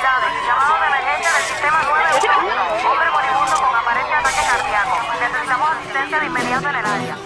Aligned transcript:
Autoridades, 0.00 0.46
llamado 0.46 0.80
de 0.80 0.86
emergencia 0.86 1.30
del 1.36 1.42
sistema 1.44 1.82
911. 1.82 2.86
Hombre 2.88 3.10
moribundo 3.10 3.56
con 3.60 3.76
aparente 3.76 4.12
ataque 4.14 4.42
cardíaco. 4.48 4.96
Necesitamos 5.20 5.68
asistencia 5.76 6.20
de 6.20 6.26
inmediato 6.26 6.68
en 6.70 6.76
el 6.76 6.86
área. 6.86 7.16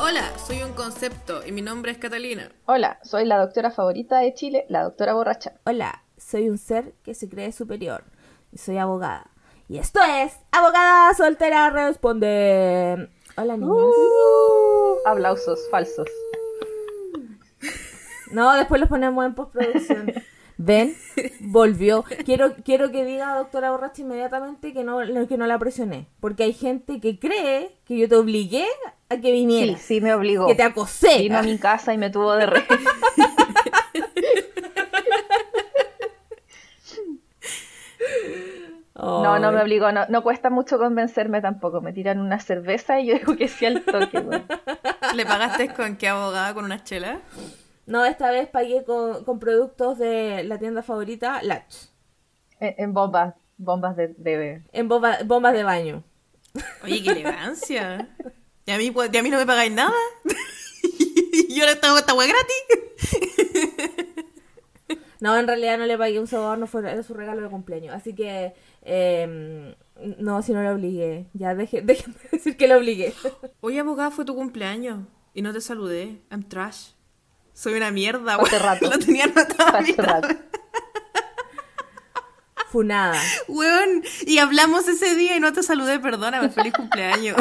Hola, 0.00 0.38
soy 0.44 0.62
un 0.64 0.72
concepto 0.72 1.46
y 1.46 1.52
mi 1.52 1.62
nombre 1.62 1.92
es 1.92 1.98
Catalina. 1.98 2.50
Hola, 2.66 2.98
soy 3.04 3.24
la 3.24 3.38
doctora 3.38 3.70
favorita 3.70 4.18
de 4.18 4.34
Chile, 4.34 4.66
la 4.68 4.82
doctora 4.82 5.14
borracha. 5.14 5.52
Hola, 5.66 6.02
soy 6.16 6.48
un 6.48 6.58
ser 6.58 6.94
que 7.04 7.14
se 7.14 7.28
cree 7.28 7.52
superior 7.52 8.02
y 8.50 8.58
soy 8.58 8.78
abogada. 8.78 9.30
Y 9.68 9.78
esto 9.78 10.00
es 10.02 10.36
Abogada 10.50 11.14
Soltera 11.14 11.70
Responde. 11.70 13.08
Hola, 13.36 13.56
niños. 13.56 13.70
Uh, 13.70 15.08
aplausos 15.08 15.60
falsos. 15.70 16.08
No, 18.32 18.54
después 18.54 18.80
los 18.80 18.88
ponemos 18.88 19.24
en 19.24 19.34
postproducción. 19.34 20.12
Ven, 20.58 20.94
volvió. 21.40 22.04
Quiero, 22.24 22.54
quiero 22.64 22.92
que 22.92 23.04
diga 23.04 23.34
doctora 23.36 23.70
borracha 23.72 24.02
inmediatamente 24.02 24.72
que 24.72 24.84
no, 24.84 24.98
que 25.26 25.36
no 25.36 25.46
la 25.46 25.58
presioné. 25.58 26.06
Porque 26.20 26.44
hay 26.44 26.52
gente 26.52 27.00
que 27.00 27.18
cree 27.18 27.74
que 27.86 27.96
yo 27.98 28.08
te 28.08 28.14
obligué 28.16 28.66
a 29.08 29.16
que 29.16 29.28
Sí, 29.28 29.32
vinieras. 29.32 29.80
sí 29.80 30.00
me 30.00 30.14
obligó. 30.14 30.46
Que 30.46 30.54
te 30.54 30.62
acosé. 30.62 31.18
Vino 31.18 31.38
a 31.38 31.42
mi 31.42 31.58
casa 31.58 31.92
y 31.94 31.98
me 31.98 32.10
tuvo 32.10 32.34
de 32.34 32.46
re. 32.46 32.64
No, 38.94 39.38
no 39.38 39.52
me 39.52 39.60
obligó, 39.62 39.90
no, 39.90 40.06
no 40.08 40.22
cuesta 40.22 40.50
mucho 40.50 40.78
convencerme 40.78 41.40
tampoco. 41.40 41.80
Me 41.80 41.92
tiran 41.92 42.18
una 42.20 42.38
cerveza 42.38 43.00
y 43.00 43.06
yo 43.06 43.14
digo 43.14 43.36
que 43.36 43.48
sí 43.48 43.64
al 43.66 43.82
toque. 43.82 44.18
weón. 44.18 44.44
¿Le 45.14 45.24
pagaste 45.26 45.72
con 45.74 45.96
qué 45.96 46.08
abogada? 46.08 46.52
¿Con 46.54 46.64
una 46.66 46.84
chela? 46.84 47.20
No, 47.86 48.04
esta 48.04 48.30
vez 48.30 48.48
pagué 48.48 48.84
con, 48.84 49.24
con 49.24 49.38
productos 49.38 49.98
de 49.98 50.44
la 50.44 50.58
tienda 50.58 50.82
favorita, 50.82 51.42
Latch. 51.42 51.74
En, 52.60 52.74
en 52.78 52.94
bombas, 52.94 53.34
bombas 53.58 53.96
de, 53.96 54.08
de- 54.18 54.62
En 54.72 54.88
bomba- 54.88 55.22
bombas 55.24 55.52
de 55.52 55.64
baño. 55.64 56.04
Oye, 56.84 57.02
qué 57.02 57.10
elegancia. 57.10 58.08
¿Y 58.66 58.70
a 58.70 58.78
mí, 58.78 58.90
pues, 58.90 59.10
y 59.12 59.16
a 59.16 59.22
mí 59.22 59.30
no 59.30 59.38
me 59.38 59.46
pagáis 59.46 59.72
nada? 59.72 59.92
¿Y 61.32 61.54
yo 61.58 61.66
le 61.66 61.74
tengo 61.76 61.98
esta 61.98 62.14
wea 62.14 62.28
gratis? 62.28 62.56
No, 65.20 65.36
en 65.38 65.46
realidad 65.46 65.78
no 65.78 65.86
le 65.86 65.96
pagué 65.96 66.18
un 66.18 66.26
soborno, 66.26 66.66
fue 66.66 66.80
era 66.80 67.00
su 67.04 67.14
regalo 67.14 67.42
de 67.42 67.48
cumpleaños. 67.48 67.94
Así 67.94 68.12
que, 68.14 68.54
eh, 68.82 69.74
no, 70.18 70.42
si 70.42 70.52
no 70.52 70.62
le 70.62 70.70
obligué. 70.70 71.26
Ya, 71.32 71.54
deje, 71.54 71.80
déjenme 71.80 72.16
decir 72.32 72.56
que 72.56 72.66
le 72.66 72.74
obligué. 72.74 73.14
Oye, 73.60 73.78
abogada, 73.80 74.10
fue 74.10 74.24
tu 74.24 74.34
cumpleaños 74.34 75.00
y 75.32 75.42
no 75.42 75.52
te 75.52 75.60
saludé. 75.60 76.20
I'm 76.30 76.42
trash. 76.48 76.90
Soy 77.54 77.74
una 77.74 77.90
mierda, 77.90 78.38
weón. 78.38 78.50
rato. 78.60 78.86
Lo 78.90 78.98
tenía 78.98 79.24
anotado. 79.24 79.78
hace 79.78 79.92
rato. 79.96 80.28
Funada. 82.70 83.20
Weón, 83.48 84.02
y 84.26 84.38
hablamos 84.38 84.88
ese 84.88 85.14
día 85.14 85.36
y 85.36 85.40
no 85.40 85.52
te 85.52 85.62
saludé, 85.62 86.00
perdóname, 86.00 86.48
feliz 86.48 86.72
cumpleaños. 86.72 87.36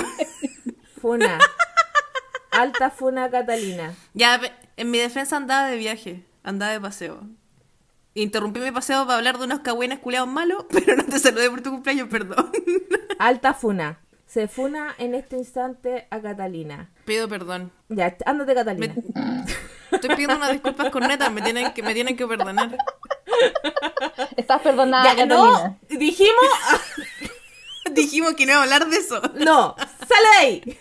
Funa. 1.01 1.39
Alta 2.51 2.89
funa 2.89 3.31
Catalina. 3.31 3.93
ya, 4.13 4.41
en 4.75 4.91
mi 4.91 4.97
defensa 4.97 5.37
andaba 5.37 5.67
de 5.67 5.77
viaje, 5.77 6.25
andaba 6.43 6.73
de 6.73 6.81
paseo. 6.81 7.21
Interrumpí 8.13 8.59
mi 8.59 8.71
paseo 8.71 9.05
para 9.05 9.17
hablar 9.19 9.37
de 9.37 9.45
unos 9.45 9.61
cagüenes 9.61 9.99
culeados 9.99 10.27
malos, 10.27 10.65
pero 10.69 10.97
no 10.97 11.05
te 11.05 11.17
saludé 11.17 11.49
por 11.49 11.61
tu 11.61 11.71
cumpleaños, 11.71 12.09
perdón. 12.09 12.51
Alta 13.17 13.53
funa. 13.53 13.99
Se 14.31 14.47
funa 14.47 14.95
en 14.97 15.13
este 15.13 15.35
instante 15.35 16.07
a 16.09 16.21
Catalina. 16.21 16.89
Pido 17.03 17.27
perdón. 17.27 17.69
Ya, 17.89 18.15
ándate 18.25 18.55
Catalina. 18.55 18.95
Estoy 19.91 20.09
pidiendo 20.11 20.37
unas 20.37 20.53
disculpas 20.53 20.89
cornetas, 20.89 21.29
me 21.33 21.41
tienen 21.41 21.73
que, 21.73 21.83
me 21.83 21.93
tienen 21.93 22.15
que 22.15 22.25
perdonar. 22.25 22.77
Estás 24.37 24.61
perdonada, 24.61 25.13
Ya, 25.13 25.25
no, 25.25 25.51
Catalina. 25.51 25.79
dijimos... 25.89 26.45
Dijimos 27.91 28.35
que 28.35 28.45
no 28.45 28.53
iba 28.53 28.61
a 28.61 28.63
hablar 28.63 28.87
de 28.87 28.95
eso. 28.95 29.21
No, 29.35 29.75
sale 30.07 30.29
de 30.29 30.37
ahí. 30.39 30.77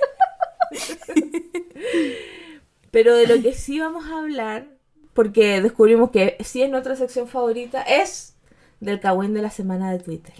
Pero 2.93 3.17
de 3.17 3.27
lo 3.27 3.43
que 3.43 3.53
sí 3.53 3.81
vamos 3.81 4.07
a 4.07 4.19
hablar, 4.19 4.69
porque 5.13 5.61
descubrimos 5.61 6.13
que 6.13 6.37
sí 6.45 6.63
es 6.63 6.71
nuestra 6.71 6.95
sección 6.95 7.27
favorita, 7.27 7.83
es 7.83 8.37
del 8.79 9.01
cagüín 9.01 9.35
de 9.35 9.43
la 9.43 9.51
semana 9.51 9.91
de 9.91 9.99
Twitter. 9.99 10.35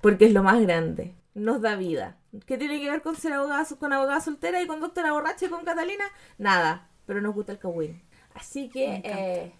Porque 0.00 0.26
es 0.26 0.32
lo 0.32 0.44
más 0.44 0.60
grande. 0.60 1.16
Nos 1.34 1.60
da 1.60 1.74
vida. 1.74 2.17
¿Qué 2.46 2.58
tiene 2.58 2.80
que 2.80 2.90
ver 2.90 3.02
con 3.02 3.16
ser 3.16 3.32
abogada, 3.32 3.64
con 3.78 3.92
abogada 3.92 4.20
soltera 4.20 4.60
y 4.62 4.66
con 4.66 4.80
doctora 4.80 5.12
borracha 5.12 5.46
y 5.46 5.48
con 5.48 5.64
Catalina? 5.64 6.04
Nada. 6.36 6.88
Pero 7.06 7.20
nos 7.20 7.34
gusta 7.34 7.52
el 7.52 7.58
cagüín. 7.58 8.02
Así 8.34 8.68
que 8.68 9.00
eh, 9.04 9.52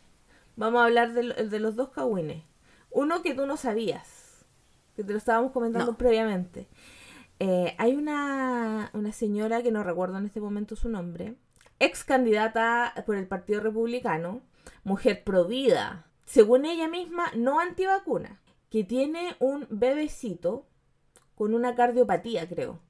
vamos 0.56 0.82
a 0.82 0.84
hablar 0.84 1.12
de, 1.12 1.48
de 1.48 1.60
los 1.60 1.76
dos 1.76 1.88
cagüines. 1.90 2.44
Uno 2.90 3.22
que 3.22 3.34
tú 3.34 3.46
no 3.46 3.56
sabías. 3.56 4.44
Que 4.96 5.04
te 5.04 5.12
lo 5.12 5.18
estábamos 5.18 5.52
comentando 5.52 5.92
No. 5.92 5.98
previamente. 5.98 6.68
Eh, 7.40 7.74
hay 7.78 7.94
una, 7.94 8.90
una 8.92 9.12
señora 9.12 9.62
que 9.62 9.70
no 9.70 9.82
recuerdo 9.84 10.18
en 10.18 10.26
este 10.26 10.40
momento 10.40 10.74
su 10.74 10.88
nombre, 10.88 11.36
ex 11.78 12.02
candidata 12.02 12.92
por 13.06 13.14
el 13.14 13.28
Partido 13.28 13.60
Republicano, 13.60 14.42
mujer 14.82 15.22
provida, 15.22 16.06
según 16.24 16.64
ella 16.64 16.88
misma, 16.88 17.30
no 17.36 17.60
antivacuna, 17.60 18.40
que 18.70 18.82
tiene 18.82 19.36
un 19.38 19.68
bebecito 19.70 20.66
con 21.38 21.54
una 21.54 21.76
cardiopatía, 21.76 22.48
creo, 22.48 22.80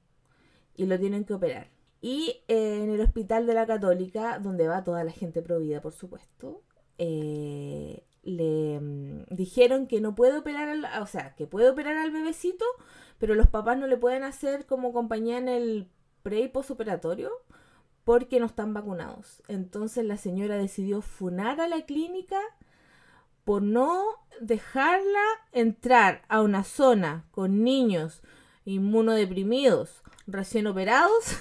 y 0.75 0.87
lo 0.87 0.97
tienen 0.97 1.23
que 1.23 1.35
operar. 1.35 1.67
Y 2.01 2.41
eh, 2.47 2.81
en 2.83 2.89
el 2.89 2.99
hospital 2.99 3.45
de 3.45 3.53
la 3.53 3.67
Católica, 3.67 4.39
donde 4.39 4.67
va 4.67 4.83
toda 4.83 5.03
la 5.03 5.11
gente 5.11 5.43
provida, 5.43 5.81
por 5.81 5.93
supuesto, 5.93 6.63
eh, 6.97 8.03
le 8.23 8.79
mm, 8.79 9.25
dijeron 9.29 9.85
que 9.85 10.01
no 10.01 10.15
puede 10.15 10.39
operar, 10.39 10.67
al, 10.67 10.83
o 10.99 11.05
sea, 11.05 11.35
que 11.35 11.45
puede 11.45 11.69
operar 11.69 11.97
al 11.97 12.09
bebecito, 12.09 12.65
pero 13.19 13.35
los 13.35 13.47
papás 13.47 13.77
no 13.77 13.85
le 13.85 13.97
pueden 13.97 14.23
hacer 14.23 14.65
como 14.65 14.93
compañía 14.93 15.37
en 15.37 15.47
el 15.47 15.87
pre 16.23 16.39
y 16.39 16.47
postoperatorio 16.47 17.29
porque 18.03 18.39
no 18.39 18.47
están 18.47 18.73
vacunados. 18.73 19.43
Entonces 19.47 20.05
la 20.05 20.17
señora 20.17 20.57
decidió 20.57 21.01
funar 21.01 21.61
a 21.61 21.67
la 21.67 21.85
clínica 21.85 22.39
por 23.43 23.61
no 23.61 24.03
dejarla 24.41 25.23
entrar 25.51 26.23
a 26.29 26.41
una 26.41 26.63
zona 26.63 27.25
con 27.29 27.63
niños 27.63 28.23
inmunodeprimidos 28.65 30.01
recién 30.27 30.67
operados, 30.67 31.37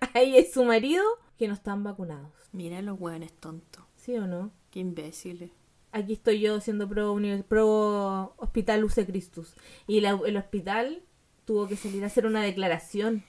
a 0.00 0.18
ella 0.18 0.38
y 0.38 0.46
su 0.46 0.64
marido, 0.64 1.04
que 1.38 1.48
no 1.48 1.54
están 1.54 1.84
vacunados. 1.84 2.32
Mira 2.52 2.80
los 2.82 2.98
hueones 3.00 3.32
tontos. 3.32 3.84
¿Sí 3.96 4.16
o 4.16 4.26
no? 4.26 4.50
Qué 4.70 4.80
imbéciles. 4.80 5.50
Aquí 5.92 6.14
estoy 6.14 6.40
yo 6.40 6.60
siendo 6.60 6.88
pro, 6.88 7.16
pro 7.48 8.34
Hospital 8.36 8.80
Luce 8.80 9.06
Christus. 9.06 9.54
Y 9.86 10.00
la- 10.00 10.18
el 10.26 10.36
hospital 10.36 11.02
tuvo 11.44 11.68
que 11.68 11.76
salir 11.76 12.02
a 12.02 12.08
hacer 12.08 12.26
una 12.26 12.42
declaración 12.42 13.24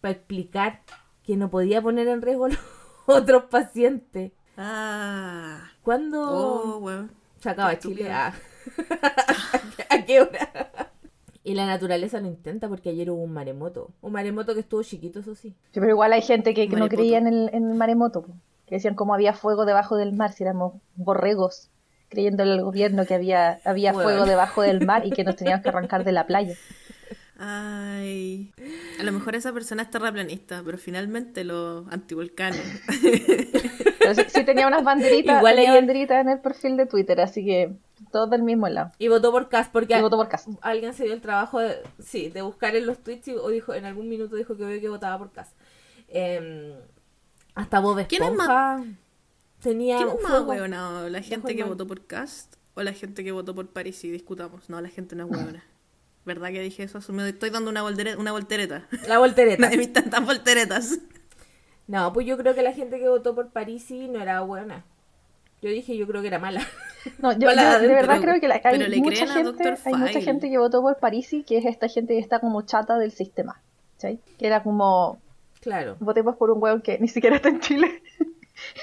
para 0.00 0.12
explicar 0.12 0.82
que 1.22 1.36
no 1.36 1.50
podía 1.50 1.80
poner 1.82 2.08
en 2.08 2.22
riesgo 2.22 2.46
a 2.46 2.48
los 2.48 2.58
otros 3.06 3.44
pacientes. 3.44 4.32
Ah. 4.56 5.70
¿Cuándo 5.82 6.20
Oh, 6.22 6.78
weón. 6.78 7.12
se 7.40 7.50
acaba 7.50 7.78
Chile? 7.78 8.10
Ah. 8.10 8.34
¿A 9.90 10.04
qué 10.04 10.20
hora? 10.22 10.91
Y 11.44 11.54
la 11.54 11.66
naturaleza 11.66 12.20
lo 12.20 12.28
intenta 12.28 12.68
porque 12.68 12.90
ayer 12.90 13.10
hubo 13.10 13.22
un 13.22 13.32
maremoto. 13.32 13.90
Un 14.00 14.12
maremoto 14.12 14.54
que 14.54 14.60
estuvo 14.60 14.82
chiquito, 14.82 15.20
eso 15.20 15.34
sí. 15.34 15.50
Sí, 15.72 15.80
pero 15.80 15.88
igual 15.88 16.12
hay 16.12 16.22
gente 16.22 16.54
que, 16.54 16.68
que 16.68 16.76
no 16.76 16.88
creía 16.88 17.18
en 17.18 17.26
el, 17.26 17.50
en 17.52 17.68
el 17.68 17.74
maremoto, 17.74 18.26
que 18.66 18.76
decían 18.76 18.94
cómo 18.94 19.12
había 19.14 19.32
fuego 19.32 19.64
debajo 19.64 19.96
del 19.96 20.12
mar, 20.12 20.32
si 20.32 20.44
éramos 20.44 20.74
borregos, 20.94 21.68
creyendo 22.08 22.44
en 22.44 22.50
el 22.50 22.62
gobierno 22.62 23.06
que 23.06 23.14
había, 23.14 23.60
había 23.64 23.92
Bueno. 23.92 24.08
fuego 24.08 24.26
debajo 24.26 24.62
del 24.62 24.86
mar 24.86 25.04
y 25.04 25.10
que 25.10 25.24
nos 25.24 25.34
teníamos 25.34 25.62
que 25.64 25.70
arrancar 25.70 26.04
de 26.04 26.12
la 26.12 26.26
playa. 26.26 26.54
Ay. 27.38 28.52
A 29.00 29.02
lo 29.02 29.10
mejor 29.10 29.34
esa 29.34 29.52
persona 29.52 29.82
es 29.82 29.90
terraplanista, 29.90 30.62
pero 30.64 30.78
finalmente 30.78 31.42
los 31.42 31.88
antivolcanes. 31.90 32.62
Pero 34.02 34.14
sí, 34.14 34.22
sí 34.28 34.44
tenía 34.44 34.66
unas 34.66 34.84
banderitas, 34.84 35.38
Igual 35.38 35.54
tenía 35.56 35.72
banderitas 35.74 36.20
en 36.20 36.28
el 36.30 36.40
perfil 36.40 36.76
de 36.76 36.86
Twitter, 36.86 37.20
así 37.20 37.44
que 37.44 37.72
todos 38.10 38.28
del 38.30 38.42
mismo 38.42 38.68
lado. 38.68 38.92
Y 38.98 39.08
votó 39.08 39.30
por 39.30 39.48
Cas 39.48 39.68
porque 39.72 39.96
Y 39.96 40.00
votó 40.02 40.16
por 40.16 40.28
Cas. 40.28 40.46
alguien 40.60 40.92
se 40.94 41.04
dio 41.04 41.12
el 41.12 41.20
trabajo 41.20 41.60
de, 41.60 41.76
sí, 42.00 42.28
de 42.30 42.42
buscar 42.42 42.74
en 42.76 42.86
los 42.86 42.98
tweets 42.98 43.28
y, 43.28 43.32
o 43.34 43.48
dijo, 43.48 43.74
en 43.74 43.84
algún 43.84 44.08
minuto 44.08 44.36
dijo 44.36 44.56
que, 44.56 44.80
que 44.80 44.88
votaba 44.88 45.18
por 45.18 45.32
Cas. 45.32 45.54
Eh, 46.08 46.78
hasta 47.54 47.80
Bob 47.80 48.06
¿Quién 48.06 48.22
es 48.22 48.30
Esponja 48.30 48.82
tenía 49.60 49.96
¿Quién 49.98 50.08
es 50.08 50.22
más? 50.22 51.10
¿La 51.10 51.22
gente 51.22 51.54
que 51.54 51.62
mal. 51.62 51.70
votó 51.70 51.86
por 51.86 52.06
Cast 52.06 52.56
o 52.74 52.82
la 52.82 52.92
gente 52.92 53.22
que 53.22 53.32
votó 53.32 53.54
por 53.54 53.68
París 53.68 54.02
y 54.04 54.10
discutamos? 54.10 54.68
No, 54.68 54.80
la 54.80 54.88
gente 54.88 55.14
no 55.16 55.24
es 55.26 55.30
hueona. 55.30 55.64
¿Verdad 56.24 56.48
que 56.50 56.60
dije 56.60 56.84
eso? 56.84 57.00
Me 57.12 57.28
estoy 57.28 57.50
dando 57.50 57.70
una, 57.70 57.82
voltere- 57.82 58.16
una 58.16 58.32
voltereta. 58.32 58.86
La 59.08 59.18
voltereta. 59.18 59.60
Nadie 59.66 59.76
me 59.78 59.86
tantas 59.88 60.24
volteretas. 60.24 60.98
No, 61.88 62.12
pues 62.12 62.26
yo 62.26 62.36
creo 62.38 62.54
que 62.54 62.62
la 62.62 62.72
gente 62.72 62.98
que 62.98 63.08
votó 63.08 63.34
por 63.34 63.48
Parisi 63.50 64.08
no 64.08 64.20
era 64.22 64.40
buena. 64.42 64.84
Yo 65.60 65.70
dije, 65.70 65.96
yo 65.96 66.06
creo 66.06 66.20
que 66.22 66.28
era 66.28 66.38
mala. 66.38 66.60
No, 67.18 67.32
yo, 67.32 67.48
de 67.50 67.56
pero- 67.56 67.88
verdad 67.94 68.20
creo 68.20 68.40
que 68.40 68.46
la- 68.46 68.60
hay, 68.62 68.78
mucha 69.00 69.26
gente, 69.26 69.74
hay 69.84 69.94
mucha 69.94 70.20
gente 70.20 70.48
que 70.50 70.58
votó 70.58 70.82
por 70.82 70.98
Parisi, 70.98 71.42
que 71.42 71.58
es 71.58 71.64
esta 71.64 71.88
gente 71.88 72.14
que 72.14 72.20
está 72.20 72.38
como 72.38 72.62
chata 72.62 72.96
del 72.98 73.10
sistema. 73.10 73.60
¿sí? 73.98 74.20
Que 74.38 74.46
era 74.46 74.62
como, 74.62 75.18
Claro. 75.60 75.96
votemos 76.00 76.36
por 76.36 76.50
un 76.52 76.62
hueón 76.62 76.80
que 76.80 76.98
ni 76.98 77.08
siquiera 77.08 77.36
está 77.36 77.48
en 77.48 77.60
Chile. 77.60 78.02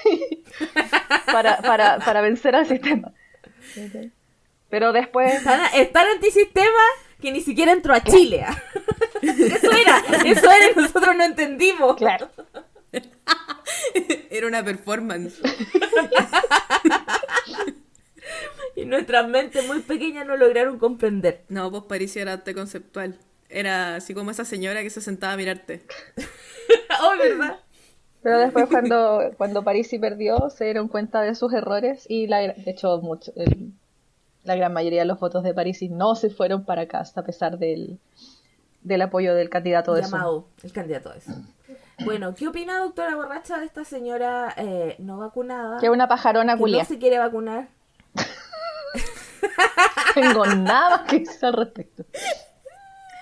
para, 1.32 1.58
para, 1.62 1.98
para 1.98 2.20
vencer 2.20 2.54
al 2.54 2.66
sistema. 2.66 3.12
Pero 4.68 4.92
después, 4.92 5.42
Tan, 5.42 5.60
es 5.74 5.92
tan 5.92 6.06
antisistema 6.06 6.68
que 7.20 7.32
ni 7.32 7.40
siquiera 7.40 7.72
entró 7.72 7.94
a 7.94 8.00
Chile. 8.02 8.44
Eso 9.22 9.70
era, 9.72 9.98
eso 10.24 10.50
era 10.50 10.70
y 10.72 10.74
nosotros 10.76 11.16
no 11.16 11.24
entendimos. 11.24 11.96
claro, 11.96 12.28
Era 14.30 14.46
una 14.46 14.64
performance. 14.64 15.40
Y 18.76 18.84
nuestras 18.84 19.28
mentes 19.28 19.66
muy 19.66 19.80
pequeñas 19.80 20.26
no 20.26 20.36
lograron 20.36 20.78
comprender. 20.78 21.42
No, 21.48 21.70
pues 21.70 21.82
París 21.84 22.16
era 22.16 22.34
arte 22.34 22.54
conceptual. 22.54 23.18
Era 23.48 23.96
así 23.96 24.14
como 24.14 24.30
esa 24.30 24.44
señora 24.44 24.82
que 24.82 24.90
se 24.90 25.00
sentaba 25.00 25.32
a 25.32 25.36
mirarte. 25.36 25.82
oh, 27.02 27.18
¿verdad? 27.18 27.58
pero 28.22 28.38
después 28.38 28.66
cuando, 28.68 29.32
cuando 29.36 29.64
Parisi 29.64 29.98
perdió, 29.98 30.50
se 30.50 30.64
dieron 30.64 30.88
cuenta 30.88 31.22
de 31.22 31.34
sus 31.34 31.52
errores 31.52 32.04
y 32.08 32.26
la, 32.26 32.38
de 32.40 32.70
hecho 32.70 32.98
mucho, 33.00 33.32
el- 33.36 33.72
la 34.44 34.54
gran 34.56 34.72
mayoría 34.72 35.00
de 35.00 35.06
los 35.06 35.18
votos 35.18 35.42
de 35.42 35.52
Parisi 35.52 35.88
no 35.88 36.14
se 36.14 36.30
fueron 36.30 36.64
para 36.64 36.86
casa 36.86 37.20
a 37.20 37.24
pesar 37.24 37.58
del, 37.58 37.98
del 38.82 39.02
apoyo 39.02 39.34
del 39.34 39.50
candidato 39.50 39.94
de 39.94 40.02
Zoom. 40.02 40.12
Llamado 40.12 40.48
el 40.62 40.72
candidato 40.72 41.12
ese. 41.12 41.32
Bueno, 42.04 42.34
¿qué 42.34 42.48
opina 42.48 42.78
doctora 42.78 43.14
borracha 43.14 43.58
de 43.58 43.66
esta 43.66 43.84
señora 43.84 44.52
eh, 44.56 44.96
no 44.98 45.18
vacunada? 45.18 45.78
Que 45.80 45.86
es 45.86 45.92
una 45.92 46.08
pajarona 46.08 46.56
culia. 46.56 46.82
no 46.82 46.88
se 46.88 46.98
quiere 46.98 47.18
vacunar. 47.18 47.68
tengo 50.14 50.46
nada 50.46 50.90
más 50.90 51.00
que 51.02 51.20
decir 51.20 51.44
al 51.44 51.52
respecto. 51.54 52.04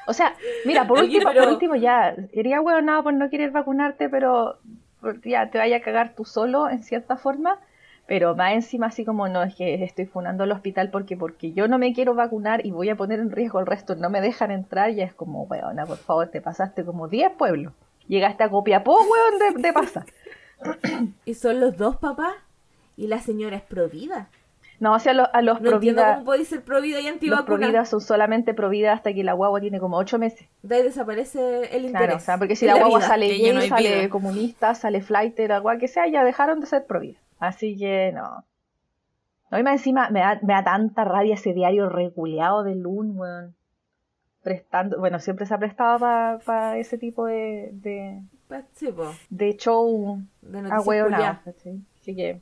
O 0.07 0.13
sea, 0.13 0.35
mira, 0.65 0.87
por 0.87 1.01
último, 1.01 1.29
pero- 1.31 1.45
por 1.45 1.53
último 1.53 1.75
ya, 1.77 2.15
sería 2.33 2.61
bueno 2.61 2.81
nada 2.83 3.03
por 3.03 3.13
no 3.13 3.29
querer 3.29 3.51
vacunarte, 3.51 4.09
pero 4.09 4.59
ya 5.25 5.51
te 5.51 5.59
vaya 5.59 5.77
a 5.77 5.81
cagar 5.81 6.15
tú 6.15 6.25
solo 6.25 6.69
en 6.71 6.83
cierta 6.83 7.17
forma, 7.17 7.59
pero 8.07 8.35
más 8.35 8.55
encima 8.55 8.87
así 8.87 9.05
como 9.05 9.29
no 9.29 9.43
es 9.43 9.55
que 9.55 9.85
estoy 9.85 10.07
funando 10.07 10.45
el 10.45 10.53
hospital 10.53 10.91
porque 10.91 11.17
porque 11.17 11.53
yo 11.53 11.69
no 11.69 11.79
me 11.79 11.93
quiero 11.93 12.15
vacunar 12.15 12.65
y 12.65 12.71
voy 12.71 12.89
a 12.89 12.97
poner 12.97 13.21
en 13.21 13.31
riesgo 13.31 13.59
al 13.59 13.67
resto, 13.67 13.97
no 13.97 14.09
me 14.09 14.23
dejan 14.23 14.51
entrar, 14.51 14.91
ya 14.93 15.05
es 15.05 15.13
como, 15.13 15.43
weona, 15.43 15.85
por 15.85 15.99
favor, 15.99 16.29
te 16.29 16.41
pasaste 16.41 16.85
como 16.85 17.09
10 17.09 17.33
pueblos. 17.33 17.75
Llegaste 18.09 18.43
a 18.45 18.49
Copiapó, 18.51 18.97
weón, 18.99 19.55
de, 19.57 19.63
de 19.63 19.73
pasa. 19.73 20.05
Y 21.25 21.35
son 21.35 21.61
los 21.61 21.77
dos 21.77 21.97
papás. 21.97 22.35
Y 22.97 23.07
la 23.07 23.21
señora 23.21 23.57
es 23.57 23.63
provida. 23.63 24.29
No, 24.81 24.95
o 24.95 24.99
sea, 25.01 25.13
lo- 25.13 25.33
a 25.35 25.43
los 25.43 25.61
No 25.61 25.71
provida, 25.71 26.15
cómo 26.15 26.25
podéis 26.25 26.49
ser 26.49 26.63
provida 26.63 27.01
y 27.01 27.05
los 27.05 27.13
antivacuna. 27.15 27.45
provida 27.45 27.85
son 27.85 28.01
solamente 28.01 28.55
provida 28.55 28.93
hasta 28.93 29.13
que 29.13 29.25
la 29.25 29.33
guagua 29.33 29.61
tiene 29.61 29.81
como 29.81 29.97
8 29.99 30.19
meses. 30.21 30.49
De 30.63 30.77
ahí 30.77 30.83
desaparece 30.85 31.77
el 31.77 31.85
interés. 31.87 31.91
Claro, 32.07 32.17
o 32.17 32.21
sea, 32.21 32.39
porque 32.39 32.55
si 32.57 32.65
en 32.67 32.75
la 32.75 32.79
guagua 32.79 32.99
vida. 33.01 33.09
sale 33.09 33.27
gay, 33.29 33.53
no 33.53 33.61
sale 33.63 33.97
vida. 34.01 34.09
comunista, 34.09 34.75
sale 34.77 35.01
flighter, 35.01 35.51
agua 35.53 35.79
que 35.79 35.89
sea, 35.89 36.07
ya 36.07 36.23
dejaron 36.25 36.61
de 36.61 36.67
ser 36.67 36.87
provida. 36.87 37.19
Así 37.41 37.77
que 37.77 38.13
no. 38.15 38.45
No, 39.51 39.59
y 39.59 39.63
más 39.65 39.73
encima 39.75 40.11
me 40.11 40.21
da, 40.21 40.39
me 40.43 40.53
da 40.55 40.63
tanta 40.63 41.05
rabia 41.05 41.35
ese 41.35 41.55
diario 41.55 41.89
reculeado 41.89 42.63
de 42.63 42.75
Loon, 42.77 43.19
weón. 43.19 43.55
Prestando, 44.43 44.99
bueno, 44.99 45.19
siempre 45.19 45.47
se 45.47 45.55
ha 45.55 45.59
prestado 45.59 45.99
para 45.99 46.79
ese 46.79 46.97
tipo 46.97 47.27
de, 47.27 47.71
de, 47.73 48.23
Pues, 48.47 48.65
sí, 48.75 48.89
de 49.31 49.57
show 49.57 50.23
De 50.41 50.59
a 50.59 50.79
culiadas. 50.79 51.41
Así 51.47 52.15
que, 52.15 52.41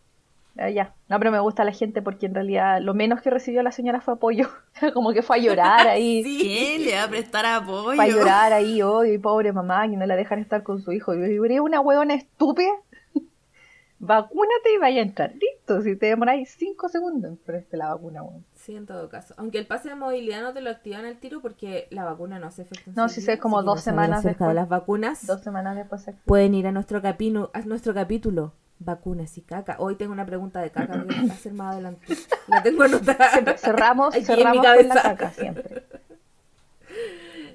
eh, 0.58 0.72
ya. 0.72 0.94
No, 1.08 1.18
pero 1.18 1.30
me 1.30 1.40
gusta 1.40 1.64
la 1.64 1.72
gente 1.72 2.02
porque 2.02 2.26
en 2.26 2.34
realidad 2.34 2.80
lo 2.80 2.94
menos 2.94 3.20
que 3.20 3.30
recibió 3.30 3.62
la 3.62 3.72
señora 3.72 4.00
fue 4.00 4.14
apoyo. 4.14 4.48
Como 4.94 5.12
que 5.12 5.22
fue 5.22 5.36
a 5.36 5.40
llorar 5.40 5.86
ahí. 5.86 6.22
¿Quién 6.40 6.84
le 6.84 6.94
va 6.94 7.04
a 7.04 7.08
prestar 7.08 7.46
apoyo? 7.46 7.96
para 7.96 8.08
llorar 8.08 8.52
ahí 8.52 8.82
hoy, 8.82 9.18
pobre 9.18 9.52
mamá, 9.52 9.88
que 9.88 9.96
no 9.96 10.06
la 10.06 10.16
dejan 10.16 10.38
estar 10.38 10.62
con 10.62 10.80
su 10.80 10.92
hijo. 10.92 11.14
Y 11.14 11.36
yo 11.36 11.64
una 11.64 11.80
huevona 11.80 12.14
estúpida. 12.14 12.70
Vacúnate 13.98 14.74
y 14.74 14.78
vaya 14.78 15.00
a 15.00 15.04
entrar. 15.04 15.32
Listo, 15.34 15.82
si 15.82 15.96
te 15.96 16.06
demoráis 16.06 16.54
5 16.58 16.88
segundos, 16.88 17.38
pero 17.44 17.58
es 17.58 17.66
la 17.72 17.94
vacuna, 17.94 18.22
weón. 18.22 18.44
Sí, 18.66 18.74
en 18.74 18.84
todo 18.84 19.08
caso. 19.08 19.32
Aunque 19.36 19.58
el 19.58 19.66
pase 19.68 19.90
de 19.90 19.94
movilidad 19.94 20.42
no 20.42 20.52
te 20.52 20.60
lo 20.60 20.70
activan 20.70 21.04
al 21.04 21.18
tiro 21.18 21.40
porque 21.40 21.86
la 21.92 22.04
vacuna 22.04 22.40
no 22.40 22.48
hace 22.48 22.62
efecto. 22.62 22.90
No, 22.96 23.08
sé, 23.08 23.32
es 23.32 23.38
como 23.38 23.62
dos 23.62 23.80
semanas 23.80 24.24
después. 24.24 24.48
de 24.48 24.54
las 24.54 24.68
vacunas. 24.68 25.24
Dos 25.24 25.40
semanas 25.40 25.76
después 25.76 26.02
se. 26.02 26.14
Pueden 26.24 26.52
ir 26.52 26.66
a 26.66 26.72
nuestro, 26.72 27.00
capítulo, 27.00 27.52
a 27.54 27.60
nuestro 27.60 27.94
capítulo. 27.94 28.54
Vacunas 28.80 29.38
y 29.38 29.42
caca. 29.42 29.76
Hoy 29.78 29.94
tengo 29.94 30.12
una 30.12 30.26
pregunta 30.26 30.60
de 30.60 30.72
caca 30.72 30.94
que 31.00 31.14
voy 31.14 31.30
a 31.30 31.32
hacer 31.32 31.52
más 31.52 31.74
adelante. 31.74 32.06
La 32.48 32.60
tengo 32.64 32.82
anotada. 32.82 33.30
Cerramos, 33.56 34.14
Aquí 34.16 34.24
en 34.24 34.36
mi 34.50 34.58
cerramos 34.58 34.66
con 34.66 34.88
la 34.88 34.94
caca 35.02 35.30
siempre. 35.30 35.84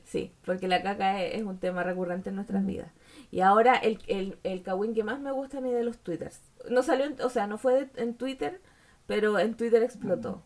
Sí, 0.05 0.33
porque 0.45 0.67
la 0.67 0.81
caca 0.81 1.21
es, 1.21 1.35
es 1.35 1.43
un 1.43 1.57
tema 1.57 1.83
recurrente 1.83 2.29
en 2.29 2.35
nuestras 2.35 2.65
vidas. 2.65 2.89
Y 3.31 3.41
ahora 3.41 3.75
el, 3.75 3.99
el, 4.07 4.37
el 4.43 4.61
kawin 4.63 4.93
que 4.93 5.03
más 5.03 5.19
me 5.19 5.31
gusta 5.31 5.57
a 5.57 5.61
mí 5.61 5.71
de 5.71 5.83
los 5.83 5.97
twitters. 5.99 6.41
No 6.69 6.83
salió, 6.83 7.05
en- 7.05 7.21
o 7.21 7.29
sea, 7.29 7.47
no 7.47 7.57
fue 7.57 7.85
de- 7.85 8.01
en 8.01 8.15
Twitter, 8.15 8.61
pero 9.07 9.39
en 9.39 9.55
Twitter 9.55 9.83
explotó. 9.83 10.43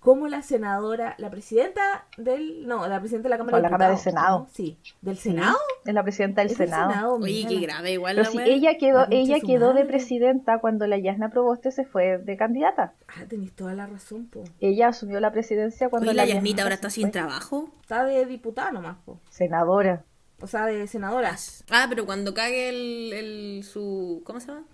Como 0.00 0.28
la 0.28 0.40
senadora, 0.40 1.14
la 1.18 1.28
presidenta 1.28 2.06
del, 2.16 2.66
no, 2.66 2.88
la 2.88 3.00
presidenta 3.00 3.28
de 3.28 3.30
la 3.30 3.36
Cámara 3.36 3.58
O 3.58 3.60
la 3.60 3.68
de 3.68 3.70
Cámara 3.70 3.90
de 3.90 3.96
Diputados, 3.96 4.02
Senado. 4.02 4.38
¿no? 4.40 4.48
Sí, 4.50 4.78
del 5.02 5.18
Senado. 5.18 5.58
Es 5.84 5.92
la 5.94 6.02
presidenta 6.02 6.40
del 6.40 6.50
¿Es 6.50 6.56
del 6.58 6.68
Senado. 6.70 7.14
Oye, 7.16 7.44
qué 7.46 7.54
la- 7.56 7.60
grave 7.60 7.92
igual 7.92 8.14
Pero 8.16 8.24
la 8.24 8.30
si 8.30 8.36
wea. 8.38 8.46
ella 8.46 8.78
quedó, 8.78 9.00
La 9.00 9.08
ella 9.10 9.34
de 9.34 9.40
quedó 9.42 9.74
de 9.74 9.84
presidenta 9.84 10.58
cuando 10.58 10.86
la 10.86 10.96
Yasna 10.98 11.28
Proboste 11.28 11.70
se 11.70 11.84
fue 11.84 12.16
de 12.16 12.36
candidata. 12.38 12.94
Ah, 13.08 13.24
tenéis 13.28 13.54
toda 13.54 13.74
la 13.74 13.86
razón, 13.86 14.26
po. 14.28 14.42
Ella 14.58 14.88
asumió 14.88 15.20
la 15.20 15.32
presidencia 15.32 15.90
cuando 15.90 16.08
Oye, 16.08 16.16
la 16.16 16.24
Yasna 16.24 16.34
Yasnita 16.36 16.62
ahora 16.62 16.74
está 16.76 16.88
sin 16.88 17.10
trabajo. 17.10 17.68
Está 17.82 18.04
de 18.04 18.24
diputada 18.24 18.72
nomás, 18.72 18.96
po. 19.04 19.20
Senadora. 19.28 20.04
O 20.40 20.46
sea, 20.46 20.64
de 20.64 20.86
senadora. 20.86 21.36
Ah, 21.70 21.84
pero 21.90 22.06
cuando 22.06 22.32
cague 22.32 22.70
el, 22.70 23.12
el 23.12 23.64
su... 23.64 24.22
¿Cómo 24.24 24.40
se 24.40 24.46
llama? 24.46 24.64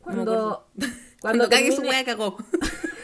Cuando, 0.00 0.66
Cuando, 0.76 0.94
cuando, 1.22 1.48
cague 1.48 1.72
su 1.72 1.80
wea 1.80 2.04
cagó. 2.04 2.36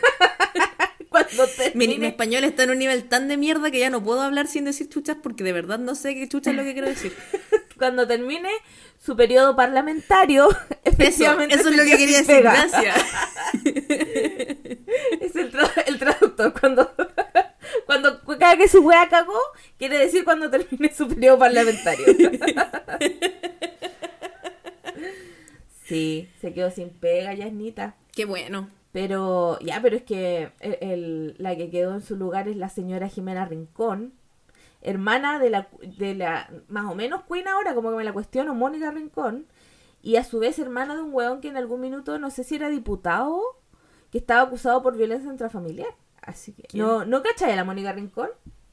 Mi, 1.74 1.98
mi 1.98 2.06
español 2.06 2.44
está 2.44 2.62
en 2.64 2.70
un 2.70 2.78
nivel 2.78 3.04
tan 3.08 3.28
de 3.28 3.36
mierda 3.36 3.70
que 3.70 3.78
ya 3.80 3.90
no 3.90 4.02
puedo 4.02 4.20
hablar 4.22 4.46
sin 4.46 4.64
decir 4.64 4.88
chuchas 4.88 5.16
porque 5.22 5.44
de 5.44 5.52
verdad 5.52 5.78
no 5.78 5.94
sé 5.94 6.14
qué 6.14 6.28
chucha 6.28 6.50
es 6.50 6.56
lo 6.56 6.62
que 6.64 6.72
quiero 6.72 6.88
decir. 6.88 7.14
cuando 7.78 8.06
termine 8.06 8.48
su 9.04 9.16
periodo 9.16 9.54
parlamentario, 9.54 10.48
Eso, 10.50 10.58
efectivamente 10.84 11.54
eso 11.54 11.68
es 11.68 11.74
se 11.74 11.82
lo 11.82 11.84
que 11.90 11.96
quería 11.98 12.18
decir, 12.18 12.40
gracias. 12.42 12.96
Es 15.20 15.36
el, 15.36 15.52
tra- 15.52 15.84
el 15.86 15.98
traductor. 15.98 16.52
Cuando, 16.58 16.90
cuando 17.86 18.20
cada 18.38 18.56
que 18.56 18.68
su 18.68 18.80
wea 18.80 19.08
cagó, 19.08 19.38
quiere 19.78 19.98
decir 19.98 20.24
cuando 20.24 20.50
termine 20.50 20.92
su 20.94 21.06
periodo 21.08 21.38
parlamentario. 21.38 22.06
Sí, 25.84 26.28
se 26.40 26.52
quedó 26.52 26.70
sin 26.70 26.90
pega, 26.90 27.34
Yasnita. 27.34 27.94
Qué 28.14 28.24
bueno. 28.24 28.70
Pero, 28.96 29.58
ya, 29.60 29.80
pero 29.82 29.94
es 29.94 30.04
que 30.04 30.52
el, 30.60 30.78
el- 30.80 31.34
la 31.36 31.54
que 31.54 31.68
quedó 31.68 31.92
en 31.92 32.00
su 32.00 32.16
lugar 32.16 32.48
es 32.48 32.56
la 32.56 32.70
señora 32.70 33.08
Jimena 33.10 33.44
Rincón, 33.44 34.14
hermana 34.80 35.38
de 35.38 35.50
la, 35.50 35.68
de 35.98 36.14
la, 36.14 36.48
más 36.68 36.86
o 36.90 36.94
menos 36.94 37.24
queen 37.30 37.46
ahora, 37.46 37.74
como 37.74 37.90
que 37.90 37.96
me 37.96 38.04
la 38.04 38.14
cuestiono, 38.14 38.54
Mónica 38.54 38.90
Rincón, 38.90 39.44
y 40.00 40.16
a 40.16 40.24
su 40.24 40.38
vez 40.38 40.58
hermana 40.58 40.94
de 40.94 41.02
un 41.02 41.12
weón 41.12 41.42
que 41.42 41.48
en 41.48 41.58
algún 41.58 41.82
minuto, 41.82 42.18
no 42.18 42.30
sé 42.30 42.42
si 42.42 42.54
era 42.54 42.70
diputado, 42.70 43.38
que 44.10 44.16
estaba 44.16 44.40
acusado 44.40 44.82
por 44.82 44.96
violencia 44.96 45.30
intrafamiliar. 45.30 45.94
Así 46.22 46.54
que, 46.54 46.66
¿no, 46.78 47.04
¿no 47.04 47.22
cachai 47.22 47.52
a 47.52 47.56
la 47.56 47.64
Mónica 47.64 47.92
Rincón? 47.92 48.30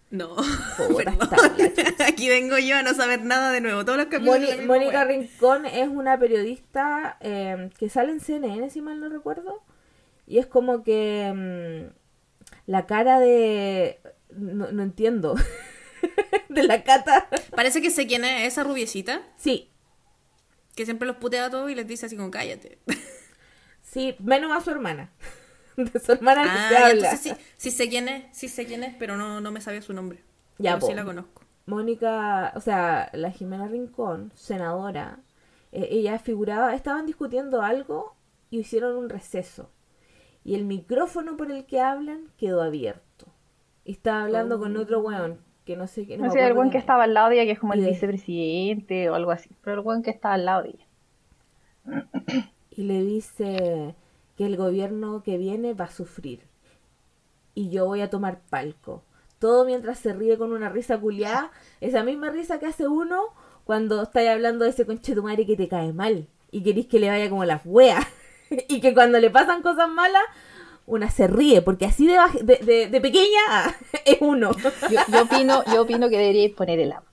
No. 0.10 0.38
Aquí 2.08 2.30
vengo 2.30 2.58
yo 2.60 2.78
a 2.78 2.84
no 2.84 2.94
saber 2.94 3.26
nada 3.26 3.52
de 3.52 3.60
nuevo. 3.60 3.84
Todos 3.84 3.98
los 3.98 4.08
capítulos. 4.08 4.40
Mónica. 4.66 5.04
Rincón 5.04 5.66
es 5.66 5.90
una 5.90 6.18
periodista 6.18 7.18
eh, 7.20 7.70
que 7.78 7.90
sale 7.90 8.14
en 8.14 8.22
CNN, 8.22 8.70
si 8.70 8.82
mal 8.82 9.02
no 9.02 9.10
recuerdo. 9.10 9.62
Y 10.26 10.38
es 10.40 10.46
como 10.48 10.84
que 10.84 11.32
mm, 11.34 11.94
la 12.72 12.86
cara 12.86 13.20
de... 13.20 14.00
No, 14.30 14.72
no 14.72 14.84
entiendo. 14.84 15.36
de 16.50 16.64
la 16.64 16.84
cata. 16.84 17.28
Parece 17.56 17.82
que 17.82 17.90
sé 17.90 18.08
quién 18.08 18.26
es 18.26 18.48
esa 18.52 18.64
rubiecita 18.64 19.22
Sí, 19.38 19.70
que 20.76 20.86
siempre 20.86 21.08
los 21.08 21.18
putea 21.18 21.46
a 21.46 21.50
todos 21.50 21.70
y 21.70 21.76
les 21.76 21.88
dice 21.88 22.06
así 22.08 22.18
como 22.18 22.32
cállate. 22.32 22.80
sí, 23.82 24.16
menos 24.20 24.52
a 24.52 24.62
su 24.62 24.72
hermana. 24.72 25.12
De 25.76 26.00
su 26.00 26.12
hermana 26.12 26.44
Ah, 26.48 26.70
se 26.70 26.78
habla. 26.78 27.18
sí, 27.18 27.34
sí 27.58 27.72
sé 27.72 27.90
quién 27.90 28.08
es, 28.08 28.26
sí 28.38 28.48
sé 28.48 28.66
quién 28.66 28.84
es, 28.84 28.96
pero 28.98 29.18
no, 29.18 29.42
no 29.42 29.52
me 29.52 29.62
sabía 29.62 29.82
su 29.82 29.94
nombre. 29.94 30.24
Ya, 30.60 30.76
pero 30.76 30.88
sí 30.88 30.94
la 30.94 31.04
conozco. 31.04 31.42
Mónica, 31.66 32.52
o 32.56 32.62
sea, 32.62 33.10
la 33.14 33.32
Jimena 33.32 33.68
Rincón, 33.68 34.32
senadora, 34.36 35.20
eh, 35.72 35.88
ella 35.92 36.20
figuraba, 36.20 36.76
estaban 36.76 37.06
discutiendo 37.06 37.62
algo 37.62 38.16
y 38.50 38.60
hicieron 38.60 38.96
un 38.98 39.10
receso. 39.10 39.72
Y 40.46 40.56
el 40.56 40.66
micrófono 40.66 41.38
por 41.38 41.52
el 41.52 41.66
que 41.66 41.80
hablan 41.80 42.28
quedó 42.38 42.62
abierto. 42.62 43.26
Y 43.86 43.92
estaba 43.94 44.24
hablando 44.24 44.60
con 44.60 44.76
otro 44.78 45.00
weón, 45.00 45.40
que 45.66 45.76
no 45.78 45.88
sé 45.88 46.06
qué. 46.06 46.18
No 46.18 46.24
me 46.26 46.30
sé, 46.32 46.46
el 46.46 46.54
quién 46.54 46.70
que 46.72 46.78
es. 46.78 46.84
estaba 46.84 47.04
al 47.04 47.14
lado 47.14 47.30
de 47.30 47.36
ella, 47.36 47.46
que 47.46 47.52
es 47.52 47.60
como 47.60 47.74
Y 47.76 47.80
el 47.80 47.86
de- 47.86 47.92
vicepresidente 47.92 49.10
o 49.10 49.16
algo 49.16 49.32
así. 49.32 49.50
Pero 49.64 49.78
el 49.78 49.82
buen 49.84 50.04
que 50.04 50.12
estaba 50.12 50.36
al 50.36 50.46
lado 50.46 50.64
de 50.64 50.70
ella. 50.70 50.86
Y 52.72 52.84
le 52.84 53.04
dice 53.04 53.96
que 54.38 54.46
el 54.46 54.58
gobierno 54.58 55.22
que 55.24 55.38
viene 55.38 55.74
va 55.74 55.86
a 55.86 55.92
sufrir. 55.92 56.42
Y 57.56 57.70
yo 57.70 57.86
voy 57.86 58.02
a 58.02 58.10
tomar 58.10 58.40
palco. 58.50 59.04
Todo 59.40 59.66
mientras 59.66 60.00
se 60.00 60.14
ríe 60.14 60.38
con 60.38 60.54
una 60.54 60.70
risa 60.70 60.98
culiada. 61.00 61.52
Esa 61.82 62.04
misma 62.04 62.30
risa 62.32 62.60
que 62.60 62.66
hace 62.66 62.88
uno 62.88 63.22
cuando 63.66 64.02
estáis 64.02 64.30
hablando 64.30 64.64
de 64.66 64.72
ese 64.72 64.86
conchetumare 64.86 65.46
que 65.46 65.56
te 65.56 65.68
cae 65.68 65.94
mal. 65.94 66.28
Y 66.52 66.64
queréis 66.64 66.88
que 66.88 67.00
le 67.00 67.10
vaya 67.10 67.30
como 67.30 67.46
las 67.46 67.62
weas. 67.66 68.06
y 68.68 68.82
que 68.82 68.94
cuando 68.94 69.20
le 69.20 69.30
pasan 69.30 69.62
cosas 69.62 69.90
malas, 69.90 70.24
una 70.86 71.10
se 71.10 71.28
ríe, 71.28 71.62
porque 71.62 71.86
así 71.86 72.08
de, 72.08 72.18
de, 72.42 72.58
de- 72.58 72.88
de 72.88 73.02
pequeña 73.02 73.40
es 74.06 74.18
uno. 74.22 74.52
Yo, 74.90 75.00
yo 75.12 75.22
opino, 75.24 75.64
yo 75.74 75.82
opino 75.84 76.10
que 76.10 76.18
deberíais 76.18 76.52
poner 76.54 76.80
el 76.80 76.92
audio, 76.92 77.10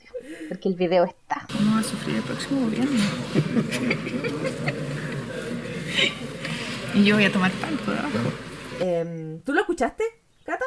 porque 0.49 0.69
el 0.69 0.75
video 0.75 1.05
está. 1.05 1.47
No 1.63 1.75
va 1.75 1.81
a 1.81 1.85
sufrir 1.85 2.17
el 2.17 2.23
próximo 2.23 2.63
gobierno. 2.63 2.91
y 6.95 7.05
yo 7.05 7.15
voy 7.15 7.25
a 7.25 7.33
tomar 7.33 7.53
palco 7.53 7.91
de 7.93 7.99
abajo. 7.99 8.19
Em, 8.81 9.41
¿Tú 9.43 9.53
lo 9.53 9.61
escuchaste, 9.61 10.03
Cata? 10.45 10.65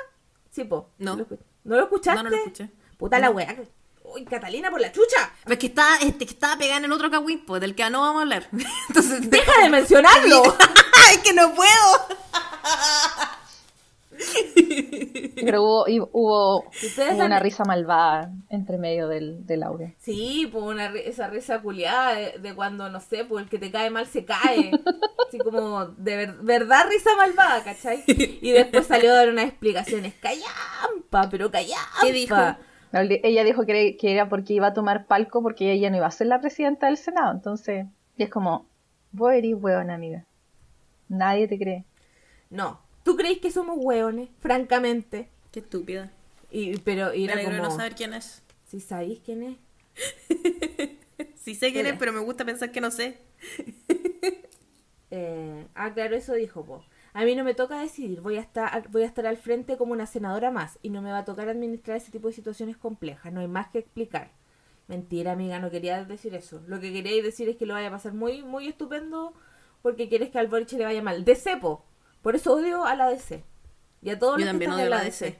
Sí, 0.51 0.63
po. 0.63 0.89
No. 1.00 1.15
¿Lo 1.18 1.25
¿No 1.65 1.75
lo 1.77 1.84
escuchaste? 1.84 2.24
No, 2.24 2.24
no 2.24 2.30
lo 2.30 2.36
escuché. 2.38 2.70
Puta 2.98 3.20
la 3.20 3.30
wea. 3.32 3.56
Uy, 4.03 4.25
Catalina, 4.25 4.69
por 4.69 4.79
la 4.81 4.91
chucha. 4.91 5.31
Es 5.48 5.57
que 5.57 5.67
está, 5.67 5.98
este, 6.01 6.25
que 6.25 6.33
estaba 6.33 6.57
pegada 6.57 6.77
en 6.77 6.86
el 6.86 6.91
otro 6.91 7.10
cagüín, 7.10 7.45
pues, 7.45 7.62
del 7.62 7.74
que 7.75 7.89
no 7.89 8.01
vamos 8.01 8.19
a 8.19 8.22
hablar. 8.24 8.48
Entonces, 8.89 9.29
¡Deja 9.29 9.62
de 9.63 9.69
mencionarlo! 9.72 10.43
es 11.12 11.17
que 11.19 11.33
no 11.33 11.53
puedo. 11.53 11.69
Pero 15.36 15.63
hubo, 15.63 15.86
hubo, 16.13 16.72
una 17.15 17.39
risa 17.39 17.65
malvada 17.65 18.31
entre 18.50 18.77
medio 18.77 19.07
del, 19.07 19.45
del 19.45 19.63
audio. 19.63 19.91
Sí, 20.00 20.48
pues 20.51 20.63
una, 20.63 20.86
esa 20.93 21.27
risa 21.27 21.60
culiada 21.62 22.13
de, 22.13 22.38
de 22.39 22.55
cuando, 22.55 22.89
no 22.89 23.01
sé, 23.01 23.25
pues 23.25 23.43
el 23.43 23.50
que 23.50 23.57
te 23.60 23.72
cae 23.72 23.89
mal 23.89 24.07
se 24.07 24.24
cae. 24.24 24.72
Así 25.27 25.39
como, 25.39 25.86
de 25.88 26.15
ver- 26.15 26.38
verdad 26.41 26.86
risa 26.89 27.10
malvada, 27.17 27.63
¿cachai? 27.63 28.03
Y 28.07 28.51
después 28.51 28.88
salió 28.88 29.12
a 29.12 29.15
dar 29.15 29.29
unas 29.29 29.45
explicaciones. 29.48 30.13
¡Callampa! 30.22 31.29
Pero 31.29 31.50
callampa. 31.51 31.89
¿Qué 32.01 32.13
dijo? 32.13 32.36
Ella 32.93 33.43
dijo 33.43 33.65
que 33.65 33.71
era, 33.71 33.97
que 33.97 34.12
era 34.12 34.29
porque 34.29 34.53
iba 34.53 34.67
a 34.67 34.73
tomar 34.73 35.07
palco 35.07 35.41
porque 35.41 35.71
ella 35.71 35.89
no 35.89 35.97
iba 35.97 36.07
a 36.07 36.12
ser 36.12 36.27
la 36.27 36.39
presidenta 36.39 36.88
del 36.88 36.97
Senado. 36.97 37.31
Entonces, 37.33 37.88
y 38.17 38.23
es 38.23 38.29
como, 38.29 38.67
vos 39.12 39.33
eres 39.33 39.55
hueona, 39.55 39.95
amiga. 39.95 40.25
Nadie 41.09 41.47
te 41.47 41.57
cree. 41.57 41.85
No. 42.50 42.79
¿Tú 43.03 43.15
crees 43.15 43.39
que 43.39 43.51
somos 43.51 43.77
hueones? 43.79 44.29
Francamente. 44.39 45.27
Qué 45.51 45.59
estúpida. 45.59 46.12
Y, 46.51 46.77
pero 46.79 47.13
y 47.13 47.19
Me 47.19 47.23
era 47.25 47.33
alegro 47.33 47.53
de 47.53 47.57
como... 47.59 47.71
no 47.71 47.75
saber 47.75 47.95
quién 47.95 48.13
es. 48.13 48.43
Si 48.67 48.79
sabéis 48.79 49.19
quién 49.25 49.43
es. 49.43 49.57
Sí 51.35 51.55
sé 51.55 51.73
quién 51.73 51.85
es, 51.85 51.97
pero 52.00 52.13
me 52.13 52.21
gusta 52.21 52.45
pensar 52.45 52.71
que 52.71 52.81
no 52.81 52.89
sé. 52.91 53.17
Eh, 55.15 55.67
ah, 55.75 55.93
claro, 55.93 56.15
eso 56.15 56.33
dijo, 56.33 56.65
po. 56.65 56.83
A 57.13 57.25
mí 57.25 57.36
no 57.36 57.43
me 57.43 57.53
toca 57.53 57.79
decidir, 57.79 58.22
voy 58.22 58.38
a, 58.38 58.41
estar, 58.41 58.89
voy 58.89 59.03
a 59.03 59.05
estar 59.05 59.27
al 59.27 59.38
frente 59.38 59.77
como 59.77 59.93
una 59.93 60.08
senadora 60.08 60.50
más 60.50 60.79
y 60.82 60.89
no 60.89 61.01
me 61.01 61.12
va 61.12 61.20
a 61.20 61.25
tocar 61.25 61.48
administrar 61.48 61.98
ese 61.98 62.12
tipo 62.12 62.27
de 62.27 62.34
situaciones 62.34 62.75
complejas, 62.75 63.32
no 63.32 63.39
hay 63.39 63.48
más 63.48 63.70
que 63.70 63.79
explicar. 63.79 64.32
Mentira, 64.88 65.32
amiga, 65.32 65.60
no 65.60 65.70
quería 65.70 66.03
decir 66.03 66.36
eso. 66.36 66.62
Lo 66.67 66.79
que 66.79 66.91
quería 66.91 67.22
decir 67.24 67.48
es 67.48 67.55
que 67.55 67.65
lo 67.65 67.74
vaya 67.74 67.88
a 67.88 67.91
pasar 67.91 68.13
muy, 68.13 68.41
muy 68.41 68.67
estupendo 68.67 69.34
porque 69.82 70.10
quieres 70.10 70.29
que 70.29 70.39
al 70.39 70.48
Boric 70.48 70.72
le 70.74 70.86
vaya 70.86 71.01
mal. 71.01 71.24
De 71.24 71.36
cepo. 71.36 71.86
Por 72.22 72.36
eso 72.36 72.53
odio 72.53 72.84
a 72.86 72.96
la 72.96 73.10
DC. 73.10 73.43
Y 74.01 74.10
a 74.10 74.20
todos 74.20 74.39
Yo 74.39 74.46
los 74.46 74.46
que 74.46 74.50
también 74.51 74.72
están 74.72 74.82
odio 74.82 74.89
la 74.89 75.03
DC. 75.03 75.25
DC. 75.25 75.39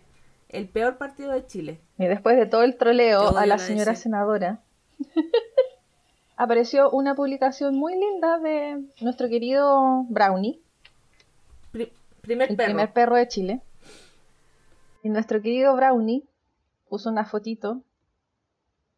El 0.50 0.70
peor 0.70 0.98
partido 0.98 1.32
de 1.32 1.46
Chile. 1.46 1.82
Y 1.98 2.06
después 2.06 2.38
de 2.38 2.46
todo 2.46 2.64
el 2.64 2.78
troleo 2.78 3.30
a 3.30 3.42
la 3.42 3.46
la 3.46 3.58
señora 3.58 3.92
DC. 3.92 4.04
senadora, 4.04 4.62
apareció 6.38 6.90
una 6.92 7.16
publicación 7.16 7.76
muy 7.76 7.96
linda 8.00 8.38
de 8.40 8.84
nuestro 9.02 9.28
querido 9.28 10.06
Brownie, 10.10 10.63
Pri- 11.74 11.92
primer 12.22 12.52
el 12.52 12.56
perro. 12.56 12.68
primer 12.70 12.94
perro 12.94 13.16
de 13.18 13.28
Chile. 13.28 13.62
Y 15.04 15.10
nuestro 15.10 15.42
querido 15.42 15.76
Brownie 15.76 16.24
puso 16.88 17.10
una 17.10 17.26
fotito 17.26 17.82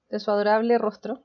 de 0.10 0.20
su 0.20 0.30
adorable 0.30 0.78
rostro 0.78 1.24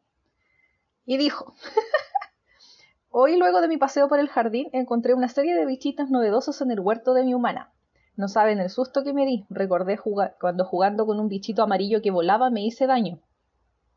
y 1.05 1.19
dijo, 1.19 1.55
hoy 3.11 3.37
luego 3.37 3.61
de 3.61 3.69
mi 3.69 3.77
paseo 3.77 4.09
por 4.09 4.19
el 4.21 4.29
jardín 4.29 4.71
encontré 4.73 5.13
una 5.13 5.29
serie 5.29 5.55
de 5.55 5.67
bichitos 5.67 6.09
novedosos 6.09 6.63
en 6.63 6.71
el 6.71 6.81
huerto 6.81 7.13
de 7.13 7.25
mi 7.25 7.35
humana. 7.35 7.71
No 8.17 8.29
saben 8.29 8.59
el 8.61 8.71
susto 8.71 9.03
que 9.05 9.13
me 9.13 9.27
di. 9.27 9.45
Recordé 9.51 9.97
jugar, 9.97 10.37
cuando 10.41 10.65
jugando 10.65 11.05
con 11.07 11.21
un 11.21 11.29
bichito 11.29 11.63
amarillo 11.63 12.01
que 12.03 12.11
volaba 12.11 12.49
me 12.51 12.63
hice 12.65 12.87
daño. 12.87 13.19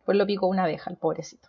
Pues 0.06 0.18
lo 0.18 0.26
picó 0.26 0.48
una 0.48 0.64
abeja, 0.64 0.90
el 0.92 0.98
pobrecito. 0.98 1.48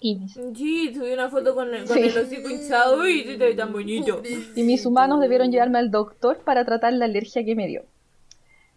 Y 0.00 0.28
Sí, 0.28 0.94
subí 0.94 1.12
una 1.12 1.28
foto 1.28 1.54
con 1.54 1.74
el, 1.74 1.84
con 1.84 1.96
Sí. 1.96 2.02
el 2.04 2.18
hocico 2.18 2.48
hinchado. 2.48 2.98
Ve 2.98 3.54
tan 3.56 3.72
bonito. 3.72 4.22
y 4.54 4.62
mis 4.62 4.86
humanos 4.86 5.20
debieron 5.20 5.50
llevarme 5.50 5.78
al 5.78 5.90
doctor 5.90 6.38
para 6.38 6.64
tratar 6.64 6.92
la 6.92 7.06
alergia 7.06 7.44
que 7.44 7.54
me 7.56 7.66
dio. 7.66 7.82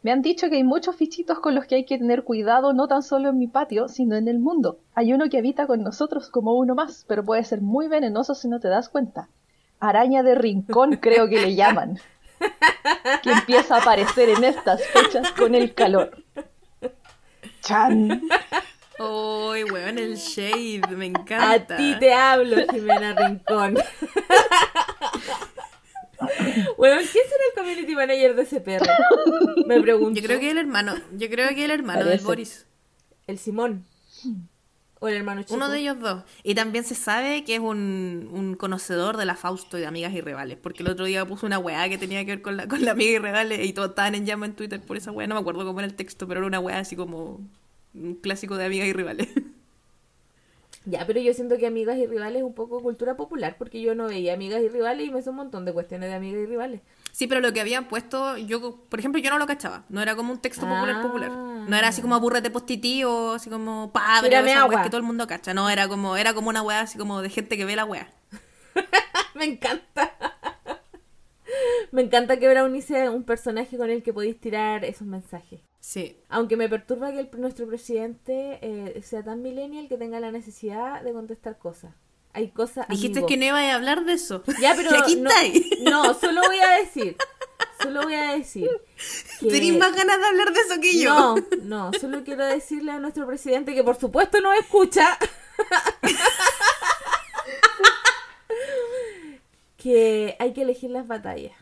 Me 0.04 0.12
han 0.12 0.24
dicho 0.24 0.50
que 0.50 0.56
hay 0.56 0.64
muchos 0.64 0.98
bichitos 0.98 1.40
con 1.40 1.54
los 1.54 1.66
que 1.66 1.76
hay 1.76 1.86
que 1.86 2.00
tener 2.00 2.24
cuidado 2.24 2.74
no 2.74 2.88
tan 2.88 3.04
solo 3.04 3.30
en 3.30 3.38
mi 3.38 3.46
patio, 3.46 3.88
sino 3.88 4.16
en 4.16 4.28
el 4.28 4.40
mundo. 4.40 4.80
Hay 4.96 5.14
uno 5.14 5.30
que 5.30 5.38
habita 5.38 5.68
con 5.68 5.84
nosotros 5.84 6.30
como 6.32 6.56
uno 6.56 6.74
más, 6.74 7.06
pero 7.08 7.24
puede 7.24 7.44
ser 7.44 7.62
muy 7.62 7.88
venenoso 7.88 8.34
si 8.34 8.48
no 8.48 8.60
te 8.60 8.68
das 8.68 8.90
cuenta. 8.90 9.28
Araña 9.80 10.24
de 10.24 10.34
rincón 10.34 10.98
creo 11.00 11.30
que 11.30 11.40
le 11.42 11.54
llaman. 11.54 12.00
Que 13.22 13.32
empieza 13.32 13.76
a 13.76 13.82
aparecer 13.82 14.30
en 14.30 14.44
estas 14.44 14.82
fechas 14.88 15.32
con 15.34 15.54
el 15.54 15.76
calor. 15.76 16.24
Chan. 17.62 18.22
Uy, 19.04 19.64
weón, 19.66 19.98
el 19.98 20.16
shade, 20.16 20.82
me 20.96 21.06
A 21.06 21.08
encanta. 21.08 21.78
ti 21.78 21.96
te 22.00 22.14
hablo, 22.14 22.58
Jimena 22.72 23.14
Rincón. 23.16 23.78
bueno, 26.78 26.98
¿quién 26.98 27.24
será 27.26 27.44
el 27.50 27.56
community 27.58 27.96
manager 27.96 28.36
de 28.36 28.42
ese 28.44 28.62
perro? 28.62 28.86
Me 29.66 29.82
pregunto. 29.82 30.20
Yo 30.20 30.26
creo 30.26 30.40
que 30.40 30.52
el 30.52 30.58
hermano, 30.58 30.96
yo 31.14 31.30
creo 31.30 31.50
que 31.50 31.66
el 31.66 31.72
hermano 31.72 32.00
Parece. 32.02 32.18
del 32.18 32.26
Boris. 32.26 32.66
El 33.28 33.38
Simón. 33.40 33.86
O 35.00 35.08
el 35.08 35.16
hermano 35.16 35.42
chico. 35.42 35.56
Uno 35.56 35.70
de 35.70 35.80
ellos 35.80 36.00
dos. 36.00 36.24
Y 36.44 36.54
también 36.54 36.84
se 36.84 36.94
sabe 36.94 37.44
que 37.44 37.56
es 37.56 37.60
un, 37.60 38.30
un 38.32 38.54
conocedor 38.56 39.18
de 39.18 39.26
la 39.26 39.36
Fausto 39.36 39.78
y 39.78 39.82
de 39.82 39.88
amigas 39.88 40.14
y 40.14 40.22
rivales. 40.22 40.58
Porque 40.62 40.84
el 40.84 40.90
otro 40.90 41.06
día 41.06 41.26
puso 41.26 41.48
una 41.48 41.58
weá 41.58 41.90
que 41.90 41.98
tenía 41.98 42.24
que 42.24 42.32
ver 42.34 42.42
con 42.44 42.56
la, 42.56 42.68
con 42.68 42.86
la 42.86 42.92
amiga 42.92 43.12
y 43.12 43.18
rivales 43.18 43.66
y 43.66 43.74
todos 43.74 43.90
estaban 43.90 44.14
en 44.14 44.28
llama 44.28 44.46
en 44.46 44.54
Twitter 44.54 44.80
por 44.80 44.98
esa 44.98 45.12
weá. 45.12 45.26
No 45.26 45.34
me 45.36 45.42
acuerdo 45.42 45.66
cómo 45.66 45.80
era 45.80 45.88
el 45.88 45.96
texto, 45.96 46.28
pero 46.28 46.42
era 46.42 46.48
una 46.48 46.60
weá 46.60 46.78
así 46.78 46.96
como 46.96 47.40
un 47.94 48.16
clásico 48.16 48.58
de 48.58 48.66
amigas 48.66 48.88
y 48.88 48.94
rivales. 48.94 49.28
Ya, 50.86 51.06
pero 51.06 51.22
yo 51.22 51.32
siento 51.36 51.60
que 51.60 51.68
Amigas 51.68 51.96
y 52.00 52.08
Rivales 52.08 52.38
es 52.40 52.44
un 52.44 52.56
poco 52.56 52.82
cultura 52.82 53.16
popular 53.16 53.56
porque 53.60 53.80
yo 53.84 53.94
no 53.94 54.08
veía 54.08 54.34
Amigas 54.34 54.64
y 54.64 54.68
Rivales 54.68 55.08
y 55.08 55.12
me 55.12 55.20
hizo 55.20 55.30
un 55.30 55.36
montón 55.36 55.64
de 55.64 55.74
cuestiones 55.74 56.10
de 56.10 56.16
Amigas 56.16 56.42
y 56.42 56.46
Rivales. 56.48 56.82
Sí, 57.12 57.28
pero 57.28 57.40
lo 57.40 57.54
que 57.54 57.62
habían 57.62 57.88
puesto, 57.88 58.36
yo, 58.36 58.78
por 58.90 58.98
ejemplo, 58.98 59.22
yo 59.22 59.30
no 59.30 59.38
lo 59.38 59.46
cachaba. 59.46 59.84
No 59.90 60.02
era 60.02 60.16
como 60.16 60.34
un 60.34 60.40
texto 60.40 60.62
popular 60.68 60.96
Ah. 60.98 61.02
popular. 61.04 61.30
No 61.30 61.76
era 61.78 61.90
así 61.90 62.02
como 62.02 62.16
aburrete 62.16 62.50
postitivo, 62.50 63.34
así 63.34 63.52
como 63.52 63.92
padre, 63.94 64.42
weas 64.42 64.58
agua. 64.58 64.82
que 64.82 64.90
todo 64.90 64.98
el 64.98 65.04
mundo 65.04 65.28
cacha. 65.28 65.54
No, 65.54 65.70
era 65.70 65.88
como, 65.88 66.18
era 66.18 66.34
como 66.34 66.50
una 66.50 66.64
weá 66.64 66.80
así 66.80 66.98
como 66.98 67.22
de 67.22 67.30
gente 67.30 67.58
que 67.58 67.66
ve 67.66 67.76
la 67.76 67.86
weá. 67.86 68.12
me 69.36 69.46
encanta. 69.46 70.12
me 71.92 72.02
encanta 72.02 72.38
que 72.38 72.50
Brownie 72.50 72.82
sea 72.82 73.12
un 73.12 73.24
personaje 73.24 73.78
con 73.78 73.90
el 73.90 74.04
que 74.04 74.14
podéis 74.14 74.40
tirar 74.40 74.86
esos 74.86 75.08
mensajes. 75.08 75.62
Sí. 75.80 76.18
Aunque 76.30 76.58
me 76.58 76.70
perturba 76.70 77.12
que 77.12 77.20
el- 77.22 77.30
nuestro 77.38 77.68
presidente 77.68 78.60
eh, 78.62 79.02
sea 79.04 79.24
tan 79.24 79.42
millennial 79.42 79.88
que 79.88 79.98
tenga 79.98 80.20
la 80.20 80.32
necesidad 80.32 81.02
de 81.02 81.14
contestar 81.14 81.58
cosas. 81.58 81.94
Hay 82.34 82.50
cosas. 82.50 82.88
Dijiste 82.88 83.20
amigo. 83.20 83.28
que 83.28 83.38
no 83.38 83.46
iba 83.46 83.60
a 83.60 83.76
hablar 83.76 84.06
de 84.06 84.14
eso. 84.14 84.44
Ya, 84.62 84.74
pero. 84.76 84.90
aquí 85.02 85.16
no, 85.18 85.30
no, 85.90 86.14
solo 86.14 86.42
voy 86.48 86.60
a 86.60 86.78
decir. 86.78 87.18
Solo 87.82 88.04
voy 88.04 88.14
a 88.14 88.34
decir. 88.34 88.70
Que... 89.40 89.72
Más 89.74 89.96
ganas 89.96 90.20
de 90.20 90.26
hablar 90.26 90.54
de 90.54 90.60
eso 90.60 90.80
que 90.80 91.00
yo. 91.00 91.36
No, 91.64 91.92
no, 91.92 92.00
solo 92.00 92.24
quiero 92.24 92.46
decirle 92.46 92.92
a 92.92 93.00
nuestro 93.00 93.26
presidente 93.26 93.74
que 93.74 93.84
por 93.84 93.98
supuesto 93.98 94.40
no 94.40 94.54
escucha. 94.54 95.18
que 99.82 100.36
hay 100.40 100.54
que 100.54 100.62
elegir 100.62 100.92
las 100.92 101.08
batallas. 101.08 101.54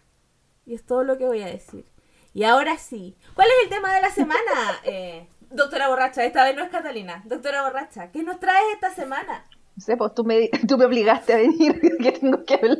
Y 0.65 0.73
es 0.75 0.85
todo 0.85 1.03
lo 1.03 1.17
que 1.17 1.25
voy 1.25 1.41
a 1.41 1.47
decir. 1.47 1.85
Y 2.33 2.43
ahora 2.43 2.77
sí. 2.77 3.15
¿Cuál 3.33 3.47
es 3.47 3.63
el 3.63 3.69
tema 3.69 3.93
de 3.95 4.01
la 4.01 4.11
semana? 4.11 4.39
Eh, 4.83 5.27
doctora 5.51 5.87
Borracha, 5.87 6.23
esta 6.25 6.43
vez 6.43 6.55
no 6.55 6.63
es 6.63 6.69
Catalina. 6.69 7.23
Doctora 7.25 7.63
Borracha, 7.63 8.11
¿qué 8.11 8.23
nos 8.23 8.39
traes 8.39 8.65
esta 8.73 8.93
semana? 8.93 9.45
No 9.75 9.81
sé, 9.83 9.95
pues 9.97 10.13
tú 10.13 10.23
me, 10.23 10.49
tú 10.67 10.77
me 10.77 10.85
obligaste 10.85 11.33
a 11.33 11.37
venir, 11.37 11.79
que 12.01 12.11
tengo 12.11 12.43
que 12.45 12.55
hablar. 12.55 12.77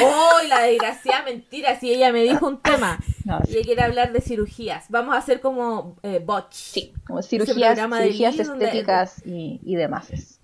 ¡Oh, 0.00 0.38
la 0.48 0.60
desgracia! 0.62 1.22
Mentira, 1.24 1.78
si 1.78 1.92
ella 1.92 2.12
me 2.12 2.22
dijo 2.22 2.46
un 2.46 2.60
tema. 2.60 2.98
No, 3.24 3.38
Y 3.46 3.52
ella 3.54 3.64
quiere 3.64 3.82
hablar 3.82 4.12
de 4.12 4.20
cirugías. 4.20 4.86
Vamos 4.88 5.14
a 5.14 5.18
hacer 5.18 5.40
como 5.40 5.96
eh, 6.02 6.18
botch. 6.24 6.52
Sí, 6.54 6.92
como 7.06 7.22
cirugías, 7.22 7.78
cirugías 7.78 8.36
donde- 8.48 8.64
estéticas 8.64 9.24
y, 9.24 9.60
y 9.62 9.76
demás. 9.76 10.40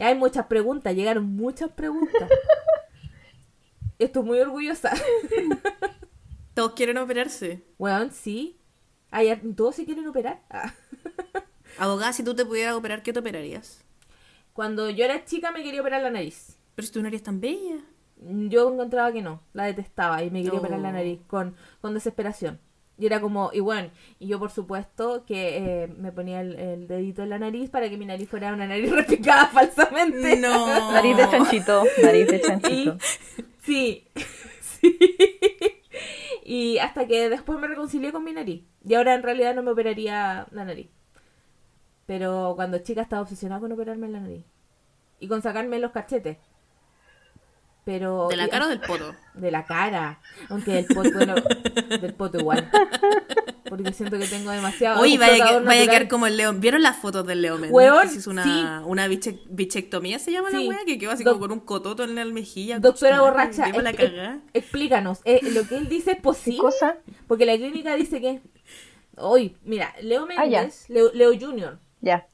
Hay 0.00 0.14
muchas 0.14 0.46
preguntas, 0.46 0.94
llegaron 0.94 1.36
muchas 1.36 1.70
preguntas. 1.70 2.28
Estoy 3.98 4.22
muy 4.22 4.40
orgullosa. 4.40 4.92
Todos 6.54 6.72
quieren 6.72 6.96
operarse. 6.96 7.62
Weón, 7.78 8.10
sí. 8.10 8.58
¿Todos 9.56 9.76
se 9.76 9.84
quieren 9.84 10.06
operar? 10.08 10.40
Ah. 10.48 10.72
Abogada, 11.78 12.12
si 12.12 12.24
tú 12.24 12.34
te 12.34 12.46
pudieras 12.46 12.74
operar, 12.74 13.02
¿qué 13.02 13.12
te 13.12 13.20
operarías? 13.20 13.84
Cuando 14.54 14.88
yo 14.88 15.04
era 15.04 15.24
chica 15.24 15.52
me 15.52 15.62
quería 15.62 15.82
operar 15.82 16.02
la 16.02 16.10
nariz. 16.10 16.56
Pero 16.74 16.86
si 16.86 16.92
tu 16.92 17.02
nariz 17.02 17.20
es 17.20 17.24
tan 17.24 17.40
bella. 17.40 17.76
Yo 18.16 18.72
encontraba 18.72 19.12
que 19.12 19.22
no, 19.22 19.42
la 19.52 19.64
detestaba 19.64 20.22
y 20.22 20.30
me 20.30 20.42
quería 20.42 20.58
operar 20.58 20.80
la 20.80 20.92
nariz 20.92 21.20
con, 21.26 21.54
con 21.80 21.94
desesperación. 21.94 22.58
Y 23.00 23.06
era 23.06 23.18
como, 23.18 23.50
y 23.54 23.60
bueno, 23.60 23.88
y 24.18 24.26
yo 24.28 24.38
por 24.38 24.50
supuesto 24.50 25.24
que 25.24 25.84
eh, 25.84 25.88
me 25.88 26.12
ponía 26.12 26.42
el, 26.42 26.54
el 26.56 26.86
dedito 26.86 27.22
en 27.22 27.30
la 27.30 27.38
nariz 27.38 27.70
para 27.70 27.88
que 27.88 27.96
mi 27.96 28.04
nariz 28.04 28.28
fuera 28.28 28.52
una 28.52 28.66
nariz 28.66 28.90
repicada 28.94 29.46
falsamente. 29.46 30.36
No. 30.36 30.92
Nariz 30.92 31.16
de 31.16 31.30
chanchito, 31.30 31.82
nariz 32.02 32.26
de 32.28 32.36
Y, 32.40 32.40
chanchito. 32.42 32.98
sí, 33.62 34.06
sí. 34.60 34.98
Y 36.44 36.76
hasta 36.78 37.06
que 37.06 37.30
después 37.30 37.58
me 37.58 37.68
reconcilié 37.68 38.12
con 38.12 38.22
mi 38.22 38.32
nariz. 38.32 38.64
Y 38.84 38.92
ahora 38.94 39.14
en 39.14 39.22
realidad 39.22 39.54
no 39.54 39.62
me 39.62 39.70
operaría 39.70 40.46
la 40.50 40.64
nariz. 40.66 40.90
Pero 42.04 42.52
cuando 42.54 42.78
chica 42.78 43.00
estaba 43.00 43.22
obsesionada 43.22 43.60
con 43.62 43.72
operarme 43.72 44.08
la 44.08 44.20
nariz. 44.20 44.44
Y 45.20 45.28
con 45.28 45.40
sacarme 45.40 45.78
los 45.78 45.92
cachetes. 45.92 46.36
Pero... 47.92 48.28
¿De 48.28 48.36
la 48.36 48.46
y- 48.46 48.50
cara 48.50 48.66
o 48.66 48.68
del 48.68 48.80
poto? 48.80 49.16
De 49.34 49.50
la 49.50 49.64
cara. 49.64 50.20
Aunque 50.48 50.70
del 50.74 50.84
poto, 50.86 51.10
bueno, 51.12 51.34
del 52.00 52.14
poto 52.14 52.38
igual. 52.38 52.70
Porque 53.68 53.92
siento 53.92 54.16
que 54.16 54.26
tengo 54.26 54.52
demasiado... 54.52 55.00
Oye, 55.00 55.18
vaya, 55.18 55.44
que, 55.44 55.58
vaya 55.64 55.82
a 55.82 55.86
quedar 55.86 56.06
como 56.08 56.28
el 56.28 56.36
Leo. 56.36 56.52
¿Vieron 56.52 56.82
las 56.84 56.96
fotos 56.98 57.26
del 57.26 57.42
Leo 57.42 57.54
Méndez? 57.54 57.72
Weón, 57.72 58.02
que 58.02 58.08
se 58.10 58.18
hizo 58.18 58.30
una, 58.30 58.44
sí. 58.44 58.64
una 58.86 59.08
biche- 59.08 59.40
bichectomía, 59.48 60.20
se 60.20 60.30
llama 60.30 60.50
Sí. 60.52 60.62
la 60.62 60.68
wea, 60.68 60.78
que 60.86 60.98
quedó 61.00 61.10
así 61.10 61.24
como 61.24 61.40
con 61.40 61.50
un 61.50 61.58
cototo 61.58 62.04
en 62.04 62.14
la 62.14 62.24
mejilla. 62.26 62.78
Doctora 62.78 63.22
borracha, 63.22 63.66
la 63.82 63.90
ex- 63.90 64.40
explícanos. 64.54 65.18
eh, 65.24 65.40
¿Lo 65.50 65.66
que 65.66 65.76
él 65.76 65.88
dice 65.88 66.12
es 66.12 66.16
¿Qué 66.18 66.22
posible? 66.22 66.60
cosa? 66.60 66.98
Porque 67.26 67.44
la 67.44 67.56
clínica 67.56 67.96
dice 67.96 68.20
que... 68.20 68.40
Hoy, 69.16 69.56
mira, 69.64 69.92
Leo 70.00 70.28
Ah. 70.36 70.46
Méndez, 70.46 70.84
Leo, 70.88 71.10
Leo 71.12 71.32
Junior, 71.36 71.80
Ya. 72.00 72.28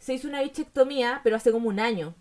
se 0.00 0.14
hizo 0.14 0.26
una 0.26 0.42
bichectomía, 0.42 1.20
pero 1.22 1.36
hace 1.36 1.52
como 1.52 1.68
un 1.68 1.78
año. 1.78 2.16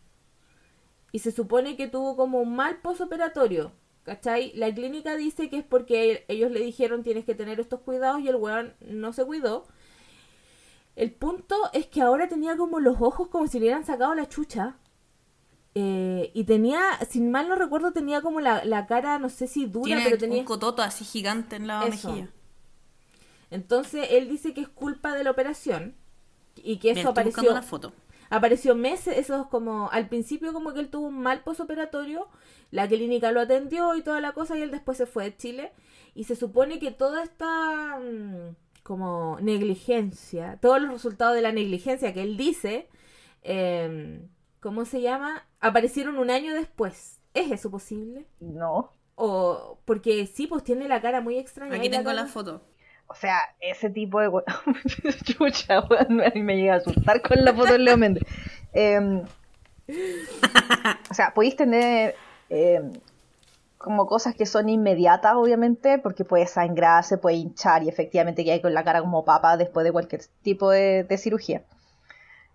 Y 1.11 1.19
se 1.19 1.31
supone 1.31 1.75
que 1.75 1.87
tuvo 1.87 2.15
como 2.15 2.39
un 2.39 2.55
mal 2.55 2.77
posoperatorio. 2.81 3.71
¿Cachai? 4.03 4.51
La 4.55 4.73
clínica 4.73 5.15
dice 5.15 5.49
que 5.49 5.59
es 5.59 5.63
porque 5.63 6.25
ellos 6.27 6.51
le 6.51 6.59
dijeron 6.61 7.03
tienes 7.03 7.23
que 7.23 7.35
tener 7.35 7.59
estos 7.59 7.81
cuidados 7.81 8.21
y 8.21 8.29
el 8.29 8.35
weón 8.35 8.73
no 8.79 9.13
se 9.13 9.23
cuidó. 9.25 9.65
El 10.95 11.11
punto 11.11 11.55
es 11.73 11.85
que 11.85 12.01
ahora 12.01 12.27
tenía 12.27 12.57
como 12.57 12.79
los 12.79 12.99
ojos 12.99 13.27
como 13.27 13.47
si 13.47 13.59
le 13.59 13.65
hubieran 13.65 13.85
sacado 13.85 14.15
la 14.15 14.27
chucha. 14.27 14.77
Eh, 15.73 16.31
y 16.33 16.43
tenía, 16.43 16.81
sin 17.09 17.31
mal 17.31 17.47
no 17.47 17.55
recuerdo, 17.55 17.93
tenía 17.93 18.21
como 18.21 18.41
la, 18.41 18.65
la 18.65 18.87
cara, 18.87 19.19
no 19.19 19.29
sé 19.29 19.47
si 19.47 19.67
dura, 19.67 19.85
Tiene 19.85 20.03
pero 20.03 20.17
tenía... 20.17 20.39
un 20.39 20.45
cototo 20.45 20.81
así 20.81 21.05
gigante 21.05 21.55
en 21.55 21.67
la 21.67 21.85
Eso. 21.87 22.09
mejilla. 22.11 22.29
Entonces 23.51 24.07
él 24.11 24.27
dice 24.29 24.53
que 24.53 24.61
es 24.61 24.69
culpa 24.69 25.13
de 25.13 25.23
la 25.23 25.31
operación 25.31 25.95
y 26.55 26.77
que 26.77 26.89
Mira, 26.89 27.01
eso 27.01 27.09
buscando 27.09 27.11
apareció 27.11 27.51
una 27.51 27.61
foto. 27.61 27.93
Apareció 28.31 28.75
meses, 28.75 29.17
eso 29.17 29.41
es 29.41 29.47
como 29.47 29.89
al 29.91 30.07
principio 30.07 30.53
como 30.53 30.73
que 30.73 30.79
él 30.79 30.89
tuvo 30.89 31.07
un 31.07 31.19
mal 31.19 31.43
posoperatorio, 31.43 32.27
la 32.71 32.87
clínica 32.87 33.31
lo 33.31 33.41
atendió 33.41 33.93
y 33.95 34.01
toda 34.01 34.21
la 34.21 34.31
cosa 34.31 34.57
y 34.57 34.61
él 34.61 34.71
después 34.71 34.97
se 34.97 35.05
fue 35.05 35.25
de 35.25 35.37
Chile 35.37 35.71
y 36.15 36.23
se 36.23 36.37
supone 36.37 36.79
que 36.79 36.91
toda 36.91 37.23
esta 37.23 37.99
mm, 37.99 38.55
como 38.83 39.37
negligencia, 39.41 40.57
todos 40.61 40.81
los 40.81 40.91
resultados 40.91 41.35
de 41.35 41.41
la 41.41 41.51
negligencia 41.51 42.13
que 42.13 42.23
él 42.23 42.37
dice, 42.37 42.87
em, 43.43 44.29
¿cómo 44.61 44.85
se 44.85 45.01
llama? 45.01 45.45
Aparecieron 45.59 46.17
un 46.17 46.29
año 46.29 46.53
después. 46.53 47.19
¿Es 47.33 47.51
eso 47.51 47.69
posible? 47.69 48.27
No. 48.39 48.93
O 49.15 49.77
porque 49.83 50.25
sí, 50.25 50.47
pues 50.47 50.63
tiene 50.63 50.87
la 50.87 51.01
cara 51.01 51.19
muy 51.19 51.37
extraña. 51.37 51.75
Aquí 51.75 51.89
la 51.89 51.97
tengo 51.97 52.13
la 52.13 52.27
foto. 52.27 52.61
O 53.11 53.15
sea, 53.15 53.39
ese 53.59 53.89
tipo 53.89 54.21
de... 54.21 54.29
Chucha, 55.25 55.81
weón, 55.81 56.21
a 56.21 56.29
mí 56.29 56.41
me 56.41 56.55
llega 56.55 56.75
a 56.75 56.77
asustar 56.77 57.21
con 57.21 57.43
la 57.43 57.53
foto 57.53 57.73
de 57.73 57.79
Leo 57.79 57.97
Méndez. 57.97 58.23
Em, 58.71 59.23
o 61.09 61.13
sea, 61.13 61.33
podéis 61.33 61.57
tener 61.57 62.15
em, 62.49 62.93
como 63.77 64.05
cosas 64.05 64.33
que 64.33 64.45
son 64.45 64.69
inmediatas, 64.69 65.33
obviamente, 65.35 65.99
porque 65.99 66.23
puede 66.23 66.47
sangrar, 66.47 67.03
se 67.03 67.17
puede 67.17 67.35
hinchar 67.35 67.83
y 67.83 67.89
efectivamente 67.89 68.45
que 68.45 68.53
hay 68.53 68.61
con 68.61 68.73
la 68.73 68.85
cara 68.85 69.01
como 69.01 69.25
papa 69.25 69.57
después 69.57 69.83
de 69.83 69.91
cualquier 69.91 70.21
tipo 70.41 70.69
de, 70.69 71.03
de 71.03 71.17
cirugía. 71.17 71.63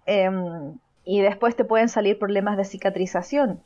Em, 0.06 0.78
y 1.04 1.20
después 1.20 1.54
te 1.54 1.66
pueden 1.66 1.90
salir 1.90 2.18
problemas 2.18 2.56
de 2.56 2.64
cicatrización. 2.64 3.60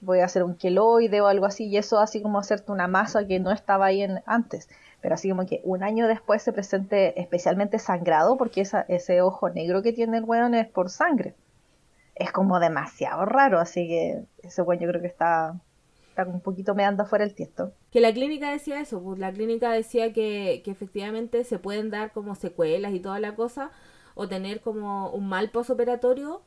Voy 0.00 0.20
a 0.20 0.26
hacer 0.26 0.44
un 0.44 0.54
queloide 0.54 1.20
o 1.20 1.26
algo 1.26 1.46
así, 1.46 1.66
y 1.66 1.76
eso 1.76 1.98
así 1.98 2.22
como 2.22 2.38
hacerte 2.38 2.70
una 2.70 2.86
masa 2.86 3.26
que 3.26 3.40
no 3.40 3.50
estaba 3.50 3.86
ahí 3.86 4.02
en, 4.02 4.22
antes. 4.26 4.68
Pero 5.04 5.16
así 5.16 5.28
como 5.28 5.44
que 5.44 5.60
un 5.64 5.82
año 5.82 6.08
después 6.08 6.42
se 6.42 6.54
presente 6.54 7.20
especialmente 7.20 7.78
sangrado, 7.78 8.38
porque 8.38 8.62
esa, 8.62 8.86
ese 8.88 9.20
ojo 9.20 9.50
negro 9.50 9.82
que 9.82 9.92
tiene 9.92 10.16
el 10.16 10.24
weón 10.24 10.54
es 10.54 10.66
por 10.66 10.88
sangre. 10.88 11.34
Es 12.14 12.32
como 12.32 12.58
demasiado 12.58 13.26
raro, 13.26 13.60
así 13.60 13.86
que 13.86 14.24
ese 14.42 14.62
weón 14.62 14.80
yo 14.80 14.88
creo 14.88 15.02
que 15.02 15.06
está, 15.08 15.60
está 16.08 16.24
un 16.24 16.40
poquito 16.40 16.74
meando 16.74 17.02
afuera 17.02 17.22
el 17.22 17.34
tiesto. 17.34 17.74
Que 17.90 18.00
la 18.00 18.14
clínica 18.14 18.50
decía 18.50 18.80
eso, 18.80 19.02
pues 19.02 19.18
la 19.18 19.30
clínica 19.30 19.70
decía 19.72 20.10
que, 20.14 20.62
que 20.64 20.70
efectivamente 20.70 21.44
se 21.44 21.58
pueden 21.58 21.90
dar 21.90 22.12
como 22.12 22.34
secuelas 22.34 22.94
y 22.94 23.00
toda 23.00 23.20
la 23.20 23.34
cosa, 23.34 23.72
o 24.14 24.26
tener 24.26 24.62
como 24.62 25.10
un 25.10 25.28
mal 25.28 25.50
posoperatorio, 25.50 26.40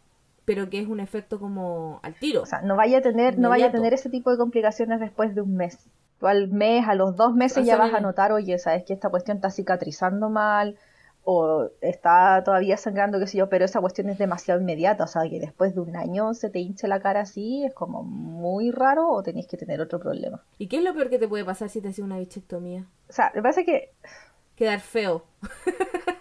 pero 0.46 0.68
que 0.72 0.80
es 0.80 0.88
un 0.88 1.00
efecto 1.00 1.40
como 1.40 2.00
al 2.02 2.16
tiro. 2.16 2.42
O 2.42 2.48
sea, 2.48 2.64
no 2.64 2.76
vaya 2.76 2.98
a 2.98 3.02
tener, 3.02 3.38
no 3.38 3.50
vaya 3.50 3.68
a 3.68 3.72
tener 3.72 3.94
ese 3.94 4.10
tipo 4.10 4.32
de 4.32 4.38
complicaciones 4.40 5.00
después 5.00 5.36
de 5.36 5.42
un 5.42 5.56
mes. 5.56 5.78
Al 6.22 6.48
mes, 6.50 6.88
a 6.88 6.96
los 6.96 7.16
dos 7.16 7.34
meses 7.34 7.66
ya 7.66 7.78
vas 7.78 7.94
a 7.94 8.00
notar, 8.00 8.32
oye, 8.32 8.58
sabes 8.60 8.84
que 8.84 8.94
esta 8.94 9.10
cuestión 9.10 9.38
está 9.38 9.52
cicatrizando 9.52 10.30
mal, 10.30 10.78
o 11.24 11.70
está 11.82 12.42
todavía 12.44 12.78
sangrando, 12.78 13.20
qué 13.20 13.28
sé 13.28 13.38
yo, 13.38 13.50
pero 13.50 13.66
esa 13.66 13.82
cuestión 13.82 14.10
es 14.10 14.18
demasiado 14.18 14.62
inmediata, 14.62 15.04
o 15.04 15.08
sea, 15.08 15.30
que 15.30 15.40
después 15.40 15.76
de 15.76 15.82
un 15.82 15.96
año 15.96 16.34
se 16.34 16.50
te 16.50 16.60
hinche 16.60 16.88
la 16.88 17.02
cara 17.02 17.22
así, 17.22 17.66
es 17.66 17.74
como 17.74 18.04
muy 18.04 18.72
raro, 18.72 19.10
o 19.10 19.22
tenéis 19.24 19.48
que 19.48 19.58
tener 19.58 19.82
otro 19.82 20.00
problema. 20.00 20.44
¿Y 20.58 20.68
qué 20.68 20.78
es 20.78 20.84
lo 20.84 20.94
peor 20.94 21.10
que 21.10 21.20
te 21.20 21.28
puede 21.28 21.44
pasar 21.44 21.70
si 21.70 21.82
te 21.82 21.90
haces 21.90 22.04
una 22.04 22.18
bichectomía? 22.18 22.86
O 23.10 23.14
sea, 23.14 23.32
me 23.36 23.42
parece 23.42 23.66
que, 23.66 23.92
Quedar 24.58 24.80
feo. 24.80 25.24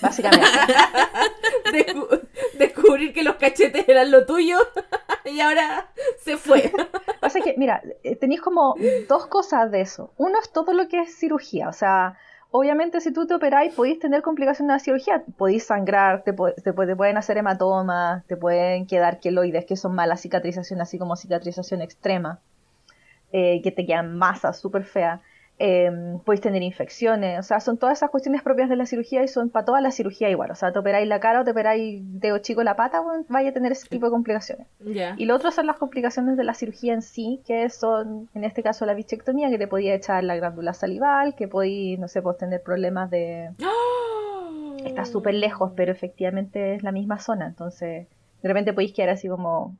básicamente, 0.00 0.46
Descu- 1.72 2.20
descubrir 2.54 3.12
que 3.12 3.22
los 3.22 3.36
cachetes 3.36 3.88
eran 3.88 4.10
lo 4.10 4.24
tuyo 4.26 4.58
y 5.24 5.40
ahora 5.40 5.88
se 6.20 6.36
fue. 6.36 6.72
pasa 7.20 7.40
que, 7.40 7.54
mira, 7.56 7.82
eh, 8.02 8.16
tenéis 8.16 8.40
como 8.40 8.74
dos 9.08 9.26
cosas 9.26 9.70
de 9.70 9.82
eso. 9.82 10.12
Uno 10.16 10.38
es 10.40 10.50
todo 10.52 10.72
lo 10.72 10.88
que 10.88 11.00
es 11.00 11.14
cirugía, 11.16 11.68
o 11.68 11.72
sea, 11.72 12.16
obviamente 12.50 13.00
si 13.00 13.12
tú 13.12 13.26
te 13.26 13.34
operáis 13.34 13.74
podéis 13.74 13.98
tener 13.98 14.22
complicaciones 14.22 14.68
de 14.68 14.74
la 14.74 14.78
cirugía, 14.78 15.24
podéis 15.36 15.66
sangrar, 15.66 16.22
te, 16.24 16.32
te 16.32 16.72
pueden 16.72 17.16
hacer 17.18 17.36
hematomas, 17.36 18.24
te 18.26 18.36
pueden 18.36 18.86
quedar 18.86 19.20
queloides, 19.20 19.66
que 19.66 19.76
son 19.76 19.94
malas 19.94 20.22
cicatrización, 20.22 20.80
así 20.80 20.98
como 20.98 21.16
cicatrización 21.16 21.82
extrema, 21.82 22.40
eh, 23.32 23.60
que 23.62 23.70
te 23.72 23.84
quedan 23.84 24.16
masas 24.16 24.58
súper 24.58 24.84
feas. 24.84 25.20
Eh, 25.60 25.90
podéis 26.24 26.40
tener 26.40 26.62
infecciones, 26.62 27.40
o 27.40 27.42
sea, 27.42 27.58
son 27.58 27.78
todas 27.78 27.98
esas 27.98 28.10
cuestiones 28.10 28.42
propias 28.42 28.68
de 28.68 28.76
la 28.76 28.86
cirugía 28.86 29.24
y 29.24 29.28
son 29.28 29.50
para 29.50 29.64
toda 29.64 29.80
la 29.80 29.90
cirugía 29.90 30.30
igual. 30.30 30.52
O 30.52 30.54
sea, 30.54 30.72
te 30.72 30.78
operáis 30.78 31.08
la 31.08 31.18
cara 31.18 31.40
o 31.40 31.44
te 31.44 31.50
operáis 31.50 32.00
dedo 32.04 32.38
chico 32.38 32.62
la 32.62 32.76
pata, 32.76 33.00
bueno, 33.00 33.24
vaya 33.28 33.50
a 33.50 33.52
tener 33.52 33.72
ese 33.72 33.88
tipo 33.88 34.06
de 34.06 34.12
complicaciones. 34.12 34.68
Ya. 34.80 35.14
Y 35.18 35.24
lo 35.24 35.34
otro 35.34 35.50
son 35.50 35.66
las 35.66 35.76
complicaciones 35.76 36.36
de 36.36 36.44
la 36.44 36.54
cirugía 36.54 36.94
en 36.94 37.02
sí, 37.02 37.40
que 37.44 37.68
son, 37.70 38.28
en 38.34 38.44
este 38.44 38.62
caso, 38.62 38.86
la 38.86 38.94
bichectomía, 38.94 39.50
que 39.50 39.58
te 39.58 39.66
podía 39.66 39.94
echar 39.94 40.22
la 40.22 40.36
glándula 40.36 40.74
salival, 40.74 41.34
que 41.34 41.48
podía, 41.48 41.98
no 41.98 42.06
sé, 42.06 42.22
pues 42.22 42.38
tener 42.38 42.62
problemas 42.62 43.10
de... 43.10 43.50
Está 44.84 45.04
súper 45.04 45.34
lejos, 45.34 45.72
pero 45.74 45.90
efectivamente 45.90 46.74
es 46.74 46.84
la 46.84 46.92
misma 46.92 47.18
zona, 47.18 47.46
entonces 47.46 48.06
de 48.42 48.48
repente 48.48 48.72
podéis 48.72 48.92
quedar 48.92 49.10
así 49.10 49.28
como 49.28 49.76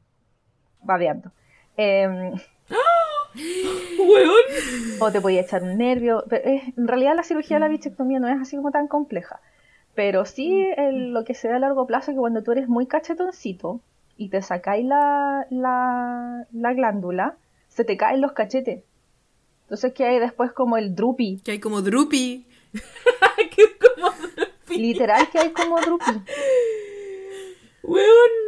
babeando. 0.83 1.31
Em, 1.77 2.33
Weón. 3.99 4.43
o 5.01 5.13
te 5.13 5.21
podía 5.21 5.41
echar 5.43 5.63
un 5.63 5.77
nervio. 5.79 6.25
pero 6.29 6.45
es- 6.49 6.63
en 6.77 6.89
realidad 6.89 7.15
la 7.17 7.23
cirugía 7.23 7.57
de 7.57 7.61
la 7.61 7.69
bichectomía 7.69 8.19
no 8.21 8.29
es 8.29 8.41
así 8.41 8.57
como 8.57 8.71
tan 8.71 8.89
compleja. 8.89 9.41
Pero 9.95 10.25
sí 10.25 10.67
el- 10.77 11.13
lo 11.13 11.25
que 11.25 11.35
se 11.35 11.49
ve 11.49 11.55
a 11.55 11.59
largo 11.59 11.87
plazo 11.87 12.11
es 12.11 12.15
que 12.17 12.21
cuando 12.21 12.43
tú 12.43 12.53
eres 12.53 12.69
muy 12.69 12.87
cachetoncito 12.87 13.81
y 14.17 14.29
te 14.31 14.43
sacáis 14.43 14.85
la, 14.87 15.47
la, 15.51 16.47
la 16.53 16.73
glándula, 16.75 17.37
se 17.69 17.85
te 17.85 17.97
caen 17.97 18.21
los 18.21 18.33
cachetes. 18.33 18.83
Entonces 19.65 19.93
que 19.93 20.05
hay 20.05 20.19
después 20.19 20.53
como 20.53 20.77
el 20.77 20.95
droopy. 20.95 21.41
Que 21.45 21.53
hay 21.53 21.61
como 21.61 21.83
droopy. 21.83 22.47
Qué 23.55 23.65
como... 23.79 24.13
Literal 24.71 25.29
que 25.31 25.39
hay 25.39 25.51
como 25.53 25.81
droopy. 25.81 26.13
Weón. 27.83 28.48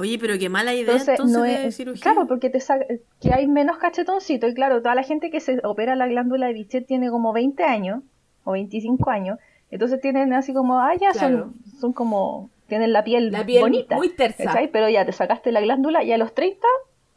Oye, 0.00 0.18
pero 0.18 0.38
qué 0.38 0.48
mala 0.48 0.72
idea 0.74 0.82
Entonces, 0.92 1.08
entonces, 1.10 1.36
no 1.36 1.42
de 1.44 1.66
es... 1.68 1.76
cirugía. 1.76 2.02
Claro, 2.02 2.26
porque 2.26 2.50
te 2.50 2.58
saca- 2.60 2.86
que 3.20 3.32
hay 3.32 3.46
menos 3.46 3.78
cachetoncito. 3.78 4.48
Y 4.48 4.54
claro, 4.54 4.82
toda 4.82 4.94
la 4.94 5.02
gente 5.02 5.30
que 5.30 5.40
se 5.40 5.60
opera 5.64 5.94
la 5.94 6.06
glándula 6.08 6.46
de 6.46 6.54
Bichet 6.54 6.86
tiene 6.86 7.10
como 7.10 7.32
20 7.32 7.62
años 7.64 8.02
o 8.44 8.52
25 8.52 9.10
años. 9.10 9.38
Entonces 9.70 10.00
tienen 10.00 10.32
así 10.32 10.52
como, 10.54 10.80
ah, 10.80 10.94
ya 11.00 11.12
Claro. 11.12 11.50
son, 11.52 11.54
son 11.80 11.92
como, 11.92 12.50
tienen 12.66 12.92
la 12.92 13.04
piel, 13.04 13.30
La 13.30 13.44
piel 13.44 13.60
bonita. 13.62 13.96
muy 13.96 14.08
tersa. 14.08 14.44
¿cachai? 14.44 14.68
Pero 14.72 14.88
ya 14.88 15.04
te 15.04 15.12
sacaste 15.12 15.52
la 15.52 15.60
glándula 15.60 16.02
y 16.02 16.12
a 16.12 16.18
los 16.18 16.34
30 16.34 16.66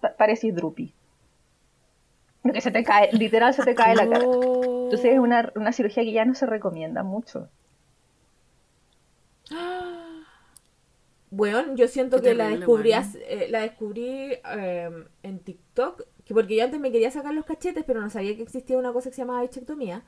pa- 0.02 0.13
parecís 0.15 0.54
droopy. 0.54 0.93
Lo 2.43 2.52
que 2.52 2.60
se 2.62 2.72
te 2.72 2.84
cae, 2.84 3.10
literal 3.13 3.54
se 3.54 3.63
te 3.63 3.74
cae 3.74 3.96
la 3.96 4.08
cara. 4.10 4.26
Oh. 4.28 4.84
Entonces 4.84 5.13
es 5.13 5.19
una, 5.19 5.52
una 5.56 5.72
cirugía 5.72 6.04
que 6.04 6.12
ya 6.12 6.26
no 6.26 6.36
se 6.36 6.46
recomienda 6.46 7.02
mucho. 7.02 7.48
Weón, 11.36 11.76
yo 11.78 11.88
siento 11.88 12.22
que 12.22 12.34
la 12.36 12.50
descubrí, 12.50 12.91
eh, 12.93 13.48
la 13.50 13.62
descubrí 13.62 14.34
eh, 14.56 14.89
en 15.24 15.39
TikTok, 15.39 16.04
que 16.26 16.34
porque 16.34 16.56
yo 16.56 16.63
antes 16.63 16.80
me 16.80 16.91
quería 16.91 17.10
sacar 17.12 17.34
los 17.34 17.46
cachetes, 17.46 17.84
pero 17.86 18.02
no 18.02 18.10
sabía 18.10 18.36
que 18.36 18.43
existía 18.43 18.78
una 18.78 18.93
cosa 18.93 19.10
que 19.10 19.15
se 19.15 19.22
llamaba 19.24 19.41
bichectomía. 19.41 20.04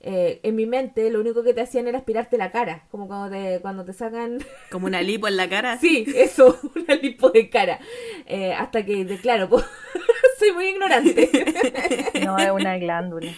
eh, 0.00 0.40
en 0.44 0.54
mi 0.56 0.66
mente 0.66 1.10
lo 1.10 1.20
único 1.20 1.42
que 1.42 1.54
te 1.54 1.60
hacían 1.62 1.88
era 1.88 1.98
aspirarte 1.98 2.38
la 2.38 2.50
cara, 2.52 2.86
como 2.90 3.08
cuando 3.08 3.30
te, 3.30 3.60
cuando 3.60 3.84
te 3.84 3.92
sacan... 3.92 4.38
Como 4.70 4.86
una 4.86 5.02
lipo 5.02 5.26
en 5.28 5.36
la 5.36 5.48
cara. 5.48 5.78
Sí, 5.78 6.04
eso, 6.14 6.58
una 6.76 6.94
lipo 6.96 7.30
de 7.30 7.48
cara. 7.50 7.80
Eh, 8.26 8.52
hasta 8.52 8.84
que, 8.84 9.04
de, 9.04 9.18
claro, 9.18 9.48
pues, 9.48 9.64
soy 10.38 10.52
muy 10.52 10.68
ignorante. 10.68 11.28
No 12.24 12.38
es 12.38 12.50
una 12.50 12.78
glándula. 12.78 13.32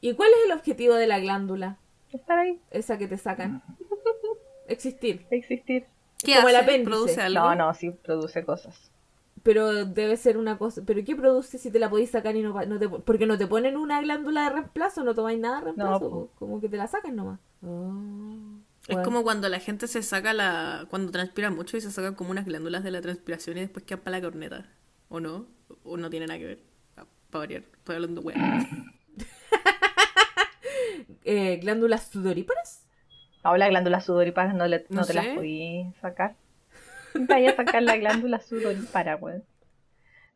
¿Y 0.00 0.14
cuál 0.14 0.30
es 0.30 0.46
el 0.46 0.52
objetivo 0.52 0.94
de 0.94 1.06
la 1.06 1.18
glándula? 1.20 1.78
Estar 2.12 2.38
ahí, 2.38 2.60
Esa 2.70 2.98
que 2.98 3.06
te 3.08 3.18
sacan. 3.18 3.62
Existir. 4.66 5.26
existir. 5.30 5.86
¿Qué 6.18 6.34
Como 6.34 6.48
el 6.48 6.56
hace? 6.56 6.64
apéndice. 6.64 6.84
¿Produce 6.90 7.20
algo? 7.20 7.40
No, 7.40 7.54
no, 7.54 7.74
sí 7.74 7.90
produce 7.90 8.44
cosas. 8.44 8.90
Pero 9.42 9.84
debe 9.86 10.16
ser 10.16 10.36
una 10.36 10.58
cosa. 10.58 10.82
¿Pero 10.84 11.04
qué 11.04 11.14
produce 11.16 11.58
si 11.58 11.70
te 11.70 11.78
la 11.78 11.88
podéis 11.88 12.10
sacar 12.10 12.34
y 12.36 12.42
no, 12.42 12.52
no 12.66 12.78
te. 12.78 12.88
Porque 12.88 13.26
no 13.26 13.38
te 13.38 13.46
ponen 13.46 13.76
una 13.76 14.00
glándula 14.00 14.44
de 14.44 14.50
reemplazo, 14.50 15.04
no 15.04 15.14
tomáis 15.14 15.38
nada 15.38 15.58
de 15.58 15.64
reemplazo. 15.66 16.10
po. 16.10 16.30
Como 16.38 16.60
que 16.60 16.68
te 16.68 16.76
la 16.76 16.86
sacan 16.88 17.14
nomás. 17.16 17.38
Oh, 17.64 17.92
Es 18.82 18.94
bueno. 18.96 19.02
como 19.04 19.22
cuando 19.22 19.48
la 19.48 19.60
gente 19.60 19.86
se 19.86 20.02
saca 20.02 20.32
la. 20.32 20.86
Cuando 20.90 21.12
transpira 21.12 21.50
mucho 21.50 21.76
y 21.76 21.80
se 21.80 21.90
sacan 21.92 22.14
como 22.16 22.30
unas 22.32 22.46
glándulas 22.46 22.82
de 22.82 22.90
la 22.90 23.00
transpiración 23.00 23.56
y 23.58 23.60
después 23.60 23.84
quedan 23.84 24.00
para 24.00 24.18
la 24.18 24.24
corneta. 24.24 24.66
¿O 25.08 25.20
no? 25.20 25.46
¿O 25.84 25.96
no 25.96 26.10
tiene 26.10 26.26
nada 26.26 26.38
que 26.40 26.46
ver? 26.46 26.62
Ah, 26.96 27.04
Para 27.30 27.40
variar. 27.40 27.62
Estoy 27.62 27.94
hablando 27.96 28.20
weón. 28.22 28.40
Eh, 31.24 31.58
glándulas 31.60 32.08
sudoríparas. 32.08 32.84
Ahora 33.42 33.58
las 33.60 33.70
glándulas 33.70 34.04
sudoríparas 34.04 34.54
no, 34.54 34.66
le- 34.66 34.84
no, 34.88 35.00
No 35.00 35.06
te 35.06 35.14
las 35.14 35.24
sé. 35.26 35.34
podí 35.34 35.92
sacar. 36.00 36.34
Vaya 37.14 37.50
a 37.50 37.56
sacar 37.56 37.82
la 37.82 37.96
glándula 37.96 38.40
sudorípara, 38.40 39.16
weón. 39.16 39.42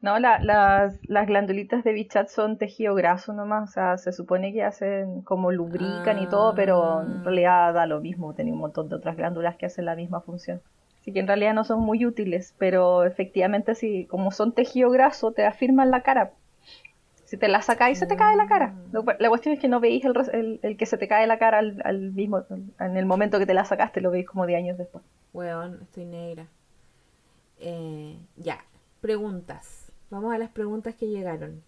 No, 0.00 0.18
la- 0.18 0.40
las, 0.40 0.98
las 1.08 1.26
glandulitas 1.26 1.84
de 1.84 1.92
bichat 1.92 2.28
son 2.28 2.58
tejido 2.58 2.94
graso 2.94 3.32
nomás, 3.32 3.70
o 3.70 3.72
sea, 3.72 3.98
se 3.98 4.12
supone 4.12 4.52
que 4.52 4.64
hacen 4.64 5.22
como 5.22 5.52
lubrican 5.52 6.18
y 6.18 6.26
todo, 6.28 6.54
pero 6.56 6.98
Ah. 6.98 7.04
en 7.06 7.24
realidad 7.24 7.72
da 7.74 7.86
lo 7.86 8.00
mismo, 8.00 8.34
tenía 8.34 8.52
un 8.52 8.58
montón 8.60 8.88
de 8.88 8.96
otras 8.96 9.16
glándulas 9.16 9.56
que 9.56 9.66
hacen 9.66 9.84
la 9.84 9.94
misma 9.94 10.20
función. 10.20 10.60
Así 11.00 11.12
que 11.12 11.20
en 11.20 11.26
realidad 11.28 11.54
no 11.54 11.62
son 11.64 11.80
muy 11.80 12.04
útiles, 12.06 12.54
pero 12.58 13.04
efectivamente 13.04 13.74
sí, 13.76 14.06
como 14.06 14.30
son 14.32 14.52
tejido 14.52 14.90
graso, 14.90 15.32
te 15.32 15.44
afirman 15.46 15.90
la 15.90 16.02
cara. 16.02 16.32
Si 17.32 17.38
te 17.38 17.48
la 17.48 17.62
sacáis, 17.62 17.98
se 17.98 18.04
te 18.06 18.14
cae 18.14 18.36
la 18.36 18.46
cara. 18.46 18.74
Lo- 18.92 19.06
La 19.18 19.30
cuestión 19.30 19.54
es 19.54 19.58
que 19.58 19.66
no 19.66 19.80
veis 19.80 20.04
el, 20.04 20.12
el, 20.34 20.60
el 20.62 20.76
que 20.76 20.84
se 20.84 20.98
te 20.98 21.08
cae 21.08 21.26
la 21.26 21.38
cara 21.38 21.60
al, 21.60 21.80
al 21.82 22.12
mismo, 22.12 22.44
en 22.78 22.96
el 22.98 23.06
momento 23.06 23.38
que 23.38 23.46
te 23.46 23.54
la 23.54 23.64
sacaste, 23.64 24.02
lo 24.02 24.10
veis 24.10 24.26
como 24.26 24.44
10 24.44 24.58
años 24.58 24.76
después. 24.76 25.02
Weón, 25.32 25.78
estoy 25.80 26.04
negra. 26.04 26.46
Eh, 27.58 28.18
ya, 28.36 28.58
preguntas. 29.00 29.90
Vamos 30.10 30.34
a 30.34 30.38
las 30.38 30.50
preguntas 30.50 30.94
que 30.94 31.06
llegaron. 31.08 31.62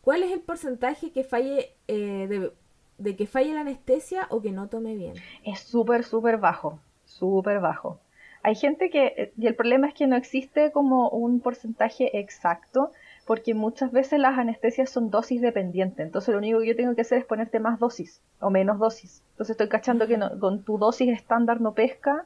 ¿Cuál 0.00 0.22
es 0.22 0.32
el 0.32 0.40
porcentaje 0.40 1.12
que 1.12 1.24
falle 1.24 1.74
eh, 1.88 2.26
de, 2.26 2.50
de 2.96 3.16
que 3.16 3.26
falle 3.26 3.52
la 3.52 3.60
anestesia 3.60 4.26
o 4.30 4.40
que 4.40 4.50
no 4.50 4.68
tome 4.68 4.94
bien? 4.96 5.14
es 5.44 5.60
súper, 5.60 6.04
súper 6.04 6.38
bajo, 6.38 6.80
súper 7.04 7.60
bajo. 7.60 8.00
Hay 8.42 8.54
gente 8.56 8.88
que, 8.90 9.06
eh, 9.16 9.32
y 9.36 9.46
el 9.46 9.54
problema 9.54 9.88
es 9.88 9.94
que 9.94 10.06
no 10.06 10.16
existe 10.16 10.72
como 10.72 11.10
un 11.10 11.40
porcentaje 11.40 12.18
exacto, 12.18 12.92
porque 13.26 13.54
muchas 13.54 13.92
veces 13.92 14.18
las 14.18 14.38
anestesias 14.38 14.90
son 14.90 15.10
dosis 15.10 15.40
dependientes. 15.40 16.04
Entonces 16.04 16.32
lo 16.32 16.38
único 16.38 16.60
que 16.60 16.66
yo 16.68 16.76
tengo 16.76 16.94
que 16.94 17.02
hacer 17.02 17.18
es 17.18 17.24
ponerte 17.24 17.60
más 17.60 17.78
dosis 17.78 18.20
o 18.40 18.50
menos 18.50 18.78
dosis. 18.78 19.22
Entonces 19.32 19.54
estoy 19.54 19.68
cachando 19.68 20.06
que 20.06 20.18
no- 20.18 20.38
con 20.40 20.62
tu 20.62 20.78
dosis 20.78 21.08
estándar 21.08 21.60
no 21.60 21.72
pesca, 21.72 22.24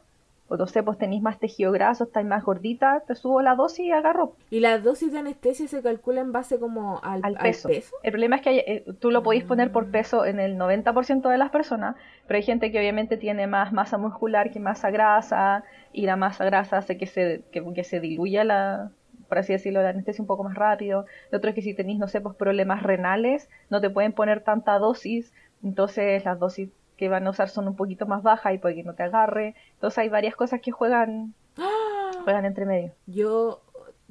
o 0.48 0.56
no 0.56 0.68
sé, 0.68 0.80
pues 0.84 0.96
tenéis 0.96 1.22
más 1.22 1.40
tejido 1.40 1.72
graso, 1.72 2.04
estáis 2.04 2.24
más 2.26 2.44
gordita, 2.44 3.02
te 3.04 3.16
subo 3.16 3.42
la 3.42 3.56
dosis 3.56 3.86
y 3.86 3.90
agarro 3.90 4.34
¿Y 4.48 4.60
la 4.60 4.78
dosis 4.78 5.10
de 5.12 5.18
anestesia 5.18 5.66
se 5.66 5.82
calcula 5.82 6.20
en 6.20 6.30
base 6.30 6.60
como 6.60 7.00
al, 7.02 7.20
al 7.24 7.36
al 7.36 7.42
peso. 7.42 7.68
El 8.04 8.12
problema 8.12 8.36
es 8.36 8.42
que 8.42 8.48
hay- 8.50 8.58
eh, 8.64 8.84
tú 9.00 9.10
lo 9.10 9.24
podéis 9.24 9.42
poner 9.42 9.72
por 9.72 9.90
peso 9.90 10.24
en 10.24 10.38
el 10.38 10.56
90% 10.56 11.28
de 11.28 11.36
las 11.38 11.50
personas, 11.50 11.96
pero 12.28 12.36
hay 12.36 12.44
gente 12.44 12.70
que 12.70 12.78
obviamente 12.78 13.16
tiene 13.16 13.48
más 13.48 13.72
masa 13.72 13.98
muscular 13.98 14.52
que 14.52 14.60
masa 14.60 14.90
grasa, 14.90 15.64
y 15.92 16.06
la 16.06 16.14
masa 16.14 16.44
grasa 16.44 16.76
hace 16.78 16.96
que 16.96 17.06
se, 17.06 17.42
que, 17.50 17.64
que 17.74 17.82
se 17.82 17.98
diluya 17.98 18.44
la, 18.44 18.92
por 19.28 19.38
así 19.38 19.52
decirlo, 19.52 19.82
la 19.82 19.90
anestesia 19.90 20.22
un 20.22 20.26
poco 20.26 20.44
más 20.44 20.54
rápido. 20.54 21.06
Lo 21.30 21.38
otro 21.38 21.50
es 21.50 21.54
que 21.54 21.62
si 21.62 21.74
tenéis, 21.74 21.98
no 21.98 22.08
sé, 22.08 22.20
pues 22.20 22.36
problemas 22.36 22.82
renales, 22.82 23.48
no 23.70 23.80
te 23.80 23.90
pueden 23.90 24.12
poner 24.12 24.42
tanta 24.42 24.78
dosis, 24.78 25.32
entonces 25.62 26.24
las 26.24 26.38
dosis 26.38 26.70
que 26.96 27.08
van 27.08 27.26
a 27.26 27.30
usar 27.30 27.48
son 27.48 27.68
un 27.68 27.76
poquito 27.76 28.06
más 28.06 28.22
bajas 28.22 28.54
y 28.54 28.58
puede 28.58 28.74
que 28.76 28.84
no 28.84 28.94
te 28.94 29.02
agarre. 29.02 29.54
Entonces 29.74 29.98
hay 29.98 30.08
varias 30.08 30.34
cosas 30.34 30.60
que 30.60 30.70
juegan, 30.70 31.34
juegan 32.24 32.44
entre 32.44 32.66
medio. 32.66 32.92
Yo 33.06 33.62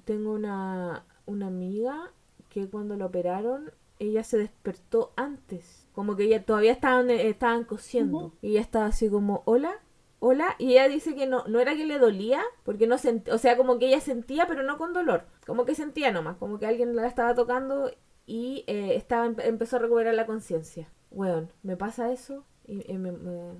tengo 0.05 0.33
una, 0.33 1.03
una 1.25 1.47
amiga 1.47 2.11
que 2.49 2.67
cuando 2.69 2.95
la 2.95 3.07
operaron, 3.07 3.71
ella 3.99 4.23
se 4.23 4.37
despertó 4.37 5.11
antes. 5.15 5.87
Como 5.93 6.15
que 6.15 6.23
ella 6.23 6.43
todavía 6.43 6.73
estaban, 6.73 7.09
estaban 7.09 7.63
cosiendo. 7.63 8.33
Y 8.41 8.51
ella 8.51 8.61
estaba 8.61 8.85
así 8.85 9.09
como, 9.09 9.41
hola, 9.45 9.73
hola. 10.19 10.55
Y 10.59 10.71
ella 10.73 10.87
dice 10.89 11.15
que 11.15 11.27
no, 11.27 11.45
no 11.47 11.59
era 11.59 11.75
que 11.75 11.85
le 11.85 11.99
dolía, 11.99 12.41
porque 12.63 12.87
no 12.87 12.97
sentía, 12.97 13.33
o 13.33 13.37
sea, 13.37 13.57
como 13.57 13.79
que 13.79 13.87
ella 13.87 13.99
sentía, 14.01 14.47
pero 14.47 14.63
no 14.63 14.77
con 14.77 14.93
dolor. 14.93 15.25
Como 15.45 15.65
que 15.65 15.75
sentía 15.75 16.11
nomás, 16.11 16.37
como 16.37 16.59
que 16.59 16.65
alguien 16.67 16.95
la 16.95 17.07
estaba 17.07 17.35
tocando 17.35 17.91
y 18.25 18.63
eh, 18.67 18.95
estaba, 18.95 19.25
empezó 19.43 19.77
a 19.77 19.79
recuperar 19.79 20.13
la 20.15 20.25
conciencia. 20.25 20.89
Weón, 21.11 21.49
me 21.63 21.77
pasa 21.77 22.11
eso 22.11 22.45
y, 22.67 22.91
y 22.91 22.97
me, 22.97 23.11
me- 23.11 23.53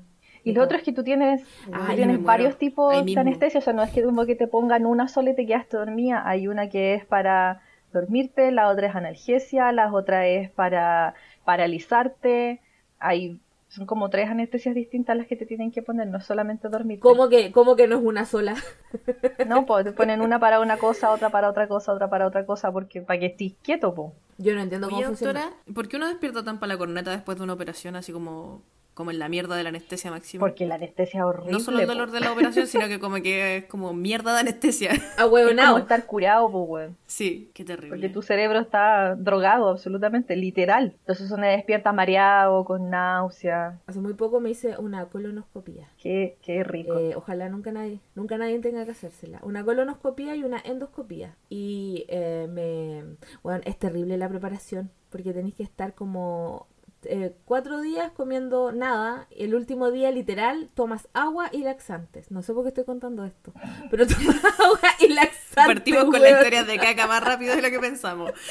Y 0.44 0.52
me 0.52 0.60
lo 0.60 0.64
otro 0.64 0.78
es 0.78 0.84
que 0.84 0.92
tú 0.94 1.04
tienes, 1.04 1.44
tú 1.66 1.96
tienes 1.96 2.24
varios 2.24 2.58
tipos 2.58 2.94
Ahí 2.94 3.00
de 3.00 3.04
mismo. 3.06 3.22
anestesia, 3.22 3.60
o 3.60 3.64
sea, 3.64 3.74
no 3.74 3.84
es 3.84 3.92
que 3.92 4.04
como 4.04 4.26
que 4.26 4.36
te 4.36 4.48
pongan 4.48 4.86
una 4.86 5.08
sola 5.08 5.32
y 5.32 5.36
te 5.36 5.46
quedaste 5.46 5.78
dormida, 5.78 6.28
hay 6.28 6.48
una 6.48 6.70
que 6.70 6.94
es 6.96 7.06
para 7.06 7.62
dormirte, 7.94 8.52
la 8.52 8.68
otra 8.70 8.88
es 8.88 8.96
analgesia, 8.96 9.72
la 9.72 9.92
otra 9.94 10.28
es 10.28 10.50
para 10.52 11.16
paralizarte, 11.46 12.62
hay 13.00 13.40
son 13.76 13.86
como 13.86 14.10
tres 14.10 14.30
anestesias 14.30 14.74
distintas 14.74 15.18
las 15.18 15.28
que 15.28 15.36
te 15.36 15.46
tienen 15.46 15.72
que 15.72 15.82
poner, 15.82 16.08
no 16.08 16.18
es 16.18 16.26
solamente 16.26 16.70
dormirte. 16.70 17.02
¿Cómo 17.02 17.28
que, 17.28 17.52
cómo 17.52 17.76
que 17.76 17.88
no 17.88 17.98
es 17.98 18.04
una 18.04 18.26
sola? 18.26 18.56
No, 19.46 19.66
pues 19.66 19.84
te 19.84 19.92
ponen 19.92 20.22
una 20.22 20.40
para 20.40 20.62
una 20.62 20.78
cosa, 20.78 21.12
otra 21.12 21.30
para 21.30 21.50
otra 21.50 21.68
cosa, 21.68 21.92
otra 21.94 22.10
para 22.10 22.26
otra 22.26 22.46
cosa, 22.46 22.72
porque 22.72 23.02
para 23.02 23.20
que 23.20 23.26
estés 23.28 23.54
quieto, 23.62 23.94
po. 23.94 24.14
Yo 24.38 24.56
no 24.56 24.62
entiendo 24.62 24.88
cómo 24.88 25.00
Oye, 25.00 25.08
funciona. 25.08 25.42
doctora, 25.42 25.74
¿por 25.74 25.88
qué 25.90 25.98
uno 25.98 26.08
despierta 26.08 26.44
tan 26.44 26.60
para 26.60 26.74
la 26.74 26.78
corneta 26.78 27.12
después 27.12 27.38
de 27.38 27.44
una 27.44 27.54
operación 27.54 27.96
así 27.98 28.14
como, 28.14 28.64
como 28.96 29.12
en 29.12 29.20
la 29.20 29.28
mierda 29.28 29.58
de 29.58 29.64
la 29.64 29.70
anestesia 29.70 30.10
máxima? 30.10 30.40
Porque 30.40 30.66
la 30.66 30.76
anestesia 30.76 31.20
es 31.20 31.26
horrible. 31.26 31.52
no 31.52 31.60
solo 31.60 31.80
el 31.80 31.86
po. 31.86 31.92
dolor 31.92 32.12
de 32.12 32.22
la 32.22 32.32
operación, 32.32 32.66
sino 32.68 32.88
que 32.88 33.00
como 33.00 33.18
que 33.18 33.58
es 33.58 33.66
como 33.66 33.94
mierda 33.94 34.34
de 34.34 34.40
anestesia. 34.40 34.92
Es 35.16 35.20
Ahueonao. 35.20 35.74
como 35.74 35.78
estar 35.80 36.06
curado, 36.06 36.50
po, 36.50 36.62
weón. 36.64 36.98
Sí, 37.06 37.52
qué 37.54 37.66
terrible. 37.66 37.90
Porque 37.90 38.10
tu 38.10 38.22
cerebro 38.22 38.60
está 38.60 39.16
drogado, 39.16 39.70
absolutamente, 39.70 40.36
literal. 40.36 40.96
Entonces 41.00 41.30
uno 41.30 41.46
despierta 41.46 41.92
mareado, 41.92 42.64
con 42.64 42.90
náusea. 42.90 43.80
Hace 43.86 44.00
muy 44.00 44.14
poco 44.14 44.40
me 44.40 44.50
hice 44.50 44.78
una 44.78 45.06
colonoscopia. 45.06 45.90
Qué, 46.02 46.38
qué 46.42 46.64
rico. 46.64 46.98
Eh, 46.98 47.16
ojalá 47.16 47.50
nunca 47.50 47.72
nadie, 47.72 48.00
nunca 48.16 48.38
nadie 48.38 48.60
tenga 48.60 48.86
que 48.86 48.92
hacérsela. 48.92 49.40
Una 49.44 49.64
colonoscopia 49.66 50.36
y 50.36 50.44
una 50.44 50.62
endoscopia. 50.64 51.36
Y 51.50 52.06
eh, 52.08 52.48
me, 52.50 53.04
bueno, 53.44 53.62
es 53.66 53.78
terrible 53.78 54.18
la 54.18 54.30
preparación 54.30 54.90
porque 55.16 55.34
tenéis 55.34 55.56
que 55.56 55.64
estar 55.64 55.94
como 55.94 56.68
eh, 57.10 57.36
cuatro 57.46 57.82
días 57.82 58.12
comiendo 58.12 58.72
nada. 58.72 59.28
El 59.32 59.56
último 59.56 59.92
día 59.92 60.12
literal 60.12 60.70
tomas 60.74 61.08
agua 61.14 61.50
y 61.52 61.60
laxantes. 61.60 62.32
No 62.32 62.42
sé 62.42 62.54
por 62.54 62.64
qué 62.64 62.70
estoy 62.70 62.86
contando 62.86 63.26
esto, 63.26 63.54
pero 63.90 64.06
tomas 64.08 64.44
agua 64.60 64.90
y 65.00 65.10
laxantes. 65.10 65.54
Partimos 65.54 66.06
con 66.06 66.22
la 66.22 66.32
historia 66.32 66.64
de 66.64 66.78
caca 66.78 67.08
más 67.08 67.24
rápido 67.24 67.56
de 67.56 67.62
lo 67.62 67.70
que 67.70 67.80
pensamos. 67.80 68.32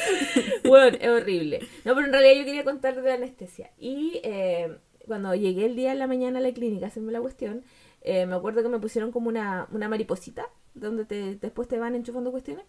Bueno, 0.64 0.96
es 1.00 1.08
horrible. 1.08 1.60
No, 1.84 1.94
pero 1.94 2.06
en 2.06 2.12
realidad 2.12 2.34
yo 2.40 2.44
quería 2.44 2.64
contar 2.64 2.94
de 2.96 3.02
la 3.02 3.14
anestesia. 3.14 3.70
Y 3.78 4.20
eh, 4.24 4.78
cuando 5.06 5.34
llegué 5.34 5.66
el 5.66 5.76
día 5.76 5.92
en 5.92 5.98
la 5.98 6.06
mañana 6.06 6.38
a 6.38 6.42
la 6.42 6.52
clínica 6.52 6.86
a 6.86 6.88
hacerme 6.88 7.12
la 7.12 7.20
cuestión, 7.20 7.64
eh, 8.00 8.26
me 8.26 8.34
acuerdo 8.34 8.62
que 8.62 8.68
me 8.68 8.78
pusieron 8.78 9.12
como 9.12 9.28
una, 9.28 9.68
una 9.70 9.88
mariposita, 9.88 10.48
donde 10.74 11.04
te, 11.04 11.36
después 11.36 11.68
te 11.68 11.78
van 11.78 11.94
enchufando 11.94 12.30
cuestiones 12.30 12.64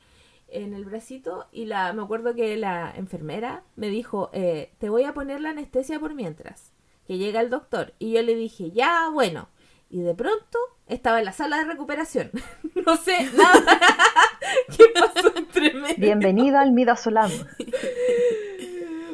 en 0.55 0.73
el 0.73 0.85
bracito. 0.85 1.47
Y 1.51 1.65
la, 1.65 1.91
me 1.93 2.01
acuerdo 2.03 2.33
que 2.35 2.55
la 2.57 2.93
enfermera 2.95 3.63
me 3.75 3.87
dijo, 3.89 4.29
eh, 4.33 4.71
te 4.79 4.89
voy 4.89 5.03
a 5.03 5.13
poner 5.13 5.41
la 5.41 5.49
anestesia 5.51 5.99
por 5.99 6.13
mientras, 6.15 6.71
que 7.07 7.17
llega 7.17 7.41
el 7.41 7.49
doctor. 7.49 7.93
Y 7.99 8.13
yo 8.13 8.21
le 8.23 8.35
dije, 8.35 8.71
ya, 8.71 9.09
bueno. 9.11 9.49
Y 9.89 10.01
de 10.01 10.15
pronto 10.15 10.57
estaba 10.87 11.19
en 11.19 11.25
la 11.25 11.31
sala 11.31 11.57
de 11.59 11.65
recuperación. 11.65 12.31
no 12.85 12.97
sé 12.97 13.29
nada. 13.35 13.63
¿Qué 14.77 14.85
pasó 14.93 15.31
entre 15.35 15.73
medio? 15.73 15.95
Bienvenida 15.97 16.61
al 16.61 16.71
Midazolam. 16.71 17.31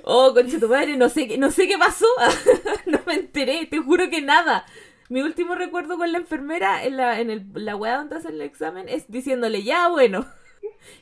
Oh, 0.04 0.34
concha 0.34 0.60
tu 0.60 0.67
madre, 0.67 0.97
no 0.97 1.10
sé, 1.10 1.27
qué- 1.27 1.38
no 1.38 1.51
sé 1.51 1.67
qué 1.67 1.77
pasó. 1.77 2.08
no 2.88 2.99
me 3.06 3.13
enteré, 3.15 3.65
te 3.67 3.77
juro 3.80 4.10
que 4.10 4.21
nada. 4.21 4.65
Mi 5.10 5.21
último 5.21 5.56
recuerdo 5.56 5.97
con 5.97 6.12
la 6.12 6.17
enfermera 6.17 6.84
en 6.86 6.97
la, 6.97 7.19
en 7.19 7.30
el, 7.30 7.45
la 7.54 7.75
weá 7.75 7.97
donde 7.97 8.15
hacen 8.15 8.34
el 8.36 8.41
examen 8.41 8.88
es 8.89 9.12
diciéndole, 9.12 9.63
ya 9.63 9.89
bueno. 9.89 10.25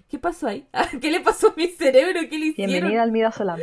¿Qué 0.09 0.17
pasó 0.19 0.47
ahí? 0.47 0.65
¿Qué 1.01 1.11
le 1.11 1.19
pasó 1.21 1.49
a 1.49 1.53
mi 1.55 1.67
cerebro? 1.67 2.21
¿Qué 2.29 2.37
le 2.37 2.45
hicieron? 2.47 2.71
Bienvenida 2.73 3.03
al 3.03 3.11
Midazolam. 3.11 3.59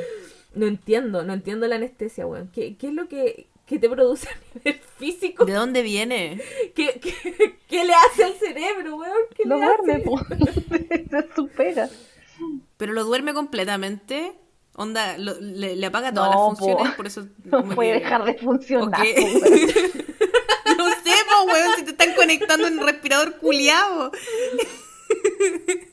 No 0.55 0.67
entiendo, 0.67 1.23
no 1.23 1.35
entiendo 1.35 1.67
la 1.67 1.77
anestesia, 1.77 2.27
weón. 2.27 2.49
¿Qué, 2.55 2.77
qué 2.77 2.89
es 2.89 2.93
lo 2.95 3.09
que, 3.09 3.47
que 3.67 3.79
te 3.79 3.89
produce 3.89 4.29
a 4.31 4.39
nivel 4.59 4.81
físico? 4.99 5.45
¿De 5.45 5.53
dónde 5.53 5.83
viene? 5.83 6.41
¿Qué, 6.75 6.99
qué, 7.01 7.59
qué 7.69 7.85
le 7.85 7.93
hace 7.95 8.25
al 8.25 8.35
cerebro, 8.35 8.97
weón? 8.97 9.17
¿Qué 9.37 9.45
No 9.45 9.59
le 9.59 9.67
duerme, 9.67 9.93
hace? 9.95 10.03
po. 10.05 10.19
Se 11.11 11.35
supera. 11.35 11.89
¿Pero 12.77 12.93
lo 12.93 13.05
duerme 13.05 13.33
completamente? 13.35 14.33
Onda, 14.79 15.17
lo- 15.17 15.41
le, 15.41 15.75
le 15.77 15.87
apaga 15.87 16.11
No, 16.11 16.17
todas 16.17 16.31
las 16.31 16.37
po. 16.39 16.57
funciones, 16.57 16.95
por 16.95 17.07
eso... 17.07 17.27
No 17.45 17.65
puede 17.75 17.95
que- 17.95 18.01
dejar 18.01 18.25
de 18.25 18.35
funcionar. 18.35 19.01
Po. 19.01 20.77
No 20.77 20.89
sé, 20.91 21.13
po, 21.29 21.45
weón, 21.53 21.77
si 21.77 21.85
te 21.85 21.91
están 21.93 22.15
conectando 22.15 22.67
en 22.67 22.79
un 22.79 22.85
respirador 22.87 23.39
culiado. 23.39 24.13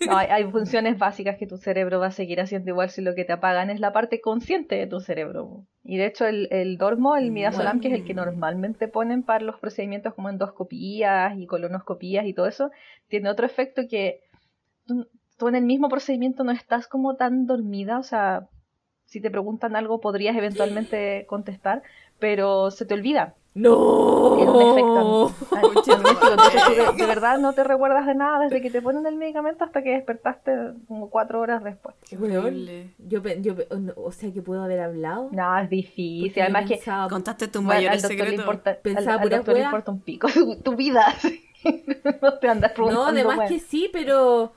No, 0.07 0.17
hay, 0.17 0.27
hay 0.27 0.43
funciones 0.51 0.97
básicas 0.97 1.37
que 1.37 1.47
tu 1.47 1.57
cerebro 1.57 1.99
va 1.99 2.07
a 2.07 2.11
seguir 2.11 2.41
haciendo 2.41 2.69
igual 2.69 2.89
si 2.89 3.01
lo 3.01 3.15
que 3.15 3.25
te 3.25 3.33
apagan 3.33 3.69
es 3.69 3.79
la 3.79 3.93
parte 3.93 4.21
consciente 4.21 4.75
de 4.75 4.87
tu 4.87 4.99
cerebro. 4.99 5.65
Y 5.83 5.97
de 5.97 6.07
hecho 6.07 6.25
el, 6.25 6.47
el 6.51 6.77
Dormo, 6.77 7.15
el 7.15 7.31
Midazolam, 7.31 7.79
que 7.79 7.89
es 7.89 7.93
el 7.93 8.05
que 8.05 8.13
normalmente 8.13 8.87
ponen 8.87 9.23
para 9.23 9.43
los 9.43 9.59
procedimientos 9.59 10.13
como 10.13 10.29
endoscopías 10.29 11.37
y 11.37 11.45
colonoscopías 11.45 12.25
y 12.25 12.33
todo 12.33 12.47
eso, 12.47 12.71
tiene 13.07 13.29
otro 13.29 13.45
efecto 13.45 13.83
que 13.89 14.21
tú, 14.85 15.07
tú 15.37 15.47
en 15.47 15.55
el 15.55 15.65
mismo 15.65 15.89
procedimiento 15.89 16.43
no 16.43 16.51
estás 16.51 16.87
como 16.87 17.15
tan 17.15 17.45
dormida, 17.45 17.99
o 17.99 18.03
sea, 18.03 18.47
si 19.05 19.21
te 19.21 19.31
preguntan 19.31 19.75
algo 19.75 19.99
podrías 19.99 20.35
eventualmente 20.35 21.25
contestar, 21.27 21.83
pero 22.19 22.71
se 22.71 22.85
te 22.85 22.93
olvida. 22.93 23.35
¡No! 23.55 24.37
Es 24.39 24.49
un 24.49 24.61
efecto 24.61 25.31
de, 26.97 27.05
verdad 27.05 27.37
no 27.37 27.53
te 27.53 27.63
recuerdas 27.63 28.07
de 28.07 28.15
nada 28.15 28.39
desde 28.39 28.61
que 28.61 28.71
te 28.71 28.81
ponen 28.81 29.05
el 29.05 29.15
medicamento 29.15 29.63
hasta 29.63 29.83
que 29.83 29.91
despertaste 29.91 30.51
como 30.87 31.09
cuatro 31.09 31.39
horas 31.39 31.63
después. 31.63 31.95
Weón, 32.11 32.37
horrible. 32.45 32.93
yo, 32.97 33.21
pe- 33.21 33.41
yo 33.41 33.53
o 33.95 34.11
sea 34.11 34.31
que 34.33 34.41
puedo 34.41 34.63
haber 34.63 34.79
hablado. 34.79 35.29
No, 35.31 35.57
es 35.59 35.69
difícil. 35.69 36.41
Además 36.41 36.65
que 36.67 36.79
Contaste 37.09 37.47
bueno, 37.59 37.91
le 37.91 37.99
secretos. 37.99 38.39
importa, 38.39 38.71
al, 38.71 38.77
Pensaba 38.77 39.21
al 39.21 39.29
doctor 39.29 39.55
le 39.55 39.63
importa 39.63 39.91
un 39.91 39.99
pico 40.01 40.27
tu, 40.29 40.55
tu 40.63 40.75
vida. 40.75 41.05
no 42.21 42.33
te 42.39 42.49
andas 42.49 42.71
preguntando. 42.71 43.03
No, 43.05 43.09
además 43.29 43.49
que 43.49 43.59
sí, 43.59 43.89
pero 43.93 44.53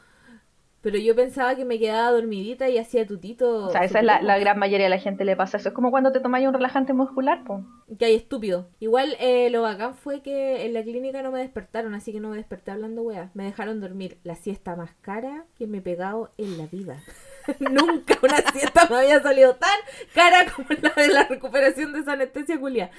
pero 0.86 0.98
yo 0.98 1.16
pensaba 1.16 1.56
que 1.56 1.64
me 1.64 1.80
quedaba 1.80 2.12
dormidita 2.12 2.68
y 2.68 2.78
hacía 2.78 3.04
tutito. 3.04 3.66
O 3.66 3.70
sea, 3.72 3.82
esa 3.82 3.98
es 3.98 4.04
la, 4.04 4.22
la 4.22 4.38
gran 4.38 4.56
mayoría 4.56 4.86
de 4.86 4.90
la 4.90 5.00
gente 5.00 5.24
le 5.24 5.34
pasa 5.34 5.56
eso. 5.56 5.70
Es 5.70 5.74
como 5.74 5.90
cuando 5.90 6.12
te 6.12 6.20
tomáis 6.20 6.46
un 6.46 6.54
relajante 6.54 6.92
muscular, 6.92 7.42
po. 7.42 7.64
Que 7.98 8.04
hay 8.04 8.14
estúpido. 8.14 8.68
Igual 8.78 9.16
eh, 9.18 9.50
lo 9.50 9.62
bacán 9.62 9.96
fue 9.96 10.22
que 10.22 10.64
en 10.64 10.74
la 10.74 10.84
clínica 10.84 11.24
no 11.24 11.32
me 11.32 11.40
despertaron, 11.40 11.92
así 11.94 12.12
que 12.12 12.20
no 12.20 12.28
me 12.28 12.36
desperté 12.36 12.70
hablando 12.70 13.02
weas. 13.02 13.34
Me 13.34 13.42
dejaron 13.42 13.80
dormir 13.80 14.18
la 14.22 14.36
siesta 14.36 14.76
más 14.76 14.92
cara 15.00 15.46
que 15.58 15.66
me 15.66 15.78
he 15.78 15.80
pegado 15.80 16.30
en 16.38 16.56
la 16.56 16.68
vida. 16.68 17.02
Nunca 17.58 18.16
una 18.22 18.36
siesta 18.52 18.86
me 18.88 18.96
había 18.98 19.20
salido 19.20 19.56
tan 19.56 19.80
cara 20.14 20.46
como 20.54 20.68
la 20.80 21.02
de 21.02 21.08
la 21.08 21.24
recuperación 21.24 21.94
de 21.94 21.98
esa 21.98 22.12
anestesia 22.12 22.60
culia. 22.60 22.92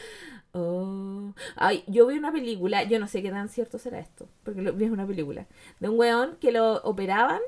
Oh. 0.52 1.34
Ay, 1.56 1.86
yo 1.88 2.08
vi 2.08 2.17
una 2.17 2.34
película, 2.34 2.84
yo 2.84 3.00
no 3.00 3.08
sé 3.08 3.21
qué 3.21 3.30
tan 3.30 3.47
cierto 3.47 3.80
será 3.80 4.00
esto, 4.00 4.28
porque 4.43 4.62
lo 4.62 4.73
vi 4.73 4.86
una 4.86 5.08
película, 5.08 5.45
de 5.80 5.88
un 5.88 5.97
weón 5.97 6.36
que 6.41 6.52
lo 6.52 6.82
operaban 6.84 7.39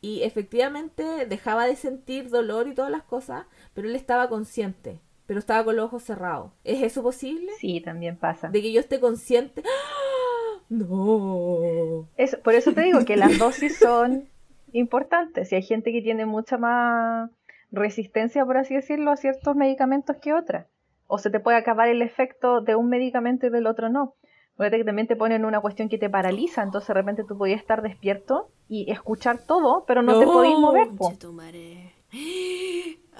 y 0.00 0.22
efectivamente 0.22 1.26
dejaba 1.26 1.66
de 1.66 1.76
sentir 1.76 2.30
dolor 2.30 2.68
y 2.68 2.74
todas 2.74 2.90
las 2.90 3.02
cosas, 3.02 3.46
pero 3.74 3.88
él 3.88 3.94
estaba 3.96 4.28
consciente, 4.28 5.00
pero 5.26 5.38
estaba 5.38 5.64
con 5.64 5.76
los 5.76 5.86
ojos 5.86 6.02
cerrados. 6.04 6.52
¿Es 6.64 6.82
eso 6.82 7.02
posible? 7.02 7.52
Sí, 7.58 7.80
también 7.80 8.16
pasa. 8.16 8.48
De 8.48 8.62
que 8.62 8.72
yo 8.72 8.80
esté 8.80 8.98
consciente. 9.00 9.62
¡Ah! 9.66 10.62
No. 10.70 12.08
Es- 12.16 12.36
por 12.36 12.54
eso 12.54 12.72
te 12.72 12.82
digo 12.82 13.04
que 13.04 13.16
las 13.16 13.38
dosis 13.38 13.78
son 13.78 14.28
importantes. 14.72 15.52
Y 15.52 15.56
hay 15.56 15.62
gente 15.62 15.92
que 15.92 16.02
tiene 16.02 16.26
mucha 16.26 16.58
más 16.58 17.30
resistencia, 17.72 18.44
por 18.44 18.56
así 18.56 18.74
decirlo, 18.74 19.10
a 19.10 19.16
ciertos 19.16 19.56
medicamentos 19.56 20.16
que 20.16 20.32
otras. 20.32 20.66
O 21.06 21.18
se 21.18 21.30
te 21.30 21.40
puede 21.40 21.56
acabar 21.58 21.88
el 21.88 22.02
efecto 22.02 22.60
de 22.60 22.76
un 22.76 22.88
medicamento 22.88 23.46
y 23.46 23.50
del 23.50 23.66
otro 23.66 23.88
no. 23.88 24.14
Fíjate 24.60 24.76
que 24.76 24.84
también 24.84 25.06
te 25.08 25.16
ponen 25.16 25.46
una 25.46 25.58
cuestión 25.60 25.88
que 25.88 25.96
te 25.96 26.10
paraliza, 26.10 26.62
entonces 26.62 26.88
de 26.88 26.92
repente 26.94 27.24
tú 27.24 27.38
podías 27.38 27.58
estar 27.60 27.80
despierto 27.80 28.48
y 28.68 28.90
escuchar 28.92 29.38
todo, 29.46 29.84
pero 29.86 30.02
no, 30.02 30.18
te 30.18 30.26
podías 30.26 30.58
mover. 30.58 30.86
po. 30.98 31.14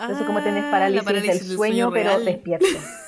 Entonces 0.02 0.26
como 0.26 0.38
Ah, 0.38 0.44
tenés 0.44 0.64
la 0.64 0.70
parálisis, 0.70 1.04
parálisis 1.06 1.48
del 1.48 1.56
sueño, 1.56 1.90
pero 1.92 2.20
despierto. 2.20 2.66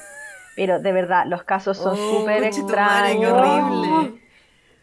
Pero 0.55 0.81
de 0.81 0.93
verdad, 0.93 1.27
los 1.27 1.43
casos 1.45 1.77
son 1.77 1.95
Oh, 1.95 2.21
súper 2.21 2.45
extraños. 2.45 3.39
horrible. 3.39 4.21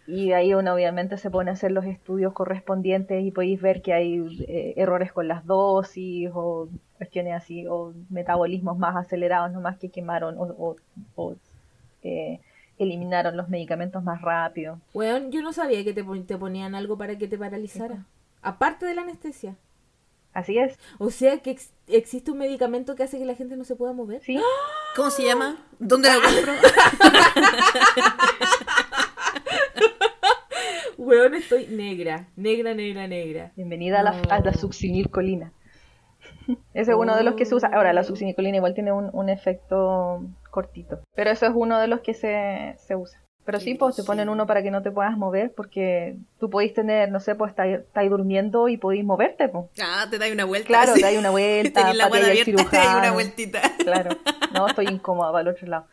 Y 0.07 0.31
ahí 0.31 0.53
uno 0.55 0.73
obviamente 0.73 1.17
se 1.17 1.29
pone 1.29 1.51
a 1.51 1.53
hacer 1.53 1.71
los 1.71 1.85
estudios 1.85 2.33
correspondientes 2.33 3.23
y 3.23 3.29
podéis 3.31 3.61
ver 3.61 3.81
que 3.83 3.93
hay 3.93 4.17
eh, 4.47 4.73
errores 4.77 5.11
con 5.13 5.27
las 5.27 5.45
dosis 5.45 6.31
o 6.33 6.67
cuestiones 6.97 7.33
así, 7.35 7.67
o 7.67 7.93
metabolismos 8.09 8.77
más 8.79 8.95
acelerados 8.95 9.51
nomás 9.51 9.77
que 9.77 9.89
quemaron 9.89 10.35
o, 10.39 10.43
o- 10.45 10.75
o, 11.15 11.35
eh, 12.01 12.39
eliminaron 12.79 13.37
los 13.37 13.49
medicamentos 13.49 14.03
más 14.03 14.21
rápido. 14.21 14.79
Weón, 14.93 15.31
yo 15.31 15.41
no 15.41 15.53
sabía 15.53 15.83
que 15.83 15.93
te, 15.93 16.03
pon- 16.03 16.25
te 16.25 16.37
ponían 16.37 16.73
algo 16.75 16.97
para 16.97 17.17
que 17.17 17.27
te 17.27 17.37
paralizara. 17.37 18.05
Aparte 18.41 18.85
de 18.85 18.95
la 18.95 19.01
anestesia. 19.03 19.55
Así 20.33 20.57
es, 20.59 20.77
O 20.99 21.09
sea 21.09 21.39
que 21.39 21.49
ex- 21.51 21.73
existe 21.87 22.31
un 22.31 22.37
medicamento 22.37 22.95
que 22.95 23.03
hace 23.03 23.17
que 23.17 23.25
la 23.25 23.35
gente 23.35 23.57
no 23.57 23.63
se 23.65 23.75
pueda 23.75 23.93
mover. 23.93 24.21
sí. 24.23 24.39
¿Cómo 24.95 25.09
se 25.11 25.23
llama? 25.25 25.57
¿Dónde 25.79 26.09
lo 26.11 26.19
compro? 26.21 26.53
Weón, 30.97 31.33
estoy 31.35 31.67
negra. 31.67 32.27
Negra, 32.35 32.73
negra, 32.73 33.07
negra. 33.07 33.51
Bienvenida 33.55 34.01
a 34.01 34.03
la, 34.03 34.11
a 34.29 34.39
la 34.39 34.51
No. 34.51 34.57
succinilcolina. 34.57 35.51
Ese 36.73 36.91
es 36.91 36.97
uno 36.97 37.15
de 37.15 37.23
los 37.23 37.35
que 37.35 37.45
se 37.45 37.55
usa. 37.55 37.69
Ahora, 37.73 37.93
la 37.93 38.03
succinilcolina 38.03 38.57
igual 38.57 38.73
tiene 38.73 38.91
un, 38.91 39.09
un 39.13 39.29
efecto 39.29 40.23
cortito. 40.49 40.99
Pero 41.15 41.29
eso 41.29 41.45
es 41.45 41.51
uno 41.55 41.79
de 41.79 41.87
los 41.87 42.01
que 42.01 42.13
se, 42.13 42.75
se 42.77 42.95
usa. 42.95 43.21
Pero 43.49 43.59
sí, 43.59 43.73
pues 43.73 43.95
te 43.95 44.03
ponen 44.03 44.29
uno 44.29 44.45
para 44.45 44.61
que 44.61 44.69
no 44.69 44.83
te 44.83 44.91
puedas 44.91 45.17
mover 45.17 45.51
porque 45.55 46.17
tú 46.39 46.51
podéis 46.51 46.75
tener, 46.75 47.11
no 47.11 47.19
sé, 47.19 47.33
pues 47.33 47.51
estáis 47.57 48.09
durmiendo 48.11 48.67
y 48.69 48.77
podéis 48.77 49.03
moverte, 49.03 49.49
pues. 49.49 49.65
Ah, 49.81 50.05
te 50.07 50.19
da 50.19 50.31
una 50.31 50.45
vuelta. 50.45 50.67
Claro, 50.67 50.93
te 50.93 51.01
da 51.01 51.17
una 51.17 51.31
vuelta, 51.31 51.81
Tenés 51.81 51.95
la 51.95 52.05
abierta, 52.05 52.69
te 52.69 52.77
da 52.77 52.97
una 52.97 53.11
vueltita. 53.11 53.61
Claro, 53.79 54.11
no, 54.53 54.67
estoy 54.67 54.85
incómoda 54.85 55.31
para 55.31 55.41
el 55.41 55.47
otro 55.47 55.67
lado. 55.67 55.87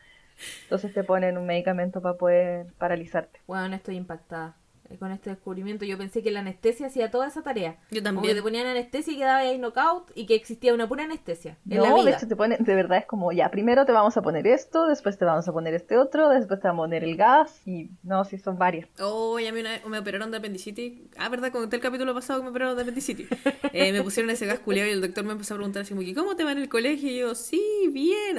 Entonces 0.65 0.93
te 0.93 1.03
ponen 1.03 1.39
un 1.39 1.47
medicamento 1.47 2.03
para 2.03 2.19
poder 2.19 2.67
paralizarte. 2.77 3.41
Weón, 3.47 3.73
estoy 3.73 3.97
impactada 3.97 4.57
con 4.99 5.11
este 5.13 5.31
descubrimiento. 5.31 5.85
Yo 5.85 5.99
pensé 5.99 6.23
que 6.23 6.31
la 6.31 6.41
anestesia 6.41 6.87
hacía 6.87 7.11
toda 7.11 7.27
esa 7.29 7.43
tarea. 7.43 7.73
Yo 7.73 7.79
Como 7.79 7.91
que 7.91 8.03
también. 8.03 8.37
te 8.37 8.43
ponían 8.43 8.67
anestesia 8.67 9.13
y 9.13 9.17
quedaba 9.17 9.39
ahí 9.39 9.59
knockout 9.59 10.11
y 10.15 10.27
que 10.27 10.35
existía 10.35 10.73
una 10.75 10.89
pura 10.89 11.05
anestesia 11.05 11.59
en 11.69 11.83
la 11.83 11.89
No, 11.91 11.97
de 11.97 12.03
vida. 12.07 12.17
hecho 12.17 12.29
te 12.29 12.37
ponen, 12.37 12.63
de 12.65 12.75
verdad 12.75 12.99
es 12.99 13.07
como, 13.07 13.33
ya, 13.33 13.51
primero 13.51 13.85
te 13.87 13.93
vamos 13.93 14.17
a 14.17 14.23
poner 14.23 14.47
esto, 14.47 14.87
después 14.87 15.19
te 15.19 15.25
vamos 15.25 15.47
a 15.49 15.53
poner 15.53 15.75
este 15.75 15.97
otro, 15.99 16.29
después 16.31 16.61
te 16.61 16.69
vamos 16.69 16.85
a 16.85 16.87
poner 16.87 17.05
el 17.05 17.17
gas, 17.17 17.61
y 17.67 17.91
no, 18.03 18.25
sí 18.25 18.39
son 18.39 18.59
varias. 18.59 18.89
Oh, 19.01 19.39
ya 19.39 19.53
me, 19.53 19.61
una 19.61 19.71
vez 19.71 19.87
me 19.87 19.99
operaron 19.99 20.31
de 20.31 20.37
apendicitis. 20.39 20.93
Ah, 21.19 21.29
¿verdad? 21.29 21.51
Conté 21.53 21.77
el 21.77 21.83
capítulo 21.83 22.15
pasado 22.15 22.41
que 22.41 22.45
me 22.45 22.51
operaron 22.51 22.77
de 22.77 22.83
apendicitis. 22.83 23.29
Eh, 23.73 23.93
me 23.93 24.03
pusieron 24.03 24.31
ese 24.31 24.47
gas 24.47 24.59
culiado 24.61 24.89
y 24.89 24.93
el 24.93 25.01
doctor 25.01 25.25
me 25.25 25.33
empezó 25.33 25.55
a 25.55 25.57
preguntar 25.57 25.83
así 25.83 25.95
como 25.95 26.05
que, 26.07 26.15
¿cómo 26.15 26.37
te 26.37 26.45
va 26.45 26.53
en 26.53 26.59
el 26.59 26.69
colegio? 26.69 27.11
Y 27.11 27.19
yo, 27.19 27.35
sí, 27.35 27.63
bien. 27.93 28.39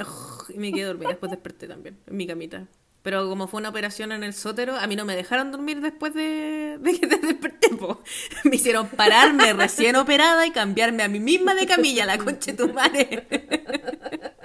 Y 0.50 0.58
me 0.58 0.72
quedé 0.72 0.86
dormida. 0.86 1.10
Después 1.10 1.32
desperté 1.32 1.68
también, 1.68 1.98
en 2.08 2.18
mi 2.18 2.26
camita. 2.28 2.68
Pero 3.04 3.30
como 3.30 3.48
fue 3.48 3.60
una 3.62 3.70
operación 3.70 4.12
en 4.12 4.24
el 4.24 4.34
sótero, 4.34 4.76
a 4.76 4.86
mí 4.88 4.96
no 4.96 5.06
me 5.06 5.16
dejaron 5.16 5.52
dormir 5.52 5.80
después 5.82 6.14
de, 6.14 6.78
de 6.80 7.00
que 7.00 7.08
te 7.08 7.18
desperté, 7.18 7.70
po. 7.76 8.02
Me 8.44 8.56
hicieron 8.58 8.88
pararme 8.90 9.54
recién 9.54 9.96
operada 9.96 10.46
y 10.46 10.52
cambiarme 10.52 11.04
a 11.04 11.08
mí 11.08 11.20
misma 11.20 11.56
de 11.56 11.66
camilla, 11.68 12.06
la 12.06 12.18
concha 12.18 12.52
de 12.52 12.58
tu 12.58 12.74
madre. 12.74 13.28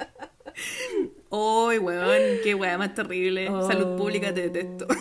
¡Ay, 1.34 1.78
weón! 1.78 2.38
¡Qué 2.44 2.54
weá 2.54 2.76
más 2.78 2.94
terrible! 2.94 3.48
Oh. 3.48 3.66
Salud 3.66 3.96
pública 3.96 4.32
te 4.34 4.48
detesto. 4.48 4.86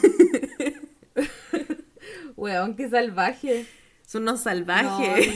Weón, 2.35 2.75
qué 2.75 2.89
salvaje. 2.89 3.65
Son 4.05 4.23
unos 4.23 4.39
No, 4.39 4.43
salvajes. 4.43 5.35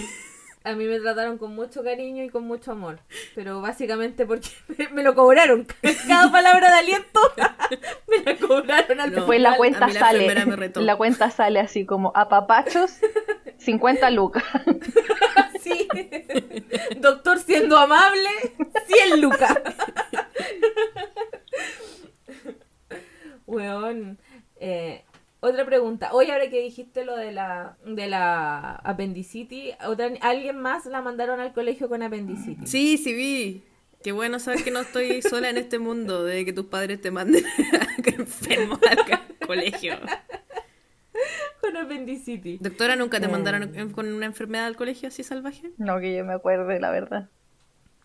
a 0.64 0.74
mí 0.74 0.86
me 0.86 1.00
trataron 1.00 1.38
con 1.38 1.54
mucho 1.54 1.84
cariño 1.84 2.24
y 2.24 2.30
con 2.30 2.46
mucho 2.48 2.72
amor. 2.72 3.00
Pero 3.36 3.62
básicamente 3.62 4.26
porque 4.26 4.50
me, 4.78 4.88
me 4.90 5.04
lo 5.04 5.14
cobraron. 5.14 5.68
Cada 6.08 6.32
palabra 6.32 6.72
de 6.72 6.80
aliento 6.80 7.20
al. 8.76 9.12
Después 9.12 9.42
la 9.42 9.58
cuenta 9.58 9.88
la 9.88 9.94
sale, 9.94 10.72
la 10.76 10.96
cuenta 10.96 11.32
sale 11.32 11.60
así 11.60 11.86
como 11.86 12.12
a 12.16 12.30
papachos, 12.30 12.98
50 13.58 14.10
lucas. 14.12 14.44
Sí. 15.66 15.88
Doctor 16.98 17.40
siendo 17.40 17.76
amable, 17.76 18.30
100 18.86 19.20
lucas. 19.20 19.58
Weón. 23.48 24.20
eh, 24.60 25.04
otra 25.40 25.66
pregunta. 25.66 26.10
Hoy 26.14 26.30
ahora 26.32 26.50
que 26.50 26.62
dijiste 26.62 27.06
lo 27.06 27.16
de 27.16 27.32
la 27.32 27.78
de 27.86 28.08
la 28.08 28.76
apendicitis, 28.78 29.76
otra, 29.88 30.12
alguien 30.22 30.60
más 30.60 30.86
la 30.86 31.02
mandaron 31.02 31.40
al 31.40 31.54
colegio 31.54 31.88
con 31.90 32.02
apendicitis. 32.04 32.70
Sí, 32.70 32.98
sí 32.98 33.14
vi. 33.14 33.64
Qué 34.06 34.12
bueno 34.12 34.38
saber 34.38 34.64
que 34.64 34.70
no 34.70 34.82
estoy 34.82 35.24
sola 35.24 35.50
en 35.50 35.58
este 35.58 35.80
mundo 35.80 36.24
de 36.24 36.46
que 36.46 36.54
tus 36.54 36.68
padres 36.68 37.02
te 37.02 37.10
manden 37.10 37.44
enfermo 38.06 38.80
al 38.88 39.00
colegio. 39.48 39.96
Con 41.60 41.76
apendicitis. 41.76 42.62
Doctora, 42.62 42.96
¿nunca 42.96 43.20
te 43.20 43.26
Eh. 43.26 43.30
mandaron 43.30 43.90
con 43.94 44.14
una 44.14 44.28
enfermedad 44.28 44.68
al 44.68 44.76
colegio 44.76 45.08
así 45.08 45.24
salvaje? 45.24 45.72
No 45.80 46.00
que 46.00 46.16
yo 46.16 46.24
me 46.24 46.34
acuerde, 46.34 46.80
la 46.80 46.92
verdad. 46.92 47.30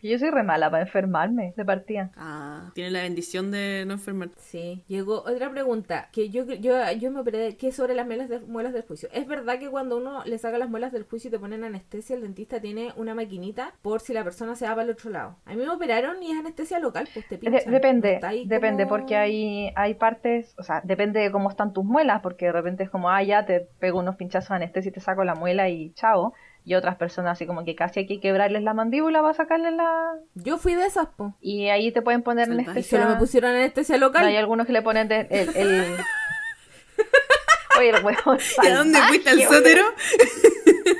Yo 0.03 0.19
soy 0.19 0.31
re 0.31 0.43
mala 0.43 0.71
para 0.71 0.85
enfermarme 0.85 1.53
de 1.57 1.65
partida. 1.65 2.11
Ah, 2.17 2.71
tiene 2.75 2.91
la 2.91 3.03
bendición 3.03 3.51
de 3.51 3.85
no 3.87 3.95
enfermar. 3.95 4.31
Sí. 4.39 4.83
Llegó 4.89 5.21
otra 5.23 5.51
pregunta. 5.51 6.09
Que 6.13 6.31
yo, 6.31 6.45
yo, 6.47 6.75
yo 6.93 7.11
me 7.11 7.21
operé, 7.21 7.39
de- 7.39 7.57
que 7.57 7.69
es 7.69 7.77
sobre 7.77 7.95
las 7.95 8.07
muelas, 8.07 8.29
de- 8.29 8.41
muelas 8.41 8.73
del 8.73 8.83
juicio. 8.83 9.09
¿Es 9.13 9.27
verdad 9.27 9.59
que 9.59 9.69
cuando 9.69 9.97
uno 9.99 10.25
le 10.25 10.39
saca 10.39 10.59
las 10.59 10.71
muelas 10.71 10.93
del 10.93 11.05
juicio 11.05 11.29
y 11.29 11.31
te 11.31 11.39
ponen 11.39 11.65
anestesia, 11.65 12.17
el 12.17 12.23
dentista 12.23 12.61
tiene 12.61 12.93
una 12.97 13.15
maquinita 13.15 13.75
por 13.83 14.01
si 14.01 14.13
la 14.15 14.25
persona 14.25 14.55
se 14.57 14.65
va 14.67 14.73
para 14.73 14.85
el 14.85 14.91
otro 14.91 15.11
lado? 15.11 15.37
A 15.45 15.51
mí 15.51 15.57
me 15.57 15.69
operaron 15.69 16.23
y 16.23 16.31
es 16.33 16.39
anestesia 16.39 16.79
local, 16.79 17.09
pues 17.13 17.29
te 17.29 17.37
pinchan. 17.39 17.71
Depende, 17.71 18.21
depende, 18.47 18.85
como- 18.85 18.97
porque 18.97 19.17
hay, 19.17 19.71
hay 19.77 19.95
partes, 19.95 20.55
o 20.59 20.63
sea, 20.63 20.81
depende 20.83 21.21
de 21.21 21.31
cómo 21.31 21.51
están 21.51 21.73
tus 21.73 21.85
muelas, 21.85 22.21
porque 22.23 22.47
de 22.47 22.53
repente 22.53 22.85
es 22.85 22.91
como, 22.91 23.11
ah, 23.11 23.23
ya 23.23 23.45
te 23.45 23.61
pego 23.79 23.99
unos 23.99 24.17
pinchazos 24.17 24.49
de 24.51 24.55
anestesia 24.57 24.89
y 24.89 24.93
te 24.93 25.01
saco 25.01 25.25
la 25.25 25.35
muela 25.35 25.69
y 25.69 25.93
chao. 25.93 26.33
Y 26.64 26.75
otras 26.75 26.96
personas 26.96 27.33
así 27.33 27.46
como 27.46 27.64
que 27.64 27.75
casi 27.75 28.01
hay 28.01 28.07
que 28.07 28.20
quebrarles 28.20 28.62
la 28.62 28.75
mandíbula 28.75 29.23
para 29.23 29.35
sacarles 29.35 29.73
la... 29.73 30.14
Yo 30.35 30.59
fui 30.59 30.75
de 30.75 30.87
esas, 30.87 31.07
po. 31.09 31.35
Y 31.40 31.68
ahí 31.68 31.90
te 31.90 32.03
pueden 32.03 32.23
poner. 32.23 32.49
Y 32.49 32.53
anestesia. 32.53 33.01
solo 33.01 33.11
me 33.14 33.18
pusieron 33.18 33.51
anestesia 33.53 33.96
local. 33.96 34.25
Hay 34.27 34.37
algunos 34.37 34.66
que 34.66 34.73
le 34.73 34.83
ponen 34.83 35.09
de- 35.09 35.27
el... 35.31 35.57
el... 35.57 35.96
Oye, 37.79 37.90
el 37.90 38.05
huevón 38.05 38.38
¿Y 38.62 38.66
a 38.66 38.77
dónde 38.77 38.99
fuiste 39.09 39.31
al 39.31 39.42
sótero? 39.42 39.85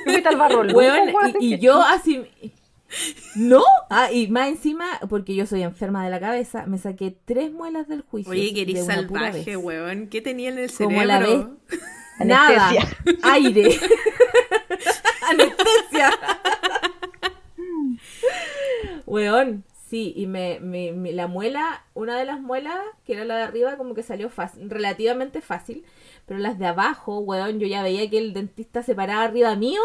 Fuiste 0.05 0.27
al 0.29 0.37
barro 0.37 0.65
y, 1.39 1.53
y 1.53 1.59
yo 1.59 1.81
así. 1.81 2.25
¿No? 3.35 3.63
Ah, 3.89 4.11
y 4.11 4.27
más 4.27 4.49
encima, 4.49 4.99
porque 5.09 5.35
yo 5.35 5.45
soy 5.45 5.63
enferma 5.63 6.03
de 6.03 6.09
la 6.09 6.19
cabeza, 6.19 6.65
me 6.65 6.77
saqué 6.77 7.15
tres 7.25 7.51
muelas 7.51 7.87
del 7.87 8.01
juicio. 8.01 8.31
Oye, 8.31 8.53
que 8.53 8.63
eres 8.63 8.75
de 8.75 8.83
una 8.83 9.07
pura 9.07 9.21
salvaje, 9.31 9.55
vez. 9.55 9.63
weón. 9.65 10.07
¿Qué 10.07 10.21
tenía 10.21 10.49
en 10.49 10.59
el 10.59 10.71
Como 10.73 11.03
la 11.03 11.19
cerebro? 11.19 11.57
Nada. 12.19 12.71
Aire. 13.23 13.79
Anestesia. 15.29 16.11
Weón, 19.05 19.63
sí, 19.89 20.13
y 20.15 20.27
me, 20.27 20.59
me- 20.59 20.91
me- 20.93 21.11
la 21.11 21.27
muela, 21.27 21.83
una 21.93 22.17
de 22.17 22.25
las 22.25 22.39
muelas, 22.39 22.77
que 23.05 23.13
era 23.13 23.25
la 23.25 23.37
de 23.37 23.43
arriba, 23.43 23.77
como 23.77 23.93
que 23.93 24.03
salió 24.03 24.29
fácil, 24.29 24.69
relativamente 24.69 25.41
fácil, 25.41 25.83
pero 26.25 26.39
las 26.39 26.57
de 26.59 26.67
abajo, 26.67 27.19
weón, 27.19 27.59
yo 27.59 27.67
ya 27.67 27.83
veía 27.83 28.09
que 28.09 28.17
el 28.17 28.33
dentista 28.33 28.83
se 28.83 28.95
paraba 28.95 29.23
arriba 29.23 29.55
mío 29.55 29.81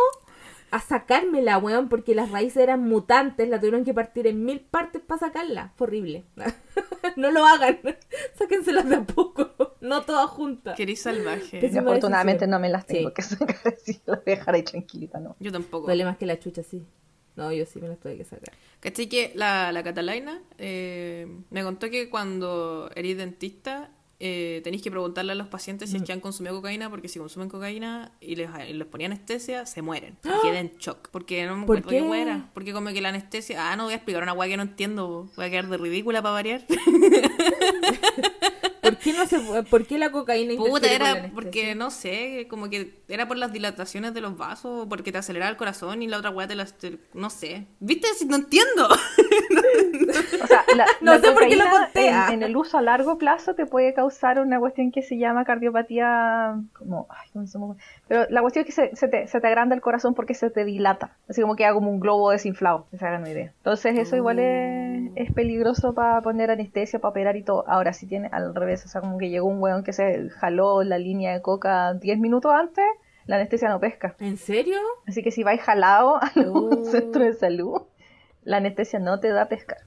a 0.77 0.81
sacármela, 0.81 1.59
weón, 1.59 1.89
porque 1.89 2.15
las 2.15 2.31
raíces 2.31 2.63
eran 2.63 2.89
mutantes, 2.89 3.49
la 3.49 3.59
tuvieron 3.59 3.85
que 3.85 3.95
partir 3.95 4.27
en 4.27 4.45
mil 4.45 4.61
partes 4.61 5.03
para 5.03 5.21
sacarla. 5.21 5.73
Fue 5.77 5.87
horrible. 5.87 6.25
no 7.17 7.31
lo 7.31 7.45
hagan. 7.47 7.79
Sáquenselas 8.39 8.89
de 8.89 8.97
a 8.97 9.05
poco, 9.05 9.77
no 9.81 10.03
todas 10.03 10.31
juntas. 10.31 10.77
Que 10.77 10.85
eres 10.85 11.01
salvaje. 11.03 11.61
Que 11.61 11.67
afortunadamente 11.79 12.41
decisión. 12.47 12.51
no 12.51 12.59
me 12.61 12.69
las 12.69 12.87
tengo 12.87 13.09
Sí. 13.09 13.15
que 13.15 13.23
sacar 13.23 13.57
así, 13.75 14.01
las 14.07 14.25
voy 14.25 14.33
a 14.33 14.37
dejar 14.37 14.55
ahí 14.55 14.63
tranquilita, 14.63 15.19
¿no? 15.21 15.37
Yo 15.41 15.53
tampoco. 15.53 15.87
Duele 15.87 16.05
más 16.05 16.17
que 16.17 16.27
la 16.27 16.39
chucha, 16.39 16.63
sí. 16.63 16.85
No, 17.37 17.53
yo 17.53 17.67
sí 17.67 17.81
me 17.81 17.89
las 17.89 17.99
tuve 17.99 18.17
que 18.17 18.25
sacar. 18.25 18.55
¿Cachai 18.81 19.09
que 19.09 19.33
la, 19.35 19.71
la 19.71 19.83
Catalina 19.83 20.41
eh, 20.57 21.27
me 21.51 21.63
contó 21.63 21.91
que 21.91 22.09
cuando 22.09 22.91
eres 22.95 23.19
dentista 23.19 23.91
eh, 24.19 24.61
tenéis 24.65 24.83
que 24.83 24.91
preguntarle 24.91 25.33
a 25.33 25.35
los 25.35 25.49
pacientes 25.49 25.89
Mm. 25.89 25.93
si 25.93 25.97
es 25.99 26.03
que 26.05 26.13
han 26.13 26.21
consumido 26.21 26.55
cocaína, 26.57 26.89
porque 26.91 27.09
si 27.09 27.19
consumen 27.19 27.49
cocaína 27.49 28.13
y 28.21 28.37
les, 28.37 28.49
les 28.73 28.87
ponía 28.87 29.07
anestesia, 29.07 29.67
se 29.67 29.83
mueren. 29.83 30.17
Y 30.25 30.43
quedan 30.43 30.57
en 30.67 30.73
shock. 30.79 31.09
Porque 31.11 31.45
no 31.47 31.57
me 31.57 31.67
¿Por 31.67 31.79
acuerdo 31.79 32.05
qué 32.07 32.11
qué? 32.13 32.23
era. 32.23 32.51
Porque 32.55 32.73
como 32.73 32.89
que 32.91 33.01
la 33.01 33.11
anestesia... 33.11 33.71
Ah, 33.73 33.77
no 33.77 33.85
voy 33.85 33.93
a 33.93 33.97
explicar 33.97 34.23
una 34.23 34.33
hueá 34.33 34.49
que 34.49 34.57
no 34.57 34.63
entiendo. 34.65 35.31
Voy 35.37 35.45
a 35.47 35.51
quedar 35.51 35.69
de 35.69 35.77
ridícula 35.79 36.23
para 36.23 36.33
variar. 36.33 36.65
¿Por 38.91 38.97
qué 38.99 39.13
no 39.13 39.27
se 39.27 39.39
por 39.65 39.87
qué 39.87 39.99
la 39.99 40.11
cocaína 40.11 40.55
Puta, 40.57 40.69
interfiere 40.87 40.99
con 40.99 41.05
la 41.13 41.19
era 41.19 41.31
porque, 41.35 41.75
no 41.75 41.91
sé, 41.91 42.47
como 42.49 42.69
que 42.71 42.95
era 43.09 43.27
por 43.29 43.37
las 43.37 43.53
dilataciones 43.53 44.15
de 44.15 44.21
los 44.21 44.37
vasos, 44.37 44.85
o 44.85 44.89
porque 44.89 45.13
te 45.13 45.19
aceleraba 45.19 45.51
el 45.51 45.57
corazón 45.57 46.03
y 46.03 46.09
la 46.09 46.19
otra 46.19 46.31
hueá 46.31 46.47
te 46.49 46.55
las... 46.55 46.73
te- 46.75 46.99
no 47.15 47.31
sé. 47.31 47.67
¿Viste? 47.81 48.09
No 48.27 48.37
entiendo. 48.37 48.89
O 50.43 50.47
sea, 50.47 50.65
la, 50.77 50.87
No 51.01 51.13
la 51.15 51.21
sé 51.21 51.33
por 51.33 51.49
qué 51.49 51.57
lo 51.57 51.65
conté. 51.71 52.09
En, 52.09 52.15
en 52.35 52.43
el 52.43 52.57
uso 52.57 52.79
a 52.79 52.83
largo 52.83 53.19
plazo 53.19 53.55
te 53.55 53.67
puede 53.67 53.95
causar 53.95 54.39
una 54.39 54.59
cuestión 54.59 54.91
que 54.93 55.03
se 55.03 55.19
llama 55.19 55.45
cardiopatía, 55.45 56.57
como, 56.73 57.07
ay, 57.11 57.29
¿cómo 57.33 57.47
se 57.47 57.59
llama? 57.59 57.77
Pero 58.09 58.27
la 58.31 58.41
cuestión 58.41 58.65
es 58.65 58.75
que 58.75 58.89
se, 58.89 58.97
se 58.97 59.09
te, 59.09 59.27
se 59.27 59.41
te 59.41 59.47
agranda 59.47 59.75
el 59.75 59.81
corazón 59.81 60.15
porque 60.15 60.35
se 60.35 60.51
te 60.51 60.65
dilata, 60.65 61.17
así 61.29 61.41
como 61.41 61.57
queda 61.57 61.73
como 61.73 61.91
un 61.91 62.01
globo 62.01 62.31
desinflado, 62.31 62.87
que 62.91 62.99
se 62.99 63.05
hagan 63.07 63.23
una 63.23 63.31
idea. 63.31 63.53
Entonces 63.59 63.99
eso 63.99 64.17
igual 64.17 64.39
es, 64.39 65.11
es 65.17 65.33
peligroso 65.33 65.95
para 65.95 66.21
poner 66.21 66.51
anestesia, 66.51 66.99
para 66.99 67.11
operar 67.11 67.37
y 67.37 67.43
todo. 67.43 67.65
Ahora, 67.69 67.93
si 67.93 68.07
tiene 68.07 68.29
al 68.33 68.55
revés, 68.55 68.76
o 68.85 68.89
sea, 68.89 69.01
como 69.01 69.19
que 69.19 69.31
llegó 69.31 69.47
un 69.49 69.61
weón 69.63 69.83
que 69.85 69.93
se 69.93 70.29
jaló 70.31 70.83
la 70.83 70.99
línea 70.99 71.33
de 71.33 71.43
coca 71.43 71.95
10 71.95 72.19
minutos 72.19 72.53
antes, 72.53 72.85
la 73.27 73.37
anestesia 73.37 73.69
no 73.69 73.81
pesca. 73.81 74.15
¿En 74.21 74.37
serio? 74.37 74.79
Así 75.07 75.23
que 75.23 75.31
si 75.31 75.43
vais 75.43 75.61
jalado 75.61 76.17
a 76.17 76.31
Oh. 76.47 76.85
centro 76.91 77.25
de 77.25 77.33
salud, 77.33 77.83
la 78.45 78.59
anestesia 78.59 78.99
no 78.99 79.19
te 79.21 79.29
da 79.31 79.43
a 79.43 79.49
pescar. 79.49 79.79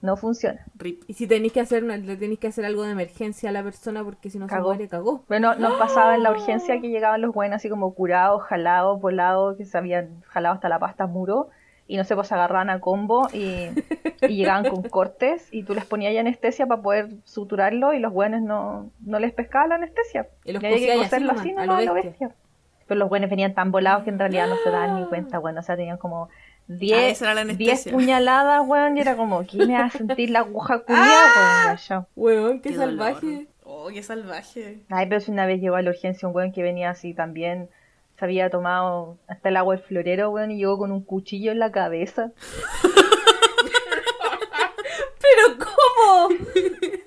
No 0.00 0.16
funciona. 0.16 0.64
Rip. 0.76 1.02
Y 1.08 1.14
si 1.14 1.26
tenéis 1.26 1.52
que 1.52 1.60
hacer 1.60 1.82
le 1.82 2.16
tenéis 2.16 2.38
que 2.38 2.46
hacer 2.46 2.64
algo 2.64 2.84
de 2.84 2.92
emergencia 2.92 3.50
a 3.50 3.52
la 3.52 3.64
persona 3.64 4.04
porque 4.04 4.30
si 4.30 4.38
no 4.38 4.46
se 4.46 4.54
Cagó. 4.54 4.68
muere, 4.68 4.86
cagó. 4.88 5.24
Bueno, 5.28 5.56
nos 5.56 5.74
pasaba 5.74 6.14
en 6.14 6.22
la 6.22 6.30
urgencia 6.30 6.80
que 6.80 6.88
llegaban 6.88 7.20
los 7.20 7.34
buenos 7.34 7.56
así 7.56 7.68
como 7.68 7.92
curados, 7.94 8.44
jalados, 8.44 9.00
volados, 9.00 9.56
que 9.56 9.64
se 9.64 9.76
habían 9.76 10.20
jalado 10.22 10.54
hasta 10.54 10.68
la 10.68 10.78
pasta 10.78 11.08
muro. 11.08 11.48
Y 11.90 11.96
no 11.96 12.04
sé, 12.04 12.14
pues 12.14 12.28
se 12.28 12.34
agarraban 12.34 12.68
a 12.70 12.80
combo 12.80 13.28
y, 13.32 13.70
y 14.20 14.36
llegaban 14.36 14.68
con 14.68 14.82
cortes 14.90 15.48
y 15.50 15.62
tú 15.64 15.74
les 15.74 15.84
ponías 15.86 16.10
ahí 16.10 16.18
anestesia 16.18 16.66
para 16.66 16.82
poder 16.82 17.08
suturarlo 17.24 17.94
y 17.94 17.98
los 17.98 18.12
buenos 18.12 18.42
no, 18.42 18.90
no 19.00 19.18
les 19.18 19.32
pescaba 19.32 19.66
la 19.66 19.74
anestesia. 19.76 20.28
Y 20.44 20.52
los 20.52 20.62
había 20.62 20.76
que 20.76 20.98
coserlo 20.98 21.32
así, 21.32 21.52
no, 21.52 21.62
a 21.62 21.66
lo 21.66 21.94
bestia. 21.94 22.10
bestia. 22.10 22.30
Pero 22.86 23.00
los 23.00 23.08
buenos 23.08 23.28
venían 23.30 23.54
tan 23.54 23.70
volados 23.72 24.04
que 24.04 24.10
en 24.10 24.18
realidad 24.18 24.46
no 24.48 24.56
se 24.62 24.70
daban 24.70 25.00
ni 25.00 25.06
cuenta, 25.06 25.38
bueno, 25.38 25.60
o 25.60 25.62
sea, 25.62 25.76
tenían 25.76 25.96
como 25.98 26.28
Ah, 26.70 26.74
10 26.74 27.12
esa 27.12 27.24
era 27.24 27.34
la 27.34 27.40
anestesia. 27.40 27.92
puñaladas, 27.92 28.62
weón, 28.66 28.98
y 28.98 29.00
era 29.00 29.16
como, 29.16 29.42
¿quién 29.46 29.68
me 29.68 29.78
va 29.78 29.86
a 29.86 29.90
sentir 29.90 30.28
la 30.28 30.40
aguja 30.40 30.80
culiada, 30.86 31.06
weón? 31.64 31.76
Ya, 31.78 31.82
ya. 31.88 32.06
Weón, 32.14 32.60
qué, 32.60 32.68
Qué 32.70 32.76
dolor. 32.76 33.14
salvaje. 33.14 33.46
Oh, 33.64 33.88
qué 33.88 34.02
salvaje. 34.02 34.80
Ay, 34.90 35.06
pero 35.08 35.20
si 35.22 35.30
una 35.30 35.46
vez 35.46 35.60
llegó 35.62 35.76
a 35.76 35.82
la 35.82 35.88
urgencia 35.90 36.28
un 36.28 36.34
weón 36.36 36.52
que 36.52 36.62
venía 36.62 36.90
así 36.90 37.14
también, 37.14 37.70
se 38.18 38.24
había 38.24 38.50
tomado 38.50 39.18
hasta 39.28 39.48
el 39.48 39.56
agua 39.56 39.76
del 39.76 39.84
florero, 39.84 40.30
weón, 40.30 40.50
y 40.50 40.58
llegó 40.58 40.76
con 40.76 40.90
un 40.90 41.04
cuchillo 41.04 41.52
en 41.52 41.60
la 41.60 41.70
cabeza. 41.70 42.32
Pero 45.20 45.58
¿cómo? 45.58 46.28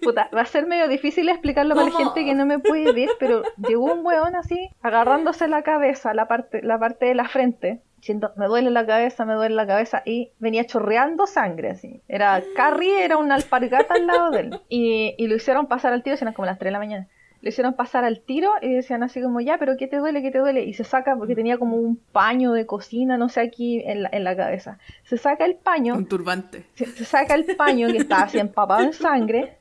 Puta, 0.02 0.30
va 0.36 0.42
a 0.42 0.46
ser 0.46 0.68
medio 0.68 0.88
difícil 0.88 1.28
explicarlo 1.28 1.76
para 1.76 1.90
la 1.90 1.98
gente 1.98 2.24
que 2.24 2.34
no 2.34 2.46
me 2.46 2.60
puede 2.60 2.92
ver, 2.94 3.10
pero 3.20 3.44
llegó 3.68 3.94
un 3.94 4.06
weón 4.06 4.36
así, 4.36 4.70
agarrándose 4.82 5.48
la 5.48 5.64
cabeza, 5.64 6.14
la 6.14 6.28
parte, 6.28 6.62
la 6.62 6.80
parte 6.80 7.08
de 7.08 7.16
la 7.16 7.28
frente, 7.28 7.82
diciendo, 7.98 8.32
me 8.36 8.48
duele 8.48 8.70
la 8.70 8.86
cabeza, 8.86 9.26
me 9.26 9.34
duele 9.34 9.56
la 9.56 9.68
cabeza, 9.68 10.02
y 10.06 10.32
venía 10.40 10.66
chorreando 10.66 11.28
sangre, 11.28 11.72
así. 11.72 12.02
Era 12.08 12.42
Carrie, 12.56 13.04
era 13.04 13.18
una 13.18 13.36
alpargata 13.36 13.96
al 13.96 14.08
lado 14.08 14.32
de 14.32 14.40
él. 14.40 14.62
Y, 14.70 15.16
y 15.18 15.28
lo 15.28 15.36
hicieron 15.36 15.68
pasar 15.68 15.94
al 15.94 16.04
tiro, 16.04 16.16
eran 16.20 16.34
como 16.34 16.46
las 16.46 16.58
3 16.58 16.70
de 16.70 16.72
la 16.72 16.80
mañana. 16.80 17.08
Lo 17.42 17.50
hicieron 17.50 17.74
pasar 17.74 18.04
al 18.04 18.20
tiro 18.22 18.52
y 18.62 18.72
decían 18.74 19.02
así 19.04 19.22
como, 19.22 19.42
ya, 19.42 19.58
pero 19.58 19.76
¿qué 19.78 19.88
te 19.88 19.98
duele? 19.98 20.22
¿Qué 20.22 20.30
te 20.32 20.38
duele? 20.40 20.64
Y 20.64 20.74
se 20.74 20.84
saca, 20.84 21.16
porque 21.16 21.34
tenía 21.36 21.58
como 21.58 21.76
un 21.78 21.96
paño 22.12 22.52
de 22.52 22.66
cocina, 22.68 23.18
no 23.18 23.30
sé, 23.30 23.42
aquí 23.42 23.82
en 23.84 24.04
la, 24.04 24.10
en 24.12 24.24
la 24.24 24.36
cabeza. 24.36 24.78
Se 25.06 25.18
saca 25.18 25.46
el 25.46 25.56
paño, 25.56 25.96
Un 25.96 26.06
turbante. 26.06 26.66
se, 26.76 26.86
se 26.86 27.04
saca 27.04 27.34
el 27.34 27.46
paño 27.56 27.88
que 27.88 27.98
estaba 27.98 28.24
así 28.24 28.38
empapado 28.38 28.84
en 28.84 28.94
sangre 28.94 29.58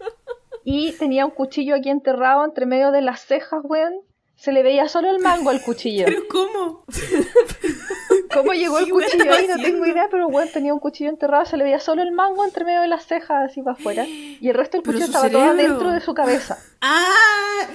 y 0.65 0.93
tenía 0.93 1.25
un 1.25 1.31
cuchillo 1.31 1.75
aquí 1.75 1.89
enterrado 1.89 2.45
entre 2.45 2.67
medio 2.67 2.91
de 2.93 3.01
las 3.01 3.21
cejas, 3.21 3.61
weón. 3.65 3.95
Se 4.41 4.53
le 4.53 4.63
veía 4.63 4.89
solo 4.89 5.11
el 5.11 5.19
mango 5.19 5.51
al 5.51 5.61
cuchillo. 5.61 6.07
¿Pero 6.07 6.23
cómo? 6.27 6.83
¿Cómo 8.33 8.55
llegó 8.55 8.79
el 8.79 8.87
¿Qué 8.87 8.93
weón 8.93 9.11
cuchillo 9.11 9.33
ahí? 9.35 9.47
No 9.47 9.57
tengo 9.57 9.85
idea, 9.85 10.09
pero 10.11 10.29
weón 10.29 10.49
tenía 10.51 10.73
un 10.73 10.81
cuchillo 10.81 11.11
enterrado, 11.11 11.45
se 11.45 11.59
le 11.59 11.65
veía 11.65 11.79
solo 11.79 12.01
el 12.01 12.11
mango 12.11 12.43
entre 12.47 12.65
medio 12.65 12.81
de 12.81 12.89
las 12.89 13.05
cejas 13.05 13.51
así 13.51 13.61
para 13.61 13.75
afuera. 13.75 14.07
Y 14.07 14.49
el 14.49 14.55
resto 14.55 14.79
del 14.79 14.87
cuchillo 14.87 15.05
estaba 15.05 15.29
todo 15.29 15.55
dentro 15.55 15.91
de 15.91 16.01
su 16.01 16.15
cabeza. 16.15 16.59
¡Ah! 16.81 17.67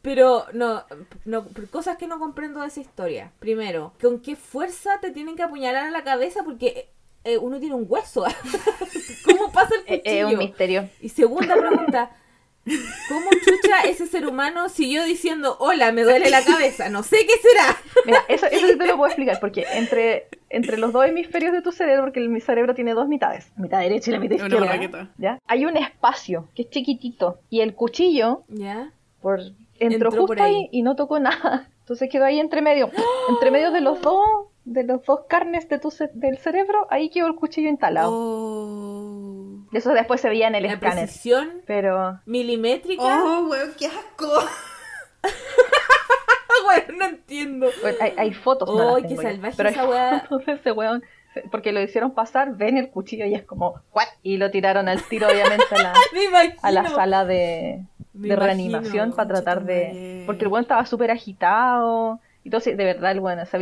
Pero 0.00 0.44
no, 0.52 0.84
no, 1.24 1.44
cosas 1.72 1.96
que 1.96 2.06
no 2.06 2.20
comprendo 2.20 2.60
de 2.60 2.68
esa 2.68 2.78
historia. 2.78 3.32
Primero, 3.40 3.94
¿con 4.00 4.20
qué 4.20 4.36
fuerza 4.36 5.00
te 5.00 5.10
tienen 5.10 5.34
que 5.34 5.42
apuñalar 5.42 5.86
a 5.86 5.90
la 5.90 6.04
cabeza? 6.04 6.44
Porque 6.44 6.88
eh, 7.24 7.36
uno 7.36 7.58
tiene 7.58 7.74
un 7.74 7.86
hueso. 7.88 8.24
¿Cómo 9.24 9.50
pasa 9.50 9.74
el 9.74 9.82
Eh, 9.92 9.98
cuchillo? 10.02 10.26
Es 10.28 10.32
un 10.34 10.38
misterio. 10.38 10.88
Y 11.00 11.08
segunda 11.08 11.56
pregunta, 11.56 12.10
¿cómo 13.08 13.30
chucha 13.44 13.82
ese 13.88 14.06
ser 14.06 14.26
humano 14.26 14.68
siguió 14.68 15.04
diciendo, 15.04 15.56
hola, 15.60 15.92
me 15.92 16.02
duele 16.02 16.30
la 16.30 16.42
cabeza? 16.44 16.88
No 16.88 17.02
sé 17.02 17.18
qué 17.26 17.34
será. 17.40 17.76
Mira, 18.06 18.20
eso, 18.28 18.46
eso 18.46 18.66
sí 18.66 18.78
te 18.78 18.86
lo 18.86 18.96
puedo 18.96 19.06
explicar, 19.06 19.38
porque 19.40 19.64
entre, 19.74 20.28
entre 20.50 20.78
los 20.78 20.92
dos 20.92 21.06
hemisferios 21.06 21.52
de 21.52 21.62
tu 21.62 21.72
cerebro, 21.72 22.04
porque 22.04 22.20
el- 22.20 22.28
mi 22.30 22.40
cerebro 22.40 22.74
tiene 22.74 22.94
dos 22.94 23.06
mitades, 23.08 23.52
mitad 23.56 23.80
derecha 23.80 24.10
y 24.10 24.14
la 24.14 24.18
mitad 24.20 24.36
izquierda. 24.36 25.10
¿ya? 25.18 25.38
Hay 25.46 25.64
un 25.66 25.76
espacio 25.76 26.48
que 26.54 26.62
es 26.62 26.70
chiquitito, 26.70 27.38
y 27.50 27.60
el 27.60 27.74
cuchillo 27.74 28.42
¿Ya? 28.48 28.92
por, 29.20 29.40
entró, 29.40 29.54
Entró 29.80 30.10
justo 30.10 30.26
por 30.26 30.40
ahí. 30.40 30.54
ahí 30.54 30.68
y 30.72 30.82
no 30.82 30.96
tocó 30.96 31.18
nada. 31.20 31.68
Entonces 31.80 32.08
quedó 32.10 32.24
ahí 32.24 32.40
entre 32.40 32.62
medio, 32.62 32.90
entre 33.28 33.50
medio 33.50 33.70
de 33.70 33.82
los 33.82 34.00
dos, 34.00 34.18
de 34.64 34.84
los 34.84 35.04
dos 35.04 35.20
carnes 35.28 35.68
de 35.68 35.78
tu 35.78 35.90
ce- 35.90 36.08
del 36.14 36.38
cerebro, 36.38 36.86
ahí 36.88 37.10
quedó 37.10 37.26
el 37.26 37.34
cuchillo 37.34 37.68
instalado. 37.68 38.10
Oh. 38.10 39.03
Eso 39.74 39.92
después 39.92 40.20
se 40.20 40.28
veía 40.28 40.48
en 40.48 40.54
el 40.54 40.62
La 40.64 40.72
escáner. 40.74 41.04
precisión 41.04 41.62
Pero 41.66 42.20
milimétrica. 42.26 43.02
Oh, 43.02 43.48
weón, 43.48 43.74
qué 43.78 43.86
asco. 43.86 44.30
bueno, 46.64 46.98
no 46.98 47.04
entiendo. 47.06 47.68
bueno, 47.82 47.98
hay, 48.00 48.14
hay 48.16 48.34
fotos. 48.34 48.68
no 48.68 48.96
¡Ay, 48.96 49.02
las 49.02 49.10
qué 49.10 49.16
salvaje 49.16 49.54
pero 49.56 49.68
esa 49.68 49.86
weá! 49.88 50.28
ese 50.46 50.72
weón 50.72 51.02
porque 51.50 51.72
lo 51.72 51.80
hicieron 51.82 52.12
pasar, 52.12 52.56
ven 52.56 52.78
el 52.78 52.90
cuchillo 52.90 53.26
y 53.26 53.34
es 53.34 53.42
como, 53.42 53.80
¿what? 53.92 54.06
Y 54.22 54.36
lo 54.36 54.50
tiraron 54.50 54.88
al 54.88 55.02
tiro, 55.02 55.26
obviamente, 55.26 55.64
a 55.72 55.82
la, 55.82 55.92
a 56.62 56.70
la 56.70 56.88
sala 56.88 57.24
de, 57.24 57.84
Me 58.12 58.28
de 58.28 58.34
imagino. 58.34 58.36
reanimación 58.46 59.12
para 59.12 59.28
tratar 59.28 59.64
de... 59.64 60.22
Porque 60.26 60.44
el 60.44 60.48
buen 60.48 60.62
estaba 60.62 60.86
súper 60.86 61.10
agitado. 61.10 62.20
Entonces, 62.44 62.76
de 62.76 62.84
verdad, 62.84 63.10
el 63.12 63.20
bueno 63.20 63.44
se 63.46 63.58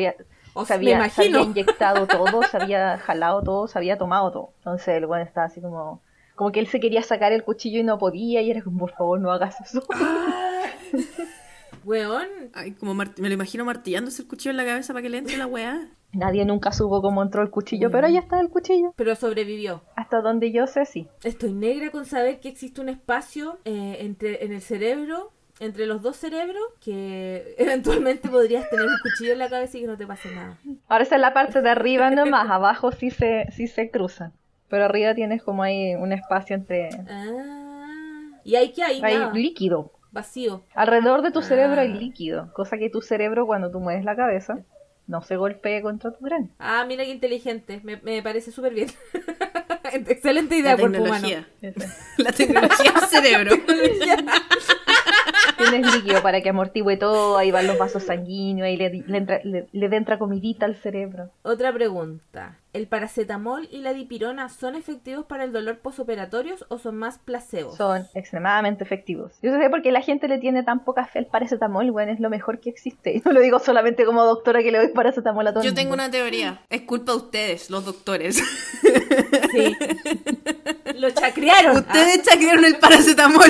O 0.55 0.65
se 0.65 0.75
había, 0.75 1.09
se 1.09 1.27
inyectado 1.27 2.07
todo, 2.07 2.43
se 2.43 2.57
había 2.57 2.99
jalado 2.99 3.43
todo, 3.43 3.67
se 3.69 3.79
había 3.79 3.97
tomado 3.97 4.31
todo. 4.31 4.53
Entonces 4.59 4.89
el 4.89 5.07
buen 5.07 5.23
estaba 5.23 5.47
así 5.47 5.61
como... 5.61 6.03
Como 6.35 6.51
que 6.51 6.61
él 6.61 6.67
se 6.67 6.81
quería 6.81 7.03
sacar 7.03 7.33
el 7.33 7.45
cuchillo 7.45 7.81
y 7.81 7.83
no 7.85 7.99
podía 7.99 8.41
y 8.41 8.51
era 8.51 8.63
como, 8.63 8.79
por 8.79 8.93
favor, 8.93 9.21
no 9.21 9.31
hagas 9.31 9.61
eso. 9.61 9.83
Weón, 11.85 12.29
Ay, 12.55 12.73
como 12.73 12.95
me 12.95 13.07
lo 13.17 13.33
imagino 13.33 13.65
martillándose 13.65 14.23
el 14.23 14.29
cuchillo 14.29 14.51
en 14.53 14.57
la 14.57 14.65
cabeza 14.65 14.93
para 14.93 15.03
que 15.03 15.11
le 15.11 15.19
entre 15.19 15.37
la 15.37 15.47
weá. 15.47 15.89
Nadie 16.13 16.45
nunca 16.45 16.73
supo 16.73 17.01
cómo 17.01 17.23
entró 17.23 17.43
el 17.43 17.51
cuchillo, 17.51 17.91
pero 17.91 18.07
ahí 18.07 18.19
está 18.19 18.39
el 18.39 18.51
cuchillo. 18.51 18.93
pero 18.97 19.17
sobrevivió. 19.17 19.83
Hasta 19.97 20.21
donde 20.21 20.53
yo 20.53 20.67
sé, 20.67 20.85
sí. 20.85 21.09
Estoy 21.25 21.55
negra 21.55 21.91
con 21.91 22.05
saber 22.05 22.39
que 22.39 22.51
existe 22.51 22.81
un 22.81 22.91
espacio 22.91 23.59
eh, 23.65 23.97
entre 24.01 24.45
en 24.45 24.53
el 24.53 24.61
cerebro, 24.61 25.33
entre 25.61 25.87
los 25.87 26.03
dos 26.03 26.17
cerebros, 26.17 26.63
que 26.81 27.55
eventualmente 27.59 28.29
podrías 28.29 28.69
tener 28.71 28.87
un 28.87 28.99
cuchillo 29.03 29.33
en 29.33 29.39
la 29.39 29.49
cabeza 29.49 29.79
y 29.79 29.83
que 29.83 29.87
no 29.87 29.97
te 29.97 30.07
pase 30.07 30.31
nada. 30.35 30.59
Ahora 30.89 31.05
esa 31.05 31.15
es 31.17 31.21
la 31.21 31.33
parte 31.35 31.63
de 31.63 31.71
arriba 31.71 32.11
nomás, 32.11 32.51
abajo 32.51 32.93
sí 32.93 33.11
se, 33.11 33.47
sí 33.53 33.67
se 33.69 33.91
cruzan. 33.91 34.33
Pero 34.69 34.85
arriba 34.87 35.15
tienes 35.15 35.43
como 35.43 35.63
ahí 35.63 35.95
un 35.95 36.13
espacio 36.13 36.57
entre... 36.57 36.89
Ah. 37.09 38.41
¿Y 38.45 38.57
hay 38.57 38.73
que 38.73 38.83
hay? 38.83 39.01
Hay 39.03 39.19
Nada. 39.19 39.33
líquido. 39.33 39.93
Vacío. 40.11 40.65
Alrededor 40.75 41.23
de 41.23 41.31
tu 41.31 41.43
cerebro 41.43 41.81
hay 41.81 41.93
Ah. 41.93 41.95
líquido, 41.97 42.53
cosa 42.55 42.77
que 42.79 42.91
tu 42.91 43.01
cerebro 43.03 43.47
cuando 43.47 43.71
tú 43.71 43.81
mueves 43.81 44.05
la 44.05 44.17
cabeza 44.17 44.59
no 45.07 45.21
se 45.23 45.37
golpee 45.37 45.83
contra 45.83 46.11
tu 46.13 46.25
cráneo. 46.25 46.49
Ah, 46.59 46.85
mira 46.87 47.05
qué 47.05 47.11
inteligente. 47.11 47.81
Me, 47.83 47.97
me 47.99 48.23
parece 48.23 48.51
súper 48.51 48.73
bien. 48.75 48.89
Excelente 49.93 50.57
idea, 50.57 50.73
La 50.73 50.79
cuerpo 50.81 51.03
humano. 51.03 51.29
tecnología. 51.29 51.47
Ese. 51.61 51.89
La 52.23 52.33
tecnología 52.33 52.93
Tienes 55.71 55.95
líquido 55.95 56.23
para 56.23 56.41
que 56.41 56.51
amortigüe 56.51 56.97
todo, 56.97 57.37
ahí 57.39 57.51
van 57.51 57.67
los 57.67 57.79
vasos 57.79 58.05
sanguíneos, 58.05 58.67
ahí 58.67 58.77
le, 58.77 59.05
le 59.07 59.19
entra, 59.19 59.41
le, 59.45 59.69
le 59.73 59.97
entra 59.97 60.19
comidita 60.19 60.67
al 60.67 60.77
cerebro. 60.77 61.31
Otra 61.43 61.73
pregunta. 61.73 62.59
¿El 62.75 62.87
paracetamol 62.87 63.69
y 63.71 63.83
la 63.83 63.93
dipirona 63.93 64.49
son 64.49 64.77
efectivos 64.77 65.27
para 65.27 65.45
el 65.45 65.53
dolor 65.53 65.81
posoperatorios 65.81 66.65
o 66.69 66.79
son 66.79 66.97
más 66.97 67.19
placebos? 67.19 67.77
Son 67.77 68.07
extremadamente 68.15 68.83
efectivos. 68.83 69.33
Yo 69.43 69.53
sé 69.55 69.69
por 69.69 69.83
qué 69.83 69.93
la 69.93 70.01
gente 70.01 70.27
le 70.27 70.39
tiene 70.39 70.63
tan 70.63 70.83
poca 70.83 71.05
fe 71.05 71.19
al 71.19 71.27
paracetamol, 71.27 71.91
bueno, 71.91 72.13
es 72.13 72.21
lo 72.21 72.31
mejor 72.31 72.61
que 72.61 72.71
existe. 72.71 73.15
Y 73.15 73.21
no 73.27 73.33
lo 73.33 73.41
digo 73.41 73.59
solamente 73.59 74.07
como 74.07 74.25
doctora 74.25 74.63
que 74.63 74.73
le 74.73 74.79
doy 74.79 74.89
paracetamol 74.89 75.47
a 75.47 75.51
todo 75.53 75.63
el 75.63 75.69
Yo 75.69 75.75
tengo 75.75 75.91
mundo. 75.91 76.05
una 76.05 76.11
teoría. 76.11 76.63
Es 76.71 76.81
culpa 76.83 77.13
de 77.13 77.19
ustedes, 77.19 77.69
los 77.69 77.85
doctores. 77.85 78.43
Sí. 79.53 79.77
Lo 80.95 81.11
chacrearon. 81.11 81.77
Ustedes 81.77 82.23
chacrearon 82.23 82.65
el 82.65 82.79
paracetamol. 82.79 83.49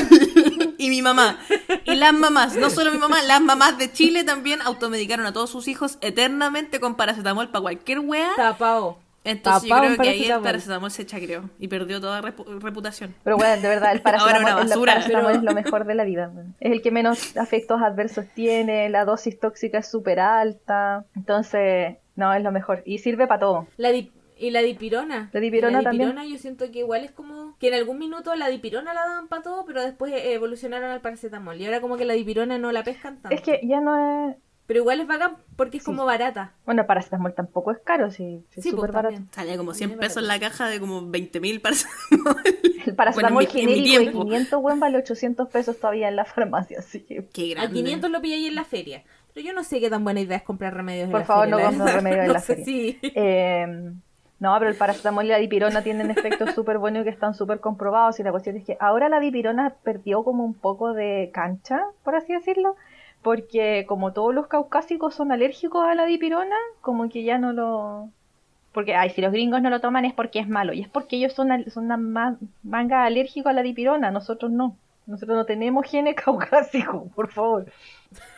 y 0.78 0.90
mi 0.90 1.00
mamá. 1.00 1.38
Y 1.84 1.94
las 1.94 2.12
mamás, 2.12 2.56
no 2.56 2.70
solo 2.70 2.90
mi 2.90 2.98
mamá, 2.98 3.22
las 3.22 3.40
mamás 3.40 3.78
de 3.78 3.92
Chile 3.92 4.24
también 4.24 4.60
automedicaron 4.62 5.26
a 5.26 5.32
todos 5.32 5.48
sus 5.50 5.68
hijos 5.68 5.98
eternamente 6.00 6.80
con 6.80 6.96
paracetamol 6.96 7.50
para 7.50 7.62
cualquier 7.62 8.00
wea. 8.00 8.30
Ah, 8.32 8.36
Tapao. 8.36 8.98
Entonces 9.24 9.68
yo 9.68 9.76
creo 9.76 9.96
que 9.98 10.08
ahí 10.08 10.24
el 10.30 10.40
paracetamol. 10.40 10.90
se 10.90 11.06
chacreó 11.06 11.48
y 11.58 11.68
perdió 11.68 12.00
toda 12.00 12.20
repu- 12.22 12.60
reputación. 12.60 13.14
Pero 13.22 13.36
bueno, 13.36 13.60
de 13.62 13.68
verdad, 13.68 13.92
el 13.92 14.00
paracetamol, 14.02 14.34
Ahora 14.42 14.54
una 14.54 14.62
el 14.74 14.80
paracetamol 14.80 15.26
pero- 15.26 15.30
es 15.38 15.42
lo 15.42 15.54
mejor 15.62 15.84
de 15.84 15.94
la 15.94 16.04
vida. 16.04 16.32
Es 16.60 16.72
el 16.72 16.82
que 16.82 16.90
menos 16.90 17.36
efectos 17.36 17.80
adversos 17.82 18.24
tiene, 18.34 18.88
la 18.90 19.04
dosis 19.04 19.38
tóxica 19.38 19.78
es 19.78 19.88
súper 19.90 20.18
alta. 20.20 21.04
Entonces, 21.14 21.96
no, 22.16 22.34
es 22.34 22.42
lo 22.42 22.52
mejor. 22.52 22.82
Y 22.84 22.98
sirve 22.98 23.26
para 23.26 23.40
todo. 23.40 23.66
La 23.76 23.90
di- 23.90 24.12
y 24.38 24.50
la 24.50 24.60
dipirona. 24.60 25.30
La 25.32 25.38
dipirona 25.40 25.80
Y 25.82 25.84
también. 25.84 26.14
yo 26.28 26.36
siento 26.38 26.68
que 26.72 26.80
igual 26.80 27.04
es 27.04 27.12
como 27.12 27.56
que 27.60 27.68
en 27.68 27.74
algún 27.74 27.98
minuto 27.98 28.34
la 28.34 28.48
dipirona 28.48 28.92
la 28.92 29.02
daban 29.06 29.28
para 29.28 29.42
todo, 29.42 29.64
pero 29.64 29.80
después 29.82 30.12
eh, 30.12 30.32
evolucionaron 30.34 30.90
al 30.90 31.00
paracetamol. 31.00 31.60
Y 31.60 31.64
ahora 31.66 31.80
como 31.80 31.96
que 31.96 32.04
la 32.04 32.14
dipirona 32.14 32.58
no 32.58 32.72
la 32.72 32.82
pescan 32.82 33.20
tanto. 33.22 33.34
Es 33.36 33.40
que 33.40 33.60
ya 33.62 33.80
no 33.80 34.30
es... 34.30 34.36
Pero 34.72 34.80
igual 34.84 35.00
es 35.00 35.06
bacán 35.06 35.36
porque 35.54 35.76
es 35.76 35.82
Sí. 35.82 35.90
como 35.90 36.06
barata. 36.06 36.52
Bueno, 36.64 36.80
el 36.80 36.86
paracetamol 36.86 37.34
tampoco 37.34 37.72
es 37.72 37.78
caro, 37.84 38.10
sí, 38.10 38.42
es 38.56 38.62
Sí, 38.64 38.70
súper 38.70 38.90
pues, 38.90 39.04
barato. 39.04 39.22
Salía 39.32 39.58
como 39.58 39.74
100 39.74 39.90
Bien 39.90 40.00
pesos 40.00 40.22
en 40.22 40.28
la 40.28 40.40
caja 40.40 40.66
de 40.68 40.80
como 40.80 41.10
20 41.10 41.40
mil 41.40 41.60
paracetamol. 41.60 42.36
El 42.86 42.94
paracetamol 42.94 43.44
Bueno, 43.44 43.50
en 43.50 43.54
mi- 43.54 43.60
en 43.60 43.66
mi 43.66 43.74
genérico 43.74 43.98
de 43.98 44.00
tiempo. 44.10 44.24
500, 44.24 44.60
weón, 44.62 44.80
vale 44.80 44.96
800 44.96 45.48
pesos 45.50 45.78
todavía 45.78 46.08
en 46.08 46.16
la 46.16 46.24
farmacia, 46.24 46.78
así 46.78 47.00
que... 47.00 47.26
Qué 47.34 47.52
A 47.52 47.54
grande. 47.56 47.74
500 47.74 48.10
lo 48.10 48.20
pillé 48.22 48.34
ahí 48.36 48.46
en 48.46 48.54
la 48.54 48.64
feria. 48.64 49.02
Pero 49.34 49.46
yo 49.46 49.52
no 49.52 49.62
sé 49.62 49.78
qué 49.78 49.90
tan 49.90 50.04
buena 50.04 50.20
idea 50.22 50.38
es 50.38 50.42
comprar 50.42 50.72
remedios 50.74 51.04
en 51.04 51.10
Por 51.10 51.20
la 51.20 51.26
favor, 51.26 51.44
feria. 51.50 51.56
no 51.56 51.58
la 51.60 51.68
compren 51.68 51.84
verdad. 51.84 51.96
remedios 51.96 52.22
en 52.22 52.26
No 52.28 52.32
la 52.32 52.40
sé 52.40 52.56
feria. 52.56 52.64
si- 52.64 52.98
Eh, 53.14 53.92
no, 54.40 54.56
pero 54.58 54.70
el 54.70 54.76
paracetamol 54.76 55.24
y 55.26 55.28
la 55.28 55.36
dipirona 55.38 55.82
tienen 55.82 56.10
efectos 56.10 56.54
súper 56.54 56.78
buenos 56.78 57.04
que 57.04 57.10
están 57.10 57.34
súper 57.34 57.60
comprobados. 57.60 58.18
Y 58.18 58.22
la 58.22 58.30
cuestión 58.32 58.56
es 58.56 58.64
que 58.64 58.76
ahora 58.80 59.08
la 59.10 59.20
dipirona 59.20 59.74
perdió 59.84 60.24
como 60.24 60.44
un 60.44 60.54
poco 60.54 60.94
de 60.94 61.30
cancha, 61.32 61.82
por 62.04 62.14
así 62.16 62.32
decirlo, 62.32 62.74
porque 63.22 63.84
como 63.88 64.12
todos 64.12 64.34
los 64.34 64.46
caucásicos 64.48 65.14
son 65.14 65.32
alérgicos 65.32 65.84
a 65.86 65.94
la 65.94 66.04
dipirona, 66.06 66.56
como 66.80 67.08
que 67.08 67.22
ya 67.24 67.38
no 67.38 67.52
lo. 67.52 68.10
Porque, 68.72 68.94
ay, 68.94 69.10
si 69.10 69.20
los 69.20 69.32
gringos 69.32 69.60
no 69.62 69.70
lo 69.70 69.80
toman 69.80 70.04
es 70.06 70.14
porque 70.14 70.38
es 70.40 70.48
malo. 70.48 70.72
Y 70.72 70.80
es 70.80 70.88
porque 70.88 71.16
ellos 71.16 71.32
son, 71.34 71.52
al- 71.52 71.70
son 71.70 71.84
una 71.86 71.96
ma- 71.98 72.38
manga 72.62 73.04
alérgicos 73.04 73.50
a 73.50 73.52
la 73.54 73.62
dipirona, 73.62 74.10
nosotros 74.10 74.50
no. 74.50 74.76
Nosotros 75.06 75.36
no 75.36 75.44
tenemos 75.46 75.86
genes 75.90 76.14
caucásicos, 76.24 77.10
por 77.14 77.30
favor. 77.30 77.66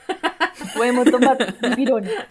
Podemos 0.77 1.11
tomar 1.11 1.39
dipirona. 1.61 2.11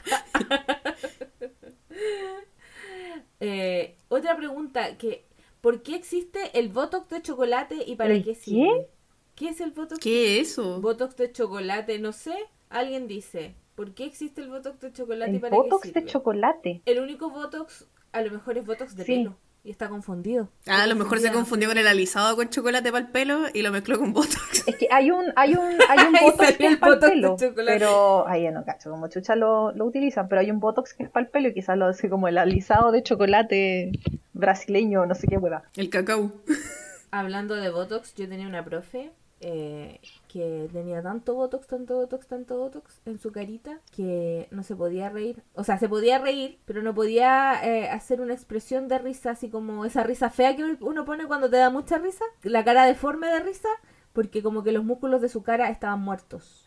Eh, 3.39 3.95
otra 4.09 4.35
pregunta 4.37 4.97
que 4.97 5.25
¿por 5.61 5.83
qué 5.83 5.95
existe 5.95 6.57
el 6.57 6.69
botox 6.69 7.09
de 7.09 7.21
chocolate 7.21 7.75
y 7.85 7.95
para 7.95 8.13
¿El 8.13 8.23
qué 8.23 8.29
qué? 8.29 8.35
sirve? 8.35 8.87
¿Qué 9.35 9.49
es 9.49 9.61
el 9.61 9.71
botox? 9.71 9.99
¿Qué 9.99 10.39
es 10.39 10.51
eso? 10.51 10.79
Botox 10.81 11.15
de 11.17 11.31
chocolate, 11.31 11.99
no 11.99 12.11
sé. 12.11 12.35
Alguien 12.69 13.07
dice, 13.07 13.55
¿por 13.75 13.93
qué 13.93 14.05
existe 14.05 14.41
el 14.41 14.49
botox 14.49 14.79
de 14.79 14.91
chocolate 14.93 15.31
y 15.31 15.35
El 15.35 15.41
para 15.41 15.55
botox 15.55 15.91
qué 15.91 15.99
de 16.01 16.05
chocolate. 16.05 16.81
El 16.85 16.99
único 16.99 17.29
botox, 17.29 17.85
a 18.11 18.21
lo 18.21 18.31
mejor 18.31 18.57
es 18.57 18.65
botox 18.65 18.95
de 18.95 19.03
Sí. 19.05 19.15
pelo 19.17 19.35
y 19.65 19.71
está 19.71 19.87
confundido. 19.89 20.49
Ah, 20.67 20.83
a 20.83 20.87
lo 20.87 20.95
mejor 20.95 21.19
se 21.19 21.31
confundió 21.31 21.69
con 21.69 21.77
el 21.77 21.87
alisado 21.87 22.35
con 22.35 22.49
chocolate 22.49 22.91
para 22.91 23.05
el 23.05 23.11
pelo 23.11 23.43
y 23.53 23.61
lo 23.61 23.71
mezcló 23.71 23.97
con 23.97 24.11
botox. 24.13 24.33
Es 24.67 24.75
que 24.75 24.87
hay 24.91 25.09
un, 25.09 25.25
hay 25.35 25.53
un, 25.55 25.77
hay 25.89 26.05
un 26.07 26.13
botox 26.13 26.57
que 26.57 26.65
es 26.65 26.71
el 26.73 26.79
para 26.79 26.93
el 26.93 26.99
pelo, 26.99 27.37
pero 27.65 28.27
ahí 28.27 28.49
no 28.51 28.63
cacho, 28.65 28.89
como 28.91 29.07
chucha 29.07 29.35
lo, 29.35 29.71
lo 29.71 29.85
utilizan, 29.85 30.27
pero 30.27 30.41
hay 30.41 30.51
un 30.51 30.59
botox 30.59 30.93
que 30.93 31.03
es 31.03 31.09
para 31.09 31.25
el 31.25 31.31
pelo 31.31 31.47
y 31.49 31.53
quizás 31.53 31.77
lo 31.77 31.85
hace 31.85 32.09
como 32.09 32.27
el 32.27 32.37
alisado 32.37 32.91
de 32.91 33.03
chocolate 33.03 33.91
brasileño, 34.33 35.05
no 35.05 35.15
sé 35.15 35.27
qué 35.27 35.37
hueva. 35.37 35.63
El 35.75 35.89
cacao. 35.89 36.31
Hablando 37.11 37.55
de 37.55 37.69
botox, 37.69 38.15
yo 38.15 38.27
tenía 38.27 38.47
una 38.47 38.65
profe 38.65 39.11
eh, 39.43 39.99
que 40.27 40.69
tenía 40.71 41.01
tanto 41.01 41.35
botox, 41.35 41.67
tanto 41.67 41.95
botox, 41.95 42.27
tanto 42.27 42.57
botox 42.57 43.01
en 43.05 43.19
su 43.19 43.31
carita 43.31 43.79
que 43.95 44.47
no 44.51 44.63
se 44.63 44.75
podía 44.75 45.09
reír. 45.09 45.43
O 45.53 45.63
sea, 45.63 45.77
se 45.77 45.89
podía 45.89 46.17
reír, 46.19 46.59
pero 46.65 46.81
no 46.81 46.93
podía 46.95 47.59
eh, 47.63 47.89
hacer 47.89 48.21
una 48.21 48.33
expresión 48.33 48.87
de 48.87 48.97
risa, 48.99 49.31
así 49.31 49.49
como 49.49 49.85
esa 49.85 50.03
risa 50.03 50.29
fea 50.29 50.55
que 50.55 50.77
uno 50.81 51.05
pone 51.05 51.27
cuando 51.27 51.49
te 51.49 51.57
da 51.57 51.69
mucha 51.69 51.97
risa, 51.97 52.25
la 52.43 52.63
cara 52.63 52.85
deforme 52.85 53.27
de 53.27 53.39
risa, 53.41 53.69
porque 54.13 54.41
como 54.43 54.63
que 54.63 54.71
los 54.71 54.83
músculos 54.85 55.21
de 55.21 55.29
su 55.29 55.43
cara 55.43 55.69
estaban 55.69 56.01
muertos. 56.01 56.65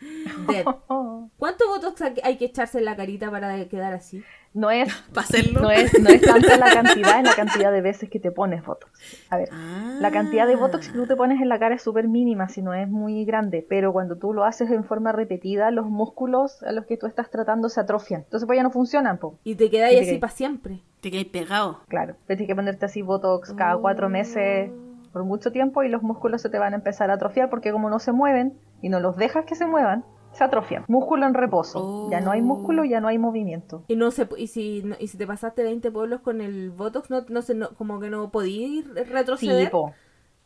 Dead. 0.48 0.64
¿Cuánto 1.38 1.68
botox 1.68 2.02
hay 2.22 2.36
que 2.36 2.44
echarse 2.46 2.78
en 2.78 2.84
la 2.84 2.96
carita 2.96 3.30
para 3.30 3.64
quedar 3.68 3.92
así? 3.94 4.22
No 4.52 4.70
es, 4.70 4.92
Para 5.14 5.26
hacerlo. 5.26 5.60
no 5.60 5.70
es, 5.70 5.98
no 6.00 6.08
es 6.08 6.22
tanta 6.22 6.56
la 6.56 6.72
cantidad, 6.72 7.18
es 7.18 7.24
la 7.24 7.34
cantidad 7.34 7.70
de 7.70 7.82
veces 7.82 8.08
que 8.08 8.18
te 8.18 8.30
pones 8.30 8.64
botox. 8.64 8.90
A 9.30 9.36
ver, 9.36 9.50
Ah. 9.52 9.98
la 10.00 10.10
cantidad 10.10 10.46
de 10.46 10.56
botox 10.56 10.88
que 10.88 10.94
tú 10.98 11.06
te 11.06 11.14
pones 11.14 11.40
en 11.42 11.48
la 11.48 11.58
cara 11.58 11.74
es 11.74 11.82
súper 11.82 12.08
mínima, 12.08 12.48
si 12.48 12.62
no 12.62 12.72
es 12.74 12.88
muy 12.88 13.24
grande, 13.26 13.64
pero 13.68 13.92
cuando 13.92 14.16
tú 14.16 14.32
lo 14.32 14.44
haces 14.44 14.70
en 14.70 14.84
forma 14.84 15.12
repetida, 15.12 15.70
los 15.70 15.86
músculos 15.86 16.62
a 16.62 16.72
los 16.72 16.86
que 16.86 16.96
tú 16.96 17.06
estás 17.06 17.30
tratando 17.30 17.68
se 17.68 17.80
atrofian. 17.80 18.22
Entonces 18.22 18.46
pues 18.46 18.56
ya 18.56 18.62
no 18.62 18.70
funcionan, 18.70 19.18
po. 19.18 19.38
Y 19.44 19.56
te 19.56 19.68
quedáis 19.70 19.96
así 19.98 20.04
quedáis. 20.06 20.20
para 20.20 20.32
siempre. 20.32 20.80
Te 21.00 21.10
quedas 21.10 21.26
pegado. 21.26 21.80
Claro, 21.88 22.16
tienes 22.26 22.46
que 22.46 22.54
ponerte 22.56 22.86
así 22.86 23.02
Botox 23.02 23.52
cada 23.52 23.76
cuatro 23.76 24.08
meses 24.08 24.70
por 25.16 25.24
mucho 25.24 25.50
tiempo 25.50 25.82
y 25.82 25.88
los 25.88 26.02
músculos 26.02 26.42
se 26.42 26.50
te 26.50 26.58
van 26.58 26.74
a 26.74 26.76
empezar 26.76 27.10
a 27.10 27.14
atrofiar 27.14 27.48
porque 27.48 27.72
como 27.72 27.88
no 27.88 27.98
se 28.00 28.12
mueven 28.12 28.52
y 28.82 28.90
no 28.90 29.00
los 29.00 29.16
dejas 29.16 29.46
que 29.46 29.54
se 29.54 29.66
muevan, 29.66 30.04
se 30.32 30.44
atrofian. 30.44 30.84
Músculo 30.88 31.24
en 31.26 31.32
reposo. 31.32 31.78
Oh. 31.82 32.10
Ya 32.10 32.20
no 32.20 32.32
hay 32.32 32.42
músculo, 32.42 32.84
ya 32.84 33.00
no 33.00 33.08
hay 33.08 33.16
movimiento. 33.16 33.82
Y 33.88 33.96
no 33.96 34.10
se, 34.10 34.28
y 34.36 34.48
si 34.48 34.82
no- 34.82 34.94
y 35.00 35.06
si 35.08 35.16
te 35.16 35.26
pasaste 35.26 35.62
20 35.62 35.90
pueblos 35.90 36.20
con 36.20 36.42
el 36.42 36.70
Botox, 36.70 37.08
no, 37.08 37.22
no 37.30 37.40
sé, 37.40 37.54
no- 37.54 37.70
como 37.78 37.98
que 37.98 38.10
no 38.10 38.30
podías 38.30 38.84
Sí, 38.84 39.04
retroceder. 39.10 39.70
po. 39.70 39.94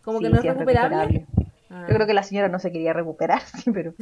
como 0.04 0.18
Sí, 0.18 0.24
que 0.26 0.30
no 0.30 0.36
es 0.36 0.42
sí, 0.42 0.48
recuperable. 0.50 1.26
Ah. 1.70 1.86
Yo 1.88 1.94
creo 1.94 2.06
que 2.06 2.14
la 2.14 2.22
señora 2.24 2.48
no 2.48 2.58
se 2.58 2.72
quería 2.72 2.92
recuperar, 2.92 3.40
sí, 3.62 3.70
pero 3.70 3.94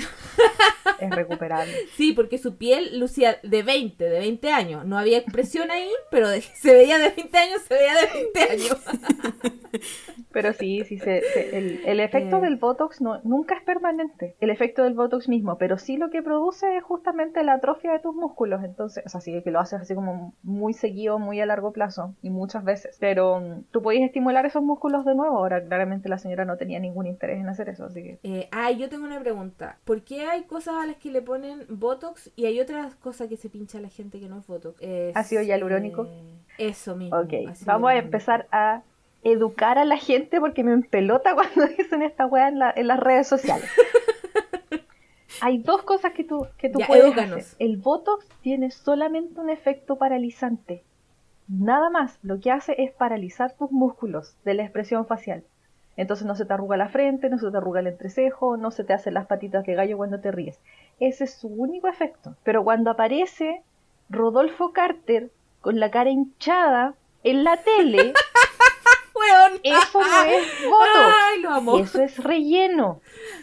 es 1.00 1.10
recuperable. 1.10 1.72
Sí, 1.96 2.12
porque 2.12 2.38
su 2.38 2.56
piel 2.56 2.98
lucía 2.98 3.36
de 3.42 3.62
20, 3.62 4.02
de 4.04 4.18
20 4.20 4.50
años. 4.52 4.84
No 4.86 4.96
había 4.98 5.18
expresión 5.18 5.70
ahí, 5.70 5.90
pero 6.10 6.28
se 6.54 6.72
veía 6.72 6.98
de 6.98 7.10
20 7.10 7.36
años, 7.38 7.60
se 7.62 7.74
veía 7.74 7.94
de 7.94 8.20
20 8.32 8.40
años. 8.52 8.78
Pero 10.32 10.52
sí, 10.52 10.84
sí, 10.84 10.98
se, 10.98 11.22
se- 11.22 11.56
el, 11.58 11.80
el 11.84 12.00
efecto 12.00 12.36
Eh. 12.36 12.40
del 12.42 12.56
Botox 12.56 13.00
no, 13.00 13.20
nunca 13.24 13.54
es 13.56 13.62
permanente, 13.62 14.36
el 14.40 14.50
efecto 14.50 14.84
del 14.84 14.94
Botox 14.94 15.28
mismo, 15.28 15.56
pero 15.58 15.78
sí 15.78 15.96
lo 15.96 16.10
que 16.10 16.22
produce 16.22 16.76
es 16.76 16.84
justamente 16.84 17.42
la 17.42 17.54
atrofia 17.54 17.92
de 17.92 17.98
tus 17.98 18.14
músculos, 18.14 18.62
entonces, 18.62 19.02
o 19.06 19.08
sea, 19.08 19.20
sí 19.20 19.42
que 19.42 19.50
lo 19.50 19.58
haces 19.60 19.80
así 19.80 19.94
como 19.94 20.34
muy 20.42 20.74
seguido, 20.74 21.18
muy 21.18 21.40
a 21.40 21.46
largo 21.46 21.72
plazo 21.72 22.14
y 22.22 22.30
muchas 22.30 22.62
veces, 22.62 22.96
pero 23.00 23.40
mm, 23.40 23.64
tú 23.72 23.82
podías 23.82 24.04
estimular 24.04 24.44
esos 24.46 24.62
músculos 24.62 25.04
de 25.04 25.14
nuevo, 25.14 25.38
ahora 25.38 25.62
claramente 25.64 26.08
la 26.08 26.18
señora 26.18 26.44
no 26.44 26.56
tenía 26.56 26.78
ningún 26.78 27.06
interés 27.06 27.40
en 27.40 27.48
hacer 27.48 27.57
eso, 27.68 27.86
así 27.86 28.02
que... 28.02 28.18
Eh, 28.22 28.48
ah, 28.52 28.70
yo 28.70 28.90
tengo 28.90 29.06
una 29.06 29.18
pregunta. 29.20 29.78
¿Por 29.84 30.02
qué 30.02 30.26
hay 30.26 30.42
cosas 30.42 30.74
a 30.76 30.84
las 30.86 30.96
que 30.96 31.10
le 31.10 31.22
ponen 31.22 31.64
Botox 31.70 32.30
y 32.36 32.44
hay 32.44 32.60
otras 32.60 32.94
cosas 32.96 33.28
que 33.28 33.38
se 33.38 33.48
pincha 33.48 33.78
a 33.78 33.80
la 33.80 33.88
gente 33.88 34.20
que 34.20 34.28
no 34.28 34.38
es 34.38 34.46
Botox? 34.46 34.76
Es, 34.82 35.16
¿Ácido 35.16 35.40
hialurónico? 35.42 36.04
eh, 36.06 36.22
eso 36.58 36.94
mismo. 36.94 37.18
Ok, 37.18 37.32
vamos 37.64 37.90
a 37.90 37.96
empezar 37.96 38.46
a 38.52 38.82
educar 39.24 39.78
a 39.78 39.84
la 39.84 39.96
gente 39.96 40.38
porque 40.40 40.62
me 40.62 40.72
empelota 40.72 41.34
cuando 41.34 41.66
dicen 41.76 42.02
esta 42.02 42.26
weá 42.26 42.48
en, 42.48 42.58
la- 42.58 42.72
en 42.76 42.86
las 42.86 43.00
redes 43.00 43.26
sociales. 43.26 43.68
Hay 45.40 45.58
dos 45.58 45.82
cosas 45.82 46.12
que 46.14 46.24
tú, 46.24 46.46
que 46.56 46.68
tú 46.68 46.80
Ya, 46.80 46.86
puedes 46.86 47.04
edúcanos. 47.04 47.38
hacer. 47.38 47.56
El 47.60 47.76
Botox 47.76 48.26
tiene 48.42 48.70
solamente 48.70 49.40
un 49.40 49.50
efecto 49.50 49.96
paralizante. 49.96 50.82
Nada 51.46 51.90
más. 51.90 52.18
Lo 52.22 52.40
que 52.40 52.50
hace 52.50 52.74
es 52.82 52.90
paralizar 52.92 53.52
tus 53.56 53.70
músculos 53.70 54.36
de 54.44 54.54
la 54.54 54.64
expresión 54.64 55.06
facial. 55.06 55.44
Entonces 55.98 56.28
no 56.28 56.36
se 56.36 56.44
te 56.44 56.52
arruga 56.54 56.76
la 56.76 56.88
frente, 56.88 57.28
no 57.28 57.38
se 57.38 57.50
te 57.50 57.56
arruga 57.56 57.80
el 57.80 57.88
entrecejo, 57.88 58.56
no 58.56 58.70
se 58.70 58.84
te 58.84 58.92
hacen 58.92 59.14
las 59.14 59.26
patitas 59.26 59.66
de 59.66 59.74
gallo 59.74 59.96
cuando 59.96 60.20
te 60.20 60.30
ríes. 60.30 60.60
Ese 61.00 61.24
es 61.24 61.34
su 61.34 61.48
único 61.48 61.88
efecto. 61.88 62.36
Pero 62.44 62.62
cuando 62.62 62.92
aparece 62.92 63.62
Rodolfo 64.08 64.72
Carter 64.72 65.32
con 65.60 65.80
la 65.80 65.90
cara 65.90 66.10
hinchada 66.10 66.94
en 67.24 67.42
la 67.42 67.56
tele, 67.56 68.12
eso 69.64 70.00
no 70.00 70.22
es 70.22 70.46
Botox. 70.64 71.16
¡Ay, 71.24 71.42
lo 71.42 71.50
amo! 71.50 71.78
Eso 71.80 72.00
es 72.00 72.22
relleno. 72.22 73.00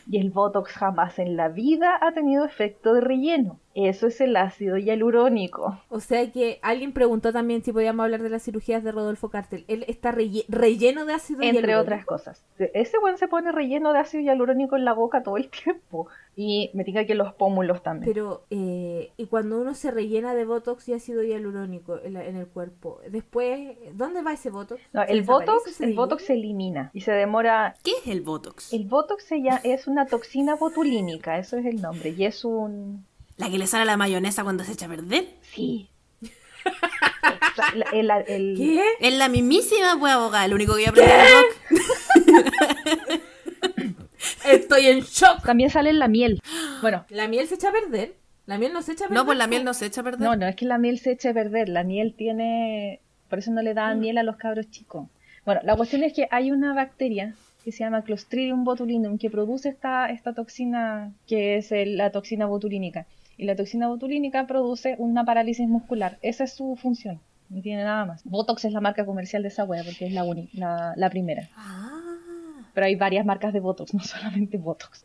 Y 0.10 0.22
el 0.22 0.30
Botox 0.30 0.72
jamás 0.72 1.20
en 1.20 1.36
la 1.36 1.50
vida 1.50 2.00
ha 2.02 2.14
tenido 2.14 2.46
efecto 2.46 2.94
de 2.94 3.02
relleno. 3.02 3.60
Eso 3.76 4.08
es 4.08 4.22
el 4.22 4.38
ácido 4.38 4.78
hialurónico. 4.78 5.80
O 5.90 6.00
sea 6.00 6.32
que 6.32 6.60
alguien 6.62 6.94
preguntó 6.94 7.34
también 7.34 7.62
si 7.62 7.74
podíamos 7.74 8.06
hablar 8.06 8.22
de 8.24 8.30
las 8.30 8.42
cirugías 8.44 8.84
de 8.86 8.92
Rodolfo 8.94 9.30
Cartel. 9.30 9.66
Él 9.68 9.84
está 9.90 10.14
relle- 10.14 10.46
relleno 10.48 11.06
de 11.06 11.14
ácido 11.14 11.42
Entre 11.42 11.62
hialurónico. 11.68 11.82
otras 11.82 12.06
cosas. 12.06 12.46
Ese 12.58 12.98
buen 13.00 13.18
se 13.18 13.28
pone 13.28 13.52
relleno 13.52 13.92
de 13.92 14.00
ácido 14.00 14.24
hialurónico 14.24 14.78
en 14.78 14.86
la 14.86 14.94
boca 14.94 15.24
todo 15.24 15.36
el 15.38 15.50
tiempo. 15.64 16.08
Y 16.38 16.70
me 16.74 16.84
diga 16.86 17.06
que 17.06 17.16
los 17.16 17.34
pómulos 17.34 17.84
también. 17.84 18.14
Pero, 18.14 18.44
eh, 18.50 19.12
y 19.18 19.26
cuando 19.28 19.60
uno 19.60 19.74
se 19.74 19.92
rellena 19.92 20.34
de 20.34 20.46
Botox 20.46 20.88
y 20.90 20.94
ácido 20.94 21.22
hialurónico 21.24 22.00
en, 22.02 22.14
la- 22.14 22.26
en 22.26 22.38
el 22.38 22.48
cuerpo, 22.48 23.00
después, 23.10 23.78
¿dónde 23.94 24.22
va 24.22 24.34
ese 24.34 24.50
Botox? 24.52 24.82
No, 24.94 25.06
¿Se 25.06 25.12
el? 25.12 25.22
Botox, 25.24 25.72
¿Se 25.74 25.84
el? 25.86 25.96
Botox 25.96 26.24
se 26.26 26.34
elimina 26.34 26.92
y 26.94 27.02
se 27.02 27.12
demora. 27.12 27.76
¿Qué 27.84 27.92
es 28.02 28.08
el 28.08 28.22
Botox? 28.22 28.72
El 28.74 28.86
Botox 28.88 29.24
se 29.26 29.42
llama- 29.42 29.60
es 29.66 29.88
una 29.88 30.06
toxina 30.06 30.56
botulínica, 30.56 31.38
eso 31.40 31.58
es 31.58 31.66
el 31.66 31.82
nombre. 31.82 32.12
Y 32.18 32.24
es 32.26 32.46
un. 32.46 33.06
¿La 33.38 33.50
que 33.50 33.58
le 33.58 33.68
sale 33.68 33.84
a 33.84 33.86
la 33.86 33.98
mayonesa 33.98 34.44
cuando 34.44 34.64
se 34.64 34.72
echa 34.74 34.86
a 34.86 34.90
perder? 34.90 35.26
Sí. 35.54 35.90
Exa- 36.64 37.74
la- 37.76 37.92
el- 37.92 38.12
el- 38.28 38.58
¿Qué? 38.58 38.84
Es 39.00 39.14
la 39.14 39.30
mismísima, 39.30 39.98
pues, 40.00 40.14
abogada. 40.14 40.48
Lo 40.48 40.56
único 40.56 40.76
que 40.76 40.84
yo 40.84 40.90
aprendí 40.90 41.12
en 41.12 41.20
rock. 41.34 42.56
Estoy 44.48 44.88
en 44.88 45.02
shock. 45.02 45.44
También 45.46 45.70
sale 45.70 45.90
en 45.90 46.00
la 46.00 46.08
miel. 46.08 46.40
Bueno, 46.82 47.06
¿La 47.10 47.28
miel 47.28 47.48
se 47.48 47.56
echa 47.56 47.70
a 47.70 47.72
perder? 47.72 48.16
¿La 48.46 48.58
miel 48.58 48.74
no 48.74 48.82
se 48.82 48.92
echa 48.94 49.06
a 49.06 49.08
perder? 49.08 49.18
No, 49.22 49.26
pues 49.26 49.38
la 49.38 49.48
miel 49.48 49.64
no 49.64 49.74
se 49.74 49.86
echa 49.88 50.02
a 50.02 50.04
perder. 50.04 50.22
No, 50.22 50.36
no 50.36 50.48
es 50.48 50.56
que 50.56 50.66
la 50.66 50.78
miel 50.78 51.00
se 51.00 51.12
eche 51.12 51.30
a 51.30 51.34
perder, 51.34 51.68
la 51.70 51.84
miel 51.84 52.14
tiene, 52.16 53.00
por 53.30 53.40
eso 53.40 53.52
no 53.52 53.62
le 53.64 53.74
daban 53.74 54.00
miel 54.00 54.18
a 54.20 54.24
los 54.24 54.36
cabros 54.38 54.70
chicos. 54.70 55.08
Bueno, 55.46 55.62
la 55.64 55.76
cuestión 55.76 56.04
es 56.04 56.14
que 56.14 56.28
hay 56.32 56.52
una 56.52 56.74
bacteria 56.74 57.34
que 57.64 57.72
se 57.72 57.80
llama 57.80 58.04
Clostridium 58.04 58.64
botulinum 58.64 59.18
que 59.18 59.32
produce 59.32 59.70
esta, 59.70 60.10
esta 60.12 60.34
toxina 60.34 61.12
que 61.28 61.58
es 61.58 61.72
el- 61.72 61.98
la 61.98 62.12
toxina 62.12 62.46
botulínica. 62.46 63.08
Y 63.38 63.46
la 63.46 63.56
toxina 63.56 63.88
botulínica 63.88 64.48
produce 64.48 64.96
una 64.98 65.26
parálisis 65.26 65.68
muscular. 65.68 66.18
Esa 66.22 66.46
es 66.46 66.54
su 66.54 66.76
función. 66.76 67.20
No 67.50 67.62
tiene 67.62 67.84
nada 67.84 68.06
más. 68.06 68.24
Botox 68.24 68.66
es 68.66 68.74
la 68.74 68.82
marca 68.82 69.06
comercial 69.06 69.42
de 69.44 69.50
esa 69.50 69.66
wea 69.66 69.84
porque 69.84 70.08
es 70.08 70.14
la, 70.14 70.24
uni- 70.24 70.50
la, 70.54 70.94
la 70.96 71.10
primera. 71.10 71.48
Ah. 71.56 71.92
Pero 72.74 72.88
hay 72.88 72.96
varias 72.96 73.26
marcas 73.26 73.54
de 73.54 73.60
Botox, 73.60 73.94
no 73.94 74.02
solamente 74.02 74.58
Botox. 74.58 75.04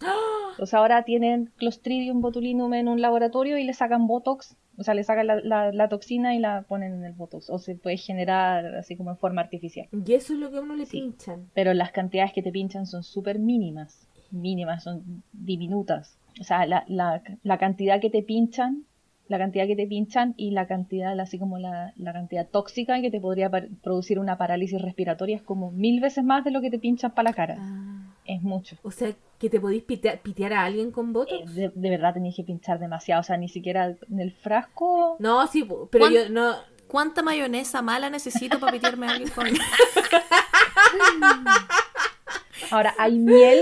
Entonces 0.53 0.75
ahora 0.75 1.05
tienen 1.05 1.51
Clostridium 1.57 2.21
botulinum 2.21 2.73
en 2.75 2.89
un 2.89 3.01
laboratorio 3.01 3.59
y 3.59 3.65
le 3.65 3.73
sacan 3.75 4.07
Botox, 4.07 4.57
o 4.77 4.83
sea, 4.83 4.95
le 4.95 5.05
sacan 5.05 5.27
la, 5.27 5.37
la- 5.41 5.73
la 5.73 5.89
toxina 5.89 6.35
y 6.35 6.39
la 6.39 6.63
ponen 6.63 6.95
en 6.95 7.05
el 7.05 7.13
Botox. 7.13 7.51
O 7.51 7.59
se 7.59 7.75
puede 7.75 7.97
generar 7.99 8.75
así 8.77 8.97
como 8.97 9.11
en 9.11 9.17
forma 9.19 9.43
artificial. 9.43 9.89
Y 10.07 10.13
eso 10.15 10.33
es 10.33 10.39
lo 10.41 10.51
que 10.51 10.57
a 10.59 10.61
uno 10.63 10.75
le 10.77 10.87
Sí. 10.87 11.01
pinchan. 11.01 11.51
Pero 11.55 11.75
las 11.75 11.93
cantidades 11.93 12.33
que 12.33 12.43
te 12.43 12.51
pinchan 12.53 12.87
son 12.87 13.03
súper 13.03 13.39
mínimas. 13.39 14.07
Mínimas, 14.31 14.85
son 14.85 15.23
diminutas. 15.33 16.17
O 16.41 16.45
sea, 16.45 16.67
la, 16.67 16.85
la, 16.89 17.23
la 17.43 17.59
cantidad 17.59 18.01
que 18.01 18.11
te 18.11 18.23
pinchan, 18.23 18.85
la 19.29 19.39
cantidad 19.39 19.67
que 19.67 19.77
te 19.77 19.87
pinchan 19.87 20.35
y 20.37 20.51
la 20.53 20.67
cantidad, 20.67 21.19
así 21.21 21.39
como 21.39 21.59
la, 21.59 21.93
la 21.97 22.13
cantidad 22.13 22.47
tóxica 22.49 23.01
que 23.01 23.11
te 23.11 23.21
podría 23.21 23.51
producir 23.83 24.19
una 24.19 24.39
parálisis 24.39 24.81
respiratoria 24.81 25.37
es 25.37 25.43
como 25.43 25.71
mil 25.71 26.01
veces 26.01 26.25
más 26.25 26.45
de 26.45 26.51
lo 26.51 26.61
que 26.61 26.71
te 26.71 26.79
pinchan 26.79 27.13
para 27.13 27.31
la 27.31 27.35
cara. 27.35 27.57
Ah. 27.59 27.97
Es 28.27 28.43
mucho. 28.43 28.77
O 28.83 28.91
sea, 28.93 29.13
que 29.39 29.51
te 29.51 29.59
podéis 29.59 29.83
pitear, 29.83 30.21
pitear 30.21 30.53
a 30.53 30.65
alguien 30.65 30.93
con 30.93 31.09
Eh, 31.09 31.13
Botox. 31.13 31.55
de, 31.55 31.73
de 31.75 31.91
verdad 31.91 32.15
tenéis 32.15 32.37
que 32.37 32.45
pinchar 32.45 32.79
demasiado, 32.79 33.21
o 33.21 33.25
sea, 33.25 33.37
ni 33.37 33.49
siquiera 33.49 33.97
en 34.11 34.21
el 34.21 34.31
frasco. 34.33 35.17
No, 35.19 35.45
sí, 35.49 35.65
pero 35.91 36.05
¿Cuán- 36.05 36.13
yo 36.13 36.29
no... 36.31 36.55
¿Cuánta 36.87 37.23
mayonesa 37.23 37.83
mala 37.83 38.11
necesito 38.11 38.59
para 38.59 38.73
pitearme 38.73 39.07
a 39.07 39.11
alguien 39.11 39.31
con.? 39.31 39.47
Ahora, 42.71 42.95
hay 42.99 43.19
miel, 43.19 43.61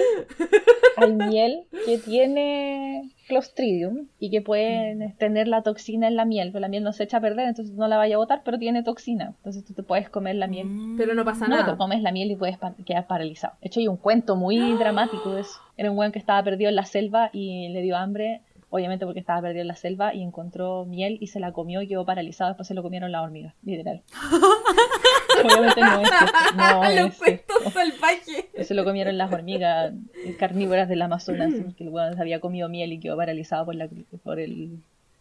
hay 0.97 1.13
miel 1.13 1.67
que 1.87 1.99
tiene 1.99 3.11
Clostridium 3.29 4.09
y 4.19 4.31
que 4.31 4.41
pueden 4.43 5.15
tener 5.17 5.49
la 5.49 5.63
toxina 5.63 6.09
en 6.09 6.17
la 6.17 6.25
miel, 6.25 6.51
pero 6.53 6.61
la 6.61 6.69
miel 6.69 6.83
no 6.85 6.93
se 6.93 7.05
echa 7.05 7.19
a 7.19 7.21
perder, 7.21 7.49
entonces 7.49 7.75
no 7.75 7.87
la 7.89 7.97
vaya 7.97 8.17
a 8.17 8.19
botar, 8.19 8.43
pero 8.45 8.59
tiene 8.59 8.83
toxina. 8.83 9.35
Entonces 9.39 9.65
tú 9.65 9.75
te 9.75 9.83
puedes 9.83 10.09
comer 10.11 10.37
la 10.37 10.47
miel. 10.47 10.67
Pero 10.97 11.15
no 11.15 11.25
pasa 11.25 11.47
No, 11.49 11.57
nada. 11.57 11.73
te 11.73 11.79
comes 11.79 12.03
la 12.03 12.13
miel 12.13 12.31
y 12.31 12.37
puedes 12.37 12.59
pa- 12.59 12.75
quedar 12.87 13.07
paralizado. 13.07 13.55
De 13.61 13.69
hecho, 13.69 13.81
hay 13.81 13.89
un 13.89 13.97
cuento 13.97 14.37
muy 14.37 14.59
dramático 14.77 15.35
de 15.35 15.43
eso. 15.43 15.59
Era 15.77 15.91
un 15.91 15.99
weón 15.99 16.13
que 16.13 16.19
estaba 16.19 16.43
perdido 16.43 16.69
en 16.71 16.77
la 16.77 16.85
selva 16.85 17.31
y 17.33 17.69
le 17.69 17.83
dio 17.83 17.97
hambre, 17.97 18.43
obviamente 18.71 19.05
porque 19.07 19.21
estaba 19.21 19.41
perdido 19.41 19.63
en 19.63 19.69
la 19.69 19.77
selva, 19.77 20.15
y 20.15 20.23
encontró 20.23 20.85
miel 20.85 21.19
y 21.21 21.29
se 21.29 21.41
la 21.41 21.53
comió 21.53 21.81
y 21.83 21.89
quedó 21.89 22.05
paralizado. 22.05 22.51
Después 22.51 22.67
se 22.69 22.75
lo 22.75 22.83
comieron 22.83 23.13
las 23.13 23.23
hormigas, 23.23 23.55
literal. 23.63 24.03
obviamente 25.45 25.80
no 25.80 26.01
es 26.01 26.09
cierto. 26.09 26.57
No 26.57 26.82
Los 26.82 27.12
es 27.12 27.18
cierto. 27.18 27.55
cuentos 27.55 27.72
salvajes. 27.72 28.45
Se 28.66 28.74
lo 28.74 28.84
comieron 28.84 29.18
las 29.18 29.32
hormigas 29.32 29.93
carnívoras 30.39 30.89
del 30.89 31.03
Amazonas, 31.03 31.53
que 31.76 31.84
el 31.84 31.91
weón 31.91 32.20
había 32.20 32.41
comido 32.41 32.68
miel 32.68 32.93
y 32.93 33.01
quedó 33.01 33.16
paralizado 33.16 33.64
por 33.64 33.74
la, 33.74 33.89
por 34.22 34.41
el, 34.41 34.78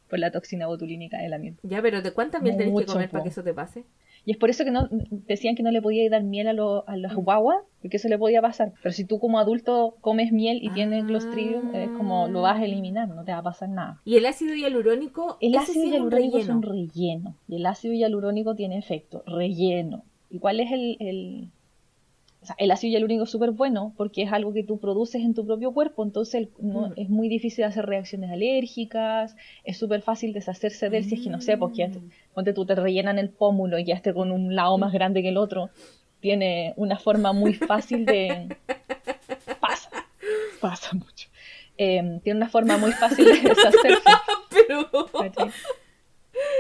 por 0.10 0.20
la 0.20 0.32
toxina 0.32 0.68
botulínica 0.68 1.18
de 1.18 1.30
la 1.30 1.38
miel. 1.38 1.56
Ya, 1.64 1.82
pero 1.82 2.02
¿de 2.02 2.12
cuánta 2.12 2.40
miel 2.40 2.58
tenés 2.58 2.78
que 2.80 2.86
comer 2.86 3.10
po. 3.10 3.14
para 3.14 3.24
que 3.24 3.30
eso 3.30 3.44
te 3.44 3.54
pase? 3.54 3.84
Y 4.28 4.32
es 4.32 4.38
por 4.38 4.50
eso 4.50 4.66
que 4.66 4.72
no 4.72 4.90
decían 4.92 5.56
que 5.56 5.64
no 5.64 5.72
le 5.72 5.82
podía 5.82 6.08
dar 6.10 6.22
miel 6.22 6.50
a, 6.50 6.54
lo- 6.54 6.84
a 6.86 6.98
las 6.98 7.16
guaguas, 7.16 7.60
porque 7.82 7.96
eso 7.96 8.10
le 8.10 8.18
podía 8.18 8.42
pasar. 8.42 8.74
Pero 8.84 8.92
si 8.92 9.06
tú 9.06 9.20
como 9.20 9.40
adulto 9.40 9.96
comes 10.02 10.34
miel 10.34 10.60
y 10.62 10.70
tienes 10.72 11.06
Ah. 11.06 11.08
Clostridium, 11.08 11.74
es 11.74 11.90
como 11.92 12.28
lo 12.28 12.42
vas 12.42 12.60
a 12.60 12.66
eliminar, 12.66 13.08
no 13.08 13.24
te 13.24 13.32
va 13.32 13.38
a 13.38 13.44
pasar 13.44 13.70
nada. 13.70 14.02
Y 14.04 14.18
el 14.18 14.26
ácido 14.26 14.54
hialurónico, 14.54 15.38
El 15.40 15.56
ácido 15.56 15.74
sí 15.76 15.80
es 15.80 15.86
un 15.86 15.92
hialurónico 15.94 16.38
es 16.40 16.48
relleno. 16.48 16.58
un 16.58 16.62
relleno. 16.64 17.36
Y 17.48 17.56
el 17.56 17.66
ácido 17.66 17.94
hialurónico 17.94 18.54
tiene 18.54 18.78
efecto, 18.78 19.24
relleno. 19.26 20.04
¿Y 20.30 20.40
cuál 20.40 20.60
es 20.60 20.74
el, 20.74 20.98
el- 21.00 21.50
o 22.48 22.54
sea, 22.56 22.56
el 22.60 22.72
ácido 22.72 22.92
hialurónico 22.94 23.26
es 23.26 23.30
súper 23.30 23.52
bueno 23.52 23.94
porque 23.98 24.24
es 24.24 24.32
algo 24.32 24.54
que 24.54 24.64
tú 24.64 24.80
produces 24.80 25.22
en 25.22 25.34
tu 25.34 25.46
propio 25.46 25.74
cuerpo, 25.74 26.02
entonces 26.04 26.36
el- 26.36 26.50
no- 26.60 26.90
Mm. 26.90 26.94
es 26.96 27.10
muy 27.10 27.28
difícil 27.28 27.66
hacer 27.66 27.86
reacciones 27.86 28.32
alérgicas, 28.32 29.36
es 29.66 29.78
súper 29.78 30.02
fácil 30.02 30.32
deshacerse 30.32 30.90
de 30.90 31.00
él 31.00 31.04
si 31.04 31.16
es 31.16 31.22
que 31.22 31.30
no 31.30 31.42
sé, 31.42 31.58
porque 31.58 31.90
te- 31.90 32.00
Mm. 32.00 32.10
ponte 32.34 32.54
tú 32.54 32.66
te 32.66 32.76
rellenan 32.76 33.20
el 33.20 33.30
pómulo 33.32 33.78
y 33.80 33.84
ya 33.84 33.96
esté 33.96 34.14
con 34.14 34.32
un 34.32 34.56
lado 34.56 34.78
más 34.78 34.94
grande 34.94 35.22
que 35.22 35.30
el 35.30 35.38
otro, 35.38 35.70
tiene 36.22 36.74
una 36.78 36.98
forma 36.98 37.34
muy 37.34 37.54
fácil 37.54 38.06
de... 38.06 38.56
pasa, 39.62 39.90
pasa 40.62 40.94
mucho. 40.96 41.28
Eh, 41.78 42.20
tiene 42.24 42.38
una 42.38 42.50
forma 42.50 42.78
muy 42.78 42.92
fácil 42.94 43.26
de 43.26 43.50
deshacerse. 43.50 44.10
Pero... 45.20 45.52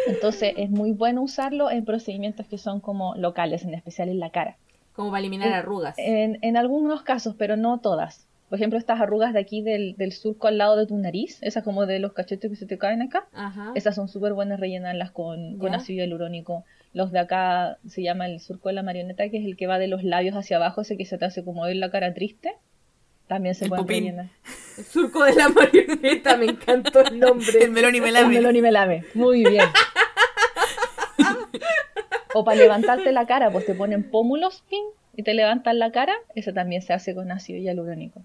Entonces 0.08 0.54
es 0.58 0.70
muy 0.70 0.92
bueno 0.92 1.22
usarlo 1.22 1.70
en 1.70 1.86
procedimientos 1.86 2.48
que 2.48 2.58
son 2.58 2.80
como 2.80 3.16
locales, 3.16 3.64
en 3.64 3.74
especial 3.74 4.10
en 4.10 4.20
la 4.20 4.30
cara. 4.32 4.58
Como 4.98 5.12
para 5.12 5.20
eliminar 5.20 5.48
Eh, 5.48 5.54
arrugas. 5.54 5.96
En, 5.98 6.38
en 6.42 6.58
algunos 6.58 7.04
casos, 7.04 7.36
pero 7.38 7.56
no 7.56 7.80
todas. 7.80 8.28
Por 8.50 8.58
ejemplo, 8.60 8.78
estas 8.80 9.00
arrugas 9.00 9.32
de 9.34 9.40
aquí 9.40 9.62
del, 9.62 9.96
del 9.98 10.12
surco 10.12 10.48
al 10.48 10.58
lado 10.58 10.76
de 10.76 10.86
tu 10.88 10.98
nariz, 10.98 11.38
esas 11.42 11.64
como 11.64 11.86
de 11.86 12.00
los 12.00 12.12
cachetes 12.14 12.50
que 12.50 12.56
se 12.58 12.66
te 12.66 12.78
caen 12.78 13.02
acá, 13.02 13.28
Ajá. 13.34 13.72
esas 13.76 13.94
son 13.96 14.08
súper 14.10 14.34
buenas 14.34 14.60
rellenarlas 14.60 15.12
con, 15.12 15.58
con 15.58 15.74
ácido 15.76 16.00
hialurónico. 16.04 16.66
Los 16.94 17.12
de 17.12 17.20
acá 17.20 17.78
se 17.88 18.02
llama 18.02 18.26
el 18.26 18.40
surco 18.40 18.70
de 18.70 18.74
la 18.76 18.84
marioneta, 18.84 19.30
que 19.30 19.38
es 19.38 19.46
el 19.46 19.56
que 19.56 19.68
va 19.68 19.80
de 19.80 19.88
los 19.88 20.04
labios 20.04 20.36
hacia 20.36 20.58
abajo, 20.58 20.82
ese 20.82 20.98
que 20.98 21.06
se 21.06 21.18
te 21.18 21.26
hace 21.26 21.44
como 21.46 21.64
ver 21.64 21.76
la 21.78 21.92
cara 21.92 22.14
triste. 22.14 22.54
También 23.28 23.54
se 23.56 23.66
El 23.66 23.70
pueden 23.70 23.86
popín. 23.86 24.04
rellenar. 24.06 24.30
El 24.78 24.84
surco 24.86 25.24
de 25.26 25.36
la 25.36 25.50
marioneta, 25.56 26.38
me 26.38 26.46
encantó 26.46 27.02
el 27.02 27.20
nombre. 27.20 27.62
El 27.62 27.72
melón 27.72 27.94
y 27.94 27.98
El 27.98 28.04
melame. 28.06 28.34
melón 28.34 28.56
y 28.56 28.62
melame. 28.62 29.04
Muy 29.14 29.44
bien. 29.44 29.66
O 32.38 32.44
para 32.44 32.60
levantarte 32.60 33.12
la 33.12 33.26
cara, 33.26 33.52
pues 33.52 33.66
te 33.66 33.74
ponen 33.74 34.04
pómulos 34.04 34.64
pin, 34.70 34.84
y 35.16 35.24
te 35.24 35.34
levantan 35.34 35.80
la 35.80 35.92
cara. 35.92 36.14
Eso 36.36 36.54
también 36.54 36.82
se 36.82 36.94
hace 36.94 37.16
con 37.16 37.32
ácido 37.32 37.60
hialurónico. 37.60 38.22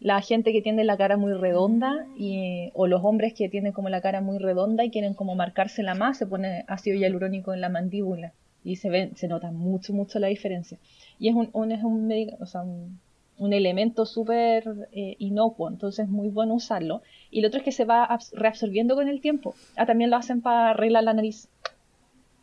La 0.00 0.20
gente 0.22 0.52
que 0.52 0.62
tiene 0.62 0.84
la 0.84 0.96
cara 0.96 1.16
muy 1.16 1.32
redonda 1.32 2.06
y, 2.16 2.70
o 2.74 2.86
los 2.86 3.02
hombres 3.04 3.34
que 3.34 3.48
tienen 3.48 3.72
como 3.72 3.88
la 3.88 4.00
cara 4.00 4.20
muy 4.20 4.38
redonda 4.38 4.84
y 4.84 4.90
quieren 4.90 5.14
como 5.14 5.34
marcársela 5.34 5.94
más, 5.96 6.16
se 6.18 6.26
pone 6.26 6.64
ácido 6.68 6.96
hialurónico 6.96 7.52
en 7.52 7.60
la 7.60 7.68
mandíbula 7.68 8.32
y 8.62 8.76
se 8.76 8.90
ve, 8.90 9.10
se 9.16 9.26
nota 9.26 9.50
mucho, 9.50 9.92
mucho 9.92 10.20
la 10.20 10.28
diferencia. 10.28 10.78
Y 11.18 11.28
es 11.28 11.34
un, 11.34 11.72
es 11.72 11.82
un, 11.82 12.12
o 12.38 12.46
sea, 12.46 12.62
un, 12.62 13.52
elemento 13.52 14.06
súper 14.06 14.88
eh, 14.92 15.16
inocuo, 15.18 15.68
entonces 15.68 16.04
es 16.04 16.10
muy 16.10 16.28
bueno 16.28 16.54
usarlo. 16.54 17.02
Y 17.32 17.40
lo 17.40 17.48
otro 17.48 17.58
es 17.58 17.64
que 17.64 17.72
se 17.72 17.84
va 17.84 18.06
abs- 18.08 18.32
reabsorbiendo 18.32 18.94
con 18.94 19.08
el 19.08 19.20
tiempo. 19.20 19.56
Ah, 19.76 19.86
también 19.86 20.10
lo 20.10 20.16
hacen 20.16 20.42
para 20.42 20.70
arreglar 20.70 21.02
la 21.02 21.14
nariz, 21.14 21.48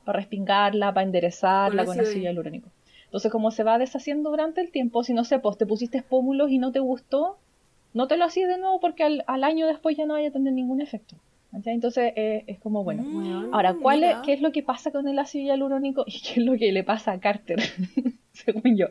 para 0.06 0.18
respingarla, 0.20 0.94
para 0.94 1.06
enderezarla 1.06 1.86
Con 1.86 1.86
con 1.86 2.00
ácido 2.00 2.04
ácido 2.04 2.22
hi- 2.22 2.24
hialurónico. 2.24 2.70
Entonces, 3.06 3.32
como 3.32 3.52
se 3.52 3.64
va 3.64 3.78
deshaciendo 3.78 4.30
durante 4.32 4.62
el 4.62 4.72
tiempo, 4.72 5.04
si 5.04 5.14
no 5.14 5.24
sé, 5.26 5.40
pues 5.40 5.58
te 5.58 5.66
pusiste 5.66 6.02
pómulos 6.04 6.52
y 6.52 6.58
no 6.60 6.72
te 6.72 6.80
gustó, 6.80 7.38
no 7.94 8.08
te 8.08 8.18
lo 8.18 8.26
hacías 8.26 8.50
de 8.50 8.58
nuevo 8.58 8.80
porque 8.80 9.04
al, 9.04 9.24
al 9.28 9.44
año 9.44 9.68
después 9.68 9.98
ya 9.98 10.06
no 10.06 10.14
vaya 10.16 10.30
a 10.30 10.32
tener 10.32 10.54
ningún 10.54 10.82
efecto. 10.82 11.16
Entonces, 11.66 12.12
eh, 12.18 12.44
es 12.48 12.60
como 12.60 12.84
bueno. 12.84 13.04
Mm, 13.04 13.54
Ahora, 13.54 13.76
¿cuál 13.76 14.04
es. 14.04 14.18
¿qué 14.26 14.34
es 14.34 14.42
lo 14.42 14.52
que 14.52 14.62
pasa 14.64 14.92
con 14.92 15.08
el 15.08 15.18
ácido 15.20 15.46
hialurónico 15.46 16.04
y 16.06 16.20
qué 16.22 16.42
es 16.42 16.46
lo 16.46 16.58
que 16.58 16.74
le 16.74 16.84
pasa 16.84 17.14
a 17.14 17.20
Carter? 17.22 17.60
Según 18.34 18.76
yo. 18.76 18.88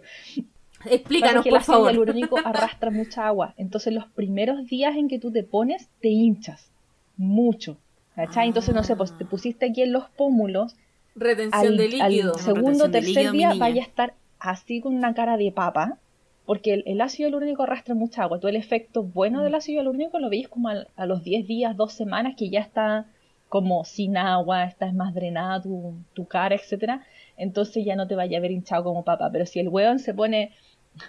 Explícanos, 0.87 1.43
que 1.43 1.49
el 1.51 1.55
por 1.55 1.61
ácido 1.61 1.75
favor. 1.77 1.91
hialurónico 1.93 2.37
arrastra 2.45 2.91
mucha 2.91 3.27
agua. 3.27 3.55
Entonces, 3.59 3.93
los 3.93 4.07
primeros 4.13 4.67
días 4.67 4.97
en 4.97 5.09
que 5.09 5.19
tú 5.19 5.31
te 5.31 5.43
pones, 5.43 5.89
te 6.01 6.09
hinchas. 6.09 6.71
Mucho. 7.17 7.77
¿Cachai? 8.15 8.49
Entonces, 8.49 8.75
no 8.75 8.83
sé, 8.85 8.97
pues 8.97 9.13
te 9.17 9.25
pusiste 9.25 9.67
aquí 9.67 9.83
en 9.83 9.93
los 9.93 10.09
pómulos. 10.11 10.77
Retención 11.15 11.67
Al, 11.67 11.77
de 11.77 11.85
al 11.85 11.91
líquido. 11.91 12.35
segundo 12.35 12.55
Retención 12.71 12.81
o 12.81 12.93
de 12.93 12.93
tercer 13.01 13.15
líquido, 13.15 13.33
día 13.33 13.55
vaya 13.59 13.83
a 13.83 13.87
estar 13.87 14.15
así 14.41 14.81
con 14.81 14.95
una 14.95 15.15
cara 15.15 15.37
de 15.37 15.53
papa. 15.53 15.99
Porque 16.47 16.75
el, 16.75 16.83
el 16.87 17.01
ácido 17.01 17.29
hialurónico 17.29 17.63
arrastra 17.63 17.95
mucha 17.95 18.23
agua. 18.23 18.39
Todo 18.39 18.51
el 18.51 18.57
efecto 18.57 19.03
bueno 19.03 19.43
del 19.43 19.55
ácido 19.55 19.77
hialurónico 19.81 20.19
lo 20.19 20.29
veis 20.29 20.49
como 20.49 20.69
al- 20.69 20.89
a, 20.97 21.07
los 21.07 21.25
10 21.25 21.47
días, 21.47 21.75
2 21.77 21.93
semanas, 21.93 22.35
que 22.37 22.51
ya 22.51 22.61
está 22.61 23.07
como 23.49 23.85
sin 23.85 24.17
agua, 24.19 24.65
está 24.65 24.93
más 24.93 25.15
drenada 25.15 25.63
tu, 25.63 25.95
tu 26.13 26.27
cara, 26.27 26.55
etcétera. 26.55 27.03
Entonces 27.39 27.85
ya 27.87 27.97
no 27.97 28.07
te 28.07 28.15
vaya 28.15 28.37
a 28.37 28.41
ver 28.43 28.51
hinchado 28.51 28.85
como 28.85 29.05
papa. 29.05 29.31
Pero 29.33 29.47
si 29.47 29.59
el 29.61 29.69
hueón 29.69 30.01
se 30.01 30.13
pone 30.13 30.51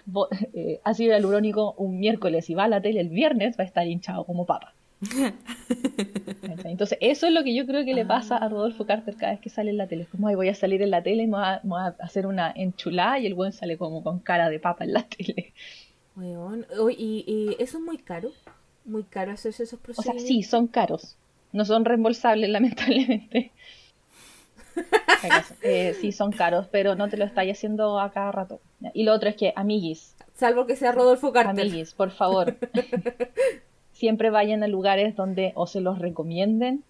bo- 0.05 0.29
eh, 0.53 0.79
ácido 0.85 1.11
hialurónico 1.11 1.73
un 1.77 1.99
miércoles 1.99 2.49
y 2.49 2.53
va 2.53 2.65
a 2.65 2.67
la 2.69 2.79
tele 2.81 3.01
el 3.01 3.09
viernes, 3.09 3.57
va 3.59 3.63
a 3.63 3.67
estar 3.67 3.85
hinchado 3.85 4.23
como 4.23 4.45
papa. 4.45 4.73
Entonces, 6.63 6.97
eso 7.01 7.27
es 7.27 7.33
lo 7.33 7.43
que 7.43 7.55
yo 7.55 7.65
creo 7.65 7.85
que 7.85 7.93
le 7.93 8.05
pasa 8.05 8.37
a 8.37 8.49
Rodolfo 8.49 8.85
Carter 8.85 9.15
cada 9.15 9.33
vez 9.33 9.41
que 9.41 9.49
sale 9.49 9.71
en 9.71 9.77
la 9.77 9.87
tele. 9.87 10.03
Es 10.03 10.09
como, 10.09 10.27
ay, 10.27 10.35
voy 10.35 10.49
a 10.49 10.55
salir 10.55 10.81
en 10.81 10.91
la 10.91 11.03
tele 11.03 11.23
y 11.23 11.27
me 11.27 11.37
voy 11.37 11.45
a, 11.45 11.59
me 11.63 11.69
voy 11.69 11.81
a 11.81 11.95
hacer 11.99 12.27
una 12.27 12.51
enchulada 12.55 13.19
y 13.19 13.25
el 13.25 13.33
buen 13.33 13.51
sale 13.51 13.77
como 13.77 14.03
con 14.03 14.19
cara 14.19 14.49
de 14.49 14.59
papa 14.59 14.83
en 14.85 14.93
la 14.93 15.03
tele. 15.07 15.53
Oye, 16.79 16.95
y, 16.97 17.23
y 17.27 17.61
eso 17.61 17.77
es 17.77 17.83
muy 17.83 17.97
caro. 17.97 18.31
Muy 18.85 19.03
caro 19.03 19.31
hacerse 19.31 19.63
esos 19.63 19.79
O 19.97 20.01
sea, 20.01 20.13
sí, 20.19 20.43
son 20.43 20.67
caros. 20.67 21.17
No 21.51 21.65
son 21.65 21.85
reembolsables, 21.85 22.49
lamentablemente. 22.51 23.51
Eh, 25.61 25.95
sí, 25.99 26.11
son 26.11 26.31
caros, 26.31 26.67
pero 26.69 26.95
no 26.95 27.09
te 27.09 27.17
lo 27.17 27.25
estáis 27.25 27.53
haciendo 27.53 27.99
a 27.99 28.11
cada 28.11 28.31
rato. 28.31 28.59
Y 28.93 29.03
lo 29.03 29.13
otro 29.13 29.29
es 29.29 29.35
que, 29.35 29.53
amiguis, 29.55 30.15
Salvo 30.35 30.65
que 30.65 30.75
sea 30.75 30.91
Rodolfo 30.91 31.31
Carter. 31.31 31.51
Amiguis, 31.51 31.93
por 31.93 32.11
favor, 32.11 32.57
siempre 33.95 34.29
vayan 34.29 34.61
a 34.61 34.67
lugares 34.67 35.15
donde 35.15 35.53
o 35.55 35.67
se 35.67 35.81
los 35.81 35.99
recomienden 35.99 36.83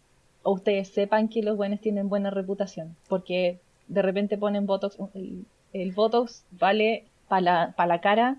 o 0.44 0.54
ustedes 0.54 0.90
sepan 0.90 1.30
que 1.30 1.44
los 1.44 1.56
buenos 1.56 1.80
tienen 1.80 2.10
buena 2.10 2.30
reputación. 2.32 2.96
Porque 3.08 3.60
de 3.88 4.02
repente 4.02 4.38
ponen 4.38 4.66
Botox. 4.66 4.98
El, 5.14 5.46
el 5.74 5.92
Botox 5.92 6.44
vale 6.52 7.06
para 7.28 7.42
la, 7.42 7.74
pa 7.76 7.88
la 7.88 8.02
cara, 8.02 8.38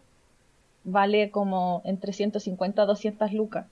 vale 0.85 1.31
como 1.31 1.81
entre 1.85 2.13
150 2.13 2.83
a 2.83 2.87
200 2.87 3.33
lucas. 3.33 3.67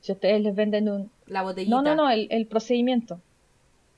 Si 0.00 0.12
ustedes 0.12 0.40
les 0.42 0.54
venden 0.54 0.88
un... 0.88 1.10
La 1.26 1.42
botellita. 1.42 1.74
No, 1.74 1.82
no, 1.82 1.94
no, 1.94 2.10
el, 2.10 2.28
el 2.30 2.46
procedimiento. 2.46 3.20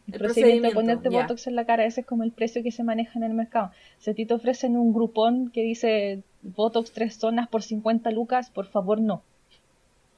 El, 0.07 0.15
El 0.15 0.21
procedimiento 0.21 0.69
de 0.69 0.75
ponerte. 0.75 1.09
Botox 1.11 1.47
en 1.47 1.57
la 1.57 1.67
cara, 1.67 1.85
ese 1.85 2.03
es 2.03 2.07
como 2.07 2.23
el 2.23 2.33
precio 2.33 2.63
que 2.63 2.71
se 2.71 2.85
maneja 2.85 3.19
en 3.19 3.25
el 3.25 3.35
mercado. 3.35 3.71
Si 3.99 4.11
a 4.11 4.15
ti 4.15 4.25
te 4.25 4.35
ofrecen 4.35 4.77
un 4.77 4.93
grupón 4.93 5.51
que 5.51 5.63
dice 5.63 6.23
Botox 6.43 6.93
tres 6.93 7.17
zonas 7.17 7.49
por 7.49 7.63
50 7.63 8.11
lucas, 8.11 8.51
por 8.51 8.67
favor 8.67 9.01
no. 9.01 9.23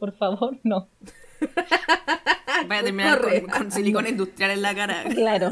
Por 0.00 0.12
favor 0.12 0.58
no. 0.64 0.88
Vaya 2.68 2.80
a 2.80 2.84
terminar 2.84 3.20
con, 3.20 3.40
con 3.58 3.70
silicona 3.72 4.08
industrial 4.08 4.50
en 4.50 4.62
la 4.62 4.74
cara. 4.74 5.04
Claro. 5.14 5.50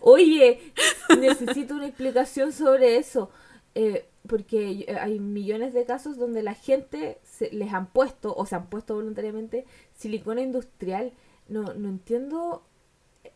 Oye, 0.00 0.72
necesito 1.18 1.74
una 1.74 1.86
explicación 1.86 2.52
sobre 2.52 2.96
eso. 2.96 3.30
Eh, 3.74 4.06
porque 4.26 4.76
yo- 4.78 5.00
hay 5.00 5.18
millones 5.18 5.72
de 5.74 5.84
casos 5.84 6.16
donde 6.18 6.42
la 6.42 6.54
gente 6.54 7.18
se, 7.24 7.50
les 7.52 7.72
han 7.72 7.86
puesto, 7.86 8.34
o 8.36 8.44
se 8.46 8.54
han 8.54 8.66
puesto 8.66 8.94
voluntariamente, 8.94 9.64
silicona 9.94 10.42
industrial. 10.42 11.12
No, 11.48 11.74
no 11.74 11.88
entiendo. 11.88 12.64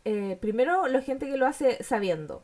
eh, 0.05 0.37
primero, 0.41 0.87
la 0.89 1.01
gente 1.03 1.27
que 1.27 1.37
lo 1.37 1.47
hace 1.47 1.83
sabiendo. 1.83 2.43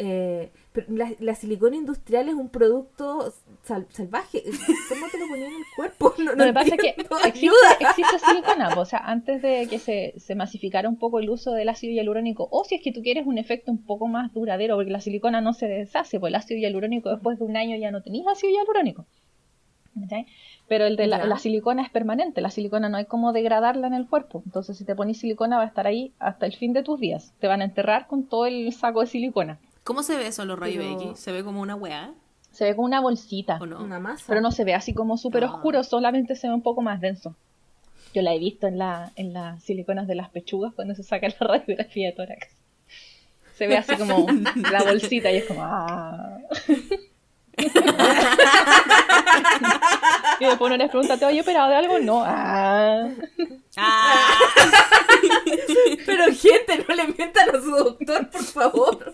Eh, 0.00 0.50
pero 0.72 0.86
la, 0.90 1.10
la 1.18 1.34
silicona 1.34 1.74
industrial 1.74 2.28
es 2.28 2.34
un 2.36 2.48
producto 2.50 3.32
sal- 3.64 3.88
salvaje. 3.90 4.44
¿Cómo 4.88 5.06
te 5.10 5.18
lo 5.18 5.26
ponían 5.26 5.50
en 5.50 5.56
el 5.58 5.64
cuerpo? 5.74 6.14
No, 6.18 6.34
no 6.36 6.36
Lo 6.36 6.44
que 6.44 6.52
pasa 6.52 6.74
es 6.76 6.80
que 6.80 6.94
existe, 7.26 7.56
existe 7.80 8.18
silicona, 8.20 8.68
o 8.76 8.84
sea, 8.84 9.00
antes 9.00 9.42
de 9.42 9.66
que 9.68 9.80
se, 9.80 10.14
se 10.18 10.36
masificara 10.36 10.88
un 10.88 10.96
poco 10.96 11.18
el 11.18 11.28
uso 11.28 11.50
del 11.52 11.68
ácido 11.68 11.92
hialurónico, 11.94 12.46
o 12.52 12.62
si 12.62 12.76
es 12.76 12.82
que 12.82 12.92
tú 12.92 13.02
quieres 13.02 13.26
un 13.26 13.38
efecto 13.38 13.72
un 13.72 13.84
poco 13.84 14.06
más 14.06 14.32
duradero, 14.32 14.76
porque 14.76 14.92
la 14.92 15.00
silicona 15.00 15.40
no 15.40 15.52
se 15.52 15.66
deshace, 15.66 16.20
pues 16.20 16.30
el 16.30 16.36
ácido 16.36 16.60
hialurónico 16.60 17.10
después 17.10 17.38
de 17.40 17.44
un 17.44 17.56
año 17.56 17.76
ya 17.76 17.90
no 17.90 18.00
tenías 18.02 18.28
ácido 18.28 18.52
hialurónico. 18.52 19.04
¿Cachai? 20.00 20.26
Pero 20.68 20.84
el 20.86 20.94
de 20.96 21.08
la 21.08 21.38
silicona 21.38 21.82
es 21.82 21.90
permanente, 21.90 22.40
la 22.40 22.50
silicona 22.50 22.88
no 22.88 22.98
hay 22.98 23.06
como 23.06 23.32
degradarla 23.32 23.88
en 23.88 23.94
el 23.94 24.06
cuerpo, 24.06 24.42
entonces 24.46 24.76
si 24.76 24.84
te 24.84 24.94
pones 24.94 25.18
silicona 25.18 25.56
va 25.56 25.64
a 25.64 25.66
estar 25.66 25.88
ahí 25.88 26.12
hasta 26.20 26.46
el 26.46 26.54
fin 26.54 26.72
de 26.72 26.84
tus 26.84 27.00
días, 27.00 27.32
te 27.40 27.48
van 27.48 27.62
a 27.62 27.64
enterrar 27.64 28.06
con 28.06 28.28
todo 28.28 28.46
el 28.46 28.72
saco 28.72 29.00
de 29.00 29.06
silicona. 29.08 29.58
¿Cómo 29.88 30.02
se 30.02 30.18
ve 30.18 30.26
eso 30.26 30.42
en 30.42 30.48
los 30.48 30.58
rayos 30.58 30.84
Pero- 30.84 31.00
X? 31.12 31.18
¿Se 31.18 31.32
ve 31.32 31.42
como 31.42 31.62
una 31.62 31.74
weá 31.74 32.12
Se 32.52 32.64
ve 32.64 32.76
como 32.76 32.84
una 32.86 33.00
bolsita. 33.00 33.56
o 33.58 33.64
no? 33.64 33.82
Una 33.82 33.98
masa. 33.98 34.24
pero 34.28 34.42
no 34.42 34.50
se 34.52 34.64
ve 34.64 34.74
así 34.74 34.92
como 34.92 35.16
súper 35.16 35.44
Ah. 35.44 35.50
oscuro, 35.54 35.82
solamente 35.82 36.36
se 36.36 36.46
ve 36.46 36.52
un 36.52 36.60
poco 36.62 36.82
más 36.82 37.00
denso. 37.00 37.34
Yo 38.12 38.20
la 38.20 38.34
he 38.34 38.38
visto 38.38 38.66
en, 38.66 38.76
la, 38.76 39.12
en 39.16 39.32
las 39.32 39.62
siliconas 39.64 40.06
de 40.06 40.14
las 40.14 40.28
pechugas 40.28 40.74
cuando 40.74 40.94
se 40.94 41.02
saca 41.02 41.28
la 41.28 41.34
radiografía 41.40 42.08
de 42.08 42.12
tórax. 42.12 42.48
Se 43.56 43.66
ve 43.66 43.78
así 43.78 43.96
como 43.96 44.26
la 44.70 44.82
bolsita 44.84 45.32
y 45.32 45.36
es 45.38 45.44
como... 45.46 45.62
¡Ah! 45.64 46.36
y 50.40 50.44
después 50.44 50.60
uno 50.68 50.76
les 50.76 50.88
pregunta, 50.90 51.16
¿te 51.16 51.24
había 51.24 51.42
operado 51.42 51.68
de 51.70 51.76
algo? 51.76 51.98
No. 51.98 52.22
¡Ah! 52.24 53.08
¡Ah! 53.76 54.38
Pero 56.06 56.24
gente, 56.26 56.84
no 56.88 56.94
le 56.94 57.06
mientan 57.08 57.48
a 57.54 57.60
su 57.60 57.70
doctor, 57.70 58.28
por 58.30 58.42
favor. 58.44 59.12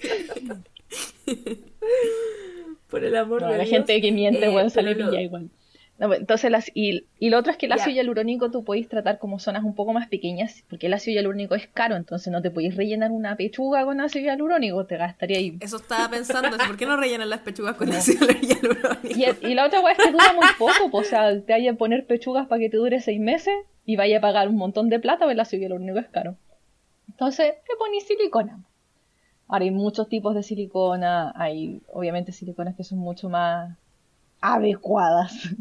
por 2.88 3.04
el 3.04 3.16
amor 3.16 3.42
No, 3.42 3.48
de 3.48 3.58
la 3.58 3.64
Dios. 3.64 3.74
gente 3.76 4.00
que 4.00 4.12
miente, 4.12 4.46
Eh, 4.46 4.50
bueno, 4.50 4.70
sale 4.70 4.94
pilla 4.94 5.20
igual. 5.20 5.48
No, 5.96 6.12
entonces, 6.12 6.50
las, 6.50 6.70
y, 6.74 7.06
y 7.20 7.30
lo 7.30 7.38
otro 7.38 7.52
es 7.52 7.56
que 7.56 7.66
el 7.66 7.72
ácido 7.72 7.94
hialurónico 7.94 8.50
tú 8.50 8.64
podéis 8.64 8.88
tratar 8.88 9.18
como 9.20 9.38
zonas 9.38 9.62
un 9.62 9.76
poco 9.76 9.92
más 9.92 10.08
pequeñas, 10.08 10.64
porque 10.68 10.88
el 10.88 10.94
ácido 10.94 11.14
hialurónico 11.14 11.54
es 11.54 11.68
caro, 11.68 11.94
entonces 11.94 12.32
no 12.32 12.42
te 12.42 12.50
podéis 12.50 12.74
rellenar 12.74 13.12
una 13.12 13.36
pechuga 13.36 13.84
con 13.84 14.00
ácido 14.00 14.24
hialurónico, 14.24 14.86
te 14.86 14.96
gastaría 14.96 15.38
ahí. 15.38 15.56
Eso 15.60 15.76
estaba 15.76 16.08
pensando, 16.08 16.56
¿por 16.66 16.76
qué 16.76 16.86
no 16.86 16.96
rellenan 17.00 17.30
las 17.30 17.40
pechugas 17.40 17.76
con 17.76 17.92
ácido 17.92 18.26
hialurónico? 18.26 19.08
Y, 19.08 19.46
y 19.46 19.54
la 19.54 19.66
otra 19.66 19.80
weá 19.80 19.92
es 19.92 19.98
que 19.98 20.10
dura 20.10 20.32
muy 20.32 20.46
poco, 20.58 20.90
pues, 20.90 21.06
o 21.06 21.10
sea, 21.10 21.40
te 21.40 21.52
vaya 21.52 21.70
a 21.70 21.74
poner 21.74 22.06
pechugas 22.06 22.48
para 22.48 22.58
que 22.58 22.70
te 22.70 22.76
dure 22.76 23.00
seis 23.00 23.20
meses 23.20 23.54
y 23.86 23.94
vaya 23.94 24.18
a 24.18 24.20
pagar 24.20 24.48
un 24.48 24.56
montón 24.56 24.88
de 24.88 24.98
plata, 24.98 25.20
porque 25.20 25.34
el 25.34 25.40
ácido 25.40 25.62
hialurónico 25.62 26.00
es 26.00 26.08
caro. 26.08 26.36
Entonces, 27.08 27.54
te 27.68 27.76
ponís 27.78 28.04
silicona. 28.04 28.64
Ahora 29.46 29.64
hay 29.64 29.70
muchos 29.70 30.08
tipos 30.08 30.34
de 30.34 30.42
silicona, 30.42 31.32
hay 31.36 31.82
obviamente 31.92 32.32
siliconas 32.32 32.74
que 32.74 32.82
son 32.82 32.98
mucho 32.98 33.28
más 33.28 33.76
adecuadas. 34.40 35.54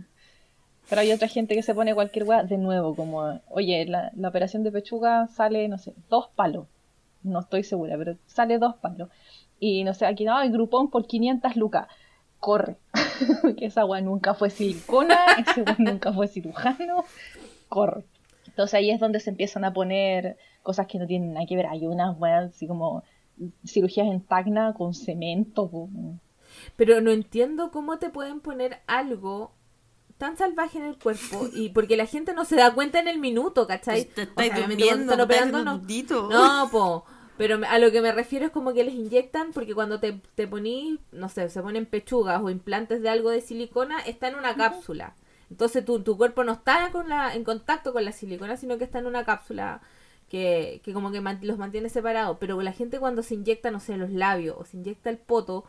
Pero 0.93 1.01
hay 1.01 1.11
otra 1.11 1.27
gente 1.27 1.55
que 1.55 1.63
se 1.63 1.73
pone 1.73 1.95
cualquier 1.95 2.23
weá 2.23 2.43
de 2.43 2.59
nuevo, 2.59 2.95
como, 2.95 3.41
oye, 3.49 3.83
la, 3.87 4.11
operación 4.27 4.61
de 4.61 4.71
pechuga 4.71 5.25
sale, 5.25 5.67
no 5.67 5.79
sé, 5.79 5.95
dos 6.07 6.27
palos. 6.35 6.67
No 7.23 7.39
estoy 7.39 7.63
segura, 7.63 7.97
pero 7.97 8.15
sale 8.27 8.59
dos 8.59 8.75
palos. 8.75 9.09
Y 9.59 9.83
no 9.85 9.95
sé, 9.95 10.05
aquí 10.05 10.23
no, 10.23 10.39
el 10.39 10.51
grupón 10.51 10.91
por 10.91 11.07
500 11.07 11.55
lucas. 11.55 11.87
Corre. 12.37 12.75
que 13.57 13.65
esa 13.65 13.85
weá 13.85 14.01
nunca 14.01 14.35
fue 14.35 14.51
silicona, 14.51 15.17
ese 15.47 15.63
weá 15.63 15.75
nunca 15.79 16.13
fue 16.13 16.27
cirujano. 16.27 17.05
Corre. 17.69 18.03
Entonces 18.45 18.75
ahí 18.75 18.91
es 18.91 18.99
donde 18.99 19.19
se 19.19 19.31
empiezan 19.31 19.65
a 19.65 19.73
poner 19.73 20.37
cosas 20.61 20.85
que 20.85 20.99
no 20.99 21.07
tienen 21.07 21.33
nada 21.33 21.47
que 21.47 21.55
ver. 21.55 21.65
Hay 21.65 21.87
unas 21.87 22.15
weas 22.19 22.51
así 22.51 22.67
como 22.67 23.01
cirugías 23.65 24.05
en 24.05 24.21
tacna 24.21 24.75
con 24.75 24.93
cemento. 24.93 25.71
Pero 26.75 27.01
no 27.01 27.09
entiendo 27.09 27.71
cómo 27.71 27.97
te 27.97 28.11
pueden 28.11 28.41
poner 28.41 28.77
algo 28.85 29.53
tan 30.17 30.37
salvaje 30.37 30.77
en 30.77 30.85
el 30.85 30.97
cuerpo 30.97 31.47
y 31.53 31.69
porque 31.69 31.97
la 31.97 32.05
gente 32.05 32.33
no 32.33 32.45
se 32.45 32.55
da 32.55 32.73
cuenta 32.73 32.99
en 32.99 33.07
el 33.07 33.19
minuto, 33.19 33.67
¿cachai? 33.67 34.05
Te 34.05 34.21
O 34.21 34.23
estáis 34.25 34.53
sea, 34.53 34.67
durmiendo, 34.67 35.15
te 35.15 35.21
estáis 35.23 35.51
no. 35.63 35.81
No, 36.29 36.69
po. 36.71 37.05
Pero 37.37 37.59
a 37.67 37.79
lo 37.79 37.91
que 37.91 38.01
me 38.01 38.11
refiero 38.11 38.45
es 38.45 38.51
como 38.51 38.73
que 38.73 38.83
les 38.83 38.93
inyectan, 38.93 39.51
porque 39.53 39.73
cuando 39.73 39.99
te, 39.99 40.21
te 40.35 40.47
ponís, 40.47 40.99
no 41.11 41.29
sé, 41.29 41.49
se 41.49 41.61
ponen 41.61 41.85
pechugas 41.87 42.41
o 42.41 42.49
implantes 42.49 43.01
de 43.01 43.09
algo 43.09 43.31
de 43.31 43.41
silicona, 43.41 43.99
está 44.01 44.27
en 44.27 44.35
una 44.35 44.55
cápsula. 44.55 45.15
Entonces 45.49 45.83
tu, 45.83 46.01
tu 46.03 46.15
cuerpo 46.17 46.43
no 46.43 46.53
está 46.53 46.91
con 46.91 47.09
la, 47.09 47.33
en 47.35 47.43
contacto 47.43 47.91
con 47.91 48.05
la 48.05 48.11
silicona, 48.11 48.55
sino 48.57 48.77
que 48.77 48.83
está 48.83 48.99
en 48.99 49.07
una 49.07 49.25
cápsula 49.25 49.81
que, 50.29 50.81
que 50.83 50.93
como 50.93 51.11
que 51.11 51.21
los 51.41 51.57
mantiene 51.57 51.89
separados. 51.89 52.37
Pero 52.39 52.61
la 52.61 52.71
gente 52.71 52.99
cuando 52.99 53.23
se 53.23 53.33
inyecta, 53.35 53.71
no 53.71 53.79
sé, 53.79 53.97
los 53.97 54.11
labios 54.11 54.55
o 54.59 54.65
se 54.65 54.77
inyecta 54.77 55.09
el 55.09 55.17
poto, 55.17 55.65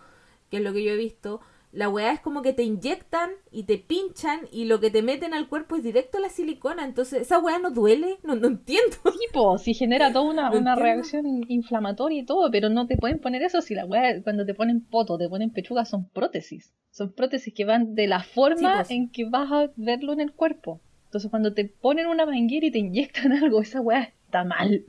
que 0.51 0.59
es 0.59 0.62
lo 0.62 0.72
que 0.72 0.84
yo 0.84 0.92
he 0.92 0.97
visto, 0.97 1.40
la 1.75 1.89
weá 1.89 2.12
es 2.12 2.20
como 2.20 2.43
que 2.43 2.53
te 2.53 2.62
inyectan 2.62 3.31
y 3.51 3.64
te 3.64 3.79
pinchan 3.79 4.43
y 4.53 4.66
lo 4.66 4.79
que 4.79 4.91
te 4.91 5.03
meten 5.03 5.35
al 5.35 5.49
cuerpo 5.49 5.75
es 5.77 5.83
directo 5.83 6.20
la 6.20 6.29
silicona. 6.29 6.85
Entonces, 6.85 7.22
¿esa 7.22 7.41
weá 7.41 7.59
no 7.59 7.70
duele? 7.70 8.18
No, 8.22 8.37
no 8.37 8.47
entiendo. 8.47 8.97
tipo, 9.27 9.59
si 9.59 9.75
genera 9.75 10.12
toda 10.12 10.31
una, 10.31 10.51
No 10.51 10.59
una 10.59 10.77
reacción 10.77 11.27
inflamatoria 11.49 12.20
y 12.20 12.25
todo, 12.25 12.49
pero 12.51 12.68
no 12.68 12.87
te 12.87 12.97
pueden 12.97 13.18
poner 13.18 13.43
eso 13.43 13.61
si 13.61 13.75
la 13.75 13.87
weá, 13.87 14.22
cuando 14.22 14.47
te 14.47 14.55
ponen 14.55 14.83
poto, 14.83 15.18
te 15.18 15.29
ponen 15.29 15.51
pechuga, 15.51 15.85
son 15.85 16.09
prótesis. 16.09 16.72
Son 16.93 17.12
prótesis 17.12 17.53
que 17.53 17.64
van 17.64 17.97
de 17.97 18.07
la 18.07 18.22
forma 18.22 18.85
Sí, 18.85 18.95
en 18.95 19.11
que 19.11 19.25
vas 19.29 19.51
a 19.51 19.70
verlo 19.75 20.12
en 20.12 20.20
el 20.20 20.33
cuerpo. 20.33 20.81
Entonces 21.07 21.29
cuando 21.29 21.55
te 21.55 21.64
ponen 21.64 22.07
una 22.07 22.25
manguera 22.25 22.66
y 22.66 22.70
te 22.70 22.79
inyectan 22.79 23.33
algo, 23.43 23.61
esa 23.61 23.81
weá 23.81 24.12
está 24.25 24.45
mal. 24.45 24.85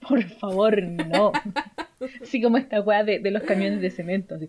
Por 0.00 0.22
favor, 0.24 0.82
no. 0.82 1.32
Así 2.22 2.40
como 2.42 2.56
esta 2.56 2.80
weá 2.80 3.04
de, 3.04 3.18
de 3.20 3.30
los 3.30 3.42
camiones 3.42 3.80
de 3.80 3.90
cemento. 3.90 4.36
así. 4.36 4.48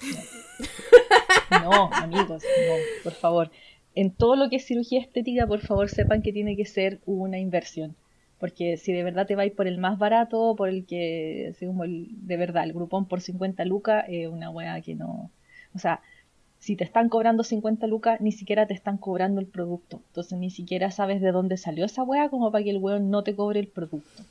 No. 1.50 1.90
Amigos, 1.92 2.42
no, 2.42 2.74
por 3.02 3.12
favor. 3.12 3.50
En 3.94 4.12
todo 4.12 4.36
lo 4.36 4.48
que 4.48 4.56
es 4.56 4.64
cirugía 4.64 5.00
estética, 5.00 5.46
por 5.46 5.60
favor, 5.60 5.88
sepan 5.88 6.22
que 6.22 6.32
tiene 6.32 6.56
que 6.56 6.64
ser 6.64 7.00
una 7.06 7.38
inversión. 7.38 7.96
Porque 8.38 8.76
si 8.76 8.92
de 8.92 9.02
verdad 9.02 9.26
te 9.26 9.36
vais 9.36 9.52
por 9.52 9.66
el 9.66 9.78
más 9.78 9.98
barato, 9.98 10.54
por 10.56 10.68
el 10.68 10.86
que, 10.86 11.48
así 11.50 11.66
como 11.66 11.84
el, 11.84 12.08
de 12.26 12.36
verdad, 12.36 12.64
el 12.64 12.72
grupón 12.72 13.06
por 13.06 13.20
50 13.20 13.64
lucas, 13.64 14.04
es 14.08 14.28
una 14.28 14.48
weá 14.50 14.80
que 14.80 14.94
no. 14.94 15.30
O 15.74 15.78
sea, 15.78 16.00
si 16.58 16.76
te 16.76 16.84
están 16.84 17.08
cobrando 17.08 17.42
50 17.42 17.86
lucas, 17.86 18.20
ni 18.20 18.32
siquiera 18.32 18.66
te 18.66 18.74
están 18.74 18.96
cobrando 18.96 19.40
el 19.40 19.46
producto. 19.46 20.00
Entonces 20.08 20.38
ni 20.38 20.50
siquiera 20.50 20.90
sabes 20.90 21.20
de 21.20 21.32
dónde 21.32 21.56
salió 21.56 21.84
esa 21.84 22.02
weá 22.02 22.28
como 22.28 22.50
para 22.50 22.64
que 22.64 22.70
el 22.70 22.78
weón 22.78 23.10
no 23.10 23.22
te 23.24 23.34
cobre 23.34 23.60
el 23.60 23.68
producto. 23.68 24.22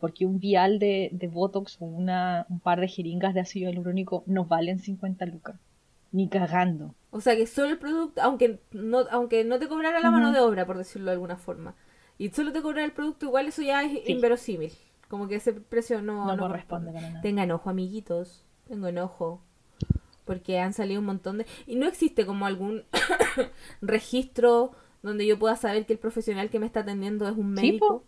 Porque 0.00 0.26
un 0.26 0.38
vial 0.38 0.78
de, 0.78 1.08
de 1.12 1.26
Botox 1.28 1.76
o 1.80 1.84
una, 1.86 2.46
un 2.48 2.60
par 2.60 2.80
de 2.80 2.88
jeringas 2.88 3.34
de 3.34 3.40
ácido 3.40 3.68
hialurónico 3.68 4.22
no 4.26 4.44
valen 4.44 4.78
50 4.78 5.26
lucas. 5.26 5.56
Ni 6.12 6.28
cagando. 6.28 6.94
O 7.10 7.20
sea 7.20 7.36
que 7.36 7.46
solo 7.46 7.68
el 7.70 7.78
producto, 7.78 8.20
aunque 8.22 8.60
no, 8.72 9.00
aunque 9.10 9.44
no 9.44 9.58
te 9.58 9.68
cobrara 9.68 10.00
la 10.00 10.10
mano 10.10 10.32
de 10.32 10.40
obra, 10.40 10.64
por 10.66 10.78
decirlo 10.78 11.06
de 11.06 11.12
alguna 11.14 11.36
forma, 11.36 11.74
y 12.16 12.30
solo 12.30 12.52
te 12.52 12.62
cobrara 12.62 12.84
el 12.84 12.92
producto, 12.92 13.26
igual 13.26 13.46
eso 13.48 13.62
ya 13.62 13.82
es 13.82 13.92
Sí. 14.04 14.12
inverosímil. 14.12 14.72
Como 15.08 15.26
que 15.28 15.36
ese 15.36 15.52
precio 15.54 16.00
no, 16.02 16.26
No, 16.26 16.36
no 16.36 16.42
corresponde 16.48 16.92
para 16.92 17.08
nada. 17.08 17.20
Tengan 17.22 17.50
ojo, 17.50 17.70
amiguitos. 17.70 18.44
Tengan 18.66 18.98
ojo. 18.98 19.40
Porque 20.24 20.58
han 20.60 20.74
salido 20.74 21.00
un 21.00 21.06
montón 21.06 21.38
de... 21.38 21.46
Y 21.66 21.76
no 21.76 21.86
existe 21.86 22.26
como 22.26 22.44
algún 22.46 22.84
registro 23.80 24.72
donde 25.02 25.26
yo 25.26 25.38
pueda 25.38 25.56
saber 25.56 25.86
que 25.86 25.92
el 25.94 25.98
profesional 25.98 26.50
que 26.50 26.58
me 26.58 26.66
está 26.66 26.80
atendiendo 26.80 27.26
es 27.28 27.36
un 27.36 27.52
médico. 27.52 28.04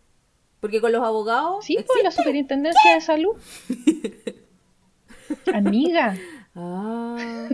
Po. 0.60 0.66
Porque 0.66 0.80
con 0.80 0.92
los 0.92 1.02
abogados... 1.02 1.64
Sí, 1.64 1.76
pues 1.86 2.02
la 2.02 2.10
superintendencia 2.10 2.94
de 2.94 3.00
salud. 3.00 3.36
Amiga, 5.54 6.16
Ah. 6.54 7.48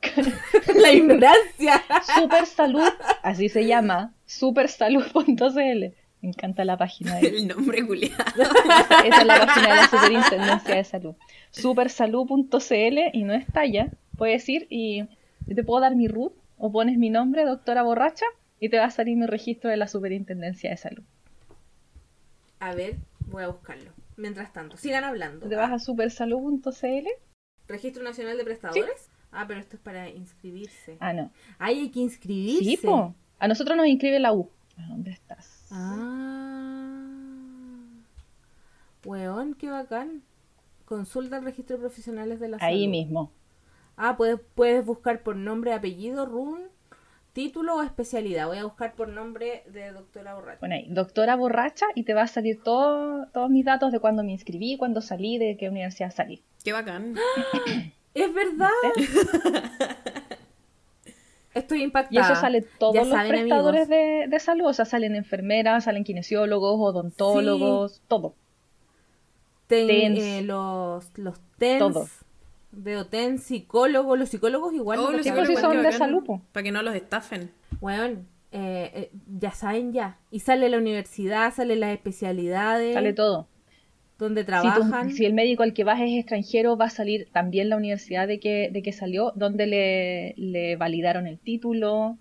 la 0.74 0.92
ignorancia. 0.92 1.82
Supersalud, 2.18 2.92
así 3.22 3.48
se 3.48 3.66
llama, 3.66 4.14
supersalud.cl. 4.26 5.94
Me 6.20 6.28
encanta 6.28 6.64
la 6.64 6.76
página 6.76 7.16
de 7.16 7.28
El 7.28 7.48
nombre 7.48 7.86
culiado. 7.86 8.16
Esa, 9.04 9.20
es 9.20 9.26
la 9.26 9.46
página 9.46 9.68
de 9.68 9.76
la 9.76 9.88
Superintendencia 9.88 10.74
de 10.74 10.84
Salud. 10.84 11.14
Supersalud.cl 11.50 12.98
y 13.12 13.24
no 13.24 13.34
está 13.34 13.66
ya. 13.66 13.88
Puedes 14.16 14.48
ir 14.48 14.66
y 14.68 15.04
te 15.54 15.62
puedo 15.62 15.80
dar 15.80 15.94
mi 15.94 16.08
root 16.08 16.32
o 16.56 16.72
pones 16.72 16.98
mi 16.98 17.10
nombre, 17.10 17.44
doctora 17.44 17.82
borracha, 17.84 18.26
y 18.58 18.68
te 18.68 18.78
va 18.78 18.86
a 18.86 18.90
salir 18.90 19.16
mi 19.16 19.26
registro 19.26 19.70
de 19.70 19.76
la 19.76 19.86
Superintendencia 19.86 20.70
de 20.70 20.76
Salud. 20.76 21.04
A 22.60 22.74
ver, 22.74 22.96
voy 23.26 23.42
a 23.44 23.48
buscarlo. 23.48 23.92
Mientras 24.16 24.52
tanto, 24.52 24.76
sigan 24.76 25.04
hablando. 25.04 25.48
Te 25.48 25.54
vas 25.56 25.70
a 25.72 25.78
supersalud.cl. 25.78 27.08
Registro 27.68 28.02
Nacional 28.02 28.36
de 28.36 28.44
Prestadores. 28.44 29.10
Ah, 29.30 29.44
pero 29.46 29.60
esto 29.60 29.76
es 29.76 29.82
para 29.82 30.08
inscribirse. 30.08 30.96
Ah, 31.00 31.12
no. 31.12 31.30
Ay, 31.58 31.80
hay 31.80 31.90
que 31.90 32.00
inscribirse. 32.00 32.64
Sí, 32.64 32.76
po. 32.78 33.14
A 33.38 33.46
nosotros 33.46 33.76
nos 33.76 33.86
inscribe 33.86 34.18
la 34.18 34.32
U. 34.32 34.50
¿A 34.76 34.86
dónde 34.88 35.10
estás? 35.10 35.66
Ah. 35.70 37.04
Weón, 39.04 39.54
qué 39.54 39.70
bacán. 39.70 40.22
Consulta 40.84 41.36
el 41.38 41.44
registro 41.44 41.76
de 41.76 41.80
profesionales 41.82 42.40
de 42.40 42.48
la 42.48 42.56
Ahí 42.60 42.80
salud. 42.80 42.90
mismo. 42.90 43.32
Ah, 43.96 44.16
puedes, 44.16 44.40
puedes 44.54 44.84
buscar 44.84 45.22
por 45.22 45.36
nombre, 45.36 45.72
apellido, 45.72 46.24
RUN, 46.24 46.62
título 47.38 47.76
o 47.76 47.82
especialidad. 47.82 48.48
Voy 48.48 48.58
a 48.58 48.64
buscar 48.64 48.94
por 48.94 49.08
nombre 49.08 49.62
de 49.72 49.92
doctora 49.92 50.34
Borracha. 50.34 50.58
Pon 50.58 50.72
ahí, 50.72 50.86
doctora 50.90 51.36
borracha, 51.36 51.86
y 51.94 52.02
te 52.02 52.12
va 52.12 52.22
a 52.22 52.26
salir 52.26 52.60
todo, 52.64 53.26
todos 53.32 53.48
mis 53.48 53.64
datos 53.64 53.92
de 53.92 54.00
cuándo 54.00 54.24
me 54.24 54.32
inscribí, 54.32 54.76
cuándo 54.76 55.00
salí, 55.00 55.38
de 55.38 55.56
qué 55.56 55.68
universidad 55.68 56.10
salí. 56.12 56.42
Qué 56.64 56.72
bacán. 56.72 57.14
¡Es 58.14 58.34
verdad! 58.34 58.68
Estoy 61.54 61.80
Y 61.80 61.84
impactada. 61.84 62.24
eso 62.32 62.40
sale 62.40 62.62
todos 62.62 62.94
Ya 62.94 63.00
los 63.02 63.10
saben, 63.10 63.30
prestadores 63.30 63.88
de, 63.88 64.26
de 64.28 64.40
salud. 64.40 64.66
O 64.66 64.72
sea, 64.72 64.84
salen 64.84 65.14
enfermeras, 65.14 65.84
salen 65.84 66.02
kinesiólogos, 66.04 66.74
odontólogos, 66.80 68.02
todo. 68.08 68.34
Ten- 69.68 69.86
TENS. 69.86 70.18
eh, 70.18 70.42
los, 70.42 71.16
los 71.18 71.38
TENS. 71.58 71.78
Todo. 71.78 72.08
Veo 72.80 73.06
TENS, 73.06 73.42
psicólogos. 73.42 74.18
Los 74.18 74.28
psicólogos 74.28 74.72
igual. 74.72 74.98
Oh, 75.00 75.10
¿no? 75.10 75.16
los 75.16 75.22
psicólogos, 75.26 75.60
son 75.60 75.72
de 75.78 75.82
bacán. 75.82 75.98
salud, 75.98 76.24
po. 76.24 76.42
Para 76.52 76.62
que 76.64 76.70
no 76.72 76.82
los 76.82 76.94
estafen. 76.94 77.50
Weón, 77.80 78.26
eh, 78.52 78.90
eh, 78.94 79.10
ya 79.38 79.50
saben 79.50 79.92
ya. 79.92 80.18
Y 80.30 80.40
sale 80.40 80.68
la 80.68 80.78
universidad, 80.78 81.52
sale 81.52 81.74
las 81.76 81.92
especialidades. 81.92 82.94
Sale 82.94 83.12
todo. 83.12 83.48
Donde 84.18 84.40
Si, 84.42 84.46
tú- 84.46 84.50
trabajan. 84.50 85.10
si 85.12 85.24
el 85.26 85.34
médico 85.34 85.62
al 85.62 85.72
que 85.74 85.84
vas 85.84 86.00
es 86.00 86.10
extranjero, 86.18 86.76
va 86.76 86.86
a 86.86 86.90
salir 86.90 87.28
también 87.32 87.68
la 87.68 87.76
universidad 87.76 88.26
de 88.28 88.40
que, 88.40 88.68
de 88.72 88.82
que 88.82 88.92
salió, 88.92 89.32
donde 89.36 89.66
le, 89.66 90.34
le 90.36 90.76
validaron 90.76 91.26
el 91.26 91.38
título, 91.38 92.16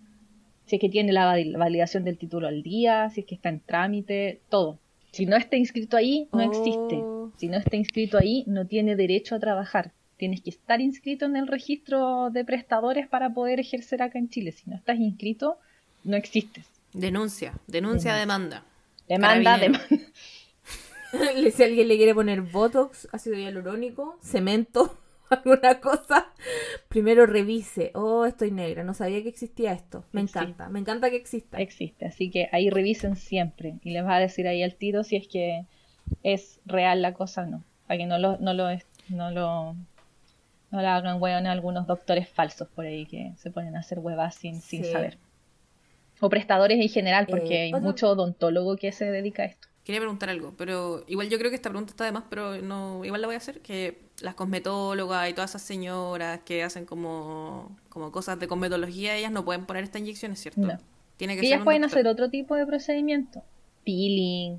si 0.66 0.76
es 0.76 0.80
que 0.82 0.90
tiene 0.90 1.12
la 1.14 1.26
val- 1.26 1.56
validación 1.58 2.04
del 2.04 2.18
título 2.18 2.48
al 2.48 2.62
día, 2.62 3.10
si 3.10 3.22
es 3.22 3.26
que 3.28 3.34
está 3.36 3.50
en 3.50 3.62
trámite, 3.62 4.42
todo. 4.50 4.80
Si 5.12 5.26
no 5.26 5.36
está 5.38 5.56
inscrito 5.56 5.98
ahí, 5.98 6.28
no 6.34 6.40
Oh. 6.40 6.52
existe. 6.52 7.04
Si 7.38 7.48
no 7.48 7.58
está 7.58 7.76
inscrito 7.76 8.18
ahí, 8.20 8.44
no 8.46 8.68
tiene 8.68 8.96
derecho 8.96 9.34
a 9.36 9.40
trabajar. 9.40 9.92
Tienes 10.18 10.42
que 10.42 10.50
estar 10.50 10.82
inscrito 10.82 11.26
en 11.26 11.36
el 11.36 11.48
registro 11.48 12.30
de 12.32 12.44
prestadores 12.44 13.08
para 13.08 13.30
poder 13.34 13.60
ejercer 13.60 14.02
acá 14.02 14.18
en 14.20 14.30
Chile. 14.30 14.52
Si 14.52 14.70
no 14.70 14.76
estás 14.76 14.98
inscrito, 15.00 15.58
no 16.04 16.16
existes. 16.18 16.66
Denuncia. 16.94 17.54
Denuncia, 17.68 18.16
demanda. 18.16 18.64
Demanda, 19.08 19.58
Carabinero. 19.60 19.80
demanda. 19.90 21.52
si 21.56 21.64
alguien 21.64 21.88
le 21.88 21.98
quiere 21.98 22.16
poner 22.16 22.42
Botox, 22.42 23.08
ácido 23.12 23.38
hialurónico, 23.38 24.18
cemento, 24.22 24.98
alguna 25.30 25.80
cosa, 25.80 26.32
primero 26.88 27.26
revise. 27.26 27.92
Oh, 27.94 28.26
estoy 28.26 28.52
negra, 28.52 28.84
no 28.84 28.94
sabía 28.94 29.22
que 29.22 29.30
existía 29.30 29.74
esto. 29.74 30.04
Me 30.12 30.22
Existe. 30.22 30.40
encanta, 30.40 30.70
me 30.70 30.80
encanta 30.80 31.10
que 31.10 31.18
exista. 31.18 31.58
existe. 31.60 32.06
Así 32.06 32.30
que 32.32 32.50
ahí 32.52 32.70
revisen 32.70 33.16
siempre 33.16 33.76
y 33.84 33.92
les 33.92 34.04
va 34.04 34.16
a 34.16 34.20
decir 34.20 34.48
ahí 34.48 34.64
al 34.64 34.76
tiro 34.76 35.04
si 35.04 35.16
es 35.18 35.28
que 35.28 35.66
es 36.24 36.60
real 36.66 37.02
la 37.02 37.14
cosa 37.14 37.44
o 37.44 37.46
no. 37.46 37.64
Para 37.88 38.00
que 38.00 38.06
no 38.06 38.18
lo, 38.18 38.38
no 38.40 38.54
lo, 38.54 38.68
no 39.10 39.32
lo, 39.32 39.76
no 40.72 40.82
la 40.82 40.96
hagan 40.96 41.22
hueón 41.22 41.46
a 41.48 41.52
algunos 41.52 41.88
doctores 41.88 42.28
falsos 42.30 42.68
por 42.70 42.86
ahí 42.86 43.06
que 43.06 43.34
se 43.38 43.52
ponen 43.52 43.76
a 43.76 43.80
hacer 43.80 44.00
huevas 44.00 44.36
sin, 44.36 44.62
sin 44.62 44.84
Sí. 44.84 44.92
saber. 44.92 45.18
O 46.20 46.30
prestadores 46.30 46.80
en 46.80 46.90
general, 46.90 47.28
porque 47.30 47.56
Eh, 47.56 47.62
hay 47.66 47.74
otro- 47.74 47.84
mucho 47.86 48.10
odontólogo 48.10 48.76
que 48.76 48.92
se 48.92 49.06
dedica 49.06 49.44
a 49.44 49.46
esto. 49.46 49.68
Quería 49.84 50.02
preguntar 50.02 50.30
algo, 50.30 50.54
pero 50.58 51.04
igual 51.08 51.30
yo 51.30 51.38
creo 51.38 51.50
que 51.50 51.56
esta 51.56 51.70
pregunta 51.70 51.92
está 51.92 52.04
de 52.04 52.12
más, 52.12 52.24
pero 52.30 52.58
no, 52.62 53.06
igual 53.06 53.22
la 53.22 53.28
voy 53.28 53.36
a 53.36 53.38
hacer, 53.38 53.62
que 53.62 54.00
las 54.22 54.34
cosmetólogas 54.36 55.30
y 55.30 55.34
todas 55.34 55.52
esas 55.52 55.62
señoras 55.62 56.42
que 56.44 56.64
hacen 56.64 56.86
como, 56.86 57.78
como 57.88 58.12
cosas 58.12 58.38
de 58.40 58.48
cosmetología, 58.50 59.16
ellas 59.16 59.32
no 59.32 59.46
pueden 59.46 59.66
poner 59.66 59.84
esta 59.86 60.00
inyección, 60.00 60.34
¿es 60.34 60.40
cierto? 60.40 60.60
No. 60.60 60.78
Tiene 61.16 61.36
que 61.36 61.42
ser 61.42 61.48
ellas 61.54 61.64
pueden 61.64 61.84
doctor. 61.84 62.00
hacer 62.00 62.08
otro 62.12 62.30
tipo 62.30 62.56
de 62.56 62.66
procedimiento. 62.66 63.44
Peeling, 63.86 64.58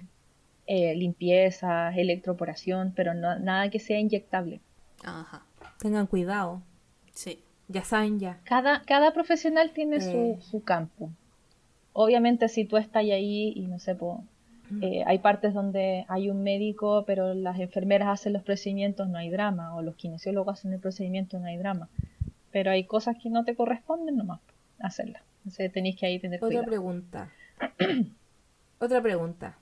eh, 0.67 0.95
limpieza, 0.95 1.91
electroporación, 1.95 2.93
pero 2.97 3.13
no, 3.15 3.39
nada 3.39 3.69
que 3.71 3.79
sea 3.81 3.99
inyectable. 3.99 4.61
Ajá, 5.05 5.45
Tengan 5.79 6.07
cuidado, 6.07 6.63
sí. 7.13 7.39
ya 7.69 7.85
saben 7.85 8.19
ya. 8.19 8.41
Cada, 8.45 8.83
cada 8.83 9.13
profesional 9.13 9.71
tiene 9.73 9.97
Eh. 9.97 10.01
su, 10.01 10.43
su 10.51 10.63
campo. 10.65 11.11
Obviamente 11.93 12.49
si 12.49 12.65
tú 12.65 12.77
estás 12.77 13.03
ahí 13.05 13.53
y 13.57 13.67
no 13.67 13.79
sé, 13.79 13.95
po, 13.95 14.23
eh, 14.83 15.03
hay 15.07 15.19
partes 15.19 15.55
donde 15.55 16.05
hay 16.09 16.29
un 16.31 16.43
médico, 16.43 17.05
pero 17.07 17.33
las 17.35 17.59
enfermeras 17.59 18.09
hacen 18.09 18.33
los 18.35 18.43
procedimientos, 18.43 19.09
no 19.09 19.19
hay 19.19 19.31
drama, 19.31 19.75
o 19.75 19.83
los 19.83 19.95
kinesiólogos 19.97 20.59
hacen 20.59 20.73
el 20.75 20.81
procedimiento, 20.81 21.39
no 21.39 21.47
hay 21.47 21.57
drama. 21.57 21.89
pero 22.51 22.71
hay 22.71 22.85
cosas 22.85 23.17
que 23.23 23.29
no 23.31 23.45
te 23.45 23.55
corresponden 23.55 24.17
nomás 24.17 24.41
hacerlas. 24.81 25.23
Entonces 25.39 25.71
tenéis 25.73 25.97
que 25.97 26.07
ahí 26.07 26.19
tener 26.19 26.39
Otra 26.39 26.49
cuidado. 26.49 26.67
pregunta. 26.67 27.31
Otra 28.81 29.03
pregunta. 29.03 29.57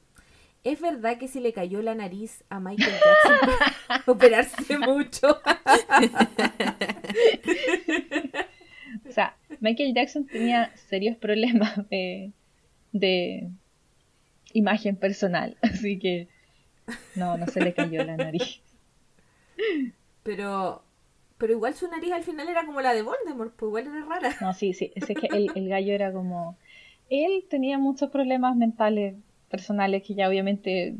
¿Es 0.67 0.81
verdad 0.81 1.17
que 1.17 1.29
se 1.29 1.41
le 1.41 1.53
cayó 1.53 1.81
la 1.81 1.95
nariz 1.95 2.43
a 2.49 2.59
Michael 2.59 2.91
Jackson 2.93 4.03
operarse 4.07 4.77
mucho? 4.81 5.41
O 9.09 9.12
sea, 9.12 9.37
Michael 9.61 9.95
Jackson 9.95 10.27
tenía 10.27 10.75
serios 10.75 11.17
problemas 11.19 11.89
de, 11.89 12.33
de 12.91 13.49
imagen 14.55 14.97
personal, 14.97 15.57
así 15.62 16.01
que 16.01 16.27
no, 17.14 17.39
no 17.39 17.47
se 17.47 17.61
le 17.61 17.73
cayó 17.73 18.03
la 18.03 18.17
nariz. 18.17 18.61
Pero, 20.25 20.83
pero 21.39 21.53
igual 21.53 21.75
su 21.75 21.89
nariz 21.89 22.11
al 22.11 22.25
final 22.25 22.49
era 22.49 22.67
como 22.67 22.81
la 22.81 22.93
de 22.93 23.03
Voldemort, 23.03 23.55
pues 23.55 23.69
igual 23.69 23.87
era 23.87 24.05
rara. 24.05 24.37
No, 24.41 24.53
sí, 24.53 24.73
sí, 24.75 24.91
es 24.97 25.07
que 25.07 25.29
el, 25.29 25.49
el 25.55 25.69
gallo 25.69 25.95
era 25.95 26.12
como... 26.12 26.59
Él 27.09 27.45
tenía 27.49 27.79
muchos 27.79 28.11
problemas 28.11 28.57
mentales 28.57 29.14
personales 29.51 30.03
que 30.03 30.15
ya 30.15 30.29
obviamente 30.29 30.95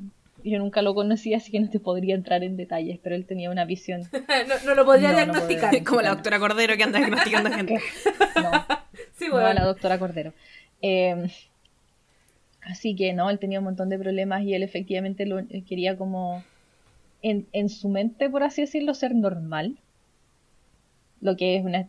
yo 0.45 0.59
nunca 0.59 0.81
lo 0.83 0.95
conocía, 0.95 1.39
así 1.39 1.51
que 1.51 1.59
no 1.61 1.69
te 1.71 1.81
podría 1.81 2.15
entrar 2.15 2.45
en 2.45 2.57
detalles, 2.57 3.01
pero 3.03 3.17
él 3.17 3.25
tenía 3.27 3.51
una 3.51 3.65
visión... 3.65 4.03
no, 4.13 4.55
no 4.65 4.75
lo 4.75 4.85
podría 4.85 5.09
No, 5.09 5.15
no 5.15 5.25
diagnosticar. 5.25 5.85
Como 5.85 6.03
la 6.03 6.11
doctora 6.11 6.39
Cordero 6.39 6.77
que 6.77 6.85
anda 6.85 6.99
diagnosticando 6.99 7.51
gente. 7.57 7.81
No, 8.37 8.51
Sí, 9.19 9.27
no 9.27 9.33
bueno. 9.33 9.49
a 9.49 9.55
la 9.55 9.65
doctora 9.65 9.99
Cordero. 9.99 10.33
Eh, 10.83 11.29
así 12.63 12.95
que 12.95 13.13
no, 13.13 13.31
él 13.31 13.39
tenía 13.39 13.59
un 13.59 13.65
montón 13.65 13.89
de 13.89 13.99
problemas 13.99 14.43
y 14.43 14.55
él 14.55 14.63
efectivamente 14.63 15.27
lo, 15.27 15.39
él 15.39 15.65
quería 15.67 15.97
como 15.97 16.45
en, 17.23 17.47
en 17.53 17.69
su 17.69 17.89
mente, 17.89 18.29
por 18.31 18.43
así 18.45 18.61
decirlo, 18.61 18.95
ser 18.95 19.15
normal. 19.15 19.77
Lo 21.21 21.37
que 21.37 21.57
es 21.57 21.65
una, 21.65 21.89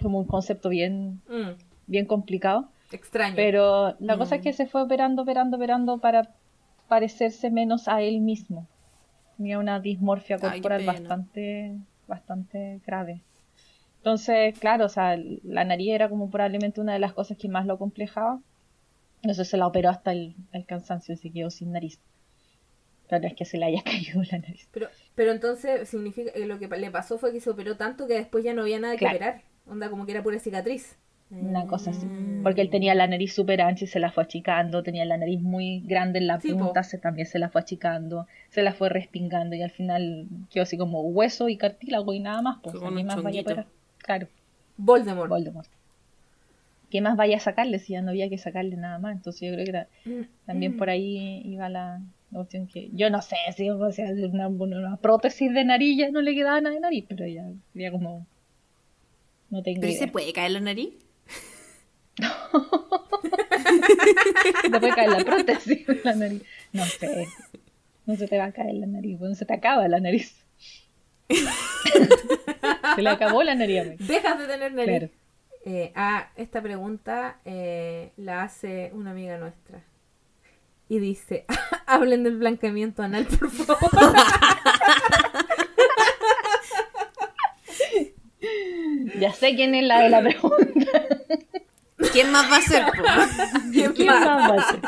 como 0.00 0.18
un 0.20 0.26
concepto 0.26 0.68
bien, 0.68 1.20
Mm, 1.28 1.52
bien 1.86 2.06
complicado. 2.06 2.68
Extraño. 2.96 3.36
Pero 3.36 3.96
la 4.00 4.16
Mm. 4.16 4.18
cosa 4.18 4.36
es 4.36 4.42
que 4.42 4.52
se 4.52 4.66
fue 4.66 4.82
operando, 4.82 5.22
operando, 5.22 5.56
operando 5.56 5.98
para 5.98 6.28
parecerse 6.88 7.50
menos 7.50 7.88
a 7.88 8.00
él 8.02 8.20
mismo. 8.20 8.66
Tenía 9.36 9.58
una 9.58 9.78
dismorfia 9.80 10.38
corporal 10.38 10.84
bastante, 10.84 11.76
bastante 12.06 12.80
grave. 12.86 13.20
Entonces, 13.98 14.58
claro, 14.58 14.86
o 14.86 14.88
sea, 14.88 15.16
la 15.44 15.64
nariz 15.64 15.90
era 15.92 16.08
como 16.08 16.30
probablemente 16.30 16.80
una 16.80 16.94
de 16.94 16.98
las 16.98 17.12
cosas 17.12 17.36
que 17.36 17.48
más 17.48 17.66
lo 17.66 17.78
complejaba. 17.78 18.40
Entonces 19.22 19.48
se 19.48 19.56
la 19.56 19.66
operó 19.66 19.90
hasta 19.90 20.12
el, 20.12 20.34
el 20.52 20.64
cansancio 20.64 21.14
y 21.14 21.18
se 21.18 21.30
quedó 21.30 21.50
sin 21.50 21.72
nariz. 21.72 21.98
Pero 23.08 23.22
no 23.22 23.28
es 23.28 23.34
que 23.34 23.44
se 23.44 23.58
le 23.58 23.66
haya 23.66 23.82
caído 23.84 24.22
la 24.30 24.38
nariz. 24.38 24.68
Pero, 24.72 24.88
pero 25.14 25.32
entonces 25.32 25.88
significa 25.88 26.32
que 26.32 26.46
lo 26.46 26.58
que 26.58 26.68
le 26.68 26.90
pasó 26.90 27.18
fue 27.18 27.32
que 27.32 27.40
se 27.40 27.50
operó 27.50 27.76
tanto 27.76 28.06
que 28.06 28.14
después 28.14 28.44
ya 28.44 28.54
no 28.54 28.62
había 28.62 28.78
nada 28.80 28.94
que 28.94 29.00
Claro. 29.00 29.16
operar. 29.16 29.42
Onda 29.66 29.90
como 29.90 30.06
que 30.06 30.12
era 30.12 30.22
pura 30.22 30.38
cicatriz. 30.38 30.96
Una 31.30 31.66
cosa 31.66 31.90
así. 31.90 32.06
Mm. 32.06 32.42
Porque 32.42 32.62
él 32.62 32.70
tenía 32.70 32.94
la 32.94 33.06
nariz 33.06 33.34
súper 33.34 33.60
ancha 33.60 33.84
y 33.84 33.88
se 33.88 34.00
la 34.00 34.10
fue 34.10 34.22
achicando, 34.24 34.82
tenía 34.82 35.04
la 35.04 35.18
nariz 35.18 35.40
muy 35.42 35.80
grande 35.80 36.18
en 36.20 36.26
la 36.26 36.40
Sí, 36.40 36.52
po. 36.52 36.58
punta, 36.58 36.82
se, 36.82 36.96
también 36.98 37.26
se 37.26 37.38
la 37.38 37.50
fue 37.50 37.60
achicando, 37.60 38.26
se 38.48 38.62
la 38.62 38.72
fue 38.72 38.88
respingando 38.88 39.54
y 39.54 39.62
al 39.62 39.70
final 39.70 40.26
quedó 40.50 40.62
así 40.62 40.78
como 40.78 41.02
hueso 41.02 41.48
y 41.50 41.56
cartílago 41.58 42.14
y 42.14 42.20
nada 42.20 42.40
más. 42.40 42.58
Pues, 42.62 42.74
¿qué 42.76 42.80
más 42.80 42.90
vaya 42.90 43.06
a 43.06 43.14
chonguito. 43.44 43.50
operar? 43.50 43.66
Claro, 43.98 44.28
Voldemort. 44.78 45.28
Voldemort. 45.28 45.68
¿Qué 46.90 47.02
más 47.02 47.16
vaya 47.18 47.36
a 47.36 47.40
sacarle 47.40 47.78
si 47.80 47.92
ya 47.92 48.00
no 48.00 48.08
había 48.10 48.30
que 48.30 48.38
sacarle 48.38 48.76
nada 48.76 48.98
más? 48.98 49.14
Entonces 49.14 49.42
yo 49.46 49.52
creo 49.52 49.64
que 49.64 49.70
era- 49.70 49.88
Mm, 50.06 50.22
también 50.46 50.74
mm. 50.74 50.78
por 50.78 50.88
ahí 50.88 51.42
iba 51.44 51.68
la, 51.68 52.00
la 52.30 52.36
cuestión 52.38 52.66
que 52.66 52.88
yo 52.94 53.10
no 53.10 53.20
sé 53.20 53.36
si 53.54 53.68
o 53.68 53.92
sea, 53.92 54.10
una, 54.32 54.48
una 54.48 54.96
prótesis 54.96 55.52
de 55.52 55.64
nariz 55.66 55.98
ya 55.98 56.10
no 56.10 56.22
le 56.22 56.34
quedaba 56.34 56.58
nada 56.62 56.74
de 56.74 56.80
nariz, 56.80 57.04
pero 57.06 57.26
ya 57.26 57.44
sería 57.74 57.90
como... 57.90 58.26
No 59.50 59.62
tengo 59.62 59.80
¿Pero 59.80 59.88
¿y 59.92 59.96
idea. 59.96 60.06
se 60.06 60.10
puede 60.10 60.32
caer 60.32 60.52
la 60.52 60.60
nariz? 60.60 60.94
Te 64.62 64.80
puede 64.80 64.94
caer 64.94 65.10
la 65.10 65.24
prótesis 65.24 65.88
en 65.88 66.00
la 66.04 66.14
nariz. 66.14 66.42
No 66.72 66.84
sé. 66.84 67.28
No 68.06 68.16
se 68.16 68.26
te 68.26 68.38
va 68.38 68.46
a 68.46 68.52
caer 68.52 68.74
la 68.74 68.86
nariz. 68.86 69.18
Bueno, 69.18 69.34
se 69.34 69.44
te 69.44 69.54
acaba 69.54 69.86
la 69.88 70.00
nariz. 70.00 70.44
se 71.28 73.02
le 73.02 73.10
acabó 73.10 73.42
la 73.42 73.54
nariz. 73.54 73.80
amigo. 73.80 73.96
Dejas 74.00 74.38
de 74.38 74.46
tener 74.46 74.72
nariz. 74.72 74.98
Claro. 74.98 75.10
Eh, 75.64 75.92
ah, 75.94 76.30
esta 76.36 76.62
pregunta 76.62 77.40
eh, 77.44 78.12
la 78.16 78.42
hace 78.42 78.90
una 78.94 79.10
amiga 79.10 79.36
nuestra. 79.38 79.84
Y 80.88 80.98
dice, 80.98 81.44
hablen 81.86 82.24
del 82.24 82.38
blanqueamiento 82.38 83.02
anal, 83.02 83.26
por 83.26 83.50
favor. 83.50 83.90
Ya 89.18 89.32
sé 89.32 89.56
quién 89.56 89.74
es 89.74 89.84
la 89.84 90.00
de 90.02 90.10
la 90.10 90.22
pregunta. 90.22 91.06
¿Quién 92.12 92.30
más 92.32 92.50
va 92.50 92.56
a 92.56 92.62
ser? 92.62 92.84
¿Quién 93.72 93.92
¿Quién 93.92 94.06
más? 94.06 94.24
más 94.24 94.50
va 94.50 94.62
a 94.62 94.70
ser? 94.70 94.80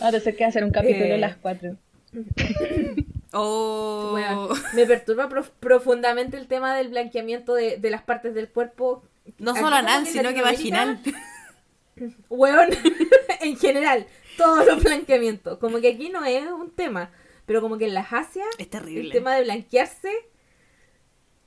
Ahora 0.00 0.20
se 0.20 0.34
queda 0.34 0.48
hacer 0.48 0.64
un 0.64 0.70
capítulo 0.70 1.04
Eh. 1.06 1.14
a 1.14 1.18
las 1.18 1.36
cuatro. 1.36 1.76
Oh. 3.32 4.18
Me 4.74 4.86
perturba 4.86 5.28
prof- 5.28 5.50
profundamente 5.60 6.36
el 6.36 6.46
tema 6.48 6.74
del 6.74 6.88
blanqueamiento 6.88 7.54
de, 7.54 7.76
de 7.76 7.90
las 7.90 8.02
partes 8.02 8.34
del 8.34 8.48
cuerpo. 8.48 9.04
No 9.38 9.54
solo 9.54 9.76
anal, 9.76 10.06
sino 10.06 10.32
que 10.34 10.42
vaginal. 10.42 11.00
Weón, 12.28 12.70
en 13.40 13.56
general, 13.56 14.06
todos 14.36 14.66
los 14.66 14.82
blanqueamientos. 14.82 15.58
Como 15.58 15.80
que 15.80 15.88
aquí 15.90 16.08
no 16.08 16.24
es 16.24 16.46
un 16.50 16.70
tema, 16.70 17.10
pero 17.46 17.60
como 17.60 17.78
que 17.78 17.86
en 17.86 17.94
las 17.94 18.12
Asias, 18.12 18.46
Es 18.58 18.68
el 18.72 19.10
tema 19.12 19.34
de 19.36 19.44
blanquearse, 19.44 20.10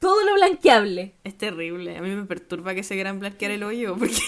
todo 0.04 0.24
lo 0.26 0.34
blanqueable. 0.36 1.16
Es 1.24 1.38
terrible. 1.38 1.98
A 1.98 2.02
mí 2.02 2.10
me 2.10 2.26
perturba 2.26 2.76
que 2.76 2.84
se 2.84 2.94
quieran 2.96 3.20
blanquear 3.20 3.52
el 3.52 3.64
hoyo. 3.64 3.96
Porque. 3.98 4.22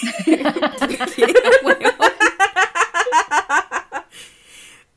porque. 1.64 1.86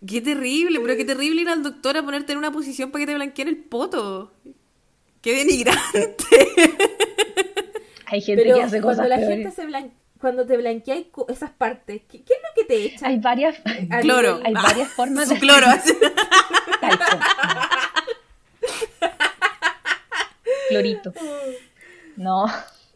Qué 0.07 0.21
terrible, 0.21 0.79
pero 0.81 0.97
qué 0.97 1.05
terrible 1.05 1.43
ir 1.43 1.49
al 1.49 1.63
doctor 1.63 1.97
a 1.97 2.03
ponerte 2.03 2.33
en 2.33 2.39
una 2.39 2.53
posición 2.53 2.91
para 2.91 3.03
que 3.03 3.07
te 3.09 3.15
blanqueen 3.17 3.49
el 3.49 3.57
poto. 3.57 4.33
Qué 5.21 5.35
denigrante. 5.35 6.17
Hay 8.07 8.23
gente 8.23 8.43
Pero 8.45 8.57
que 8.57 8.63
hace 8.63 8.81
cuando 8.81 9.03
cosas 9.03 9.09
la 9.09 9.17
peores. 9.17 9.37
gente 9.39 9.51
se 9.51 9.67
blan- 9.67 9.91
cuando 10.21 10.47
te 10.47 10.57
blanqueas 10.57 11.01
esas 11.29 11.51
partes, 11.51 12.03
¿qué, 12.09 12.23
qué 12.25 12.33
es 12.33 12.39
lo 12.43 12.49
que 12.55 12.65
te 12.65 12.85
echan? 12.87 13.11
Hay 13.11 13.19
varias, 13.19 13.57
Cloro. 14.01 14.41
hay 14.45 14.55
varias 14.55 14.89
formas 14.93 15.29
de 15.29 15.39
cloro. 15.39 15.67
Talco. 16.81 17.05
Clorito. 20.69 21.13
No. 22.17 22.47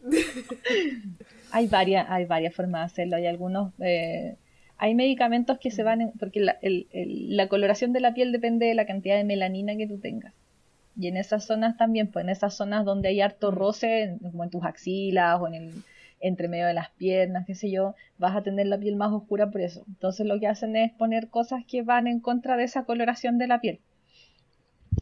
hay 1.51 1.67
varias, 1.67 2.05
hay 2.09 2.25
varias 2.25 2.53
formas 2.53 2.81
de 2.81 2.85
hacerlo. 2.85 3.15
Hay 3.17 3.25
algunos, 3.27 3.73
eh, 3.79 4.35
hay 4.77 4.95
medicamentos 4.95 5.59
que 5.59 5.71
se 5.71 5.83
van, 5.83 6.01
en- 6.01 6.11
porque 6.19 6.39
la, 6.39 6.57
el- 6.61 6.87
el- 6.91 7.35
la 7.37 7.47
coloración 7.47 7.93
de 7.93 7.99
la 8.01 8.13
piel 8.13 8.31
depende 8.31 8.65
de 8.65 8.73
la 8.75 8.85
cantidad 8.85 9.15
de 9.15 9.23
melanina 9.23 9.75
que 9.75 9.87
tú 9.87 9.97
tengas. 9.99 10.33
Y 10.99 11.07
en 11.07 11.17
esas 11.17 11.45
zonas 11.45 11.77
también, 11.77 12.07
pues 12.07 12.23
en 12.23 12.29
esas 12.29 12.53
zonas 12.55 12.85
donde 12.85 13.09
hay 13.09 13.21
harto 13.21 13.51
roce, 13.51 14.03
en- 14.03 14.19
como 14.19 14.43
en 14.43 14.49
tus 14.49 14.63
axilas 14.63 15.39
o 15.41 15.47
en 15.47 15.53
el 15.55 15.71
entre 16.25 16.47
medio 16.47 16.67
de 16.67 16.73
las 16.73 16.89
piernas, 16.91 17.45
qué 17.45 17.53
sé 17.53 17.69
yo, 17.69 17.95
vas 18.17 18.33
a 18.33 18.43
tener 18.43 18.67
la 18.67 18.77
piel 18.77 18.95
más 18.95 19.11
oscura 19.11 19.51
por 19.51 19.59
eso. 19.59 19.83
Entonces 19.89 20.25
lo 20.25 20.39
que 20.39 20.47
hacen 20.47 20.73
es 20.77 20.93
poner 20.93 21.27
cosas 21.27 21.65
que 21.67 21.81
van 21.81 22.07
en 22.07 22.21
contra 22.21 22.55
de 22.55 22.63
esa 22.63 22.85
coloración 22.85 23.37
de 23.37 23.47
la 23.47 23.59
piel. 23.59 23.79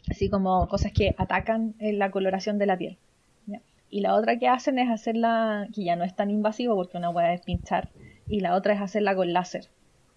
Así 0.09 0.29
como 0.29 0.67
cosas 0.67 0.91
que 0.91 1.13
atacan 1.17 1.75
eh, 1.79 1.93
la 1.93 2.09
coloración 2.11 2.57
de 2.57 2.65
la 2.65 2.77
piel. 2.77 2.97
¿ya? 3.45 3.59
Y 3.89 4.01
la 4.01 4.15
otra 4.15 4.37
que 4.39 4.47
hacen 4.47 4.79
es 4.79 4.89
hacerla, 4.89 5.67
que 5.73 5.83
ya 5.83 5.95
no 5.95 6.03
es 6.03 6.15
tan 6.15 6.29
invasivo 6.31 6.75
porque 6.75 6.97
una 6.97 7.09
hueá 7.09 7.33
es 7.33 7.41
pinchar, 7.41 7.89
y 8.27 8.39
la 8.41 8.55
otra 8.55 8.73
es 8.73 8.81
hacerla 8.81 9.15
con 9.15 9.31
láser. 9.33 9.67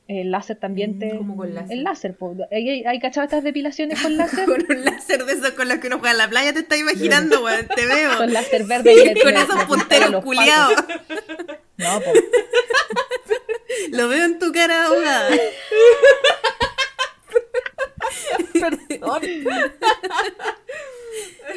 El 0.06 0.30
láser 0.32 0.56
también 0.58 0.96
Mm, 0.96 0.98
te... 0.98 1.16
¿cómo 1.16 1.36
con 1.36 1.54
láser? 1.54 1.72
El 1.78 1.82
láser, 1.84 2.14
po. 2.16 2.34
¿hay, 2.52 2.68
hay, 2.68 2.84
hay 2.84 2.98
cachado 3.00 3.24
estas 3.24 3.42
depilaciones 3.42 4.02
con 4.02 4.16
láser? 4.18 4.44
Con 4.46 4.64
un 4.68 4.84
láser 4.84 5.24
de 5.24 5.32
esos 5.32 5.50
con 5.52 5.66
los 5.68 5.78
que 5.78 5.86
uno 5.86 5.98
juega 5.98 6.12
en 6.12 6.18
la 6.18 6.28
playa, 6.28 6.52
te 6.52 6.58
estás 6.60 6.78
imaginando, 6.78 7.42
weón. 7.42 7.66
Te 7.74 7.86
veo. 7.94 8.18
con 8.18 8.32
láser 8.32 8.64
verde 8.64 8.92
y 8.92 8.96
le- 9.14 9.20
con 9.22 9.32
le- 9.32 9.40
esos 9.40 9.56
le 9.58 9.64
punteros 9.66 10.22
culiados. 10.24 10.74
No, 11.78 12.00
po. 12.00 12.10
Lo 13.92 14.08
veo 14.08 14.24
en 14.24 14.38
tu 14.38 14.52
cara 14.52 14.86
ahogada. 14.86 15.30
Perdón. 18.60 19.20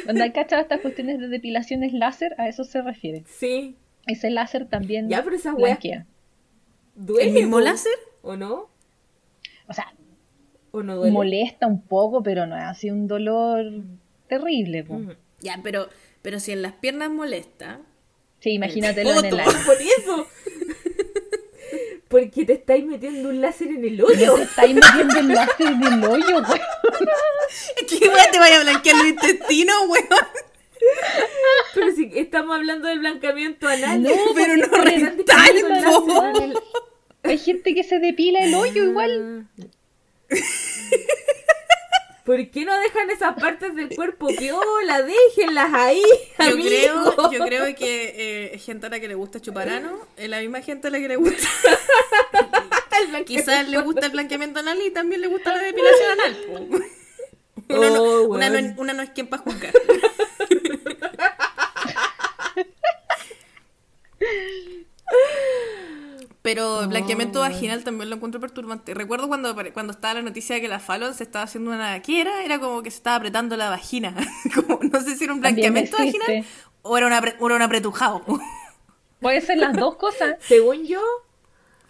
Cuando 0.04 0.24
hay 0.24 0.32
cachado 0.32 0.62
estas 0.62 0.80
cuestiones 0.80 1.18
de 1.18 1.28
depilaciones 1.28 1.92
láser, 1.92 2.34
a 2.38 2.48
eso 2.48 2.64
se 2.64 2.82
refiere. 2.82 3.24
Sí. 3.26 3.76
Ese 4.06 4.30
láser 4.30 4.66
también 4.68 5.08
Ya, 5.08 5.22
pero 5.22 5.36
esa 5.36 5.54
blanquea. 5.54 6.06
¿Duele? 6.94 7.28
¿El 7.28 7.34
mismo 7.34 7.60
láser? 7.60 7.92
¿O 8.22 8.36
no? 8.36 8.68
O 9.68 9.72
sea, 9.72 9.92
¿O 10.70 10.82
no 10.82 10.96
duele? 10.96 11.12
molesta 11.12 11.66
un 11.66 11.82
poco, 11.82 12.22
pero 12.22 12.46
no 12.46 12.56
es 12.56 12.64
así 12.64 12.90
un 12.90 13.06
dolor 13.06 13.64
terrible. 14.28 14.84
po. 14.84 14.94
Mm. 14.94 15.12
Ya, 15.40 15.60
pero, 15.62 15.88
pero 16.22 16.40
si 16.40 16.52
en 16.52 16.62
las 16.62 16.72
piernas 16.72 17.10
molesta. 17.10 17.80
Sí, 18.40 18.50
imagínatelo 18.52 19.10
en 19.18 19.24
el. 19.26 19.30
Por 19.66 19.76
eso. 19.98 20.26
Porque 22.08 22.44
te 22.46 22.54
estáis 22.54 22.84
metiendo 22.86 23.28
un 23.28 23.40
láser 23.40 23.68
en 23.68 23.84
el 23.84 24.02
hoyo. 24.02 24.34
Te 24.36 24.42
estáis 24.42 24.74
metiendo 24.74 25.18
el 25.18 25.28
láser 25.28 25.66
en 25.66 25.82
el 25.82 26.04
hoyo, 26.04 26.42
pues. 26.46 26.60
¿Qué 27.88 28.08
weón 28.08 28.26
te 28.32 28.38
vaya 28.38 28.60
a 28.60 28.62
blanquear 28.62 28.96
los 28.96 29.06
intestinos, 29.08 29.76
weón? 29.88 30.06
Pero 31.74 31.94
si 31.94 32.08
hablando 32.54 32.88
del 32.88 33.00
blancamiento 33.00 33.68
anal. 33.68 34.02
No, 34.02 34.10
pero 34.34 34.56
no 34.56 34.66
rectal, 34.84 35.56
el- 35.56 36.58
Hay 37.24 37.38
gente 37.38 37.74
que 37.74 37.84
se 37.84 37.98
depila 37.98 38.40
el 38.40 38.54
hoyo 38.54 38.84
igual. 38.84 39.48
¿Por 42.28 42.50
qué 42.50 42.66
no 42.66 42.78
dejan 42.78 43.08
esas 43.08 43.40
partes 43.40 43.74
del 43.74 43.88
cuerpo 43.88 44.26
piola? 44.26 45.00
Déjenlas 45.00 45.72
ahí, 45.72 46.02
Yo 46.38 46.44
amigo. 46.44 46.68
creo, 46.68 47.32
yo 47.32 47.44
creo 47.46 47.74
que 47.74 48.52
eh, 48.52 48.58
gente 48.58 48.86
a 48.86 48.90
la 48.90 49.00
que 49.00 49.08
le 49.08 49.14
gusta 49.14 49.40
chupar 49.40 49.70
ano, 49.70 49.98
es 50.14 50.28
la 50.28 50.38
misma 50.40 50.60
gente 50.60 50.88
a 50.88 50.90
la 50.90 50.98
que 50.98 51.08
le 51.08 51.16
gusta. 51.16 51.48
Quizás 53.24 53.66
le 53.70 53.80
gusta 53.80 54.04
el 54.04 54.12
blanqueamiento 54.12 54.60
anal 54.60 54.78
y 54.82 54.90
también 54.90 55.22
le 55.22 55.28
gusta 55.28 55.54
la 55.56 55.62
depilación 55.62 56.10
anal. 56.20 56.36
po. 56.48 56.76
Una, 57.74 57.88
no, 57.88 58.02
Oh, 58.02 58.22
una 58.28 58.50
no 58.50 58.74
una 58.76 58.92
no 58.92 59.02
es 59.02 59.08
quien 59.10 59.26
para 59.28 59.42
juzgar. 59.42 59.72
Pero 66.54 66.80
el 66.80 66.88
blanqueamiento 66.88 67.40
vaginal 67.40 67.84
también 67.84 68.08
lo 68.08 68.16
encuentro 68.16 68.40
perturbante. 68.40 68.94
Recuerdo 68.94 69.28
cuando, 69.28 69.54
cuando 69.74 69.92
estaba 69.92 70.14
la 70.14 70.22
noticia 70.22 70.54
de 70.54 70.62
que 70.62 70.68
la 70.68 70.78
Fallon 70.78 71.12
se 71.12 71.22
estaba 71.24 71.44
haciendo 71.44 71.70
una... 71.72 72.00
¿Qué 72.00 72.22
era? 72.22 72.42
Era 72.42 72.58
como 72.58 72.82
que 72.82 72.90
se 72.90 72.96
estaba 72.96 73.16
apretando 73.16 73.54
la 73.58 73.68
vagina. 73.68 74.14
Como, 74.54 74.80
no 74.82 74.98
sé 75.02 75.14
si 75.16 75.24
era 75.24 75.34
un 75.34 75.40
blanqueamiento 75.40 75.98
vaginal 75.98 76.46
o 76.80 76.96
era, 76.96 77.06
una, 77.06 77.20
apre- 77.20 77.36
o 77.38 77.46
era 77.46 77.56
un 77.56 77.60
apretujado. 77.62 78.22
Puede 79.20 79.42
ser 79.42 79.58
las 79.58 79.76
dos 79.76 79.96
cosas. 79.96 80.36
Según 80.40 80.86
yo, 80.86 81.02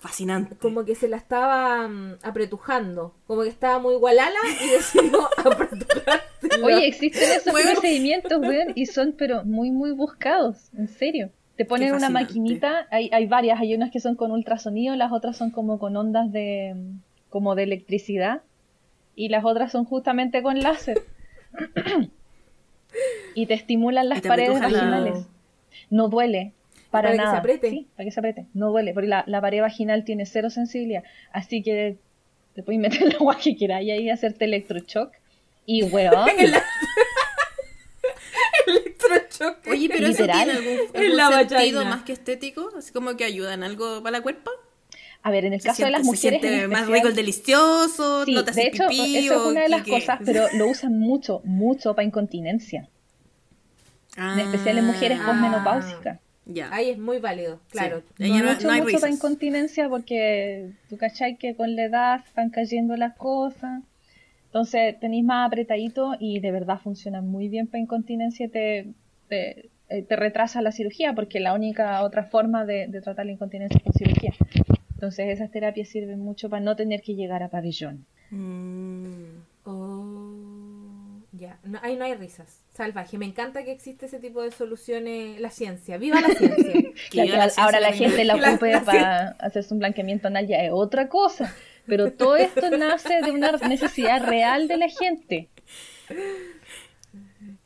Fascinante. 0.01 0.57
como 0.57 0.85
que 0.85 0.97
se 0.97 1.07
la 1.07 1.19
estaba 1.19 1.87
mm, 1.87 2.19
apretujando. 2.25 3.15
Como 3.29 3.43
que 3.43 3.49
estaba 3.51 3.79
muy 3.79 3.95
gualala 3.95 4.41
y 4.61 4.69
decidió 4.71 5.29
apretujarse. 5.37 6.25
Oye, 6.65 6.89
existen 6.89 7.31
esos 7.31 7.53
Bueno. 7.53 7.73
procedimientos, 7.73 8.41
weón, 8.41 8.73
y 8.75 8.87
son 8.87 9.15
pero 9.17 9.45
muy, 9.45 9.71
muy 9.71 9.93
buscados, 9.93 10.57
en 10.77 10.89
serio. 10.89 11.31
Te 11.59 11.65
ponen 11.67 11.93
una 11.93 12.09
maquinita, 12.09 12.87
hay, 12.91 13.11
hay 13.13 13.27
varias, 13.27 13.61
hay 13.61 13.75
unas 13.75 13.91
que 13.91 14.01
son 14.01 14.15
con 14.15 14.31
ultrasonido, 14.31 14.97
las 14.97 15.13
otras 15.13 15.37
son 15.37 15.51
como 15.51 15.79
con 15.79 15.95
ondas 15.97 16.33
de, 16.33 16.75
como 17.29 17.55
de 17.57 17.65
electricidad, 17.65 18.41
y 19.17 19.29
las 19.29 19.45
otras 19.45 19.71
son 19.73 19.85
justamente 19.85 20.41
con 20.43 20.59
láser. 20.61 21.03
y 23.35 23.47
te 23.47 23.55
estimulan 23.55 24.09
las 24.09 24.23
te 24.23 24.29
paredes 24.29 24.55
la- 24.61 24.69
vaginales. 24.69 25.27
No 25.91 26.09
duele. 26.09 26.53
Para, 26.91 27.11
Para 27.11 27.23
que 27.25 27.31
se 27.31 27.37
apriete. 27.37 27.71
Sí, 27.71 27.87
para 27.97 28.05
que 28.07 28.11
se 28.13 28.21
apriete. 28.21 28.47
No 28.55 28.71
duele, 28.71 28.95
porque 28.95 29.09
la, 29.09 29.25
la 29.27 29.41
pared 29.43 29.61
vaginal 29.61 30.05
tiene 30.05 30.25
cero 30.25 30.49
sensibilidad. 30.51 31.03
Así 31.33 31.63
que 31.63 31.99
te 32.55 32.63
puedes 32.63 32.81
meter 32.81 33.03
el 33.09 33.15
agua 33.17 33.37
que 33.37 33.57
quieras 33.57 33.83
y 33.83 33.91
ahí 33.91 34.09
hacerte 34.11 34.45
electroshock. 34.47 35.13
Y 35.67 35.83
weón, 35.83 36.15
Oye, 39.71 39.89
pero 39.89 40.07
eso 40.07 40.23
Literal. 40.23 40.45
tiene 40.51 40.59
algún, 40.59 40.87
algún 40.97 41.17
la 41.17 41.29
sentido 41.29 41.79
vagina. 41.81 41.85
más 41.85 42.03
que 42.05 42.13
estético, 42.13 42.71
así 42.77 42.93
como 42.93 43.17
que 43.17 43.25
ayudan 43.25 43.63
algo 43.63 44.03
para 44.03 44.19
la 44.19 44.23
cuerpa. 44.23 44.51
A 45.23 45.31
ver, 45.31 45.45
en 45.45 45.53
el 45.53 45.61
Se 45.61 45.69
caso 45.69 45.85
de 45.85 45.91
las 45.91 46.05
mujeres. 46.05 46.41
se 46.41 46.69
más 46.69 46.87
rico 46.87 47.09
el 47.09 47.15
delicioso, 47.15 48.25
Sí, 48.25 48.33
no 48.35 48.45
te 48.45 48.53
de 48.53 48.63
hecho, 48.69 48.87
pipí 48.89 49.17
eso 49.27 49.35
es 49.35 49.51
una 49.53 49.63
de 49.63 49.69
las 49.69 49.83
cosas, 49.87 50.21
pero 50.25 50.47
lo 50.55 50.69
usan 50.69 50.99
mucho, 50.99 51.41
mucho 51.45 51.95
para 51.95 52.07
incontinencia. 52.07 52.89
En 54.17 54.39
especial 54.41 54.79
en 54.79 54.87
mujeres 54.87 55.19
Ah, 55.21 55.27
posmenopáusicas. 55.27 56.19
Ya. 56.47 56.73
Ahí 56.73 56.91
es 56.91 56.99
muy 56.99 57.19
válido, 57.19 57.61
claro. 57.71 58.03
Sí. 58.17 58.31
No- 58.31 58.45
mucho, 58.53 58.67
no 58.67 58.73
hay 58.73 58.81
mucho 58.83 58.99
para 59.01 59.13
incontinencia 59.13 59.89
porque 59.89 60.71
tú 60.89 60.97
cachai 60.97 61.37
que 61.37 61.55
con 61.55 61.77
la 61.77 61.85
edad 61.85 62.25
van 62.35 62.51
cayendo 62.51 62.97
las 62.97 63.15
cosas. 63.17 63.83
Entonces 64.47 64.99
tenéis 64.99 65.25
más 65.25 65.47
apretadito 65.47 66.15
y 66.19 66.41
de 66.41 66.51
verdad 66.51 66.81
funciona 66.83 67.21
muy 67.21 67.49
bien 67.49 67.67
para 67.67 67.81
incontinencia 67.83 68.47
y 68.47 68.49
te, 68.49 68.87
te, 69.29 69.71
eh, 69.89 70.03
te 70.03 70.17
retrasa 70.17 70.61
la 70.63 70.73
cirugía 70.73 71.15
porque 71.15 71.41
la 71.41 71.55
única 71.55 72.03
otra 72.03 72.25
forma 72.25 72.65
de, 72.65 72.87
de 72.89 73.01
tratar 73.01 73.27
la 73.27 73.33
incontinencia 73.33 73.77
es 73.79 73.83
con 73.85 73.93
cirugía. 73.93 74.35
Entonces 74.95 75.29
esas 75.29 75.51
terapias 75.51 75.89
sirven 75.89 76.19
mucho 76.21 76.49
para 76.51 76.61
no 76.61 76.75
tener 76.77 77.03
que 77.03 77.15
llegar 77.15 77.43
a 77.43 77.49
pabellón. 77.49 78.05
Mm. 78.31 79.43
Oh, 79.65 81.21
ya. 81.33 81.59
No, 81.65 81.79
ahí 81.83 81.97
no 81.97 82.05
hay 82.05 82.15
risas. 82.15 82.63
Salvaje. 82.75 83.17
Me 83.19 83.27
encanta 83.27 83.65
que 83.65 83.73
existe 83.73 84.07
ese 84.07 84.19
tipo 84.19 84.43
de 84.43 84.51
soluciones. 84.51 85.41
La 85.41 85.51
ciencia. 85.51 85.99
¡Viva 85.99 86.21
la 86.21 86.29
ciencia! 86.29 86.73
Que 86.73 86.95
que 87.11 87.25
la 87.27 87.45
al- 87.45 87.53
ahora 87.57 87.81
la 87.81 87.93
ciencia 87.93 88.09
gente 88.19 88.25
la 88.25 88.35
La- 88.41 88.51
ocupe 88.51 88.73
la 88.73 88.83
para 88.83 89.29
hacerse 89.39 89.73
un 89.75 89.81
blanqueamiento 89.81 90.29
anal 90.29 90.47
ya 90.47 90.63
es 90.65 90.71
otra 90.73 91.09
cosa. 91.09 91.55
Pero 91.87 92.13
todo 92.13 92.37
esto 92.37 92.69
nace 92.77 93.23
de 93.23 93.31
una 93.31 93.53
necesidad 93.69 94.27
real 94.27 94.69
de 94.69 94.77
la 94.77 94.89
gente. 94.89 95.49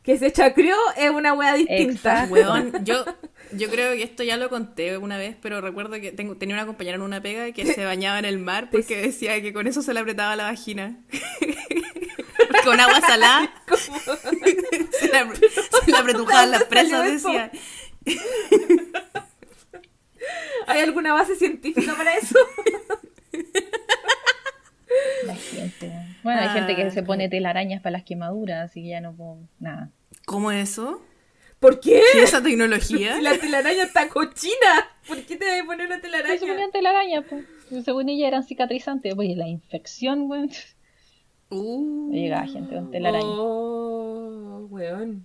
Que 0.02 0.18
se 0.18 0.32
chacrió 0.32 0.76
es 0.96 1.10
una 1.10 1.32
wea 1.32 1.54
distinta. 1.54 2.26
Weón, 2.30 2.72
yo, 2.84 3.04
yo 3.52 3.68
creo 3.70 3.92
que 3.94 4.02
esto 4.02 4.22
ya 4.22 4.36
lo 4.36 4.48
conté 4.50 4.96
una 4.98 5.16
vez, 5.18 5.36
pero 5.40 5.60
recuerdo 5.60 6.00
que 6.00 6.12
tengo, 6.12 6.36
tenía 6.36 6.56
una 6.56 6.66
compañera 6.66 6.96
en 6.96 7.02
una 7.02 7.20
pega 7.22 7.52
que 7.52 7.66
se 7.66 7.84
bañaba 7.84 8.18
en 8.18 8.24
el 8.24 8.38
mar 8.38 8.68
porque 8.70 9.00
decía 9.00 9.40
que 9.40 9.52
con 9.52 9.66
eso 9.66 9.82
se 9.82 9.94
le 9.94 10.00
apretaba 10.00 10.34
la 10.36 10.44
vagina. 10.44 10.98
con 12.64 12.78
agua 12.80 13.00
salada. 13.00 13.52
se, 14.98 15.08
le, 15.08 15.18
apre- 15.24 15.50
se 15.84 15.90
le 15.90 15.96
apretujaban 15.96 16.50
las 16.50 16.60
¿Dónde 16.68 16.88
salió 16.88 16.98
presas, 17.00 17.22
decía. 17.22 17.50
¿Hay 20.66 20.80
alguna 20.80 21.12
base 21.14 21.34
científica 21.36 21.94
para 21.94 22.16
eso? 22.16 22.38
La 25.26 25.34
gente. 25.36 25.92
Bueno, 26.22 26.40
hay 26.40 26.48
gente 26.50 26.74
que 26.76 26.82
Ah, 26.84 26.90
se 26.90 27.02
pone 27.02 27.28
telarañas 27.28 27.80
para 27.82 27.92
las 27.92 28.02
quemaduras, 28.04 28.70
así 28.70 28.82
que 28.82 28.88
ya 28.90 29.00
no 29.00 29.12
puedo. 29.14 29.38
Nada. 29.60 29.90
¿Cómo 30.26 30.50
eso? 30.52 31.02
¿Por 31.60 31.78
qué? 31.80 32.00
¿Qué 32.12 32.18
es 32.22 32.28
esa 32.30 32.42
tecnología? 32.42 33.14
Si 33.16 33.22
la 33.22 33.38
telaraña 33.38 33.84
está 33.84 34.08
cochina. 34.08 34.90
¿Por 35.06 35.18
qué 35.22 35.36
te 35.36 35.44
debe 35.44 35.64
poner 35.64 35.86
una 35.86 36.00
Pero 36.00 36.12
se 36.12 36.22
telaraña? 36.22 36.52
ponían 36.52 36.70
telarañas, 36.72 37.24
pues. 37.28 37.84
Según 37.84 38.08
ella 38.08 38.28
eran 38.28 38.42
cicatrizantes. 38.44 39.14
Oye, 39.16 39.36
la 39.36 39.48
infección, 39.48 40.26
güey. 40.26 40.50
Uh, 41.50 42.10
Llegaba 42.12 42.46
gente 42.46 42.74
con 42.74 42.90
telaraña. 42.90 43.24
Oh, 43.26 44.66
weón. 44.70 45.24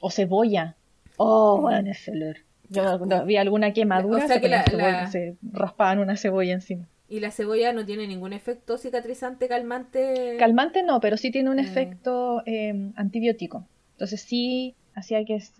O 0.00 0.10
cebolla. 0.10 0.76
Oh, 1.16 1.60
bueno, 1.60 1.90
ese 1.90 2.10
olor. 2.12 2.36
Yo 2.70 2.82
cuando 2.98 3.24
vi 3.24 3.36
alguna 3.36 3.72
quemadura, 3.72 4.24
O 4.24 4.26
sea 4.26 4.36
se, 4.36 4.40
que 4.42 4.48
la- 4.48 4.64
cebolla, 4.64 4.90
la- 5.02 5.06
se 5.10 5.36
raspaban 5.52 5.98
una 5.98 6.16
cebolla 6.16 6.52
encima. 6.54 6.86
Y 7.08 7.20
la 7.20 7.30
cebolla 7.30 7.72
no 7.72 7.86
tiene 7.86 8.06
ningún 8.06 8.32
efecto 8.34 8.76
cicatrizante, 8.76 9.48
calmante. 9.48 10.36
Calmante 10.38 10.82
no, 10.82 11.00
pero 11.00 11.16
sí 11.16 11.30
tiene 11.30 11.48
un 11.50 11.56
Mm. 11.56 11.60
efecto 11.60 12.42
eh, 12.44 12.90
antibiótico. 12.96 13.66
Entonces 13.92 14.20
sí 14.20 14.74
hacía 14.94 15.24
que 15.24 15.36
es- 15.36 15.54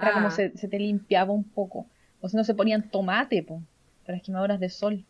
era 0.00 0.12
como 0.12 0.28
Ah. 0.28 0.30
se, 0.30 0.56
se 0.56 0.68
te 0.68 0.78
limpiaba 0.78 1.32
un 1.32 1.44
poco. 1.44 1.86
O 2.20 2.28
si 2.28 2.36
no 2.36 2.44
se 2.44 2.54
ponían 2.54 2.88
tomate, 2.90 3.42
po, 3.42 3.62
para 4.06 4.18
las 4.18 4.24
quemaduras 4.24 4.60
de 4.60 4.68
sol. 4.70 5.04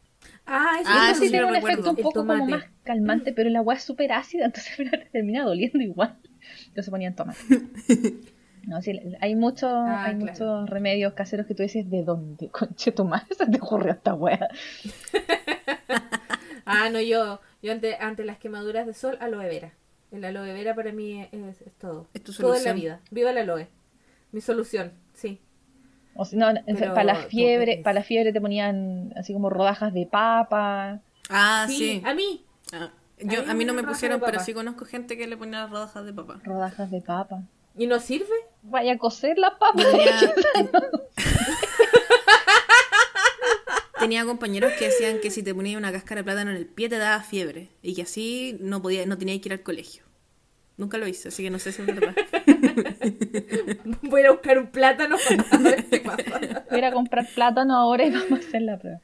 Ah, 0.46 0.78
eso, 0.80 0.90
Ah, 0.92 1.08
eso 1.10 1.20
sí 1.20 1.26
sí 1.26 1.30
tiene 1.32 1.46
un 1.46 1.52
recuerdo. 1.54 1.74
efecto 1.78 1.90
un 1.90 1.96
poco 1.96 2.26
como 2.26 2.46
más 2.46 2.64
calmante, 2.82 3.32
pero 3.34 3.48
el 3.50 3.56
agua 3.56 3.74
es 3.74 3.82
súper 3.82 4.12
ácida, 4.12 4.46
entonces 4.46 4.70
al 4.70 4.76
final 4.86 5.00
te 5.04 5.10
termina 5.10 5.44
doliendo 5.44 5.78
igual. 5.80 6.16
Entonces 6.68 6.90
ponían 6.90 7.14
tomate. 7.14 7.38
No, 8.66 8.80
sí, 8.82 8.98
hay 9.20 9.34
muchos 9.34 9.70
Ah, 9.72 10.04
hay 10.06 10.16
claro. 10.16 10.32
muchos 10.32 10.70
remedios 10.70 11.12
caseros 11.14 11.46
que 11.46 11.54
tú 11.54 11.62
dices, 11.62 11.88
¿de 11.90 12.02
dónde, 12.02 12.48
conche 12.50 12.92
tu 12.92 13.04
madre, 13.04 13.34
se 13.36 13.46
te 13.46 13.58
ocurrió 13.58 13.92
esta 13.92 14.14
wea? 14.14 14.48
Ah, 16.66 16.88
no, 16.90 16.98
yo, 17.00 17.40
yo 17.62 17.72
ante, 17.72 17.94
ante 17.96 18.24
las 18.24 18.38
quemaduras 18.38 18.86
de 18.86 18.94
sol, 18.94 19.18
aloe 19.20 19.46
vera. 19.48 19.72
El 20.10 20.24
aloe 20.24 20.52
vera 20.54 20.74
para 20.74 20.92
mí 20.92 21.28
es, 21.30 21.60
es 21.60 21.74
todo. 21.74 22.06
Es 22.14 22.22
tu 22.22 22.32
todo 22.32 22.54
en 22.54 22.64
la 22.64 22.70
solución. 22.70 22.76
vida. 22.76 23.00
Viva 23.10 23.30
el 23.30 23.38
aloe. 23.38 23.68
Mi 24.32 24.40
solución, 24.40 24.92
sí. 25.12 25.40
O 26.16 26.24
si 26.24 26.36
no, 26.36 26.46
Pero 26.64 26.94
para 26.94 27.04
la 27.04 27.16
fiebre, 27.16 27.76
¿qué 27.76 27.82
para 27.82 27.94
la 28.00 28.02
fiebre 28.02 28.32
te 28.32 28.40
ponían 28.40 29.12
así 29.16 29.32
como 29.34 29.50
rodajas 29.50 29.92
de 29.92 30.06
papa. 30.06 31.00
Ah, 31.28 31.66
sí, 31.68 31.76
sí. 31.76 32.02
a 32.04 32.14
mí. 32.14 32.44
Ah, 32.72 32.90
yo, 33.18 33.40
A 33.40 33.44
mí 33.44 33.50
a 33.50 33.54
mí 33.54 33.64
no 33.66 33.74
me 33.74 33.82
pusieron, 33.82 34.20
pero 34.20 34.40
sí 34.40 34.54
conozco 34.54 34.86
gente 34.86 35.18
que 35.18 35.26
le 35.26 35.36
ponía 35.36 35.66
rodajas 35.66 36.06
de 36.06 36.12
papa. 36.14 36.40
Rodajas 36.44 36.90
de 36.90 37.02
papa. 37.02 37.42
¿Y 37.76 37.86
no 37.86 38.00
sirve? 38.00 38.26
Vaya 38.64 38.92
a 38.94 38.98
cocer 38.98 39.36
las 39.38 39.52
papas. 39.58 39.84
Tenía, 39.90 40.34
tenía 44.00 44.24
compañeros 44.24 44.72
que 44.78 44.86
decían 44.86 45.18
que 45.20 45.30
si 45.30 45.42
te 45.42 45.54
ponías 45.54 45.78
una 45.78 45.92
cáscara 45.92 46.20
de 46.20 46.24
plátano 46.24 46.50
en 46.50 46.56
el 46.56 46.66
pie 46.66 46.88
te 46.88 46.98
daba 46.98 47.22
fiebre 47.22 47.68
y 47.82 47.94
que 47.94 48.02
así 48.02 48.56
no 48.60 48.82
podía, 48.82 49.06
no 49.06 49.16
tenía 49.18 49.38
que 49.40 49.48
ir 49.48 49.52
al 49.52 49.62
colegio. 49.62 50.02
Nunca 50.76 50.98
lo 50.98 51.06
hice, 51.06 51.28
así 51.28 51.42
que 51.44 51.50
no 51.50 51.58
sé 51.60 51.70
si 51.72 51.82
es 51.82 51.86
verdad. 51.86 52.14
Voy 54.02 54.20
a 54.20 54.24
ir 54.24 54.26
a 54.28 54.32
buscar 54.32 54.58
un 54.58 54.66
plátano 54.66 55.16
para 55.50 55.62
ver 55.62 55.84
qué 55.86 56.00
pasa. 56.00 56.64
Voy 56.68 56.74
a 56.74 56.78
ir 56.78 56.84
a 56.84 56.92
comprar 56.92 57.26
plátano 57.34 57.76
ahora 57.76 58.04
y 58.06 58.10
vamos 58.10 58.32
a 58.32 58.36
hacer 58.36 58.62
la 58.62 58.78
prueba. 58.78 58.98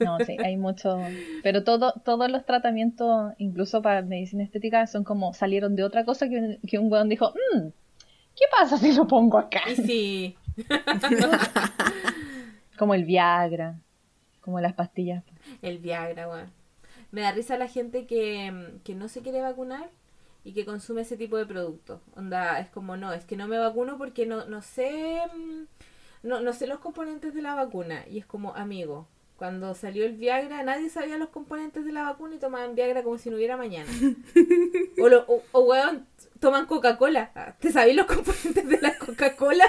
No, 0.00 0.18
sí, 0.26 0.36
hay 0.44 0.56
mucho. 0.56 0.98
Pero 1.42 1.62
todo, 1.64 1.94
todos 2.04 2.28
los 2.30 2.44
tratamientos, 2.44 3.32
incluso 3.38 3.80
para 3.82 4.02
medicina 4.02 4.42
estética, 4.42 4.86
son 4.88 5.04
como 5.04 5.32
salieron 5.32 5.76
de 5.76 5.84
otra 5.84 6.04
cosa 6.04 6.28
que, 6.28 6.36
un- 6.38 6.58
que 6.68 6.78
un 6.78 6.90
weón 6.92 7.08
dijo, 7.08 7.32
"Mm, 7.54 7.68
¿qué 8.36 8.44
pasa 8.50 8.76
si 8.76 8.92
lo 8.92 9.06
pongo 9.06 9.38
acá? 9.38 9.62
Sí. 9.74 10.36
Como 12.78 12.94
el 12.94 13.04
Viagra, 13.04 13.78
como 14.40 14.60
las 14.60 14.74
pastillas. 14.74 15.24
El 15.62 15.78
Viagra, 15.78 16.28
weón. 16.28 16.52
Me 17.12 17.20
da 17.20 17.30
risa 17.30 17.56
la 17.56 17.68
gente 17.68 18.06
que, 18.06 18.80
que 18.82 18.96
no 18.96 19.08
se 19.08 19.22
quiere 19.22 19.40
vacunar 19.40 19.90
y 20.42 20.52
que 20.52 20.64
consume 20.64 21.02
ese 21.02 21.16
tipo 21.16 21.36
de 21.36 21.46
productos. 21.46 22.00
Onda, 22.16 22.58
es 22.58 22.68
como, 22.70 22.96
no, 22.96 23.12
es 23.12 23.24
que 23.24 23.36
no 23.36 23.46
me 23.46 23.58
vacuno 23.58 23.96
porque 23.96 24.26
no, 24.26 24.44
no 24.46 24.60
sé, 24.60 25.20
mm, 25.32 26.26
no, 26.26 26.40
no 26.40 26.52
sé 26.52 26.66
los 26.66 26.80
componentes 26.80 27.32
de 27.32 27.42
la 27.42 27.54
vacuna. 27.54 28.04
Y 28.10 28.18
es 28.18 28.26
como, 28.26 28.54
amigo, 28.54 29.06
cuando 29.36 29.74
salió 29.74 30.04
el 30.06 30.12
Viagra, 30.14 30.62
nadie 30.62 30.88
sabía 30.90 31.18
los 31.18 31.28
componentes 31.30 31.84
de 31.84 31.92
la 31.92 32.02
vacuna 32.04 32.36
y 32.36 32.38
tomaban 32.38 32.74
Viagra 32.74 33.02
como 33.02 33.18
si 33.18 33.30
no 33.30 33.36
hubiera 33.36 33.56
mañana. 33.56 33.90
o, 35.02 35.08
lo, 35.08 35.24
o, 35.26 35.42
o, 35.52 35.60
weón, 35.64 36.06
toman 36.40 36.66
Coca-Cola. 36.66 37.32
Ah, 37.34 37.54
¿Te 37.58 37.72
sabéis 37.72 37.96
los 37.96 38.06
componentes 38.06 38.68
de 38.68 38.80
la 38.80 38.96
Coca-Cola? 38.98 39.64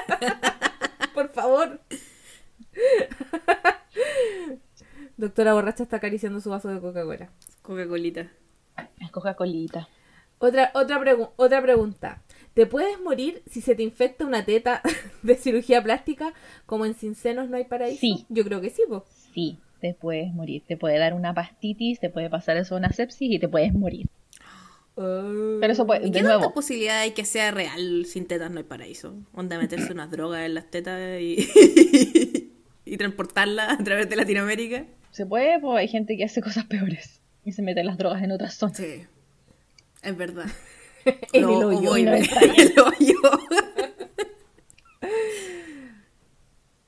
Por 1.14 1.30
favor. 1.30 1.80
Doctora 5.18 5.54
Borracha 5.54 5.84
está 5.84 5.98
acariciando 5.98 6.42
su 6.42 6.50
vaso 6.50 6.70
de 6.70 6.80
Coca-Cola. 6.80 7.30
Coca-Colita. 7.62 8.32
Coca-Colita. 9.12 9.88
Otra, 10.40 10.72
otra, 10.74 11.00
pregu- 11.00 11.32
otra 11.38 11.62
pregunta. 11.62 12.22
¿Te 12.54 12.66
puedes 12.66 13.00
morir 13.02 13.42
si 13.50 13.62
se 13.62 13.76
te 13.76 13.84
infecta 13.84 14.26
una 14.26 14.46
teta 14.46 14.82
de 15.24 15.36
cirugía 15.36 15.82
plástica 15.82 16.34
como 16.66 16.86
en 16.86 16.94
Sin 16.94 17.16
Senos 17.16 17.50
no 17.50 17.58
hay 17.58 17.66
paraíso? 17.66 18.02
Sí. 18.02 18.26
Yo 18.30 18.44
creo 18.44 18.62
que 18.62 18.70
sí, 18.70 18.84
po. 18.88 19.06
Sí, 19.36 19.60
te 19.82 19.94
puedes 19.94 20.34
morir. 20.34 20.64
Te 20.66 20.78
puede 20.78 20.98
dar 20.98 21.14
una 21.14 21.34
pastitis, 21.36 22.00
te 22.00 22.10
puede 22.10 22.30
pasar 22.30 22.58
eso 22.58 22.76
una 22.76 22.92
sepsis 22.92 23.30
y 23.32 23.38
te 23.38 23.48
puedes 23.48 23.74
morir. 23.74 24.08
Pero 24.96 25.74
eso 25.74 25.86
puede, 25.86 26.08
¿Y 26.08 26.10
de 26.10 26.20
qué 26.20 26.24
nuevo, 26.24 26.54
posibilidad 26.54 27.00
hay 27.02 27.12
que 27.12 27.26
sea 27.26 27.52
real 27.52 28.06
sin 28.06 28.26
tetas 28.28 28.50
no 28.50 28.60
hay 28.60 28.64
paraíso? 28.64 29.14
Onda 29.34 29.58
meterse 29.60 29.92
unas 29.92 30.10
drogas 30.10 30.46
en 30.46 30.54
las 30.54 30.72
tetas 30.72 31.20
y, 31.20 31.46
y 32.86 32.96
transportarlas 32.98 33.78
a 33.78 33.84
través 33.84 34.10
de 34.10 34.16
Latinoamérica. 34.16 34.86
se 35.12 35.26
puede, 35.26 35.60
pues 35.60 35.80
hay 35.80 35.90
gente 35.90 36.16
que 36.16 36.24
hace 36.24 36.42
cosas 36.42 36.64
peores 36.64 37.20
y 37.44 37.52
se 37.52 37.62
mete 37.62 37.84
las 37.84 37.98
drogas 37.98 38.24
en 38.24 38.32
otras 38.32 38.54
zonas. 38.54 38.78
Sí, 38.78 39.04
es 40.02 40.18
verdad. 40.18 40.46
En 41.34 41.44
el 41.44 41.50
hoyo. 41.50 41.98
En 41.98 42.08
el 42.08 42.24
El 42.58 42.80
hoyo. 42.80 43.20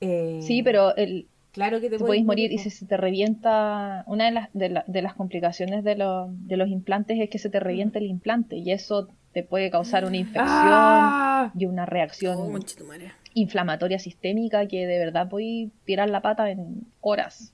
Eh, 0.00 0.40
Sí, 0.42 0.62
pero 0.62 0.96
el, 0.96 1.28
Claro 1.58 1.80
que 1.80 1.90
te, 1.90 1.98
te 1.98 2.04
podéis 2.04 2.24
morir 2.24 2.52
y 2.52 2.58
si 2.58 2.70
se 2.70 2.86
te 2.86 2.96
revienta, 2.96 4.04
una 4.06 4.26
de 4.26 4.30
las, 4.30 4.48
de, 4.52 4.68
la- 4.68 4.84
de 4.86 5.02
las 5.02 5.14
complicaciones 5.14 5.82
de, 5.82 5.96
los 5.96 6.28
de 6.46 6.56
los 6.56 6.68
implantes 6.68 7.18
es 7.20 7.28
que 7.28 7.38
se 7.38 7.50
te 7.50 7.58
revienta 7.58 7.98
el 7.98 8.06
implante 8.06 8.56
y 8.56 8.70
eso 8.70 9.08
te 9.32 9.42
puede 9.42 9.68
causar 9.68 10.04
una 10.04 10.16
infección 10.26 10.46
¡Ah! 10.46 11.50
y 11.58 11.66
una 11.66 11.84
reacción 11.84 12.38
Oh, 12.38 12.58
inflamatoria 13.34 13.98
sistémica 13.98 14.66
que 14.68 14.86
de 14.86 14.98
verdad 14.98 15.28
puede 15.28 15.70
tirar 15.84 16.08
la 16.10 16.22
pata 16.22 16.48
en 16.50 16.86
horas, 17.00 17.52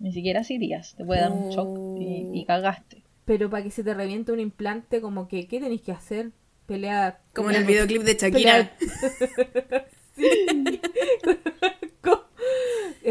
ni 0.00 0.12
siquiera 0.12 0.40
así 0.40 0.58
días, 0.58 0.94
te 0.96 1.04
puede 1.04 1.20
dar 1.20 1.30
un 1.30 1.50
shock 1.50 1.68
y, 2.00 2.28
y 2.40 2.44
cagaste. 2.46 3.02
Pero 3.26 3.48
para 3.48 3.62
que 3.62 3.70
se 3.70 3.84
te 3.84 3.94
reviente 3.94 4.32
un 4.32 4.40
implante, 4.40 5.00
como 5.00 5.28
que, 5.28 5.46
¿qué 5.46 5.60
tenéis 5.60 5.82
que 5.82 5.92
hacer? 5.92 6.30
Pelear. 6.66 7.20
Como 7.32 7.50
en 7.50 7.56
el 7.56 7.64
videoclip 7.64 8.02
de 8.02 8.14
Shakira. 8.14 8.70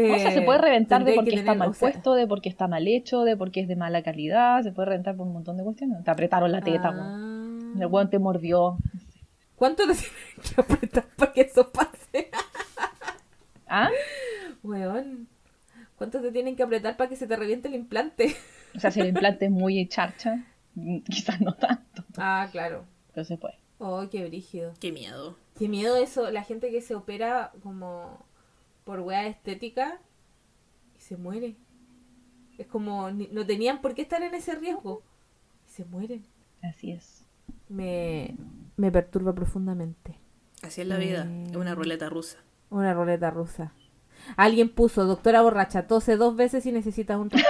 Co- 0.08 0.14
o 0.14 0.18
sea, 0.18 0.30
se 0.32 0.42
puede 0.42 0.58
Eh, 0.58 0.62
reventar 0.62 1.04
de 1.04 1.14
porque 1.14 1.30
que 1.30 1.36
está 1.36 1.52
tener- 1.52 1.58
mal 1.58 1.68
o 1.70 1.74
sea- 1.74 1.90
puesto, 1.90 2.14
de 2.14 2.26
porque 2.26 2.48
está 2.48 2.68
mal 2.68 2.86
hecho, 2.88 3.22
de 3.24 3.36
porque 3.36 3.60
es 3.60 3.68
de 3.68 3.76
mala 3.76 4.02
calidad, 4.02 4.62
se 4.62 4.72
puede 4.72 4.86
reventar 4.90 5.16
por 5.16 5.26
un 5.26 5.32
montón 5.32 5.56
de 5.56 5.64
cuestiones. 5.64 6.02
Te 6.04 6.10
apretaron 6.10 6.50
la 6.52 6.60
teta, 6.60 6.90
weón. 6.90 7.74
Ah. 7.76 7.80
el 7.80 7.86
weón 7.86 8.10
te 8.10 8.18
mordió. 8.18 8.76
¿Cuánto 9.56 9.84
te 9.86 9.94
tienen 9.94 10.54
que 10.54 10.60
apretar 10.60 11.04
para 11.16 11.32
que 11.32 11.40
eso 11.42 11.70
pase? 11.70 12.30
¿Ah? 13.68 13.90
Weón. 14.62 15.28
¿Cuánto 15.96 16.20
te 16.22 16.32
tienen 16.32 16.56
que 16.56 16.62
apretar 16.62 16.96
para 16.96 17.08
que 17.10 17.16
se 17.16 17.26
te 17.26 17.36
reviente 17.36 17.68
el 17.68 17.74
implante? 17.74 18.34
O 18.74 18.80
sea, 18.80 18.90
si 18.90 19.00
el 19.00 19.08
implante 19.08 19.44
es 19.46 19.50
muy 19.50 19.86
charcha, 19.88 20.44
quizás 21.08 21.40
no 21.40 21.52
tanto, 21.54 22.04
Ah, 22.16 22.48
claro. 22.50 22.84
pero 23.12 23.24
se 23.24 23.36
puede. 23.36 23.54
Oh, 23.78 24.06
qué 24.10 24.24
brígido. 24.26 24.72
Qué 24.80 24.92
miedo. 24.92 25.36
Qué 25.58 25.68
miedo 25.68 25.96
eso, 25.96 26.30
la 26.30 26.42
gente 26.42 26.70
que 26.70 26.80
se 26.80 26.94
opera 26.94 27.52
como 27.62 28.24
por 28.84 29.00
wea 29.00 29.26
estética 29.26 29.98
y 30.98 31.00
se 31.00 31.16
muere. 31.16 31.56
Es 32.58 32.66
como, 32.66 33.10
ni- 33.10 33.28
no 33.32 33.46
tenían 33.46 33.80
por 33.80 33.94
qué 33.94 34.02
estar 34.02 34.22
en 34.22 34.34
ese 34.34 34.54
riesgo. 34.54 35.02
Y 35.66 35.70
se 35.72 35.84
mueren. 35.84 36.24
Así 36.62 36.92
es. 36.92 37.24
Me, 37.68 38.36
me 38.76 38.90
perturba 38.92 39.32
profundamente. 39.34 40.18
Así 40.62 40.80
es 40.82 40.86
la 40.86 40.98
vida. 40.98 41.26
Es 41.48 41.56
una 41.56 41.74
ruleta 41.74 42.08
rusa. 42.10 42.38
Una 42.68 42.92
ruleta 42.94 43.30
rusa. 43.30 43.72
Alguien 44.36 44.68
puso, 44.68 45.06
doctora 45.06 45.40
borracha, 45.40 45.86
tose 45.86 46.16
dos 46.16 46.36
veces 46.36 46.66
y 46.66 46.72
necesitas 46.72 47.18
un 47.18 47.30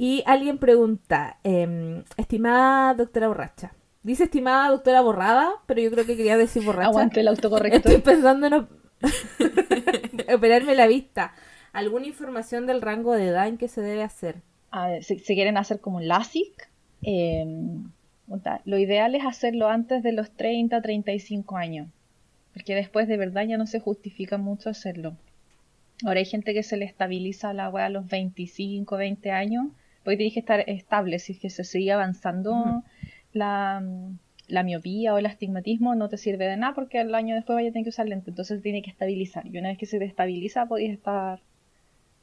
y 0.03 0.23
alguien 0.25 0.57
pregunta, 0.57 1.39
em, 1.45 2.05
estimada 2.17 2.95
doctora 2.95 3.29
borracha. 3.29 3.75
Dice 4.03 4.25
estimada 4.25 4.71
doctora 4.71 5.03
borrada, 5.03 5.51
pero 5.67 5.83
yo 5.83 5.91
creo 5.91 6.07
que 6.07 6.17
quería 6.17 6.39
decir 6.39 6.65
borracha. 6.65 6.89
Aguante 6.89 7.21
el 7.21 7.29
autocorrector. 7.29 7.93
Estoy 7.93 7.99
pensando 8.01 8.47
en 8.47 8.53
op- 8.55 8.71
operarme 10.35 10.75
la 10.75 10.87
vista. 10.87 11.35
¿Alguna 11.73 12.07
información 12.07 12.67
del 12.67 12.81
rango 12.81 13.13
de 13.15 13.27
edad 13.29 13.47
en 13.49 13.59
que 13.59 13.69
se 13.69 13.83
debe 13.83 14.03
hacer? 14.03 14.37
A 14.71 14.89
ver, 14.89 15.05
si, 15.05 15.19
si 15.19 15.35
quieren 15.35 15.57
hacer 15.59 15.81
como 15.81 15.99
un 15.99 16.09
LASIK, 16.09 16.69
eh, 17.03 17.45
puta, 18.27 18.63
lo 18.65 18.79
ideal 18.79 19.15
es 19.15 19.25
hacerlo 19.27 19.69
antes 19.69 20.03
de 20.03 20.13
los 20.13 20.31
30, 20.31 20.81
35 20.81 21.57
años. 21.59 21.89
Porque 22.55 22.75
después 22.75 23.07
de 23.07 23.17
verdad 23.17 23.45
ya 23.47 23.59
no 23.59 23.67
se 23.67 23.81
justifica 23.81 24.39
mucho 24.39 24.71
hacerlo. 24.71 25.15
Ahora 26.05 26.21
hay 26.21 26.25
gente 26.25 26.55
que 26.55 26.63
se 26.63 26.77
le 26.77 26.87
estabiliza 26.87 27.53
la 27.53 27.69
weá 27.69 27.87
a 27.87 27.91
los 27.91 28.07
25, 28.09 28.97
20 28.97 29.31
años. 29.31 29.67
Porque 30.05 30.17
tienes 30.17 30.35
que 30.35 30.41
estar 30.41 30.65
estable. 30.69 31.19
Si 31.19 31.33
es 31.33 31.39
que 31.39 31.51
se 31.51 31.65
sigue 31.65 31.93
avanzando 31.93 32.83
la, 33.33 33.83
la 34.49 34.63
miopía 34.63 35.15
o 35.15 35.19
el 35.19 35.27
astigmatismo, 35.27 35.95
no 35.95 36.09
te 36.09 36.17
sirve 36.17 36.47
de 36.47 36.57
nada 36.57 36.75
porque 36.75 37.01
el 37.01 37.15
año 37.15 37.35
después 37.35 37.55
vaya 37.55 37.69
a 37.69 37.73
tener 37.73 37.85
que 37.85 37.91
usar 37.91 38.09
lente. 38.09 38.31
Entonces 38.31 38.63
tiene 38.63 38.83
que 38.83 38.91
estabilizar. 38.91 39.47
Y 39.47 39.59
una 39.59 39.69
vez 39.69 39.79
que 39.79 39.87
se 39.87 39.99
te 39.99 40.05
estabiliza, 40.05 40.67
podéis 40.67 40.93
estar. 40.93 41.41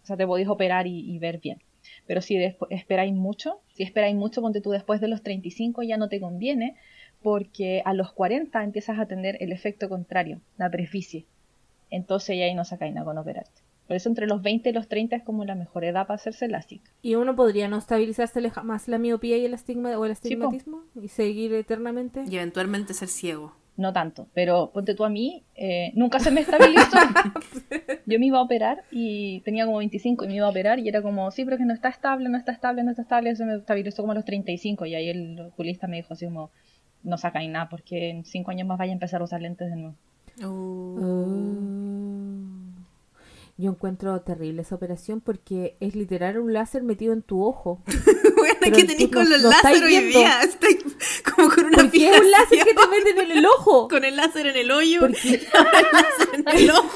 O 0.03 0.05
sea, 0.05 0.17
te 0.17 0.25
podéis 0.25 0.47
operar 0.47 0.88
y, 0.88 0.99
y 0.99 1.19
ver 1.19 1.39
bien. 1.39 1.59
Pero 2.05 2.21
si 2.21 2.38
esperáis 2.69 3.13
mucho, 3.13 3.61
si 3.73 3.84
esperáis 3.84 4.15
mucho, 4.15 4.41
ponte 4.41 4.61
tú 4.61 4.71
después 4.71 5.01
de 5.01 5.07
los 5.07 5.21
35 5.21 5.84
ya 5.84 5.97
no 5.97 6.09
te 6.09 6.19
conviene, 6.19 6.75
porque 7.21 7.82
a 7.86 7.93
los 7.93 8.11
40 8.13 8.63
empiezas 8.63 8.99
a 8.99 9.05
tener 9.05 9.38
el 9.41 9.51
efecto 9.51 9.89
contrario, 9.89 10.41
la 10.57 10.69
preficie. 10.69 11.25
Entonces 11.89 12.38
ya 12.38 12.45
ahí 12.45 12.55
no 12.55 12.65
sacáis 12.65 12.93
nada 12.93 13.05
con 13.05 13.17
operarte. 13.17 13.61
Por 13.88 13.96
eso 13.96 14.10
entre 14.10 14.28
los 14.28 14.42
20 14.42 14.70
y 14.70 14.74
los 14.74 14.88
30 14.88 15.16
es 15.16 15.24
como 15.24 15.46
la 15.46 15.56
mejor 15.56 15.86
edad 15.86 16.08
para 16.08 16.16
hacerse 16.16 16.48
LASIK. 16.48 16.82
¿Y 17.02 17.16
uno 17.16 17.36
podría 17.36 17.70
no 17.70 17.78
estabilizársele 17.78 18.50
jamás 18.50 18.88
la 18.88 18.98
miopía 18.98 19.38
y 19.38 19.46
el 19.46 19.54
astigma 19.54 19.98
o 19.98 20.06
el 20.06 20.12
po. 20.12 20.14
astigmatismo? 20.14 20.84
¿Y 21.02 21.08
seguir 21.08 21.54
eternamente? 21.54 22.26
Y 22.30 22.36
eventualmente 22.36 22.94
ser 22.94 23.08
ciego. 23.08 23.54
No 23.78 23.94
tanto, 23.94 24.28
pero 24.34 24.72
ponte 24.74 24.96
tú 24.96 25.06
a 25.06 25.10
mí, 25.10 25.44
eh, 25.56 25.92
nunca 25.94 26.20
se 26.20 26.32
me 26.32 26.42
estabilizó. 26.42 26.98
Yo 28.08 28.20
me 28.20 28.26
iba 28.26 28.40
a 28.40 28.42
operar 28.42 28.84
y 28.90 29.42
tenía 29.42 29.66
como 29.66 29.78
25 29.78 30.26
y 30.26 30.28
me 30.28 30.36
iba 30.36 30.48
a 30.48 30.50
operar 30.50 30.80
y 30.80 30.90
era 30.90 31.04
como, 31.04 31.30
sí, 31.30 31.46
pero 31.46 31.58
que 31.58 31.66
no 31.66 31.76
está 31.76 31.90
estable, 31.90 32.28
no 32.28 32.40
está 32.40 32.52
estable, 32.52 32.84
no 32.84 32.90
está 32.90 33.04
estable. 33.04 33.36
Se 33.36 33.46
me 33.46 33.56
estabilizó 33.56 34.02
como 34.02 34.14
a 34.14 34.16
los 34.16 34.26
35 34.26 34.88
y 34.88 34.96
ahí 34.96 35.10
el 35.10 35.40
oculista 35.40 35.86
me 35.86 35.98
dijo 35.98 36.16
así 36.16 36.26
como, 36.26 36.50
no 37.04 37.20
sacáis 37.20 37.52
nada 37.52 37.70
porque 37.70 38.10
en 38.10 38.26
5 38.26 38.50
años 38.50 38.68
más 38.68 38.80
vaya 38.80 38.92
a 38.92 38.94
empezar 38.94 39.22
a 39.22 39.26
usar 39.26 39.42
lentes 39.42 39.70
de 39.70 39.76
nuevo. 39.76 39.96
Oh. 40.44 42.16
Yo 43.60 43.72
encuentro 43.72 44.22
terrible 44.22 44.62
esa 44.62 44.76
operación 44.76 45.20
porque 45.20 45.78
es 45.80 45.95
literal 45.95 46.38
un 46.38 46.53
láser 46.53 46.84
metido 46.84 47.14
en 47.14 47.22
tu 47.24 47.43
ojo. 47.43 47.82
Bueno, 48.38 48.55
Pero 48.62 48.76
¿qué 48.76 48.82
tú 48.84 48.88
tenéis 48.89 49.12
no- 49.12 49.18
con 49.18 49.30
los 49.32 49.41
no 49.41 49.49
láser 49.49 49.84
hoy 49.84 49.89
viendo. 49.89 50.20
día? 50.20 50.41
Estoy 50.43 50.78
como 51.36 51.49
con 51.49 51.66
una 51.66 51.78
Porque 51.80 52.08
es 52.10 52.22
un 52.22 52.32
láser 52.32 52.60
que 52.60 52.74
te 52.76 52.88
meten 52.88 53.32
en 53.32 53.38
el 53.39 53.45
ojo. 53.47 53.88
Con 53.89 54.05
el 54.05 54.16
láser 54.16 54.45
en 54.47 54.55
el 54.58 54.72
hoyo. 54.72 54.99
Porque- 54.99 55.18
el 55.34 55.47
láser 55.91 56.30
en 56.36 56.47
el 56.60 56.70
ojo. 56.72 56.89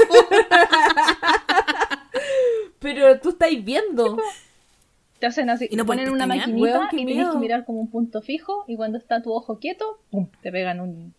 Pero 2.80 3.20
tú 3.20 3.30
estáis 3.30 3.64
viendo. 3.64 4.18
Te 5.20 5.26
hacen 5.28 5.50
así, 5.50 5.68
¿Y 5.70 5.76
no 5.76 5.86
ponen 5.86 6.10
una 6.10 6.26
maquinita 6.26 6.62
Weón, 6.62 6.88
y 6.92 6.96
tienes 6.98 7.16
miedo. 7.16 7.32
que 7.34 7.38
mirar 7.38 7.66
como 7.66 7.80
un 7.82 7.90
punto 7.92 8.22
fijo 8.22 8.64
y 8.68 8.76
cuando 8.76 8.98
está 8.98 9.22
tu 9.22 9.32
ojo 9.34 9.60
quieto, 9.60 10.00
¡pum! 10.10 10.28
te 10.42 10.52
pegan 10.52 10.80
un, 10.80 11.14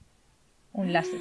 un 0.73 0.93
láser. 0.93 1.19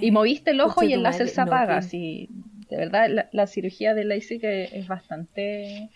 Y 0.00 0.10
moviste 0.10 0.52
el 0.52 0.60
ojo 0.62 0.82
y 0.84 0.94
el 0.94 1.02
láser 1.02 1.26
madre, 1.26 1.34
se 1.34 1.40
no, 1.42 1.46
apaga. 1.48 1.76
así, 1.76 2.30
de 2.68 2.76
verdad, 2.76 3.08
la, 3.08 3.28
la 3.32 3.46
cirugía 3.46 3.94
de 3.94 4.04
LASIK 4.04 4.44
es, 4.44 4.72
es 4.72 4.86
bastante 4.88 5.90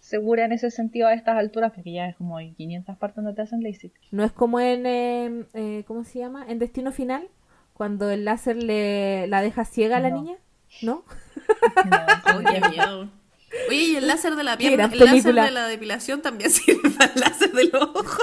segura 0.00 0.44
en 0.44 0.52
ese 0.52 0.70
sentido 0.70 1.08
a 1.08 1.14
estas 1.14 1.36
alturas, 1.36 1.72
porque 1.74 1.92
ya 1.92 2.08
es 2.08 2.16
como 2.16 2.36
hay 2.36 2.52
500 2.52 2.96
partes 2.98 3.16
donde 3.16 3.34
te 3.34 3.42
hacen 3.42 3.62
LASIK. 3.62 3.92
No 4.10 4.24
es 4.24 4.32
como 4.32 4.60
en, 4.60 4.84
eh, 4.86 5.44
eh, 5.54 5.84
¿cómo 5.86 6.04
se 6.04 6.18
llama? 6.18 6.44
En 6.48 6.58
Destino 6.58 6.92
Final, 6.92 7.28
cuando 7.74 8.10
el 8.10 8.24
láser 8.24 8.56
le 8.62 9.26
la 9.28 9.40
deja 9.42 9.64
ciega 9.64 9.96
a 9.96 10.00
la 10.00 10.10
No. 10.10 10.22
niña, 10.22 10.36
¿no? 10.82 11.04
No, 12.32 12.40
miedo. 12.70 13.10
Oye, 13.68 13.76
y 13.82 13.96
el 13.96 14.06
láser 14.06 14.34
de 14.34 14.44
la 14.44 14.56
pierna, 14.56 14.88
el 14.92 14.98
láser 14.98 15.34
de 15.34 15.50
la 15.50 15.66
depilación 15.66 16.22
también 16.22 16.50
sirve 16.52 16.88
para 16.90 17.12
el 17.12 17.20
láser 17.20 17.52
del 17.52 17.70
ojo. 17.74 18.22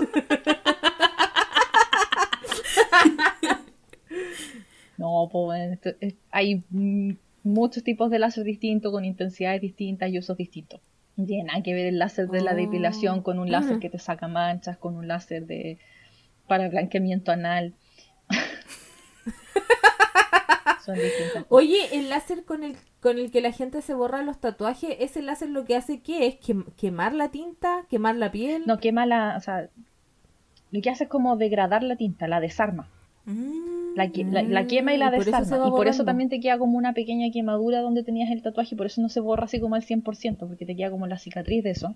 No, 4.97 5.29
pues 5.31 5.73
esto- 5.73 5.91
es- 6.01 6.15
hay 6.31 6.63
mm, 6.69 7.11
muchos 7.43 7.83
tipos 7.83 8.09
de 8.09 8.19
láser 8.19 8.43
distintos, 8.43 8.91
con 8.91 9.05
intensidades 9.05 9.61
distintas 9.61 10.09
y 10.11 10.19
usos 10.19 10.37
distintos. 10.37 10.81
Tiene 11.15 11.45
nada 11.45 11.63
que 11.63 11.73
ver 11.73 11.87
el 11.87 11.99
láser 11.99 12.27
de 12.29 12.41
la 12.41 12.53
Oh. 12.53 12.55
depilación 12.55 13.21
con 13.21 13.39
un 13.39 13.51
láser 13.51 13.77
Mm. 13.77 13.79
que 13.79 13.89
te 13.89 13.99
saca 13.99 14.27
manchas, 14.27 14.77
con 14.77 14.95
un 14.95 15.07
láser 15.07 15.45
de 15.45 15.77
para 16.47 16.69
blanqueamiento 16.69 17.31
anal. 17.31 17.73
Son 20.85 20.95
distintas. 20.95 21.45
Oye, 21.49 21.77
el 21.97 22.09
láser 22.09 22.45
con 22.45 22.63
el, 22.63 22.75
con 23.01 23.19
el 23.19 23.31
que 23.31 23.41
la 23.41 23.51
gente 23.51 23.81
se 23.81 23.93
borra 23.93 24.23
los 24.23 24.39
tatuajes, 24.39 24.95
ese 24.99 25.21
láser 25.21 25.49
lo 25.49 25.65
que 25.65 25.75
hace 25.75 26.01
qué 26.01 26.25
es 26.25 26.35
Quem- 26.39 26.73
quemar 26.75 27.13
la 27.13 27.29
tinta, 27.29 27.85
quemar 27.89 28.15
la 28.15 28.31
piel. 28.31 28.63
No 28.65 28.79
quema 28.79 29.05
la, 29.05 29.35
o 29.37 29.41
sea, 29.41 29.69
lo 30.71 30.81
que 30.81 30.89
hace 30.89 31.03
es 31.03 31.09
como 31.09 31.35
degradar 31.37 31.83
la 31.83 31.95
tinta, 31.97 32.27
la 32.27 32.39
desarma. 32.39 32.89
Mm. 33.29 33.95
La, 33.95 34.09
la- 34.31 34.43
la 34.43 34.67
quema 34.67 34.93
y 34.93 34.97
la 34.97 35.09
Mm, 35.11 35.19
desarma. 35.19 35.57
va 35.57 35.67
Y 35.67 35.71
por 35.71 35.87
eso 35.87 36.03
también 36.05 36.29
te 36.29 36.39
queda 36.39 36.57
como 36.57 36.77
una 36.77 36.93
pequeña 36.93 37.29
quemadura 37.31 37.81
donde 37.81 38.03
tenías 38.03 38.31
el 38.31 38.41
tatuaje 38.41 38.75
y 38.75 38.77
por 38.77 38.85
eso 38.87 39.01
no 39.01 39.09
se 39.09 39.19
borra 39.19 39.45
así 39.45 39.59
como 39.59 39.75
al 39.75 39.83
100%, 39.83 40.47
porque 40.47 40.65
te 40.65 40.75
queda 40.75 40.89
como 40.91 41.07
la 41.07 41.17
cicatriz 41.17 41.63
de 41.63 41.71
eso. 41.71 41.93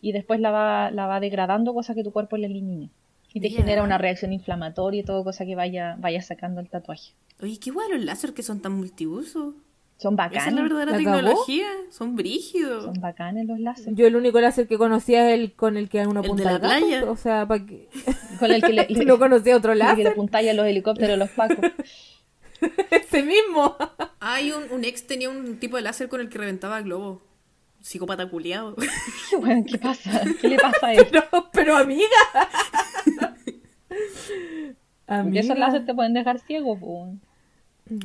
Y 0.00 0.12
después 0.12 0.40
la 0.40 0.50
va, 0.50 0.90
la 0.90 1.06
va 1.06 1.20
degradando, 1.20 1.74
cosa 1.74 1.94
que 1.94 2.02
tu 2.04 2.10
cuerpo 2.12 2.36
la 2.36 2.46
elimine. 2.46 2.90
Y 3.32 3.40
te 3.40 3.50
genera 3.50 3.82
una 3.84 3.98
reacción 3.98 4.32
inflamatoria 4.32 5.00
y 5.02 5.04
todo, 5.04 5.22
cosa 5.22 5.44
que 5.44 5.54
vaya, 5.54 5.96
vaya 6.00 6.20
sacando 6.22 6.60
el 6.60 6.68
tatuaje. 6.68 7.12
Oye, 7.42 7.58
qué 7.58 7.70
guay 7.70 7.88
los 7.92 8.02
láser 8.04 8.32
que 8.32 8.42
son 8.42 8.60
tan 8.60 8.72
multiusos. 8.72 9.54
Son 10.00 10.14
Esa 10.14 10.24
es 10.26 10.32
la 10.32 10.38
bacanes. 10.40 10.62
verdadera 10.62 10.90
¿La 10.92 10.96
acabó? 10.98 11.16
tecnología. 11.16 11.66
Son 11.90 12.16
brígidos. 12.16 12.84
Son 12.84 12.94
bacanes 13.00 13.46
los 13.46 13.60
láseres. 13.60 13.94
Yo 13.94 14.06
el 14.06 14.16
único 14.16 14.40
láser 14.40 14.66
que 14.66 14.78
conocía 14.78 15.28
es 15.28 15.34
el 15.38 15.52
con 15.52 15.76
el 15.76 15.88
que 15.90 16.06
uno 16.06 16.20
El 16.20 16.22
de 16.22 16.28
apunta 16.28 16.52
la 16.52 16.58
playa. 16.60 17.04
O 17.10 17.16
sea, 17.16 17.46
para 17.46 17.66
que 17.66 17.88
Con 18.38 18.50
el 18.50 18.62
que 18.62 18.72
le, 18.72 18.86
le- 18.88 19.04
no 19.04 19.18
conocía 19.18 19.56
otro 19.56 19.72
con 19.72 19.80
el 19.82 19.86
que 19.88 19.96
le 19.96 20.02
láser. 20.04 20.12
apuntáis 20.12 20.50
a 20.50 20.54
los 20.54 20.66
helicópteros 20.66 21.18
los 21.18 21.28
pacos. 21.30 21.58
Ese 22.90 23.22
mismo. 23.22 23.76
Hay 24.20 24.52
un, 24.52 24.64
un 24.70 24.84
ex 24.84 25.06
tenía 25.06 25.28
un 25.30 25.58
tipo 25.58 25.76
de 25.76 25.82
láser 25.82 26.08
con 26.08 26.20
el 26.22 26.28
que 26.30 26.38
reventaba 26.38 26.80
globos. 26.80 27.20
Psicópata 27.82 28.28
culiado. 28.28 28.76
Qué 29.30 29.36
bueno, 29.38 29.64
¿qué 29.70 29.78
pasa? 29.78 30.22
¿Qué 30.40 30.48
le 30.48 30.58
pasa 30.58 30.86
a 30.86 30.94
él? 30.94 31.06
Pero, 31.10 31.24
pero 31.52 31.76
amiga. 31.76 32.06
Porque 35.06 35.20
amiga. 35.20 35.40
esos 35.40 35.58
láseres 35.58 35.86
te 35.86 35.94
pueden 35.94 36.14
dejar 36.14 36.38
ciego. 36.40 36.78
po. 36.78 37.14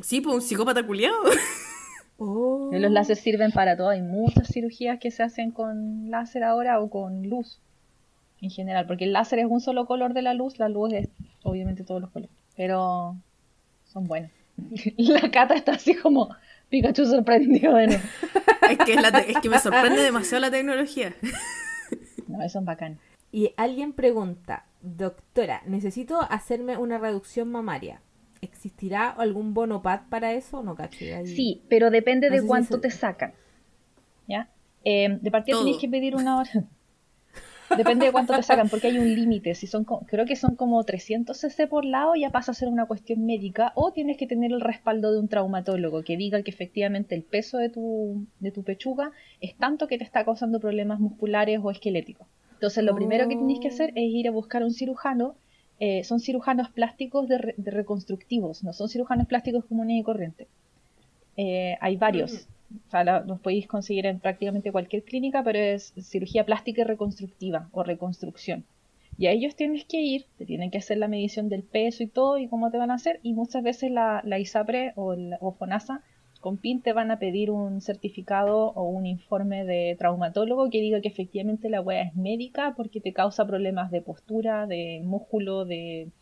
sí, 0.02 0.20
pues 0.20 0.34
un 0.34 0.42
psicópata 0.42 0.82
culiado. 0.86 1.16
Oh. 2.18 2.70
Los 2.72 2.90
láser 2.90 3.16
sirven 3.16 3.52
para 3.52 3.76
todo. 3.76 3.90
Hay 3.90 4.02
muchas 4.02 4.48
cirugías 4.48 4.98
que 4.98 5.10
se 5.10 5.22
hacen 5.22 5.50
con 5.50 6.10
láser 6.10 6.44
ahora 6.44 6.80
o 6.80 6.88
con 6.88 7.28
luz 7.28 7.58
en 8.40 8.50
general. 8.50 8.86
Porque 8.86 9.04
el 9.04 9.12
láser 9.12 9.40
es 9.40 9.46
un 9.46 9.60
solo 9.60 9.86
color 9.86 10.14
de 10.14 10.22
la 10.22 10.34
luz. 10.34 10.58
La 10.58 10.68
luz 10.68 10.92
es 10.92 11.08
obviamente 11.42 11.84
todos 11.84 12.00
los 12.00 12.10
colores. 12.10 12.34
Pero 12.56 13.16
son 13.84 14.04
buenos. 14.04 14.30
La 14.96 15.30
cata 15.30 15.54
está 15.54 15.72
así 15.72 15.94
como 15.94 16.34
Pikachu 16.70 17.04
sorprendido 17.04 17.74
de 17.74 17.86
nuevo. 17.88 18.02
es, 18.70 18.78
que 18.78 18.94
es, 18.94 19.02
la 19.02 19.08
es 19.18 19.38
que 19.38 19.48
me 19.48 19.58
sorprende 19.58 20.02
demasiado 20.02 20.40
la 20.40 20.50
tecnología. 20.50 21.14
No, 22.28 22.40
esos 22.40 22.54
son 22.54 22.64
bacanes. 22.64 22.98
Y 23.30 23.52
alguien 23.56 23.92
pregunta, 23.92 24.64
doctora, 24.82 25.62
necesito 25.64 26.20
hacerme 26.22 26.76
una 26.76 26.98
reducción 26.98 27.48
mamaria. 27.48 28.00
¿Existirá 28.40 29.08
algún 29.10 29.54
bonopad 29.54 30.00
para 30.08 30.32
eso? 30.32 30.62
No 30.62 30.74
cacho. 30.74 31.04
ahí- 31.04 31.26
Sí, 31.26 31.62
pero 31.68 31.90
depende 31.90 32.28
No 32.28 32.34
de 32.36 32.40
si 32.42 32.46
cuánto 32.46 32.80
te 32.80 32.90
sacan. 32.90 33.32
¿Ya? 34.28 34.48
Eh, 34.84 35.18
de 35.20 35.30
partida 35.30 35.58
tenéis 35.58 35.78
que 35.78 35.88
pedir 35.88 36.14
una 36.16 36.38
hora. 36.38 36.50
Depende 37.76 38.06
de 38.06 38.12
cuánto 38.12 38.32
te 38.34 38.42
sacan, 38.44 38.68
porque 38.68 38.86
hay 38.86 38.98
un 38.98 39.12
límite. 39.12 39.54
Si 39.56 39.66
son, 39.66 39.84
creo 39.84 40.24
que 40.24 40.36
son 40.36 40.54
como 40.54 40.82
300 40.84 41.36
cc 41.36 41.66
por 41.66 41.84
lado, 41.84 42.14
ya 42.14 42.30
pasa 42.30 42.52
a 42.52 42.54
ser 42.54 42.68
una 42.68 42.86
cuestión 42.86 43.26
médica. 43.26 43.72
O 43.74 43.90
tienes 43.92 44.16
que 44.16 44.28
tener 44.28 44.52
el 44.52 44.60
respaldo 44.60 45.12
de 45.12 45.18
un 45.18 45.26
traumatólogo 45.26 46.04
que 46.04 46.16
diga 46.16 46.42
que 46.42 46.50
efectivamente 46.52 47.16
el 47.16 47.24
peso 47.24 47.58
de 47.58 47.68
tu, 47.68 48.24
de 48.38 48.52
tu 48.52 48.62
pechuga 48.62 49.10
es 49.40 49.56
tanto 49.56 49.88
que 49.88 49.98
te 49.98 50.04
está 50.04 50.24
causando 50.24 50.60
problemas 50.60 51.00
musculares 51.00 51.58
o 51.60 51.70
esqueléticos. 51.72 52.28
Entonces, 52.52 52.84
lo 52.84 52.94
primero 52.94 53.28
que 53.28 53.34
tenéis 53.36 53.58
que 53.60 53.68
hacer 53.68 53.90
es 53.96 54.04
ir 54.14 54.28
a 54.28 54.30
buscar 54.30 54.62
a 54.62 54.64
un 54.66 54.72
cirujano. 54.72 55.34
Eh, 55.78 56.04
son 56.04 56.20
cirujanos 56.20 56.70
plásticos 56.70 57.28
de, 57.28 57.38
re- 57.38 57.54
de 57.58 57.70
reconstructivos, 57.70 58.64
no 58.64 58.72
son 58.72 58.88
cirujanos 58.88 59.26
plásticos 59.26 59.64
comunes 59.66 60.00
y 60.00 60.02
corrientes. 60.02 60.48
Eh, 61.36 61.76
hay 61.80 61.96
varios. 61.96 62.48
O 62.88 62.90
sea, 62.90 63.04
la- 63.04 63.20
los 63.20 63.40
podéis 63.40 63.66
conseguir 63.66 64.06
en 64.06 64.18
prácticamente 64.18 64.72
cualquier 64.72 65.02
clínica, 65.04 65.42
pero 65.44 65.58
es 65.58 65.92
cirugía 66.00 66.44
plástica 66.44 66.80
y 66.82 66.84
reconstructiva 66.84 67.68
o 67.72 67.82
reconstrucción. 67.82 68.64
Y 69.18 69.26
a 69.26 69.30
ellos 69.32 69.54
tienes 69.56 69.84
que 69.84 69.98
ir, 70.00 70.26
te 70.36 70.44
tienen 70.46 70.70
que 70.70 70.78
hacer 70.78 70.98
la 70.98 71.08
medición 71.08 71.48
del 71.48 71.62
peso 71.62 72.02
y 72.02 72.06
todo, 72.06 72.38
y 72.38 72.48
cómo 72.48 72.70
te 72.70 72.78
van 72.78 72.90
a 72.90 72.94
hacer. 72.94 73.20
Y 73.22 73.32
muchas 73.34 73.62
veces 73.62 73.90
la, 73.90 74.20
la 74.24 74.38
ISAPRE 74.38 74.92
o, 74.96 75.14
la, 75.14 75.38
o 75.40 75.52
FONASA 75.52 76.02
con 76.46 76.58
PIN 76.58 76.80
te 76.80 76.92
van 76.92 77.10
a 77.10 77.18
pedir 77.18 77.50
un 77.50 77.80
certificado 77.80 78.68
o 78.68 78.84
un 78.84 79.04
informe 79.04 79.64
de 79.64 79.96
traumatólogo 79.98 80.70
que 80.70 80.80
diga 80.80 81.00
que 81.00 81.08
efectivamente 81.08 81.68
la 81.68 81.80
hueá 81.80 82.02
es 82.02 82.14
médica 82.14 82.74
porque 82.76 83.00
te 83.00 83.12
causa 83.12 83.44
problemas 83.48 83.90
de 83.90 84.00
postura, 84.00 84.68
de 84.68 85.00
músculo, 85.02 85.64
de, 85.64 86.12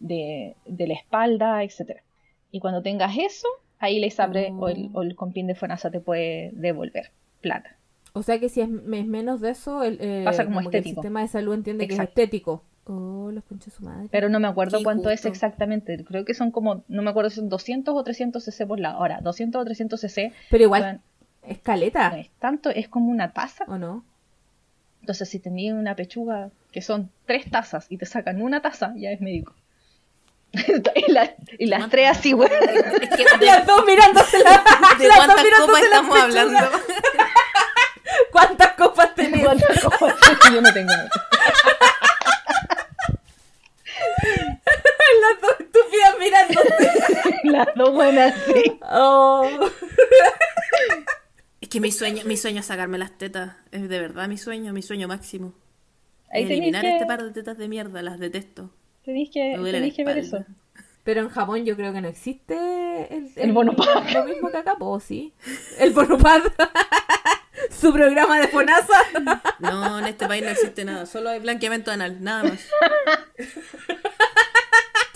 de, 0.00 0.56
de 0.66 0.86
la 0.88 0.94
espalda, 0.94 1.62
etcétera. 1.62 2.02
Y 2.50 2.58
cuando 2.58 2.82
tengas 2.82 3.16
eso, 3.18 3.46
ahí 3.78 4.00
la 4.00 4.06
ISAPRE 4.06 4.50
o, 4.58 4.68
el, 4.68 4.90
o 4.92 5.02
el 5.02 5.14
compin 5.14 5.46
de 5.46 5.54
FONASA 5.54 5.92
te 5.92 6.00
puede 6.00 6.50
devolver 6.54 7.12
plata. 7.40 7.76
O 8.14 8.24
sea 8.24 8.40
que 8.40 8.48
si 8.48 8.62
es, 8.62 8.68
es 8.68 9.06
menos 9.06 9.40
de 9.40 9.50
eso, 9.50 9.84
el, 9.84 9.98
eh, 10.00 10.22
Pasa 10.24 10.44
como 10.44 10.58
que 10.58 10.78
el 10.78 10.80
estético. 10.80 11.02
sistema 11.02 11.20
de 11.20 11.28
salud 11.28 11.54
entiende 11.54 11.84
Exacto. 11.84 12.14
que 12.16 12.22
es 12.22 12.24
estético. 12.24 12.64
Oh, 12.88 13.30
los 13.32 13.42
su 13.74 13.84
madre. 13.84 14.08
Pero 14.12 14.28
no 14.28 14.38
me 14.38 14.46
acuerdo 14.46 14.78
Qué 14.78 14.84
cuánto 14.84 15.10
es 15.10 15.24
exactamente. 15.26 16.04
Creo 16.04 16.24
que 16.24 16.34
son 16.34 16.52
como, 16.52 16.84
no 16.86 17.02
me 17.02 17.10
acuerdo 17.10 17.30
si 17.30 17.36
son 17.36 17.48
200 17.48 17.94
o 17.96 18.04
300 18.04 18.44
cc 18.44 18.66
por 18.66 18.78
lado. 18.78 18.98
Ahora, 18.98 19.18
200 19.22 19.60
o 19.60 19.64
300 19.64 20.00
cc 20.00 20.32
Pero 20.50 20.62
igual, 20.64 20.82
bueno, 20.82 21.00
escaleta, 21.42 22.10
no 22.10 22.16
es 22.16 22.30
tanto, 22.38 22.70
es 22.70 22.88
como 22.88 23.10
una 23.10 23.32
taza. 23.32 23.64
¿o 23.66 23.76
no? 23.76 24.04
Entonces, 25.00 25.28
si 25.28 25.40
tenías 25.40 25.76
una 25.76 25.96
pechuga 25.96 26.50
que 26.70 26.80
son 26.80 27.10
tres 27.26 27.50
tazas 27.50 27.86
y 27.88 27.96
te 27.96 28.06
sacan 28.06 28.40
una 28.40 28.62
taza, 28.62 28.92
ya 28.96 29.10
es 29.10 29.20
médico. 29.20 29.52
y, 30.52 31.10
la- 31.10 31.34
y 31.58 31.66
las 31.66 31.90
tres 31.90 32.10
así, 32.10 32.32
güey. 32.32 32.48
Es 32.52 33.10
que 33.16 33.24
de, 33.40 33.46
Las 33.46 33.66
dos 33.66 33.84
mirándose 33.84 34.38
la, 34.44 34.62
de 34.98 35.08
las 35.08 35.26
dos 35.26 35.26
cuántas 35.26 35.58
copas 35.58 35.80
la 35.80 35.86
estamos 35.86 36.14
pechuga. 36.20 36.42
hablando. 36.42 36.78
¿Cuántas 38.32 38.72
copas 38.74 39.14
tenés? 39.16 39.44
¿Cuántas 39.44 39.80
copas? 39.84 40.14
Yo 40.52 40.60
no 40.60 40.72
tengo 40.72 40.92
mucho. 40.92 41.20
Las 45.32 45.40
dos 45.40 45.60
estúpidas 45.60 46.18
mirándose. 46.18 46.90
Las 47.44 47.68
dos 47.74 47.92
buenas, 47.92 48.34
sí. 48.46 48.78
Oh. 48.90 49.48
Es 51.60 51.68
que 51.68 51.80
mi 51.80 51.90
sueño, 51.90 52.22
mi 52.24 52.36
sueño 52.36 52.60
es 52.60 52.66
sacarme 52.66 52.98
las 52.98 53.16
tetas. 53.18 53.56
Es 53.72 53.88
de 53.88 54.00
verdad 54.00 54.28
mi 54.28 54.38
sueño, 54.38 54.72
mi 54.72 54.82
sueño 54.82 55.08
máximo. 55.08 55.54
Ahí 56.30 56.44
Eliminar 56.44 56.82
que, 56.82 56.92
este 56.92 57.06
par 57.06 57.22
de 57.22 57.30
tetas 57.32 57.56
de 57.58 57.68
mierda, 57.68 58.02
las 58.02 58.18
detesto. 58.18 58.70
tenéis 59.04 59.30
que, 59.30 59.58
tenéis 59.62 59.94
que 59.94 60.04
ver 60.04 60.18
eso. 60.18 60.44
Pero 61.04 61.20
en 61.20 61.28
Japón 61.28 61.64
yo 61.64 61.76
creo 61.76 61.92
que 61.92 62.00
no 62.00 62.08
existe 62.08 63.14
el, 63.14 63.30
El 63.36 63.52
bonopad. 63.52 64.08
Lo 64.12 64.24
mismo 64.24 64.50
que 64.50 64.56
acá, 64.56 64.74
pues 64.78 65.04
sí. 65.04 65.32
El 65.78 65.92
bonopad. 65.92 66.42
Su 67.70 67.92
programa 67.92 68.40
de 68.40 68.48
Fonasa. 68.48 69.00
No, 69.58 69.98
en 69.98 70.06
este 70.06 70.26
país 70.26 70.42
no 70.42 70.50
existe 70.50 70.84
nada, 70.84 71.06
solo 71.06 71.30
hay 71.30 71.40
blanqueamiento 71.40 71.90
anal, 71.90 72.22
nada 72.22 72.44
más. 72.44 72.60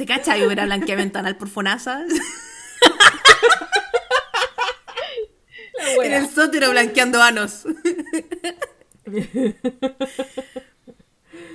¿Te 0.00 0.06
cachas? 0.06 0.38
Yo 0.38 0.46
hubiera 0.46 0.64
blanqueamiento 0.64 1.18
anal 1.18 1.36
por 1.36 1.50
Fonasa. 1.50 2.02
En 6.02 6.12
el 6.14 6.26
sótero 6.28 6.70
blanqueando 6.70 7.20
anos. 7.22 7.66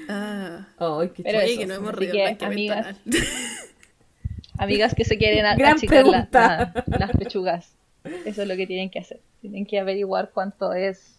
Ah, 0.08 0.68
Ay, 0.78 1.10
qué 1.10 1.24
Pero 1.24 1.40
eso, 1.40 1.60
que 1.60 1.66
no 1.66 1.74
hemos 1.74 1.96
reído 1.96 2.14
que, 2.14 2.38
amigas. 2.46 2.96
Amigas 4.60 4.94
que 4.94 5.04
se 5.04 5.18
quieren 5.18 5.48
a- 5.48 5.54
achicar 5.72 6.06
la- 6.06 6.30
la- 6.32 6.84
las 6.86 7.12
pechugas. 7.18 7.74
Eso 8.24 8.44
es 8.44 8.48
lo 8.48 8.56
que 8.56 8.68
tienen 8.68 8.92
que 8.92 9.00
hacer. 9.00 9.20
Tienen 9.42 9.66
que 9.66 9.80
averiguar 9.80 10.30
cuánto 10.32 10.74
es 10.74 11.16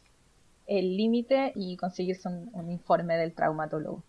el 0.69 0.97
límite 0.97 1.51
y 1.57 1.77
conseguirse 1.77 2.29
un, 2.29 2.49
un 2.53 2.71
informe 2.71 3.17
del 3.17 3.33
traumatólogo. 3.33 4.05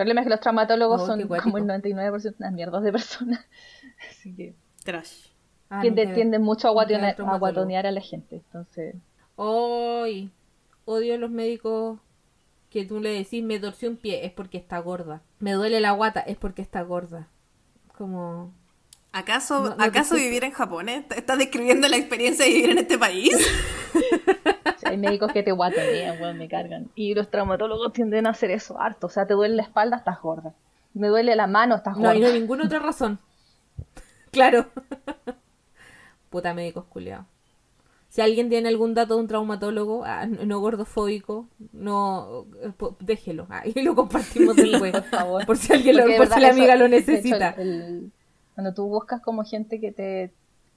El 0.00 0.04
problema 0.06 0.20
es 0.22 0.24
que 0.26 0.30
los 0.30 0.40
traumatólogos 0.40 1.02
Oh, 1.02 1.06
son 1.06 1.20
como 1.28 1.58
el 1.58 1.64
99% 1.64 2.34
unas 2.38 2.52
mierdas 2.52 2.82
de 2.82 2.92
personas. 2.92 3.44
Así 4.10 4.34
que 4.34 4.54
Trash. 4.84 5.26
Ah, 5.68 5.82
tienden, 5.82 6.42
mucho 6.42 6.68
a 6.68 6.70
guatonear, 6.72 7.16
a 7.20 7.38
guatonear 7.38 7.86
a 7.86 7.90
la 7.92 8.00
gente. 8.00 8.36
Entonces, 8.36 8.94
Ay, 9.36 10.30
odio 10.84 11.14
a 11.14 11.18
los 11.18 11.30
médicos 11.30 11.98
que 12.70 12.84
tú 12.84 13.00
le 13.00 13.10
decís, 13.10 13.44
me 13.44 13.58
torció 13.60 13.90
un 13.90 13.96
pie, 13.96 14.24
es 14.24 14.32
porque 14.32 14.58
está 14.58 14.78
gorda. 14.78 15.20
Me 15.38 15.52
duele 15.52 15.80
la 15.80 15.92
guata, 15.92 16.20
es 16.20 16.36
porque 16.36 16.62
está 16.62 16.82
gorda. 16.82 17.28
Como... 17.96 18.52
¿Acaso, 19.12 19.62
No- 19.64 19.70
no 19.70 19.76
te 19.76 19.84
¿acaso 19.84 20.14
vivir 20.14 20.44
en 20.44 20.52
Japón? 20.52 20.88
eh? 20.88 21.04
¿Estás 21.16 21.38
describiendo 21.38 21.88
la 21.88 21.96
experiencia 21.96 22.44
de 22.46 22.52
vivir 22.52 22.70
en 22.70 22.78
este 22.78 22.96
país? 22.98 23.32
hay 24.84 24.96
médicos 24.96 25.32
que 25.32 25.42
te 25.42 25.52
guatonean, 25.52 26.20
weón, 26.20 26.38
me 26.38 26.48
cargan. 26.48 26.88
Y 26.94 27.14
los 27.14 27.30
traumatólogos 27.30 27.92
tienden 27.92 28.26
a 28.26 28.30
hacer 28.30 28.50
eso 28.50 28.80
harto. 28.80 29.06
O 29.06 29.10
sea, 29.10 29.26
te 29.26 29.34
duele 29.34 29.56
la 29.56 29.62
espalda, 29.62 29.96
estás 29.98 30.20
gorda. 30.20 30.54
Me 30.94 31.08
duele 31.08 31.36
la 31.36 31.46
mano, 31.46 31.76
estás 31.76 31.96
No, 31.96 32.02
gorda. 32.02 32.16
y 32.16 32.20
no 32.20 32.26
hay 32.26 32.32
ninguna 32.40 32.64
otra 32.64 32.78
razón. 32.78 33.18
Claro. 34.30 34.66
Puta 36.30 36.54
médicos 36.54 36.84
culiados. 36.88 37.26
Si 38.08 38.20
alguien 38.20 38.48
tiene 38.48 38.68
algún 38.68 38.94
dato 38.94 39.14
de 39.14 39.20
un 39.20 39.28
traumatólogo, 39.28 40.04
ah, 40.04 40.26
no 40.26 40.44
no 40.44 40.60
gordofóbico, 40.60 41.46
no 41.72 42.44
eh, 42.62 42.72
déjelo. 43.00 43.46
Ah, 43.50 43.62
y 43.64 43.80
lo 43.82 43.94
compartimos 43.94 44.56
después. 44.56 44.92
por 44.92 45.04
favor. 45.04 45.46
Por 45.46 45.56
si 45.56 45.72
alguien 45.72 45.96
lo, 45.96 46.02
Porque 46.02 46.16
por 46.16 46.26
si 46.28 46.40
la 46.40 46.48
eso- 46.48 46.56
amiga 46.58 46.76
lo 46.76 46.86
hecho, 46.86 46.94
necesita. 46.96 47.50
el- 47.50 48.10
cuando 48.54 48.74
tú 48.74 48.86
buscas 48.88 49.20
como 49.22 49.44
gente 49.44 49.80
que 49.80 49.92
te, 49.92 50.32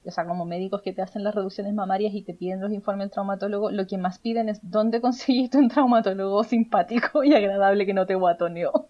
o 0.06 0.10
sea, 0.10 0.26
como 0.26 0.44
médicos 0.44 0.82
que 0.82 0.92
te 0.92 1.02
hacen 1.02 1.24
las 1.24 1.34
reducciones 1.34 1.72
mamarias 1.74 2.14
y 2.14 2.22
te 2.22 2.34
piden 2.34 2.60
los 2.60 2.72
informes 2.72 3.06
del 3.06 3.12
traumatólogo, 3.12 3.70
lo 3.70 3.86
que 3.86 3.98
más 3.98 4.18
piden 4.18 4.48
es 4.48 4.58
dónde 4.62 5.00
conseguiste 5.00 5.58
un 5.58 5.68
traumatólogo 5.68 6.44
simpático 6.44 7.24
y 7.24 7.34
agradable 7.34 7.86
que 7.86 7.94
no 7.94 8.06
te 8.06 8.14
guatoneó. 8.14 8.88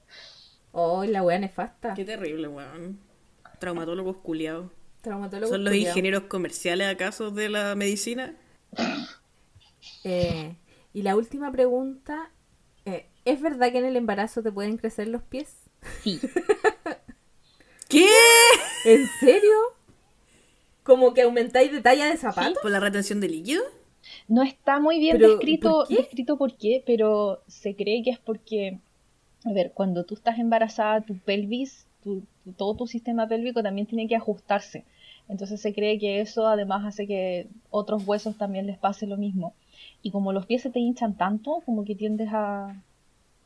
Oh, 0.73 1.05
la 1.05 1.23
wea 1.23 1.39
nefasta. 1.39 1.95
Qué 1.95 2.05
terrible, 2.05 2.49
weón. 2.49 2.99
Traumatólogos 3.61 4.17
culiados. 4.19 4.71
Traumatólogo 5.03 5.53
¿Son 5.53 5.63
los 5.65 5.73
culiao. 5.73 5.89
ingenieros 5.91 6.23
comerciales 6.25 6.89
acaso 6.93 7.31
de 7.31 7.49
la 7.49 7.75
medicina? 7.75 8.35
Eh, 10.03 10.57
y 10.93 11.03
la 11.03 11.17
última 11.17 11.51
pregunta. 11.53 12.31
eh, 12.85 13.07
¿Es 13.25 13.41
verdad 13.41 13.71
que 13.73 13.79
en 13.79 13.85
el 13.87 13.97
embarazo 13.97 14.43
te 14.43 14.53
pueden 14.53 14.77
crecer 14.77 15.09
los 15.09 15.23
pies? 15.23 15.55
Sí. 16.03 16.21
¿Qué? 17.89 18.09
¿En 18.85 19.07
serio? 19.21 19.53
¿Como 20.89 21.15
que 21.15 21.23
aumentáis 21.23 21.73
de 21.73 21.81
talla 21.81 22.07
de 22.11 22.17
zapato? 22.17 22.61
¿Por 22.63 22.71
la 22.71 22.81
retención 22.81 23.21
de 23.21 23.29
líquido? 23.29 23.63
No 24.29 24.43
está 24.43 24.81
muy 24.81 24.99
bien 24.99 25.19
Pero, 25.19 25.29
descrito, 25.29 25.71
¿por 25.85 25.87
qué? 25.89 25.97
descrito 25.97 26.37
por 26.37 26.57
qué, 26.57 26.83
pero 26.87 27.43
se 27.47 27.75
cree 27.75 28.03
que 28.03 28.11
es 28.11 28.19
porque, 28.19 28.79
a 29.45 29.53
ver, 29.53 29.73
cuando 29.73 30.05
tú 30.05 30.15
estás 30.15 30.39
embarazada, 30.39 31.01
tu 31.03 31.17
pelvis, 31.19 31.87
tu- 32.03 32.25
tu- 32.45 32.53
todo 32.53 32.77
tu 32.77 32.87
sistema 32.87 33.29
pélvico 33.29 33.63
también 33.63 33.87
tiene 33.87 34.09
que 34.09 34.17
ajustarse. 34.17 34.85
Entonces 35.29 35.61
se 35.61 35.75
cree 35.75 35.99
que 35.99 36.21
eso 36.21 36.47
además 36.49 36.85
hace 36.87 37.07
que 37.07 37.49
otros 37.71 38.07
huesos 38.07 38.37
también 38.39 38.67
les 38.67 38.79
pase 38.79 39.07
lo 39.07 39.17
mismo. 39.17 39.55
Y 40.03 40.11
como 40.11 40.33
los 40.33 40.47
pies 40.47 40.63
se 40.63 40.71
te 40.71 40.81
hinchan 40.81 41.17
tanto, 41.17 41.63
como 41.65 41.85
que 41.85 41.95
tiendes 41.95 42.29
a, 42.33 42.77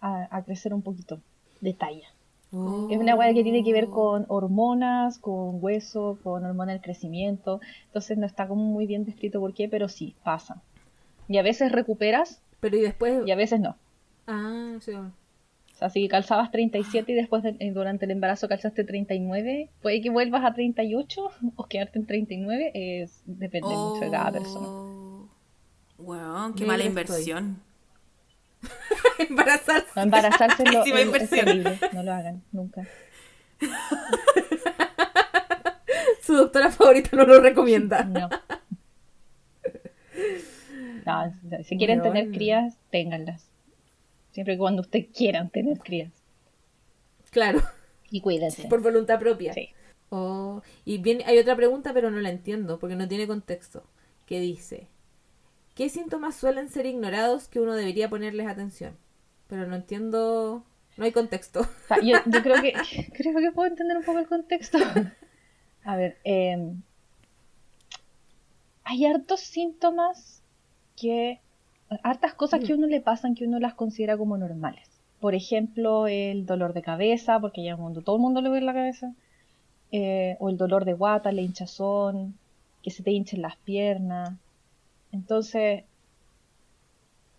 a, 0.00 0.36
a 0.36 0.44
crecer 0.44 0.74
un 0.74 0.82
poquito 0.82 1.20
de 1.60 1.74
talla. 1.74 2.08
Oh. 2.52 2.88
Es 2.90 2.98
una 2.98 3.14
hueá 3.14 3.34
que 3.34 3.42
tiene 3.42 3.62
que 3.62 3.72
ver 3.72 3.88
con 3.88 4.24
hormonas, 4.28 5.18
con 5.18 5.62
hueso, 5.62 6.18
con 6.22 6.44
hormona 6.44 6.72
del 6.72 6.80
crecimiento. 6.80 7.60
Entonces 7.86 8.16
no 8.16 8.26
está 8.26 8.48
como 8.48 8.64
muy 8.64 8.86
bien 8.86 9.04
descrito 9.04 9.38
por 9.40 9.52
qué, 9.54 9.68
pero 9.68 9.88
sí, 9.88 10.14
pasa. 10.24 10.62
Y 11.28 11.36
a 11.38 11.42
veces 11.42 11.72
recuperas 11.72 12.40
Pero 12.60 12.76
y 12.78 12.80
después. 12.80 13.26
y 13.26 13.30
a 13.30 13.36
veces 13.36 13.60
no. 13.60 13.76
Ah, 14.26 14.76
sí. 14.80 14.92
O 14.92 15.12
sea, 15.78 15.90
si 15.90 16.08
calzabas 16.08 16.50
37 16.50 17.12
y 17.12 17.14
después 17.14 17.42
de- 17.42 17.56
eh, 17.60 17.70
durante 17.70 18.06
el 18.06 18.10
embarazo 18.10 18.48
calzaste 18.48 18.82
39, 18.82 19.68
puede 19.82 20.00
que 20.00 20.10
vuelvas 20.10 20.44
a 20.44 20.52
38 20.54 21.30
o 21.56 21.64
quedarte 21.66 21.98
en 21.98 22.06
39, 22.06 22.72
es, 22.74 23.22
depende 23.26 23.68
mucho 23.68 24.00
de 24.00 24.10
cada 24.10 24.32
persona. 24.32 24.66
Oh. 24.68 25.28
Weón, 25.98 26.54
qué 26.54 26.64
mala 26.64 26.78
estoy. 26.84 26.88
inversión. 26.88 27.62
Embarazarse. 29.18 29.86
No, 29.96 30.02
embarazarse 30.02 30.62
es, 30.66 30.72
lo- 30.72 30.84
es- 30.84 31.92
no 31.92 32.02
lo 32.02 32.12
hagan, 32.12 32.42
nunca. 32.52 32.86
Su 36.22 36.34
doctora 36.34 36.70
favorita 36.70 37.16
no 37.16 37.24
lo 37.24 37.40
recomienda. 37.40 38.04
No. 38.04 38.28
No, 41.06 41.32
si 41.64 41.76
quieren 41.78 42.02
tener 42.02 42.30
crías, 42.30 42.76
ténganlas. 42.90 43.48
Siempre 44.32 44.54
y 44.54 44.58
cuando 44.58 44.82
ustedes 44.82 45.06
quieran 45.14 45.48
tener 45.50 45.78
crías. 45.78 46.12
Claro, 47.30 47.62
Y 48.10 48.20
cuídense. 48.20 48.68
por 48.68 48.82
voluntad 48.82 49.18
propia. 49.18 49.52
Sí. 49.54 49.70
Oh, 50.10 50.62
y 50.84 50.98
bien, 50.98 51.22
hay 51.26 51.38
otra 51.38 51.56
pregunta, 51.56 51.92
pero 51.94 52.10
no 52.10 52.18
la 52.20 52.30
entiendo 52.30 52.78
porque 52.78 52.94
no 52.96 53.08
tiene 53.08 53.26
contexto. 53.26 53.84
Que 54.26 54.40
dice: 54.40 54.86
¿Qué 55.78 55.88
síntomas 55.88 56.34
suelen 56.34 56.70
ser 56.70 56.86
ignorados 56.86 57.46
que 57.46 57.60
uno 57.60 57.72
debería 57.72 58.10
ponerles 58.10 58.48
atención? 58.48 58.96
Pero 59.46 59.64
no 59.68 59.76
entiendo. 59.76 60.64
No 60.96 61.04
hay 61.04 61.12
contexto. 61.12 61.60
O 61.60 61.86
sea, 61.86 61.98
yo, 62.02 62.18
yo 62.26 62.42
creo 62.42 62.60
que 62.60 62.72
creo 63.14 63.38
que 63.38 63.52
puedo 63.52 63.68
entender 63.68 63.96
un 63.96 64.02
poco 64.02 64.18
el 64.18 64.26
contexto. 64.26 64.78
A 65.84 65.94
ver, 65.94 66.18
eh, 66.24 66.74
hay 68.82 69.06
hartos 69.06 69.38
síntomas 69.38 70.42
que, 70.96 71.38
hartas 72.02 72.34
cosas 72.34 72.58
que 72.64 72.72
a 72.72 72.74
uno 72.74 72.88
le 72.88 73.00
pasan 73.00 73.36
que 73.36 73.44
uno 73.44 73.60
las 73.60 73.74
considera 73.74 74.18
como 74.18 74.36
normales. 74.36 74.88
Por 75.20 75.36
ejemplo, 75.36 76.08
el 76.08 76.44
dolor 76.44 76.72
de 76.72 76.82
cabeza, 76.82 77.38
porque 77.38 77.62
ya 77.62 77.76
cuando 77.76 78.02
todo 78.02 78.16
el 78.16 78.22
mundo 78.22 78.40
le 78.40 78.48
duele 78.48 78.66
la 78.66 78.74
cabeza, 78.74 79.14
eh, 79.92 80.36
o 80.40 80.48
el 80.48 80.56
dolor 80.56 80.84
de 80.84 80.94
guata, 80.94 81.30
la 81.30 81.42
hinchazón, 81.42 82.36
que 82.82 82.90
se 82.90 83.04
te 83.04 83.12
hinchen 83.12 83.42
las 83.42 83.54
piernas. 83.58 84.32
Entonces, 85.12 85.84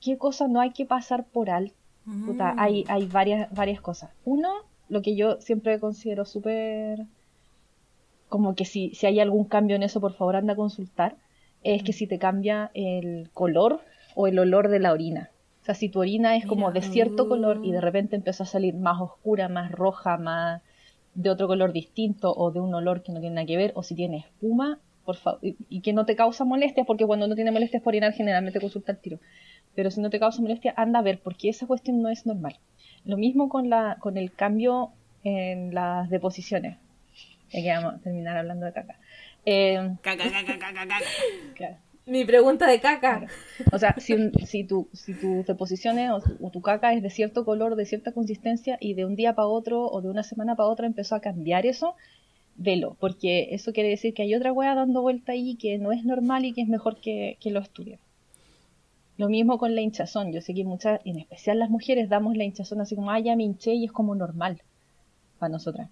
¿qué 0.02 0.18
cosas 0.18 0.50
no 0.50 0.60
hay 0.60 0.72
que 0.72 0.86
pasar 0.86 1.26
por 1.28 1.50
alto? 1.50 1.76
Puta, 2.26 2.52
Mm. 2.54 2.60
hay, 2.60 2.86
hay 2.90 3.06
varias, 3.08 3.50
varias 3.56 3.82
cosas. 3.82 4.12
Uno, 4.26 4.50
lo 4.90 5.02
que 5.02 5.16
yo 5.16 5.40
siempre 5.42 5.80
considero 5.80 6.26
súper 6.26 7.06
como 8.28 8.56
que 8.56 8.66
si, 8.66 8.94
si 8.94 9.06
hay 9.08 9.20
algún 9.20 9.46
cambio 9.46 9.76
en 9.76 9.84
eso, 9.84 10.00
por 10.00 10.14
favor 10.14 10.36
anda 10.36 10.54
a 10.54 10.56
consultar, 10.56 11.18
es 11.64 11.84
que 11.84 11.94
si 11.94 12.08
te 12.08 12.20
cambia 12.20 12.72
el 12.74 13.30
color 13.34 13.82
o 14.16 14.28
el 14.28 14.38
olor 14.40 14.70
de 14.70 14.80
la 14.80 14.94
orina. 14.94 15.32
O 15.62 15.66
sea, 15.66 15.76
si 15.76 15.90
tu 15.90 16.00
orina 16.00 16.36
es 16.36 16.46
como 16.46 16.72
de 16.72 16.82
cierto 16.82 17.28
color 17.28 17.60
y 17.62 17.72
de 17.72 17.82
repente 17.82 18.16
empieza 18.16 18.44
a 18.44 18.48
salir 18.48 18.76
más 18.76 19.02
oscura, 19.02 19.50
más 19.50 19.72
roja, 19.72 20.18
más 20.18 20.62
de 21.16 21.30
otro 21.30 21.48
color 21.48 21.74
distinto 21.74 22.34
o 22.34 22.52
de 22.52 22.60
un 22.60 22.74
olor 22.74 23.02
que 23.04 23.12
no 23.12 23.20
tiene 23.20 23.36
nada 23.36 23.48
que 23.48 23.58
ver, 23.58 23.72
o 23.76 23.84
si 23.84 23.96
tiene 23.96 24.18
espuma, 24.18 24.80
por 25.06 25.16
favor, 25.18 25.40
y, 25.44 25.56
y 25.70 25.82
que 25.82 25.94
no 25.94 26.06
te 26.06 26.16
causa 26.16 26.46
molestias, 26.46 26.86
porque 26.86 27.06
cuando 27.06 27.28
no 27.28 27.36
tiene 27.36 27.52
molestias 27.52 27.82
por 27.84 27.92
orinar 27.92 28.14
generalmente 28.14 28.60
consulta 28.60 28.92
el 28.92 28.98
tiro. 29.00 29.20
Pero 29.76 29.92
si 29.92 30.02
no 30.02 30.10
te 30.10 30.20
causa 30.20 30.42
molestia, 30.42 30.74
anda 30.78 31.00
a 31.00 31.02
ver, 31.04 31.20
porque 31.20 31.50
esa 31.50 31.68
cuestión 31.68 32.02
no 32.02 32.10
es 32.10 32.26
normal. 32.26 32.58
Lo 33.06 33.18
mismo 33.18 33.50
con, 33.50 33.70
la, 33.70 33.98
con 34.00 34.18
el 34.18 34.32
cambio 34.34 34.92
en 35.24 35.74
las 35.74 36.10
deposiciones. 36.10 36.78
Ya 37.52 37.62
que 37.62 37.70
vamos 37.70 37.96
a 37.96 37.98
terminar 38.04 38.38
hablando 38.38 38.66
de 38.66 38.74
caca. 38.74 38.96
Eh, 39.46 39.96
Caca, 40.02 40.24
caca, 40.30 40.60
caca, 40.60 40.74
caca. 40.88 41.06
claro. 41.56 41.76
Mi 42.06 42.26
pregunta 42.26 42.66
de 42.68 42.80
caca. 42.80 43.28
O 43.72 43.78
sea, 43.78 43.94
si, 44.00 44.14
un- 44.14 44.32
si, 44.46 44.64
tu, 44.64 44.88
si 44.94 45.14
tus 45.14 45.46
deposiciones 45.46 46.10
o, 46.12 46.22
o 46.42 46.50
tu 46.50 46.62
caca 46.62 46.94
es 46.94 47.04
de 47.04 47.10
cierto 47.12 47.46
color, 47.46 47.76
de 47.76 47.86
cierta 47.86 48.12
consistencia, 48.14 48.78
y 48.82 48.96
de 48.96 49.06
un 49.06 49.16
día 49.16 49.36
para 49.36 49.48
otro 49.48 49.86
o 49.86 50.02
de 50.02 50.10
una 50.10 50.24
semana 50.24 50.56
para 50.56 50.70
otra 50.70 50.88
empezó 50.88 51.16
a 51.16 51.22
cambiar 51.22 51.66
eso, 51.68 51.96
velo, 52.60 52.98
porque 53.00 53.48
eso 53.56 53.72
quiere 53.74 53.90
decir 53.90 54.14
que 54.14 54.24
hay 54.24 54.36
otra 54.36 54.52
wea 54.52 54.76
dando 54.76 55.02
vuelta 55.02 55.32
ahí 55.32 55.56
que 55.56 55.78
no 55.78 55.92
es 55.92 56.04
normal 56.04 56.46
y 56.46 56.54
que 56.54 56.62
es 56.62 56.68
mejor 56.68 57.00
que, 57.00 57.38
que 57.40 57.52
lo 57.52 57.60
estudien. 57.60 58.00
Lo 59.18 59.30
mismo 59.30 59.58
con 59.58 59.76
la 59.76 59.82
hinchazón. 59.82 60.32
Yo 60.32 60.42
sé 60.42 60.54
que 60.54 60.64
muchas, 60.64 61.02
en 61.06 61.20
especial 61.20 61.60
las 61.60 61.70
mujeres, 61.70 62.10
damos 62.10 62.38
la 62.38 62.44
hinchazón 62.44 62.82
así 62.82 62.96
como, 62.96 63.12
ah, 63.12 63.20
ya 63.20 63.36
me 63.36 63.44
hinché 63.44 63.74
y 63.74 63.86
es 63.86 63.92
como 63.92 64.14
normal 64.14 64.62
para 65.40 65.52
nosotras. 65.52 65.90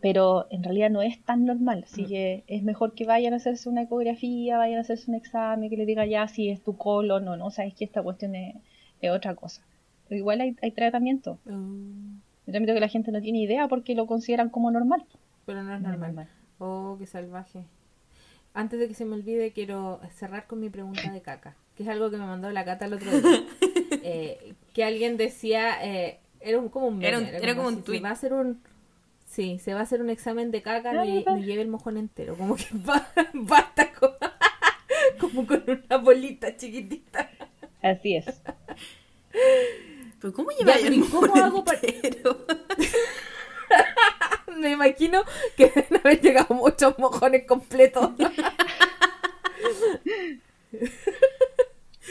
Pero 0.00 0.46
en 0.50 0.62
realidad 0.62 0.90
no 0.90 1.02
es 1.02 1.22
tan 1.24 1.46
normal, 1.46 1.84
así 1.84 2.04
que 2.04 2.44
es 2.46 2.62
mejor 2.62 2.92
que 2.94 3.06
vayan 3.06 3.32
a 3.32 3.36
hacerse 3.36 3.68
una 3.68 3.82
ecografía, 3.82 4.58
vayan 4.58 4.78
a 4.78 4.82
hacerse 4.82 5.10
un 5.10 5.16
examen, 5.16 5.70
que 5.70 5.76
le 5.76 5.86
diga 5.86 6.04
ya 6.04 6.28
si 6.28 6.50
es 6.50 6.62
tu 6.62 6.76
colon 6.76 7.26
o 7.28 7.36
no, 7.36 7.50
sabes 7.50 7.74
que 7.74 7.86
esta 7.86 8.02
cuestión 8.02 8.34
es, 8.34 8.54
es 9.00 9.10
otra 9.10 9.34
cosa. 9.34 9.62
Pero 10.08 10.18
igual 10.18 10.40
hay, 10.42 10.54
hay 10.62 10.70
tratamiento. 10.70 11.38
Mm, 11.46 12.18
Yo 12.46 12.52
también 12.52 12.64
creo 12.64 12.74
que 12.74 12.80
la 12.80 12.88
gente 12.88 13.10
no 13.10 13.22
tiene 13.22 13.40
idea 13.40 13.68
porque 13.68 13.94
lo 13.94 14.06
consideran 14.06 14.50
como 14.50 14.70
normal. 14.70 15.04
Pero 15.46 15.62
no 15.62 15.74
es 15.74 15.80
No 15.80 15.88
es 15.88 15.92
normal. 15.92 16.14
normal. 16.14 16.28
Oh, 16.58 16.96
qué 16.98 17.06
salvaje. 17.06 17.64
Antes 18.54 18.78
de 18.80 18.88
que 18.88 18.94
se 18.94 19.04
me 19.04 19.14
olvide, 19.14 19.52
quiero 19.52 20.00
cerrar 20.14 20.46
con 20.46 20.60
mi 20.60 20.70
pregunta 20.70 21.10
de 21.10 21.20
caca, 21.20 21.54
que 21.76 21.82
es 21.82 21.88
algo 21.88 22.10
que 22.10 22.16
me 22.16 22.26
mandó 22.26 22.50
la 22.50 22.64
cata 22.64 22.86
el 22.86 22.94
otro 22.94 23.10
día. 23.10 23.46
Eh, 24.08 24.54
que 24.72 24.84
alguien 24.84 25.16
decía, 25.16 25.84
eh, 25.84 26.20
era 26.40 26.58
un, 26.60 26.68
como 26.68 26.86
un 26.88 26.98
meme, 26.98 27.08
Era 27.08 27.18
un- 27.18 27.26
era 27.26 27.56
como 27.56 27.68
un. 27.68 27.84
Se 27.84 27.98
va 28.00 28.10
a 28.10 28.12
hacer 28.12 28.32
un, 28.32 28.60
sí, 29.26 29.58
se 29.58 29.74
va 29.74 29.80
a 29.80 29.82
hacer 29.82 30.00
un 30.00 30.10
examen 30.10 30.50
de 30.52 30.62
caca, 30.62 30.92
no, 30.92 31.04
ya. 31.04 31.22
no 31.28 31.38
lleve 31.38 31.62
el 31.62 31.68
mojón 31.68 31.96
entero, 31.96 32.36
como 32.36 32.54
que 32.56 32.66
ba- 32.72 33.08
basta 33.34 33.90
con, 33.92 34.10
como 35.20 35.44
con 35.46 35.64
una 35.66 35.96
bolita 35.98 36.56
chiquitita. 36.56 37.28
Así 37.82 38.14
es. 38.16 38.26
¿Pero 40.20 40.32
cómo 40.32 40.50
Ya, 40.52 40.58
lleva 40.58 40.72
pero 40.80 40.94
¿y 40.94 40.98
el 41.02 41.10
cómo 41.10 41.26
mojón 41.26 41.40
hago 41.42 41.64
para- 41.64 41.80
entero? 41.82 42.46
Me 44.56 44.70
imagino 44.70 45.22
que 45.56 45.66
deben 45.74 46.00
haber 46.02 46.20
llegado 46.20 46.54
muchos 46.54 46.98
mojones 46.98 47.46
completos. 47.46 48.10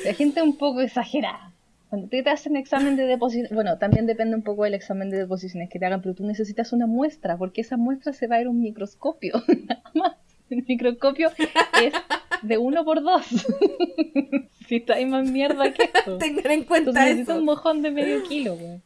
La 0.04 0.14
gente 0.14 0.40
es 0.40 0.46
un 0.46 0.58
poco 0.58 0.82
exagerada. 0.82 1.52
Cuando 1.90 2.10
te 2.10 2.28
hacen 2.30 2.56
examen 2.58 2.96
de 2.98 3.06
deposición, 3.06 3.48
bueno, 3.54 3.78
también 3.78 4.06
depende 4.06 4.36
un 4.36 4.42
poco 4.42 4.64
del 4.64 4.74
examen 4.74 5.10
de 5.10 5.18
deposiciones 5.18 5.70
que 5.70 5.80
te 5.80 5.86
hagan, 5.86 6.02
pero 6.02 6.14
tú 6.16 6.26
necesitas 6.26 6.74
una 6.74 6.88
muestra, 6.88 7.38
porque 7.38 7.62
esa 7.62 7.78
muestra 7.78 8.12
se 8.12 8.28
va 8.28 8.36
a 8.36 8.42
ir 8.42 8.48
a 8.48 8.50
un 8.50 8.60
microscopio, 8.62 9.42
nada 9.66 9.84
más. 9.94 10.14
El 10.50 10.64
microscopio 10.68 11.32
es 11.38 11.94
de 12.42 12.58
uno 12.58 12.84
por 12.86 13.02
dos. 13.02 13.26
si 14.68 14.76
está 14.78 14.96
ahí 14.96 15.06
más 15.06 15.30
mierda 15.30 15.72
que 15.74 15.84
esto. 15.84 16.18
Tengan 16.18 16.46
en 16.46 16.52
Entonces 16.52 16.68
cuenta 16.68 16.92
necesitas 16.92 17.30
eso. 17.30 17.40
un 17.40 17.46
mojón 17.46 17.82
de 17.82 17.92
medio 17.92 18.24
kilo, 18.24 18.56
güey. 18.56 18.82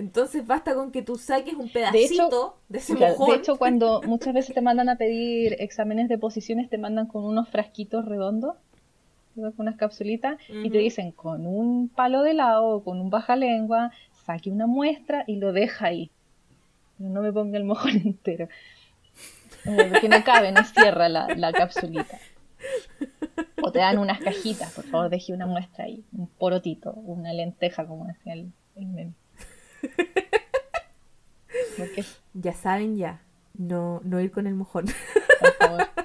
Entonces 0.00 0.46
basta 0.46 0.74
con 0.74 0.90
que 0.90 1.02
tú 1.02 1.16
saques 1.16 1.54
un 1.54 1.68
pedacito 1.70 2.56
de, 2.68 2.78
ese 2.78 2.96
Claro, 2.96 3.12
mojón. 3.18 3.30
de 3.34 3.36
hecho, 3.36 3.56
cuando 3.56 4.00
muchas 4.06 4.32
veces 4.34 4.54
te 4.54 4.62
mandan 4.62 4.88
a 4.88 4.96
pedir 4.96 5.56
exámenes 5.60 6.08
de 6.08 6.16
posiciones, 6.18 6.68
te 6.70 6.78
mandan 6.78 7.06
con 7.06 7.24
unos 7.24 7.48
frasquitos 7.48 8.06
redondos, 8.06 8.56
con 9.34 9.52
unas 9.58 9.76
capsulitas, 9.76 10.38
y 10.48 10.70
te 10.70 10.78
dicen 10.78 11.12
con 11.12 11.46
un 11.46 11.88
palo 11.88 12.22
de 12.22 12.30
helado 12.32 12.66
o 12.66 12.82
con 12.82 13.00
un 13.00 13.10
baja 13.10 13.36
lengua, 13.36 13.92
saque 14.24 14.50
una 14.50 14.66
muestra 14.66 15.24
y 15.26 15.36
lo 15.36 15.52
deja 15.52 15.86
ahí. 15.86 16.10
Pero 16.98 17.10
no 17.10 17.20
me 17.22 17.32
ponga 17.32 17.58
el 17.58 17.64
mojón 17.64 17.90
entero. 18.04 18.48
Porque 19.64 20.08
no 20.08 20.24
cabe, 20.24 20.52
no 20.52 20.64
cierra 20.64 21.08
la, 21.10 21.28
la 21.36 21.52
capsulita. 21.52 22.18
O 23.62 23.70
te 23.70 23.78
dan 23.78 23.98
unas 23.98 24.20
cajitas, 24.20 24.72
por 24.72 24.84
favor, 24.84 25.10
deje 25.10 25.32
una 25.34 25.46
muestra 25.46 25.84
ahí, 25.84 26.02
un 26.16 26.26
porotito, 26.26 26.92
una 26.94 27.32
lenteja, 27.32 27.86
como 27.86 28.06
decía 28.06 28.32
el, 28.32 28.50
el 28.76 28.86
meme. 28.86 29.12
Ya 32.34 32.52
saben 32.52 32.96
ya. 32.96 33.20
No, 33.56 34.00
no 34.04 34.20
ir 34.20 34.30
con 34.30 34.46
el 34.46 34.54
mojón. 34.54 34.86
por 35.40 35.52
favor. 35.54 35.86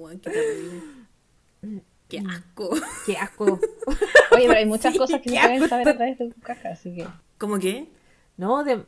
Oh, 0.00 0.08
qué 0.10 0.30
terrible. 0.30 1.82
Qué 2.08 2.18
asco. 2.20 2.70
Qué 3.04 3.16
asco. 3.16 3.44
Oye, 4.32 4.46
pero 4.46 4.54
hay 4.54 4.64
muchas 4.66 4.92
Sí, 4.94 4.98
cosas 4.98 5.20
que 5.20 5.28
se 5.30 5.38
pueden 5.38 5.68
saber 5.68 5.88
a 5.88 5.96
través 5.96 6.18
de 6.18 6.30
tu 6.30 6.40
caca, 6.40 6.70
así 6.70 6.94
que 6.94 7.06
¿Cómo 7.36 7.58
qué? 7.58 7.88
No, 8.38 8.64
de, 8.64 8.84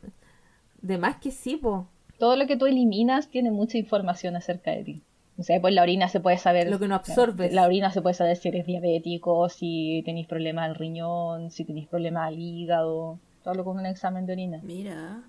de 0.81 0.97
más 0.97 1.17
que 1.17 1.29
sí, 1.31 1.57
po. 1.57 1.87
todo 2.17 2.35
lo 2.37 2.47
que 2.47 2.57
tú 2.57 2.65
eliminas 2.65 3.27
tiene 3.29 3.51
mucha 3.51 3.77
información 3.77 4.35
acerca 4.35 4.71
de 4.71 4.83
ti. 4.83 5.03
O 5.37 5.43
sea, 5.43 5.61
pues 5.61 5.73
la 5.75 5.83
orina 5.83 6.07
se 6.09 6.19
puede 6.19 6.37
saber. 6.37 6.69
Lo 6.71 6.79
que 6.79 6.87
no 6.87 6.95
absorbes. 6.95 7.53
La 7.53 7.65
orina 7.65 7.91
se 7.91 8.01
puede 8.01 8.15
saber 8.15 8.37
si 8.37 8.47
eres 8.49 8.65
diabético, 8.65 9.47
si 9.49 10.01
tenéis 10.05 10.25
problemas 10.27 10.65
al 10.69 10.75
riñón, 10.75 11.51
si 11.51 11.65
tenéis 11.65 11.87
problemas 11.87 12.27
al 12.29 12.39
hígado. 12.39 13.19
Todo 13.43 13.53
lo 13.55 13.63
con 13.63 13.77
un 13.79 13.85
examen 13.85 14.25
de 14.25 14.33
orina. 14.33 14.59
Mira. 14.63 15.23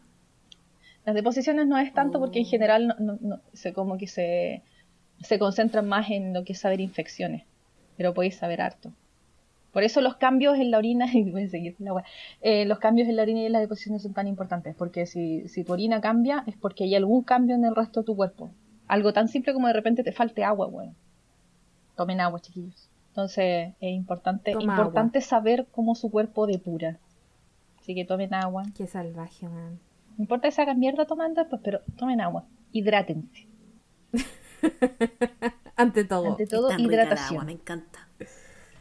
Las 1.05 1.15
deposiciones 1.15 1.67
no 1.67 1.79
es 1.79 1.93
tanto 1.93 2.21
porque 2.21 2.39
en 2.41 2.47
Oh. 2.47 2.49
general 2.49 2.87
no, 2.89 2.95
no- 2.99 3.19
no- 3.21 3.41
se 3.53 3.73
como 3.73 3.99
que 3.99 4.07
se, 4.07 4.63
se 5.21 5.39
concentran 5.39 5.89
más 5.89 6.11
en 6.11 6.33
lo 6.35 6.45
que 6.45 6.53
es 6.53 6.61
saber 6.61 6.81
infecciones, 6.81 7.45
pero 7.97 8.15
podéis 8.15 8.37
saber 8.37 8.61
harto. 8.61 8.93
Por 9.73 9.83
eso 9.85 10.03
los 10.03 10.17
cambios 10.17 10.59
en 10.59 10.71
la 10.71 10.79
orina, 10.79 11.07
y 11.13 11.31
voy 11.31 11.45
a 11.45 11.49
seguir 11.49 11.75
la 11.79 12.05
eh, 12.43 12.67
los 12.67 12.79
cambios 12.79 13.09
en 13.09 13.17
la 13.17 13.23
orina 13.23 13.41
y 13.41 13.47
en 13.47 13.53
las 13.53 13.63
deposiciones 13.63 14.03
son 14.03 14.13
tan 14.13 14.27
importantes, 14.29 14.75
porque 14.77 15.07
si, 15.07 15.49
si 15.49 15.65
tu 15.65 15.73
orina 15.73 16.01
cambia 16.01 16.45
es 16.47 16.57
porque 16.57 16.85
hay 16.85 16.95
algún 16.95 17.23
cambio 17.23 17.57
en 17.57 17.65
el 17.65 17.75
resto 17.75 18.01
de 18.01 18.07
tu 18.07 18.15
cuerpo. 18.15 18.51
Algo 18.87 19.13
tan 19.15 19.29
simple 19.29 19.55
como 19.55 19.69
de 19.69 19.73
repente 19.73 20.05
te 20.05 20.13
falte 20.13 20.45
agua, 20.45 20.67
bueno. 20.67 20.95
Tomen 21.97 22.21
agua, 22.21 22.41
chiquillos. 22.41 22.89
Entonces 23.09 23.73
es 23.81 23.93
importante, 23.93 24.53
Toma 24.53 24.73
importante 24.75 25.21
saber 25.21 25.67
cómo 25.71 25.95
su 25.95 26.11
cuerpo 26.11 26.47
depura. 26.47 26.99
Así 27.83 27.95
que 27.97 28.05
tomen 28.05 28.33
agua. 28.33 28.63
Qué 28.77 28.87
salvaje, 28.87 29.49
man. 29.49 29.81
No 30.17 30.23
importa 30.23 30.47
que 30.49 30.53
se 30.53 30.63
hagan 30.63 30.79
mierda 30.79 31.05
tomando 31.05 31.41
después, 31.41 31.61
pero 31.65 31.81
tomen 31.97 32.21
agua. 32.21 32.45
Hidrátense. 32.71 33.49
Ante 35.77 36.05
todo. 36.05 36.31
Ante 36.31 36.47
todo, 36.47 36.69
tan 36.69 36.79
rica 36.79 36.93
el 36.95 37.01
agua, 37.01 37.07
hidratación. 37.15 37.47
me 37.47 37.53
encanta. 37.53 38.09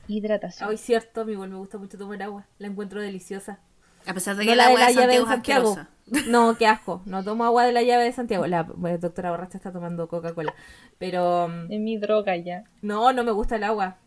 Hidratación. 0.08 0.70
Hoy 0.70 0.78
cierto, 0.78 1.26
mí 1.26 1.34
igual 1.34 1.50
me 1.50 1.58
gusta 1.58 1.78
mucho 1.78 1.98
tomar 1.98 2.22
agua. 2.22 2.46
La 2.60 2.68
encuentro 2.68 3.02
deliciosa. 3.02 3.60
A 4.06 4.14
pesar 4.14 4.36
de 4.36 4.44
No 4.44 4.48
que 4.48 4.52
el 4.52 4.58
la 4.58 4.64
de 4.66 4.70
agua 4.70 4.80
la 4.82 4.88
de 4.88 4.94
llave 4.94 5.20
de 5.20 5.26
Santiago. 5.26 5.78
No, 6.28 6.58
qué 6.58 6.68
asco. 6.68 7.02
No 7.06 7.24
tomo 7.24 7.46
agua 7.46 7.64
de 7.66 7.72
la 7.72 7.84
llave 7.84 8.04
de 8.04 8.12
Santiago. 8.12 8.46
La 8.46 8.64
doctora 8.64 9.32
Borracha 9.32 9.58
está 9.58 9.72
tomando 9.72 10.10
Coca-Cola. 10.10 10.54
Pero 10.98 11.48
mm, 11.48 11.72
Es 11.72 11.80
mi 11.80 11.98
droga 11.98 12.36
ya. 12.36 12.66
no, 12.82 13.14
no 13.14 13.24
me 13.24 13.32
gusta 13.32 13.56
el 13.56 13.64
agua. 13.64 13.98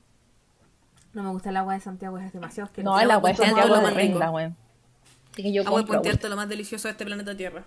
No 1.15 1.23
me 1.23 1.31
gusta 1.31 1.49
el 1.51 1.57
agua 1.57 1.75
de 1.75 1.81
Santiago, 1.81 2.19
es 2.19 2.33
demasiado 2.33 2.67
asqueroso. 2.67 2.95
No, 2.95 3.01
el 3.01 3.11
agua 3.11 3.31
de 3.31 3.37
Santiago 3.37 3.61
es 3.63 3.69
lo 3.69 3.77
es 3.77 3.83
más 3.83 3.95
rico. 3.95 4.13
regla, 4.15 4.31
weón. 4.31 4.57
Así 5.35 5.43
que 5.43 5.53
yo 5.53 5.67
Agua 5.67 5.81
de 5.81 5.87
Puente 5.87 6.09
agua. 6.09 6.17
Alto, 6.17 6.29
lo 6.29 6.37
más 6.37 6.49
delicioso 6.49 6.87
de 6.87 6.93
este 6.93 7.05
planeta 7.05 7.37
Tierra. 7.37 7.65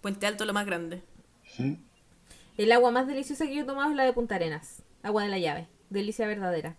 Puente 0.00 0.26
Alto, 0.28 0.44
lo 0.44 0.52
más 0.52 0.64
grande. 0.64 1.02
El 2.56 2.70
agua 2.70 2.92
más 2.92 3.08
deliciosa 3.08 3.46
que 3.46 3.56
yo 3.56 3.62
he 3.62 3.66
tomado 3.66 3.90
es 3.90 3.96
la 3.96 4.04
de 4.04 4.12
Punta 4.12 4.36
Arenas. 4.36 4.82
Agua 5.02 5.24
de 5.24 5.28
la 5.28 5.38
llave. 5.38 5.66
Delicia 5.90 6.28
verdadera. 6.28 6.76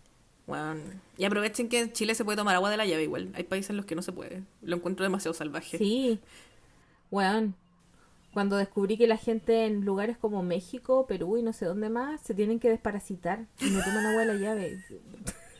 Bueno, 0.48 0.80
y 1.18 1.26
aprovechen 1.26 1.68
que 1.68 1.80
en 1.80 1.92
Chile 1.92 2.16
se 2.16 2.24
puede 2.24 2.38
tomar 2.38 2.56
agua 2.56 2.70
de 2.70 2.78
la 2.78 2.86
llave 2.86 3.04
igual. 3.04 3.30
Hay 3.34 3.44
países 3.44 3.72
en 3.72 3.78
los 3.78 3.86
que 3.86 3.96
no 3.96 4.02
se 4.02 4.14
puede. 4.14 4.44
Lo 4.62 4.78
encuentro 4.78 5.04
demasiado 5.04 5.34
salvaje. 5.34 5.78
Sí. 5.78 6.20
Weón. 7.12 7.56
Cuando 8.34 8.56
descubrí 8.58 8.98
que 8.98 9.08
la 9.08 9.18
gente 9.18 9.66
en 9.66 9.86
lugares 9.86 10.18
como 10.18 10.44
México, 10.44 11.08
Perú 11.08 11.38
y 11.38 11.44
no 11.44 11.52
sé 11.52 11.66
dónde 11.66 11.90
más 11.90 12.22
se 12.22 12.34
tienen 12.34 12.60
que 12.60 12.70
desparasitar 12.70 13.46
y 13.62 13.70
no 13.70 13.82
toman 13.82 14.06
agua 14.06 14.22
de 14.22 14.26
la 14.26 14.34
llave. 14.36 14.84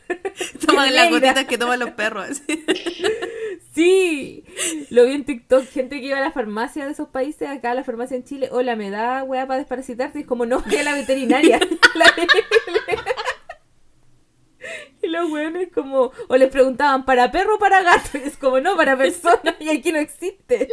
Toman 0.66 0.94
las 0.94 1.10
gotitas 1.10 1.46
que 1.46 1.58
toman 1.58 1.80
los 1.80 1.90
perros. 1.90 2.42
Sí, 3.76 4.42
lo 4.88 5.04
vi 5.04 5.12
en 5.12 5.26
TikTok, 5.26 5.66
gente 5.66 6.00
que 6.00 6.06
iba 6.06 6.16
a 6.16 6.22
la 6.22 6.32
farmacia 6.32 6.86
de 6.86 6.92
esos 6.92 7.08
países, 7.08 7.46
acá 7.46 7.72
a 7.72 7.74
la 7.74 7.84
farmacia 7.84 8.16
en 8.16 8.24
Chile, 8.24 8.48
hola, 8.50 8.74
¿me 8.74 8.88
da 8.88 9.22
weá 9.22 9.46
para 9.46 9.58
desparasitarte? 9.58 10.18
Y 10.18 10.22
es 10.22 10.26
como, 10.26 10.46
no, 10.46 10.64
que 10.64 10.80
a 10.80 10.82
la 10.82 10.94
veterinaria. 10.94 11.60
La- 11.94 12.14
y 15.02 15.08
los 15.08 15.30
weones 15.30 15.68
como, 15.74 16.10
o 16.28 16.36
les 16.38 16.48
preguntaban, 16.50 17.04
¿para 17.04 17.30
perro 17.30 17.56
o 17.56 17.58
para 17.58 17.82
gato? 17.82 18.16
Y 18.16 18.28
es 18.28 18.38
como, 18.38 18.60
no, 18.60 18.76
para 18.76 18.96
personas, 18.96 19.56
y 19.60 19.68
aquí 19.68 19.92
no 19.92 19.98
existe. 19.98 20.68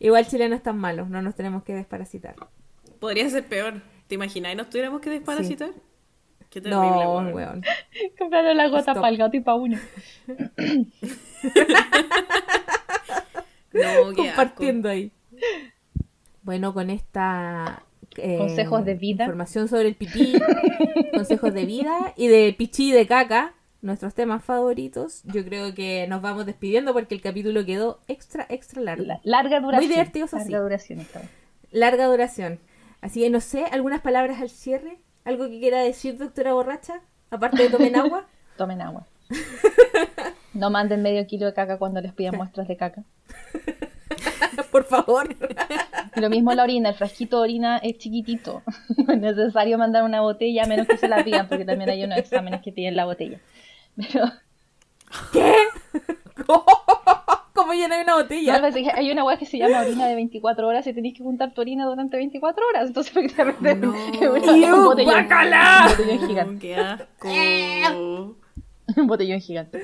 Igual 0.00 0.26
Chile 0.26 0.48
no 0.48 0.56
es 0.56 0.62
tan 0.64 0.76
malo, 0.76 1.06
no 1.06 1.22
nos 1.22 1.36
tenemos 1.36 1.62
que 1.62 1.72
desparasitar. 1.74 2.34
Podría 2.98 3.30
ser 3.30 3.46
peor. 3.46 3.74
¿Te 4.08 4.16
imaginas? 4.16 4.52
¿Y 4.52 4.56
nos 4.56 4.70
tuviéramos 4.70 5.00
que 5.00 5.10
desparasitar? 5.10 5.70
Qué 6.56 6.62
terrible, 6.62 6.88
No, 6.88 7.12
weón. 7.16 7.34
weón. 7.34 7.62
Compraron 8.18 8.56
la 8.56 8.68
gota 8.68 8.94
para 8.94 9.10
el 9.10 9.18
gato 9.18 9.36
y 9.36 9.40
para 9.40 9.56
uno. 9.56 9.78
No, 13.72 14.10
qué 14.10 14.16
compartiendo 14.16 14.88
ahí. 14.88 15.12
Bueno, 16.42 16.72
con 16.72 16.88
esta 16.90 17.82
eh, 18.16 18.38
Consejos 18.38 18.84
de 18.86 18.94
vida. 18.94 19.24
información 19.24 19.68
sobre 19.68 19.88
el 19.88 19.94
pipí, 19.96 20.32
consejos 21.12 21.52
de 21.52 21.66
vida 21.66 22.14
y 22.16 22.28
de 22.28 22.54
pichí 22.56 22.88
y 22.90 22.92
de 22.92 23.06
caca, 23.06 23.52
nuestros 23.82 24.14
temas 24.14 24.42
favoritos, 24.42 25.22
yo 25.24 25.44
creo 25.44 25.74
que 25.74 26.06
nos 26.08 26.22
vamos 26.22 26.46
despidiendo 26.46 26.94
porque 26.94 27.14
el 27.14 27.20
capítulo 27.20 27.66
quedó 27.66 28.00
extra, 28.08 28.46
extra 28.48 28.80
largo. 28.80 29.04
La- 29.04 29.20
larga 29.24 29.60
duración. 29.60 29.90
divertido, 29.90 30.24
eso 30.26 30.38
sí. 30.38 30.44
Larga 30.50 30.60
duración 30.62 31.00
esta 31.00 31.18
vez. 31.20 31.28
Larga 31.70 32.06
duración. 32.06 32.58
Así 33.02 33.20
que 33.20 33.28
no 33.28 33.40
sé, 33.42 33.66
algunas 33.66 34.00
palabras 34.00 34.40
al 34.40 34.48
cierre, 34.48 34.98
algo 35.26 35.48
que 35.48 35.60
quiera 35.60 35.80
decir, 35.82 36.16
doctora 36.16 36.54
borracha, 36.54 37.00
aparte 37.30 37.64
de 37.64 37.68
tomen 37.68 37.96
agua. 37.96 38.24
Tomen 38.56 38.80
agua. 38.80 39.06
No 40.54 40.70
manden 40.70 41.02
medio 41.02 41.26
kilo 41.26 41.44
de 41.44 41.52
caca 41.52 41.76
cuando 41.76 42.00
les 42.00 42.14
pidan 42.14 42.36
muestras 42.36 42.66
de 42.68 42.76
caca. 42.78 43.02
Por 44.70 44.84
favor. 44.84 45.28
Lo 46.14 46.30
mismo 46.30 46.54
la 46.54 46.62
orina, 46.62 46.88
el 46.88 46.94
frasquito 46.94 47.36
de 47.36 47.42
orina 47.42 47.76
es 47.78 47.98
chiquitito. 47.98 48.62
No 48.96 49.12
es 49.12 49.20
necesario 49.20 49.76
mandar 49.76 50.04
una 50.04 50.22
botella 50.22 50.64
a 50.64 50.66
menos 50.66 50.86
que 50.86 50.96
se 50.96 51.08
la 51.08 51.22
pidan, 51.22 51.48
porque 51.48 51.66
también 51.66 51.90
hay 51.90 52.04
unos 52.04 52.18
exámenes 52.18 52.62
que 52.62 52.72
piden 52.72 52.96
la 52.96 53.04
botella. 53.04 53.40
Pero 53.96 54.24
¿Qué? 55.32 55.54
¿Cómo 57.66 57.74
llenar 57.76 58.04
una 58.04 58.14
botella? 58.14 58.60
no, 58.60 58.68
hay 58.94 59.10
una 59.10 59.24
weá 59.24 59.36
que 59.38 59.44
se 59.46 59.58
llama 59.58 59.80
orina 59.80 60.06
de 60.06 60.14
24 60.14 60.68
horas 60.68 60.86
y 60.86 60.92
tenéis 60.92 61.16
que 61.18 61.24
juntar 61.24 61.52
tu 61.52 61.62
orina 61.62 61.84
durante 61.84 62.16
24 62.16 62.64
horas. 62.64 62.86
Entonces, 62.86 63.12
repente 63.44 63.74
No. 63.74 63.92
es 63.96 64.20
una- 64.20 64.56
¡Iu, 64.56 64.76
un 64.76 64.84
botellón, 64.84 65.24
un 65.24 65.88
botellón 65.88 66.28
gigante. 66.28 66.68
Qué 66.68 66.76
asco. 67.84 68.36
Un 68.96 69.06
botellón 69.08 69.40
gigante. 69.40 69.82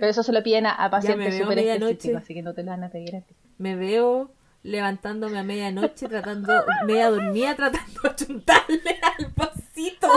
Pero 0.00 0.10
eso 0.10 0.24
se 0.24 0.32
lo 0.32 0.42
piden 0.42 0.66
a, 0.66 0.72
a 0.72 0.90
pacientes 0.90 1.38
súper 1.38 1.56
específicos, 1.60 2.20
así 2.24 2.34
que 2.34 2.42
no 2.42 2.52
te 2.52 2.64
lo 2.64 2.72
van 2.72 2.82
a 2.82 2.88
pedir 2.88 3.14
a 3.14 3.20
ti. 3.20 3.32
Me 3.58 3.76
veo 3.76 4.28
levantándome 4.64 5.38
a 5.38 5.44
medianoche 5.44 6.08
tratando, 6.08 6.52
media 6.84 7.10
dormida 7.10 7.54
tratando 7.54 8.00
de 8.02 8.14
chuntarle 8.16 8.98
al 9.18 9.32
vasito. 9.36 10.08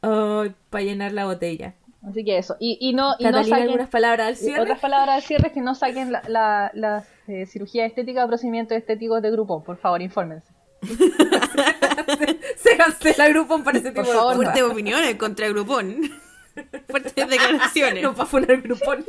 para 0.00 0.84
llenar 0.84 1.12
la 1.12 1.26
botella. 1.26 1.74
Así 2.08 2.24
que 2.24 2.38
eso. 2.38 2.56
Y, 2.58 2.78
y 2.80 2.94
no, 2.94 3.14
y 3.18 3.24
no 3.24 3.44
saquen... 3.44 3.64
algunas 3.64 3.88
palabras 3.88 4.28
al 4.28 4.36
cierre. 4.36 4.62
Otras 4.62 4.78
palabras 4.80 5.16
de 5.16 5.22
cierre 5.26 5.48
es 5.48 5.52
que 5.52 5.60
no 5.60 5.74
saquen 5.74 6.10
la, 6.12 6.22
la, 6.28 6.70
las 6.74 7.06
eh, 7.26 7.46
cirugías 7.46 7.86
estéticas 7.86 8.24
o 8.24 8.28
procedimientos 8.28 8.76
estéticos 8.76 9.20
de 9.20 9.30
grupo. 9.30 9.62
Por 9.62 9.76
favor, 9.76 10.00
infórmense. 10.00 10.52
Se 12.56 12.76
cancela 12.76 13.28
Groupon 13.28 13.64
para 13.64 13.78
ese 13.78 13.90
Por 13.92 14.04
tipo 14.04 14.16
favor, 14.16 14.30
de 14.30 14.36
Fuertes 14.36 14.62
opiniones 14.62 15.14
contra 15.16 15.48
Grupón. 15.48 16.00
Fuertes 16.88 17.28
declaraciones. 17.28 18.02
No 18.02 18.14
para 18.14 18.30
poner 18.30 18.62
Groupon. 18.62 19.04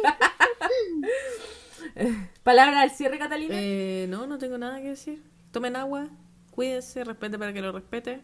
Palabras 2.43 2.77
al 2.77 2.91
cierre, 2.91 3.17
Catalina. 3.17 3.55
Eh, 3.57 4.07
no, 4.09 4.27
no 4.27 4.37
tengo 4.37 4.57
nada 4.57 4.81
que 4.81 4.89
decir. 4.89 5.23
Tomen 5.51 5.75
agua, 5.75 6.07
cuídense, 6.51 7.03
respete 7.03 7.39
para 7.39 7.53
que 7.53 7.61
lo 7.61 7.71
respete. 7.71 8.21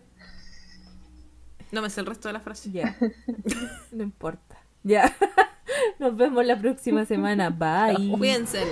No 1.71 1.81
me 1.81 1.89
sé 1.89 2.01
el 2.01 2.05
resto 2.05 2.29
de 2.29 2.33
la 2.33 2.39
frase. 2.39 2.71
Ya. 2.71 2.95
No 3.91 4.03
importa. 4.03 4.54
Ya. 4.85 5.11
Nos 5.99 6.15
vemos 6.15 6.45
la 6.45 6.57
próxima 6.57 7.05
semana. 7.05 7.49
Bye. 7.49 8.17
Cuídense. 8.17 8.63